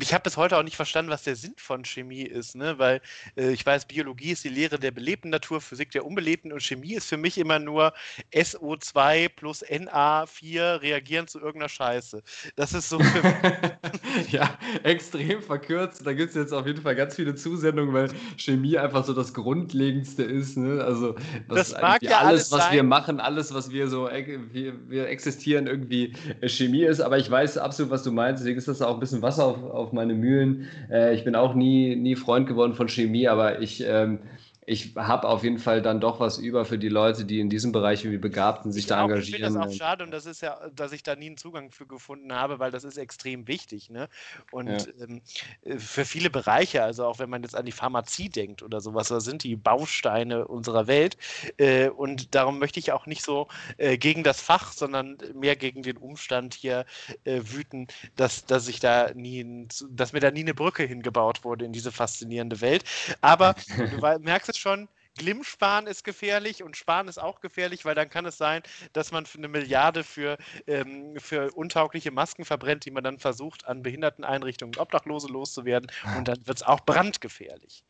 ich 0.00 0.12
habe 0.12 0.24
bis 0.24 0.36
heute 0.36 0.56
auch 0.56 0.62
nicht 0.62 0.76
verstanden, 0.76 1.10
was 1.10 1.22
der 1.22 1.36
Sinn 1.36 1.54
von 1.56 1.84
Chemie 1.84 2.22
ist, 2.22 2.54
ne? 2.54 2.78
weil 2.78 3.00
äh, 3.36 3.50
ich 3.50 3.64
weiß, 3.64 3.86
Biologie 3.86 4.32
ist 4.32 4.44
die 4.44 4.48
Lehre 4.48 4.78
der 4.78 4.90
belebten 4.90 5.30
Natur, 5.30 5.60
Physik 5.60 5.90
der 5.92 6.04
unbelebten 6.04 6.52
und 6.52 6.62
Chemie 6.62 6.94
ist 6.94 7.08
für 7.08 7.16
mich 7.16 7.38
immer 7.38 7.58
nur 7.58 7.92
SO2 8.32 9.28
plus 9.28 9.64
Na4 9.64 10.82
reagieren 10.82 11.26
zu 11.26 11.38
irgendeiner 11.38 11.68
Scheiße. 11.68 12.22
Das 12.56 12.72
ist 12.72 12.88
so 12.88 12.98
für 12.98 13.22
Ja, 14.30 14.58
extrem 14.82 15.42
verkürzt. 15.42 16.06
Da 16.06 16.12
gibt 16.12 16.30
es 16.30 16.36
jetzt 16.36 16.52
auf 16.52 16.66
jeden 16.66 16.82
Fall 16.82 16.96
ganz 16.96 17.14
viele 17.14 17.34
Zusendungen, 17.34 17.94
weil 17.94 18.08
Chemie 18.36 18.78
einfach 18.78 19.04
so 19.04 19.12
das 19.12 19.32
Grundlegendste 19.34 20.22
ist. 20.22 20.56
Ne? 20.56 20.82
Also 20.82 21.14
das 21.48 21.72
mag 21.72 22.02
ja 22.02 22.18
alles, 22.18 22.52
alles 22.52 22.52
was 22.52 22.72
wir 22.72 22.82
machen, 22.82 23.20
alles, 23.20 23.54
was 23.54 23.70
wir 23.70 23.88
so, 23.88 24.08
wir, 24.52 24.74
wir 24.88 25.08
existieren, 25.08 25.66
irgendwie 25.66 26.14
äh, 26.40 26.48
Chemie 26.48 26.84
ist. 26.84 27.00
Aber 27.00 27.18
ich 27.18 27.30
weiß 27.30 27.58
absolut, 27.58 27.90
was 27.90 28.02
du 28.02 28.12
meinst. 28.12 28.40
Deswegen 28.40 28.58
ist 28.58 28.68
das 28.68 28.82
auch 28.82 28.94
ein 28.94 29.00
bisschen 29.00 29.22
Wasser 29.22 29.44
auf, 29.44 29.62
auf 29.78 29.92
meine 29.92 30.14
Mühlen. 30.14 30.66
Äh, 30.90 31.14
ich 31.14 31.24
bin 31.24 31.34
auch 31.34 31.54
nie, 31.54 31.96
nie 31.96 32.16
Freund 32.16 32.46
geworden 32.46 32.74
von 32.74 32.88
Chemie, 32.88 33.28
aber 33.28 33.60
ich, 33.60 33.82
ähm, 33.86 34.20
ich 34.68 34.94
habe 34.96 35.28
auf 35.28 35.42
jeden 35.44 35.58
Fall 35.58 35.82
dann 35.82 36.00
doch 36.00 36.20
was 36.20 36.38
über 36.38 36.64
für 36.64 36.78
die 36.78 36.88
Leute, 36.88 37.24
die 37.24 37.40
in 37.40 37.50
diesem 37.50 37.72
Bereich 37.72 38.04
irgendwie 38.04 38.18
begabt 38.18 38.62
sind, 38.64 38.72
sich 38.72 38.86
Ich 38.86 38.86
da 38.86 39.00
auch, 39.00 39.16
ich 39.16 39.30
finde 39.30 39.46
das 39.46 39.56
engagieren. 39.56 39.56
auch 39.56 39.70
schade 39.72 40.04
und 40.04 40.12
das 40.12 40.24
ist 40.24 40.40
ja, 40.40 40.68
dass 40.70 40.92
ich 40.92 41.02
da 41.02 41.16
nie 41.16 41.26
einen 41.26 41.36
Zugang 41.36 41.72
für 41.72 41.86
gefunden 41.86 42.32
habe, 42.32 42.60
weil 42.60 42.70
das 42.70 42.84
ist 42.84 42.96
extrem 42.96 43.48
wichtig. 43.48 43.90
Ne? 43.90 44.08
Und 44.50 44.86
Ja. 44.86 44.88
ähm, 45.00 45.20
äh, 45.62 45.78
für 45.78 46.04
viele 46.04 46.30
Bereiche, 46.30 46.84
also 46.84 47.04
auch 47.06 47.18
wenn 47.18 47.28
man 47.28 47.42
jetzt 47.42 47.56
an 47.56 47.66
die 47.66 47.72
Pharmazie 47.72 48.28
denkt 48.28 48.62
oder 48.62 48.80
sowas, 48.80 49.08
da 49.08 49.18
sind 49.20 49.42
die 49.42 49.56
Bausteine 49.56 50.46
unserer 50.46 50.86
Welt. 50.86 51.16
Äh, 51.56 51.88
und 51.88 52.36
darum 52.36 52.60
möchte 52.60 52.78
ich 52.78 52.92
auch 52.92 53.06
nicht 53.06 53.22
so 53.24 53.48
äh, 53.78 53.98
gegen 53.98 54.22
das 54.22 54.40
Fach, 54.42 54.70
sondern 54.72 55.18
mehr 55.34 55.56
gegen 55.56 55.82
den 55.82 55.96
Umstand 55.96 56.54
hier 56.54 56.84
äh, 57.24 57.40
wüten, 57.44 57.88
dass, 58.16 58.44
dass 58.46 58.68
ich 58.68 58.78
da 58.80 59.10
nie, 59.14 59.66
dass 59.90 60.12
mir 60.12 60.20
da 60.20 60.30
nie 60.30 60.40
eine 60.40 60.54
Brücke 60.54 60.84
hingebaut 60.84 61.42
wurde 61.44 61.64
in 61.64 61.72
diese 61.72 61.90
faszinierende 61.90 62.60
Welt. 62.60 62.84
Aber 63.22 63.54
du 63.90 63.98
merkst 64.20 64.48
es 64.50 64.57
schon, 64.58 64.88
Glimmsparen 65.16 65.86
ist 65.86 66.04
gefährlich 66.04 66.62
und 66.62 66.76
Sparen 66.76 67.08
ist 67.08 67.18
auch 67.18 67.40
gefährlich, 67.40 67.84
weil 67.84 67.94
dann 67.94 68.08
kann 68.08 68.24
es 68.24 68.38
sein, 68.38 68.62
dass 68.92 69.10
man 69.10 69.26
für 69.26 69.38
eine 69.38 69.48
Milliarde 69.48 70.04
für, 70.04 70.38
ähm, 70.66 71.16
für 71.18 71.52
untaugliche 71.52 72.10
Masken 72.10 72.44
verbrennt, 72.44 72.84
die 72.84 72.90
man 72.90 73.04
dann 73.04 73.18
versucht, 73.18 73.66
an 73.66 73.82
Behinderteneinrichtungen 73.82 74.74
und 74.74 74.80
Obdachlose 74.80 75.28
loszuwerden. 75.28 75.90
Und 76.16 76.28
dann 76.28 76.46
wird 76.46 76.58
es 76.58 76.62
auch 76.62 76.80
brandgefährlich. 76.80 77.84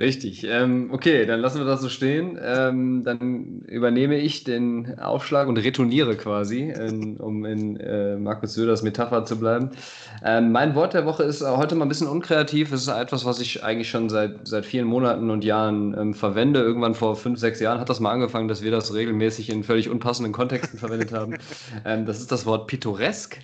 Richtig. 0.00 0.44
Ähm, 0.44 0.90
okay, 0.92 1.26
dann 1.26 1.40
lassen 1.40 1.58
wir 1.58 1.64
das 1.64 1.80
so 1.80 1.88
stehen. 1.88 2.38
Ähm, 2.40 3.02
dann 3.02 3.62
übernehme 3.66 4.16
ich 4.16 4.44
den 4.44 4.96
Aufschlag 5.00 5.48
und 5.48 5.56
retourniere 5.56 6.16
quasi, 6.16 6.70
in, 6.70 7.16
um 7.16 7.44
in 7.44 7.76
äh, 7.80 8.16
Markus 8.16 8.54
Söders 8.54 8.84
Metapher 8.84 9.24
zu 9.24 9.40
bleiben. 9.40 9.70
Ähm, 10.22 10.52
mein 10.52 10.76
Wort 10.76 10.94
der 10.94 11.04
Woche 11.04 11.24
ist 11.24 11.42
heute 11.42 11.74
mal 11.74 11.84
ein 11.84 11.88
bisschen 11.88 12.06
unkreativ. 12.06 12.70
Es 12.70 12.82
ist 12.82 12.88
etwas, 12.88 13.24
was 13.24 13.40
ich 13.40 13.64
eigentlich 13.64 13.90
schon 13.90 14.08
seit, 14.08 14.46
seit 14.46 14.64
vielen 14.66 14.86
Monaten 14.86 15.30
und 15.30 15.42
Jahren 15.42 15.98
ähm, 15.98 16.14
verwende. 16.14 16.60
Irgendwann 16.60 16.94
vor 16.94 17.16
fünf, 17.16 17.40
sechs 17.40 17.58
Jahren 17.58 17.80
hat 17.80 17.88
das 17.88 17.98
mal 17.98 18.12
angefangen, 18.12 18.46
dass 18.46 18.62
wir 18.62 18.70
das 18.70 18.94
regelmäßig 18.94 19.50
in 19.50 19.64
völlig 19.64 19.88
unpassenden 19.90 20.32
Kontexten 20.32 20.78
verwendet 20.78 21.12
haben. 21.12 21.34
Ähm, 21.84 22.06
das 22.06 22.20
ist 22.20 22.32
das 22.32 22.46
Wort 22.46 22.66
pittoresk. 22.66 23.38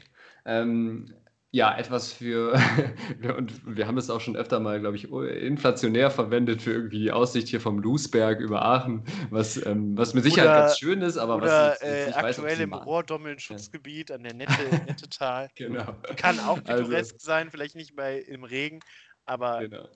Ähm, 0.45 1.07
ja, 1.55 1.79
etwas 1.79 2.13
für, 2.13 2.53
und 3.39 3.53
wir 3.77 3.87
haben 3.87 3.97
es 3.97 4.11
auch 4.11 4.21
schon 4.21 4.35
öfter 4.35 4.59
mal, 4.59 4.81
glaube 4.81 4.97
ich, 4.97 5.09
inflationär 5.13 6.11
verwendet 6.11 6.63
für 6.63 6.73
irgendwie 6.73 6.99
die 6.99 7.13
Aussicht 7.13 7.47
hier 7.47 7.61
vom 7.61 7.79
Loosberg 7.79 8.41
über 8.41 8.65
Aachen, 8.65 9.05
was, 9.31 9.65
ähm, 9.65 9.97
was 9.97 10.15
mit 10.15 10.25
Sicherheit 10.25 10.49
Oder- 10.51 10.61
ganz 10.67 10.79
schön 10.81 11.01
ist, 11.01 11.17
aber 11.17 11.37
Oder 11.37 11.47
was 11.47 11.81
ich 11.81 11.87
äh, 11.89 12.07
nicht 12.07 12.17
weiß, 12.17 12.39
aktuell 12.39 12.61
im 12.61 12.71
ma- 12.71 12.79
Rohrdommeln-Schutzgebiet 12.83 14.11
an 14.11 14.25
der 14.25 14.35
Nette, 14.35 14.53
Nettetal. 14.87 15.49
Genau. 15.55 15.95
Kann 16.17 16.41
auch 16.41 16.59
Also- 16.65 16.83
pittoresk 16.83 17.21
sein, 17.21 17.51
vielleicht 17.53 17.77
nicht 17.77 17.95
bei 17.95 18.19
im 18.19 18.43
Regen, 18.43 18.81
aber 19.25 19.61
Genau. 19.61 19.89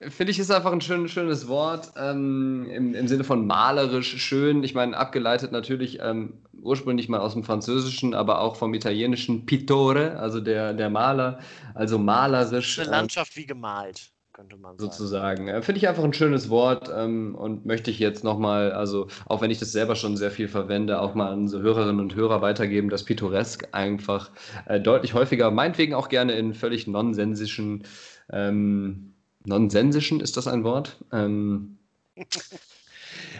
Finde 0.00 0.30
ich, 0.30 0.38
ist 0.38 0.52
einfach 0.52 0.70
ein 0.70 0.80
schön, 0.80 1.08
schönes 1.08 1.48
Wort 1.48 1.92
ähm, 1.96 2.68
im, 2.70 2.94
im 2.94 3.08
Sinne 3.08 3.24
von 3.24 3.46
malerisch 3.48 4.16
schön. 4.22 4.62
Ich 4.62 4.72
meine, 4.72 4.96
abgeleitet 4.96 5.50
natürlich 5.50 5.98
ähm, 6.00 6.34
ursprünglich 6.62 7.08
mal 7.08 7.18
aus 7.18 7.32
dem 7.32 7.42
Französischen, 7.42 8.14
aber 8.14 8.40
auch 8.40 8.54
vom 8.54 8.74
italienischen 8.74 9.44
Pittore, 9.44 10.16
also 10.20 10.40
der, 10.40 10.72
der 10.72 10.88
Maler, 10.88 11.40
also 11.74 11.98
malerisch. 11.98 12.78
eine 12.78 12.86
ähm, 12.86 12.92
Landschaft 12.92 13.36
wie 13.36 13.46
gemalt, 13.46 14.12
könnte 14.32 14.56
man 14.56 14.78
sagen. 14.78 14.92
sozusagen. 14.92 15.48
Äh, 15.48 15.62
Finde 15.62 15.78
ich 15.80 15.88
einfach 15.88 16.04
ein 16.04 16.12
schönes 16.12 16.48
Wort 16.48 16.88
ähm, 16.94 17.34
und 17.34 17.66
möchte 17.66 17.90
ich 17.90 17.98
jetzt 17.98 18.22
nochmal, 18.22 18.70
also 18.70 19.08
auch 19.26 19.40
wenn 19.40 19.50
ich 19.50 19.58
das 19.58 19.72
selber 19.72 19.96
schon 19.96 20.16
sehr 20.16 20.30
viel 20.30 20.46
verwende, 20.46 21.00
auch 21.00 21.16
mal 21.16 21.32
an 21.32 21.40
unsere 21.40 21.62
Hörerinnen 21.62 21.98
und 21.98 22.14
Hörer 22.14 22.40
weitergeben, 22.40 22.88
dass 22.88 23.02
Pittoresk 23.02 23.66
einfach 23.72 24.30
äh, 24.66 24.78
deutlich 24.78 25.14
häufiger, 25.14 25.50
meinetwegen 25.50 25.94
auch 25.94 26.08
gerne 26.08 26.34
in 26.34 26.54
völlig 26.54 26.86
nonsensischen, 26.86 27.82
ähm, 28.30 29.14
nonsensischen, 29.48 30.20
ist 30.20 30.36
das 30.36 30.46
ein 30.46 30.64
Wort? 30.64 31.02
Ähm, 31.12 31.78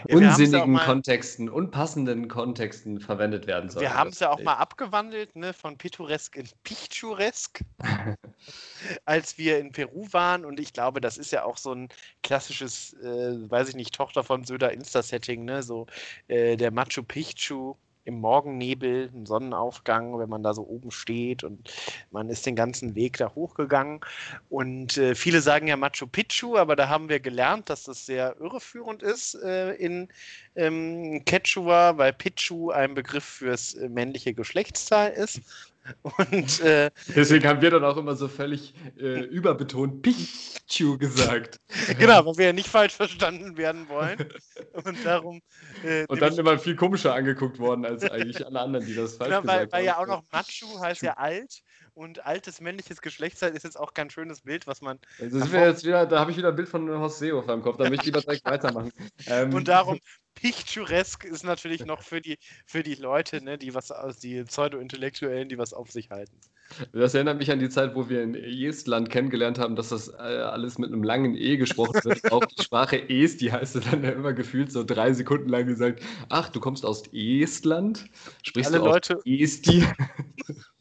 Ja, 0.07 0.19
ja 0.19 0.29
unsinnigen 0.31 0.73
mal- 0.73 0.85
Kontexten, 0.85 1.49
unpassenden 1.49 2.27
Kontexten 2.27 2.99
verwendet 2.99 3.47
werden 3.47 3.69
soll. 3.69 3.81
Wir 3.81 3.93
haben 3.93 4.09
es 4.09 4.19
ja 4.19 4.31
auch 4.31 4.41
mal 4.41 4.55
abgewandelt, 4.55 5.35
ne, 5.35 5.53
von 5.53 5.77
pittoresk 5.77 6.35
in 6.35 6.47
picturesk, 6.63 7.61
als 9.05 9.37
wir 9.37 9.59
in 9.59 9.71
Peru 9.71 10.07
waren. 10.11 10.45
Und 10.45 10.59
ich 10.59 10.73
glaube, 10.73 11.01
das 11.01 11.17
ist 11.17 11.31
ja 11.31 11.43
auch 11.43 11.57
so 11.57 11.73
ein 11.73 11.89
klassisches, 12.23 12.93
äh, 12.93 13.49
weiß 13.49 13.69
ich 13.69 13.75
nicht, 13.75 13.93
Tochter 13.93 14.23
von 14.23 14.43
Söder 14.43 14.71
Insta-Setting, 14.71 15.45
ne, 15.45 15.63
so 15.63 15.87
äh, 16.27 16.55
der 16.55 16.71
Machu 16.71 17.03
Picchu 17.03 17.75
im 18.09 18.19
Morgennebel, 18.19 19.09
im 19.13 19.25
Sonnenaufgang, 19.25 20.19
wenn 20.19 20.29
man 20.29 20.43
da 20.43 20.53
so 20.53 20.63
oben 20.63 20.91
steht 20.91 21.43
und 21.43 21.71
man 22.11 22.29
ist 22.29 22.45
den 22.45 22.55
ganzen 22.55 22.95
Weg 22.95 23.17
da 23.17 23.33
hochgegangen. 23.33 24.01
Und 24.49 24.97
äh, 24.97 25.15
viele 25.15 25.41
sagen 25.41 25.67
ja 25.67 25.77
Machu 25.77 26.07
Picchu, 26.07 26.57
aber 26.57 26.75
da 26.75 26.89
haben 26.89 27.07
wir 27.07 27.19
gelernt, 27.19 27.69
dass 27.69 27.83
das 27.83 28.05
sehr 28.05 28.35
irreführend 28.39 29.03
ist 29.03 29.35
äh, 29.35 29.73
in 29.75 30.09
ähm, 30.55 31.23
Quechua, 31.25 31.97
weil 31.97 32.13
Pichu 32.13 32.71
ein 32.71 32.95
Begriff 32.95 33.23
fürs 33.23 33.75
äh, 33.75 33.87
männliche 33.87 34.33
Geschlechtsteil 34.33 35.13
ist. 35.13 35.41
Und 36.01 36.59
äh, 36.61 36.89
Deswegen 37.15 37.47
haben 37.47 37.61
wir 37.61 37.71
dann 37.71 37.83
auch 37.83 37.97
immer 37.97 38.15
so 38.15 38.27
völlig 38.27 38.73
äh, 38.97 39.21
überbetont 39.25 40.01
Pichu 40.01 40.97
gesagt. 40.97 41.59
genau, 41.97 42.25
weil 42.25 42.37
wir 42.37 42.45
ja 42.47 42.53
nicht 42.53 42.67
falsch 42.67 42.93
verstanden 42.93 43.57
werden 43.57 43.87
wollen. 43.89 44.17
Und 44.83 45.05
darum. 45.05 45.41
Äh, 45.83 46.05
Und 46.07 46.21
dann 46.21 46.37
immer 46.37 46.57
viel 46.57 46.75
komischer 46.75 47.13
angeguckt 47.13 47.59
worden 47.59 47.85
als 47.85 48.03
eigentlich 48.09 48.45
alle 48.45 48.59
anderen, 48.59 48.85
die 48.85 48.95
das 48.95 49.15
falsch 49.15 49.29
genau, 49.29 49.47
weil, 49.47 49.59
gesagt 49.59 49.73
weil 49.73 49.85
ja 49.85 49.95
auch 49.95 50.01
haben. 50.01 50.09
noch 50.09 50.23
Machu 50.31 50.79
heißt 50.79 51.01
ja 51.01 51.13
alt. 51.13 51.61
Und 51.99 52.25
altes 52.25 52.61
männliches 52.61 53.01
Geschlechtsteil 53.01 53.53
ist 53.57 53.63
jetzt 53.63 53.77
auch 53.77 53.93
kein 53.93 54.09
schönes 54.09 54.39
Bild, 54.39 54.67
was 54.67 54.79
man. 54.79 54.99
Also 55.19 55.41
wieder, 55.51 56.05
da 56.05 56.21
habe 56.21 56.31
ich 56.31 56.37
wieder 56.37 56.47
ein 56.47 56.55
Bild 56.55 56.69
von 56.69 56.89
Horst 56.89 57.19
Seehofer 57.19 57.53
im 57.53 57.61
Kopf, 57.61 57.75
da 57.75 57.89
möchte 57.89 58.03
ich 58.03 58.05
lieber 58.05 58.21
direkt 58.21 58.45
weitermachen. 58.45 58.89
Ähm, 59.27 59.53
Und 59.53 59.67
darum, 59.67 59.99
picturesk 60.33 61.25
ist 61.25 61.43
natürlich 61.43 61.85
noch 61.85 62.01
für 62.01 62.21
die, 62.21 62.37
für 62.65 62.83
die 62.83 62.95
Leute, 62.95 63.43
ne, 63.43 63.57
die 63.57 63.73
was 63.75 63.91
aus, 63.91 64.17
die 64.17 64.43
Pseudo-Intellektuellen, 64.45 65.49
die 65.49 65.57
was 65.57 65.73
auf 65.73 65.91
sich 65.91 66.09
halten. 66.09 66.39
Das 66.93 67.15
erinnert 67.15 67.37
mich 67.37 67.51
an 67.51 67.59
die 67.59 67.67
Zeit, 67.67 67.95
wo 67.95 68.07
wir 68.07 68.23
in 68.23 68.33
Estland 68.33 69.09
kennengelernt 69.09 69.59
haben, 69.59 69.75
dass 69.75 69.89
das 69.89 70.07
äh, 70.07 70.13
alles 70.21 70.77
mit 70.77 70.93
einem 70.93 71.03
langen 71.03 71.35
E 71.35 71.57
gesprochen 71.57 71.99
wird. 72.05 72.23
Auch 72.31 72.45
die 72.45 72.63
Sprache 72.63 73.09
Est, 73.09 73.41
die 73.41 73.51
heißt 73.51 73.75
dann 73.91 74.05
immer 74.05 74.31
gefühlt 74.31 74.71
so 74.71 74.85
drei 74.85 75.11
Sekunden 75.11 75.49
lang 75.49 75.67
gesagt, 75.67 76.01
ach, 76.29 76.47
du 76.47 76.61
kommst 76.61 76.85
aus 76.85 77.03
Estland? 77.11 78.05
Sprichst 78.43 78.71
Alle 78.71 78.79
du 78.81 78.89
Leute- 78.89 79.17
aus 79.17 79.23
Esti? 79.25 79.83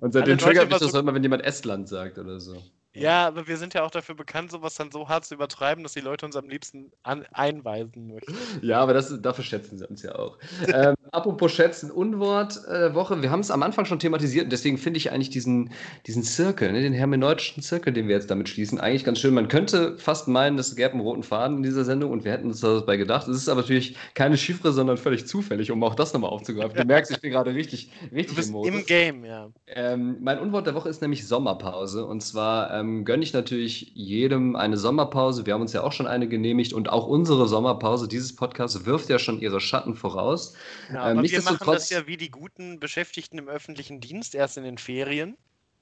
Und 0.00 0.12
seitdem 0.12 0.38
triggert 0.38 0.68
mich 0.68 0.78
das 0.78 0.94
immer, 0.94 1.14
wenn 1.14 1.22
jemand 1.22 1.44
Estland 1.44 1.88
sagt 1.88 2.18
oder 2.18 2.40
so. 2.40 2.62
Ja, 3.00 3.26
aber 3.26 3.46
wir 3.46 3.56
sind 3.56 3.74
ja 3.74 3.84
auch 3.84 3.90
dafür 3.90 4.14
bekannt, 4.14 4.50
sowas 4.50 4.74
dann 4.74 4.90
so 4.90 5.08
hart 5.08 5.24
zu 5.24 5.34
übertreiben, 5.34 5.82
dass 5.82 5.92
die 5.92 6.00
Leute 6.00 6.24
uns 6.24 6.36
am 6.36 6.48
liebsten 6.48 6.90
an, 7.02 7.24
einweisen 7.32 8.08
möchten. 8.08 8.34
Ja, 8.62 8.80
aber 8.80 8.94
das, 8.94 9.20
dafür 9.20 9.44
schätzen 9.44 9.78
sie 9.78 9.86
uns 9.86 10.02
ja 10.02 10.14
auch. 10.14 10.38
ähm, 10.72 10.94
apropos 11.12 11.52
schätzen, 11.52 11.90
Unwort 11.90 12.64
äh, 12.66 12.94
Woche. 12.94 13.22
Wir 13.22 13.30
haben 13.30 13.40
es 13.40 13.50
am 13.50 13.62
Anfang 13.62 13.84
schon 13.84 13.98
thematisiert 13.98 14.44
und 14.44 14.52
deswegen 14.52 14.78
finde 14.78 14.98
ich 14.98 15.12
eigentlich 15.12 15.30
diesen, 15.30 15.70
diesen 16.06 16.22
Zirkel, 16.22 16.72
ne, 16.72 16.80
den 16.80 16.92
hermeneutischen 16.94 17.62
Zirkel, 17.62 17.92
den 17.92 18.08
wir 18.08 18.14
jetzt 18.14 18.30
damit 18.30 18.48
schließen, 18.48 18.80
eigentlich 18.80 19.04
ganz 19.04 19.18
schön. 19.18 19.34
Man 19.34 19.48
könnte 19.48 19.98
fast 19.98 20.28
meinen, 20.28 20.58
es 20.58 20.74
gäbe 20.74 20.92
einen 20.92 21.00
roten 21.00 21.22
Faden 21.22 21.58
in 21.58 21.62
dieser 21.62 21.84
Sendung 21.84 22.10
und 22.10 22.24
wir 22.24 22.32
hätten 22.32 22.48
uns 22.48 22.60
dabei 22.60 22.96
gedacht. 22.96 23.28
Es 23.28 23.36
ist 23.36 23.48
aber 23.48 23.60
natürlich 23.60 23.96
keine 24.14 24.36
Chiffre, 24.36 24.72
sondern 24.72 24.96
völlig 24.96 25.26
zufällig, 25.26 25.70
um 25.70 25.82
auch 25.84 25.94
das 25.94 26.12
nochmal 26.12 26.30
aufzugreifen. 26.30 26.76
Du 26.76 26.84
merkst, 26.86 27.10
ich 27.10 27.20
bin 27.20 27.32
gerade 27.32 27.54
richtig, 27.54 27.90
Du 28.08 28.16
richtig 28.16 28.36
bist 28.36 28.50
im 28.50 28.78
im 28.78 28.86
Game, 28.86 29.24
ja. 29.24 29.50
Ähm, 29.66 30.16
mein 30.20 30.38
Unwort 30.38 30.66
der 30.66 30.74
Woche 30.74 30.88
ist 30.88 31.02
nämlich 31.02 31.26
Sommerpause. 31.26 32.06
Und 32.06 32.22
zwar 32.22 32.72
ähm, 32.72 32.87
ähm, 32.88 33.04
gönne 33.04 33.22
ich 33.22 33.32
natürlich 33.32 33.92
jedem 33.94 34.56
eine 34.56 34.76
Sommerpause. 34.76 35.46
Wir 35.46 35.54
haben 35.54 35.60
uns 35.60 35.72
ja 35.72 35.82
auch 35.82 35.92
schon 35.92 36.06
eine 36.06 36.28
genehmigt 36.28 36.72
und 36.72 36.88
auch 36.88 37.06
unsere 37.06 37.48
Sommerpause 37.48 38.08
dieses 38.08 38.34
Podcasts 38.34 38.84
wirft 38.86 39.08
ja 39.08 39.18
schon 39.18 39.40
ihre 39.40 39.60
Schatten 39.60 39.94
voraus. 39.94 40.54
Ja, 40.92 41.10
ähm, 41.10 41.18
aber 41.18 41.28
wir 41.28 41.42
machen 41.42 41.66
das 41.66 41.90
ja 41.90 42.06
wie 42.06 42.16
die 42.16 42.30
guten 42.30 42.80
Beschäftigten 42.80 43.38
im 43.38 43.48
öffentlichen 43.48 44.00
Dienst 44.00 44.34
erst 44.34 44.56
in 44.56 44.64
den 44.64 44.78
Ferien. 44.78 45.36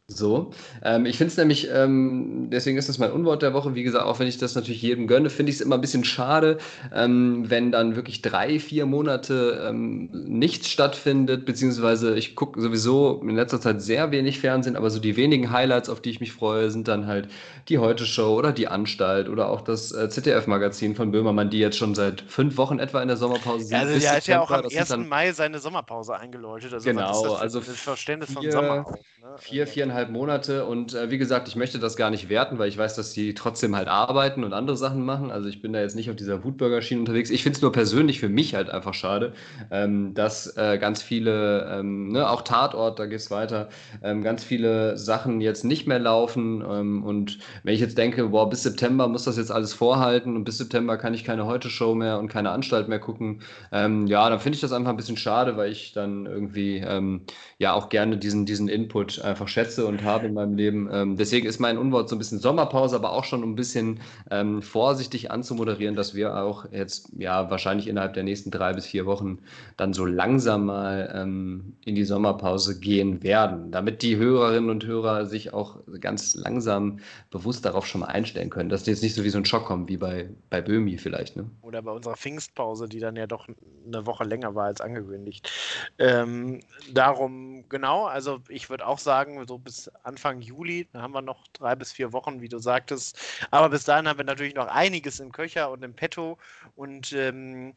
So, 0.08 0.52
ähm, 0.84 1.04
ich 1.04 1.18
finde 1.18 1.32
es 1.32 1.36
nämlich, 1.36 1.68
ähm, 1.68 2.48
deswegen 2.48 2.78
ist 2.78 2.88
das 2.88 2.98
mein 2.98 3.10
Unwort 3.10 3.42
der 3.42 3.54
Woche, 3.54 3.74
wie 3.74 3.82
gesagt, 3.82 4.04
auch 4.04 4.20
wenn 4.20 4.28
ich 4.28 4.38
das 4.38 4.54
natürlich 4.54 4.80
jedem 4.80 5.08
gönne, 5.08 5.30
finde 5.30 5.50
ich 5.50 5.56
es 5.56 5.60
immer 5.60 5.74
ein 5.74 5.80
bisschen 5.80 6.04
schade, 6.04 6.58
ähm, 6.94 7.50
wenn 7.50 7.72
dann 7.72 7.96
wirklich 7.96 8.22
drei, 8.22 8.60
vier 8.60 8.86
Monate 8.86 9.66
ähm, 9.68 10.08
nichts 10.12 10.70
stattfindet, 10.70 11.44
beziehungsweise 11.44 12.16
ich 12.16 12.36
gucke 12.36 12.60
sowieso 12.60 13.20
in 13.20 13.34
letzter 13.34 13.60
Zeit 13.60 13.82
sehr 13.82 14.12
wenig 14.12 14.38
Fernsehen, 14.38 14.76
aber 14.76 14.90
so 14.90 15.00
die 15.00 15.16
wenigen 15.16 15.50
Highlights, 15.50 15.88
auf 15.88 16.00
die 16.00 16.10
ich 16.10 16.20
mich 16.20 16.32
freue, 16.32 16.70
sind 16.70 16.86
dann 16.86 17.08
halt 17.08 17.28
die 17.68 17.78
Heute-Show 17.78 18.32
oder 18.32 18.52
die 18.52 18.68
Anstalt 18.68 19.28
oder 19.28 19.48
auch 19.48 19.60
das 19.60 19.90
äh, 19.90 20.08
ZDF-Magazin 20.08 20.94
von 20.94 21.10
Böhmermann, 21.10 21.50
die 21.50 21.58
jetzt 21.58 21.78
schon 21.78 21.96
seit 21.96 22.20
fünf 22.20 22.56
Wochen 22.58 22.78
etwa 22.78 23.02
in 23.02 23.08
der 23.08 23.16
Sommerpause 23.16 23.64
sind. 23.66 23.76
Also 23.76 24.06
er 24.06 24.14
hat 24.14 24.28
ja 24.28 24.40
auch 24.40 24.52
am 24.52 24.66
1. 24.72 24.96
Mai 24.98 25.32
seine 25.32 25.58
Sommerpause 25.58 26.16
eingeläutet. 26.16 26.72
Also 26.72 26.88
genau, 26.88 27.34
also 27.34 27.58
das 27.58 27.80
Verständnis 27.80 28.28
vier, 28.28 28.36
von 28.36 28.50
Sommer 28.52 28.86
auch, 28.86 28.92
ne? 29.18 29.36
Vier, 29.38 29.62
also 29.62 29.72
vier 29.72 29.95
viereinhalb 29.96 30.10
Monate 30.10 30.66
und 30.66 30.94
äh, 30.94 31.10
wie 31.10 31.18
gesagt, 31.18 31.48
ich 31.48 31.56
möchte 31.56 31.78
das 31.78 31.96
gar 31.96 32.10
nicht 32.10 32.28
werten, 32.28 32.58
weil 32.58 32.68
ich 32.68 32.76
weiß, 32.76 32.94
dass 32.96 33.12
die 33.12 33.32
trotzdem 33.34 33.74
halt 33.74 33.88
arbeiten 33.88 34.44
und 34.44 34.52
andere 34.52 34.76
Sachen 34.76 35.04
machen. 35.04 35.30
Also 35.30 35.48
ich 35.48 35.62
bin 35.62 35.72
da 35.72 35.80
jetzt 35.80 35.96
nicht 35.96 36.10
auf 36.10 36.16
dieser 36.16 36.44
Wutbürger-Schiene 36.44 37.00
unterwegs. 37.00 37.30
Ich 37.30 37.42
finde 37.42 37.56
es 37.56 37.62
nur 37.62 37.72
persönlich 37.72 38.20
für 38.20 38.28
mich 38.28 38.54
halt 38.54 38.68
einfach 38.68 38.92
schade, 38.92 39.32
ähm, 39.70 40.12
dass 40.14 40.54
äh, 40.56 40.78
ganz 40.78 41.02
viele, 41.02 41.66
ähm, 41.72 42.08
ne, 42.08 42.28
auch 42.28 42.42
Tatort, 42.42 42.98
da 42.98 43.06
geht 43.06 43.20
es 43.20 43.30
weiter, 43.30 43.68
ähm, 44.02 44.22
ganz 44.22 44.44
viele 44.44 44.98
Sachen 44.98 45.40
jetzt 45.40 45.64
nicht 45.64 45.86
mehr 45.86 45.98
laufen. 45.98 46.62
Ähm, 46.68 47.02
und 47.02 47.38
wenn 47.62 47.74
ich 47.74 47.80
jetzt 47.80 47.96
denke, 47.96 48.28
boah, 48.28 48.50
bis 48.50 48.62
September 48.62 49.08
muss 49.08 49.24
das 49.24 49.38
jetzt 49.38 49.50
alles 49.50 49.72
vorhalten 49.72 50.36
und 50.36 50.44
bis 50.44 50.58
September 50.58 50.98
kann 50.98 51.14
ich 51.14 51.24
keine 51.24 51.46
Heute-Show 51.46 51.94
mehr 51.94 52.18
und 52.18 52.28
keine 52.28 52.50
Anstalt 52.50 52.88
mehr 52.88 52.98
gucken, 52.98 53.40
ähm, 53.72 54.06
ja, 54.06 54.28
dann 54.28 54.40
finde 54.40 54.56
ich 54.56 54.60
das 54.60 54.72
einfach 54.72 54.90
ein 54.90 54.96
bisschen 54.96 55.16
schade, 55.16 55.56
weil 55.56 55.72
ich 55.72 55.92
dann 55.92 56.26
irgendwie 56.26 56.78
ähm, 56.86 57.22
ja 57.58 57.72
auch 57.72 57.88
gerne 57.88 58.18
diesen, 58.18 58.44
diesen 58.44 58.68
Input 58.68 59.20
einfach 59.22 59.48
schätze 59.48 59.85
und 59.86 60.04
habe 60.04 60.26
in 60.26 60.34
meinem 60.34 60.56
Leben. 60.56 60.88
Ähm, 60.92 61.16
deswegen 61.16 61.46
ist 61.46 61.60
mein 61.60 61.78
Unwort 61.78 62.08
so 62.08 62.16
ein 62.16 62.18
bisschen 62.18 62.38
Sommerpause, 62.38 62.96
aber 62.96 63.12
auch 63.12 63.24
schon 63.24 63.42
ein 63.42 63.54
bisschen 63.54 64.00
ähm, 64.30 64.62
vorsichtig 64.62 65.30
anzumoderieren, 65.30 65.96
dass 65.96 66.14
wir 66.14 66.36
auch 66.36 66.70
jetzt 66.72 67.10
ja 67.16 67.50
wahrscheinlich 67.50 67.88
innerhalb 67.88 68.14
der 68.14 68.22
nächsten 68.22 68.50
drei 68.50 68.72
bis 68.72 68.86
vier 68.86 69.06
Wochen 69.06 69.38
dann 69.76 69.92
so 69.92 70.04
langsam 70.04 70.66
mal 70.66 71.12
ähm, 71.14 71.76
in 71.84 71.94
die 71.94 72.04
Sommerpause 72.04 72.78
gehen 72.78 73.22
werden, 73.22 73.70
damit 73.70 74.02
die 74.02 74.16
Hörerinnen 74.16 74.70
und 74.70 74.84
Hörer 74.84 75.26
sich 75.26 75.52
auch 75.52 75.78
ganz 76.00 76.34
langsam 76.34 77.00
bewusst 77.30 77.64
darauf 77.64 77.86
schon 77.86 78.00
mal 78.00 78.08
einstellen 78.08 78.50
können, 78.50 78.68
dass 78.68 78.84
die 78.84 78.90
jetzt 78.90 79.02
nicht 79.02 79.14
so 79.14 79.24
wie 79.24 79.30
so 79.30 79.38
ein 79.38 79.44
Schock 79.44 79.66
kommen 79.66 79.88
wie 79.88 79.96
bei, 79.96 80.28
bei 80.50 80.60
Böhmi 80.60 80.98
vielleicht. 80.98 81.36
Ne? 81.36 81.50
Oder 81.62 81.82
bei 81.82 81.92
unserer 81.92 82.16
Pfingstpause, 82.16 82.88
die 82.88 83.00
dann 83.00 83.16
ja 83.16 83.26
doch 83.26 83.48
eine 83.86 84.06
Woche 84.06 84.24
länger 84.24 84.54
war 84.54 84.66
als 84.66 84.80
angekündigt. 84.80 85.50
Ähm, 85.98 86.60
darum, 86.92 87.64
genau, 87.68 88.06
also 88.06 88.38
ich 88.48 88.70
würde 88.70 88.86
auch 88.86 88.98
sagen, 88.98 89.44
so 89.46 89.58
bis 89.58 89.75
bis 89.76 89.90
Anfang 90.02 90.40
Juli. 90.40 90.88
Da 90.92 91.02
haben 91.02 91.12
wir 91.12 91.22
noch 91.22 91.46
drei 91.52 91.74
bis 91.74 91.92
vier 91.92 92.12
Wochen, 92.12 92.40
wie 92.40 92.48
du 92.48 92.58
sagtest. 92.58 93.18
Aber 93.50 93.68
bis 93.68 93.84
dahin 93.84 94.08
haben 94.08 94.18
wir 94.18 94.24
natürlich 94.24 94.54
noch 94.54 94.68
einiges 94.68 95.20
im 95.20 95.32
Köcher 95.32 95.70
und 95.70 95.82
im 95.82 95.94
Petto. 95.94 96.38
Und 96.74 97.12
ähm, 97.12 97.74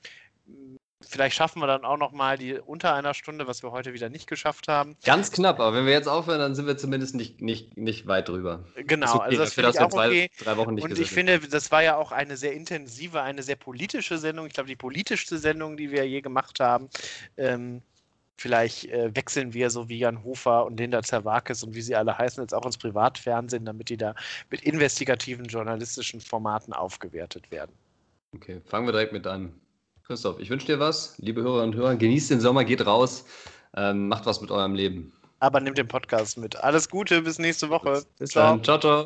Vielleicht 1.02 1.38
schaffen 1.38 1.62
wir 1.62 1.68
dann 1.68 1.86
auch 1.86 1.96
noch 1.96 2.12
mal 2.12 2.38
die 2.38 2.56
unter 2.56 2.94
einer 2.94 3.14
Stunde, 3.14 3.48
was 3.48 3.64
wir 3.64 3.72
heute 3.72 3.94
wieder 3.94 4.10
nicht 4.10 4.28
geschafft 4.28 4.68
haben. 4.68 4.98
Ganz 5.06 5.32
knapp, 5.32 5.58
aber 5.62 5.78
wenn 5.78 5.86
wir 5.86 5.94
jetzt 5.94 6.10
aufhören, 6.10 6.40
dann 6.40 6.56
sind 6.56 6.68
wir 6.68 6.78
zumindest 6.78 7.16
nicht, 7.16 7.40
nicht, 7.40 7.78
nicht 7.78 8.06
weit 8.08 8.28
drüber. 8.28 8.66
Genau, 8.76 9.16
okay, 9.16 9.38
also 9.38 9.38
das 9.38 9.58
ich 9.58 9.80
auch 9.80 9.94
okay. 9.94 10.30
Drei, 10.40 10.58
Wochen 10.58 10.74
nicht 10.74 10.84
Und 10.84 11.00
ich 11.00 11.10
finde, 11.10 11.40
das 11.40 11.72
war 11.72 11.84
ja 11.84 11.96
auch 11.96 12.12
eine 12.12 12.36
sehr 12.36 12.52
intensive, 12.52 13.22
eine 13.22 13.44
sehr 13.44 13.56
politische 13.56 14.18
Sendung. 14.18 14.46
Ich 14.48 14.54
glaube, 14.54 14.68
die 14.68 14.76
politischste 14.76 15.38
Sendung, 15.38 15.78
die 15.78 15.90
wir 15.90 16.06
je 16.06 16.20
gemacht 16.20 16.60
haben. 16.60 16.90
Ähm, 17.38 17.82
Vielleicht 18.40 18.86
äh, 18.86 19.14
wechseln 19.14 19.54
wir 19.54 19.70
so 19.70 19.90
wie 19.90 20.00
Jan 20.00 20.24
Hofer 20.24 20.66
und 20.66 20.80
Linda 20.80 21.04
Zerwakis 21.04 21.62
und 21.62 21.76
wie 21.76 21.82
sie 21.82 21.94
alle 21.94 22.18
heißen, 22.18 22.42
jetzt 22.42 22.54
auch 22.54 22.66
ins 22.66 22.78
Privatfernsehen, 22.78 23.66
damit 23.66 23.90
die 23.90 23.98
da 23.98 24.16
mit 24.50 24.62
investigativen 24.62 25.44
journalistischen 25.46 26.22
Formaten 26.22 26.72
aufgewertet 26.72 27.52
werden. 27.52 27.72
Okay, 28.34 28.62
fangen 28.66 28.88
wir 28.88 28.94
direkt 28.94 29.12
mit 29.12 29.28
an. 29.28 29.52
Christoph, 30.08 30.40
ich 30.40 30.50
wünsche 30.50 30.68
dir 30.68 30.80
was. 30.80 31.18
Liebe 31.18 31.42
Hörerinnen 31.42 31.74
und 31.74 31.76
Hörer, 31.76 31.98
genießt 31.98 32.32
den 32.32 32.40
Sommer, 32.40 32.64
geht 32.64 32.86
raus, 32.86 33.26
ähm, 33.76 34.08
macht 34.08 34.26
was 34.26 34.40
mit 34.40 34.52
eurem 34.52 34.74
Leben. 34.74 35.12
Aber 35.42 35.60
nehmt 35.60 35.78
den 35.78 35.90
Podcast 35.90 36.38
mit. 36.38 36.56
Alles 36.64 36.88
Gute, 36.88 37.22
bis 37.22 37.40
nächste 37.40 37.70
Woche. 37.70 37.92
Bis, 37.92 38.06
bis 38.20 38.32
dann. 38.32 38.64
Ciao, 38.64 38.80
ciao. 38.80 39.06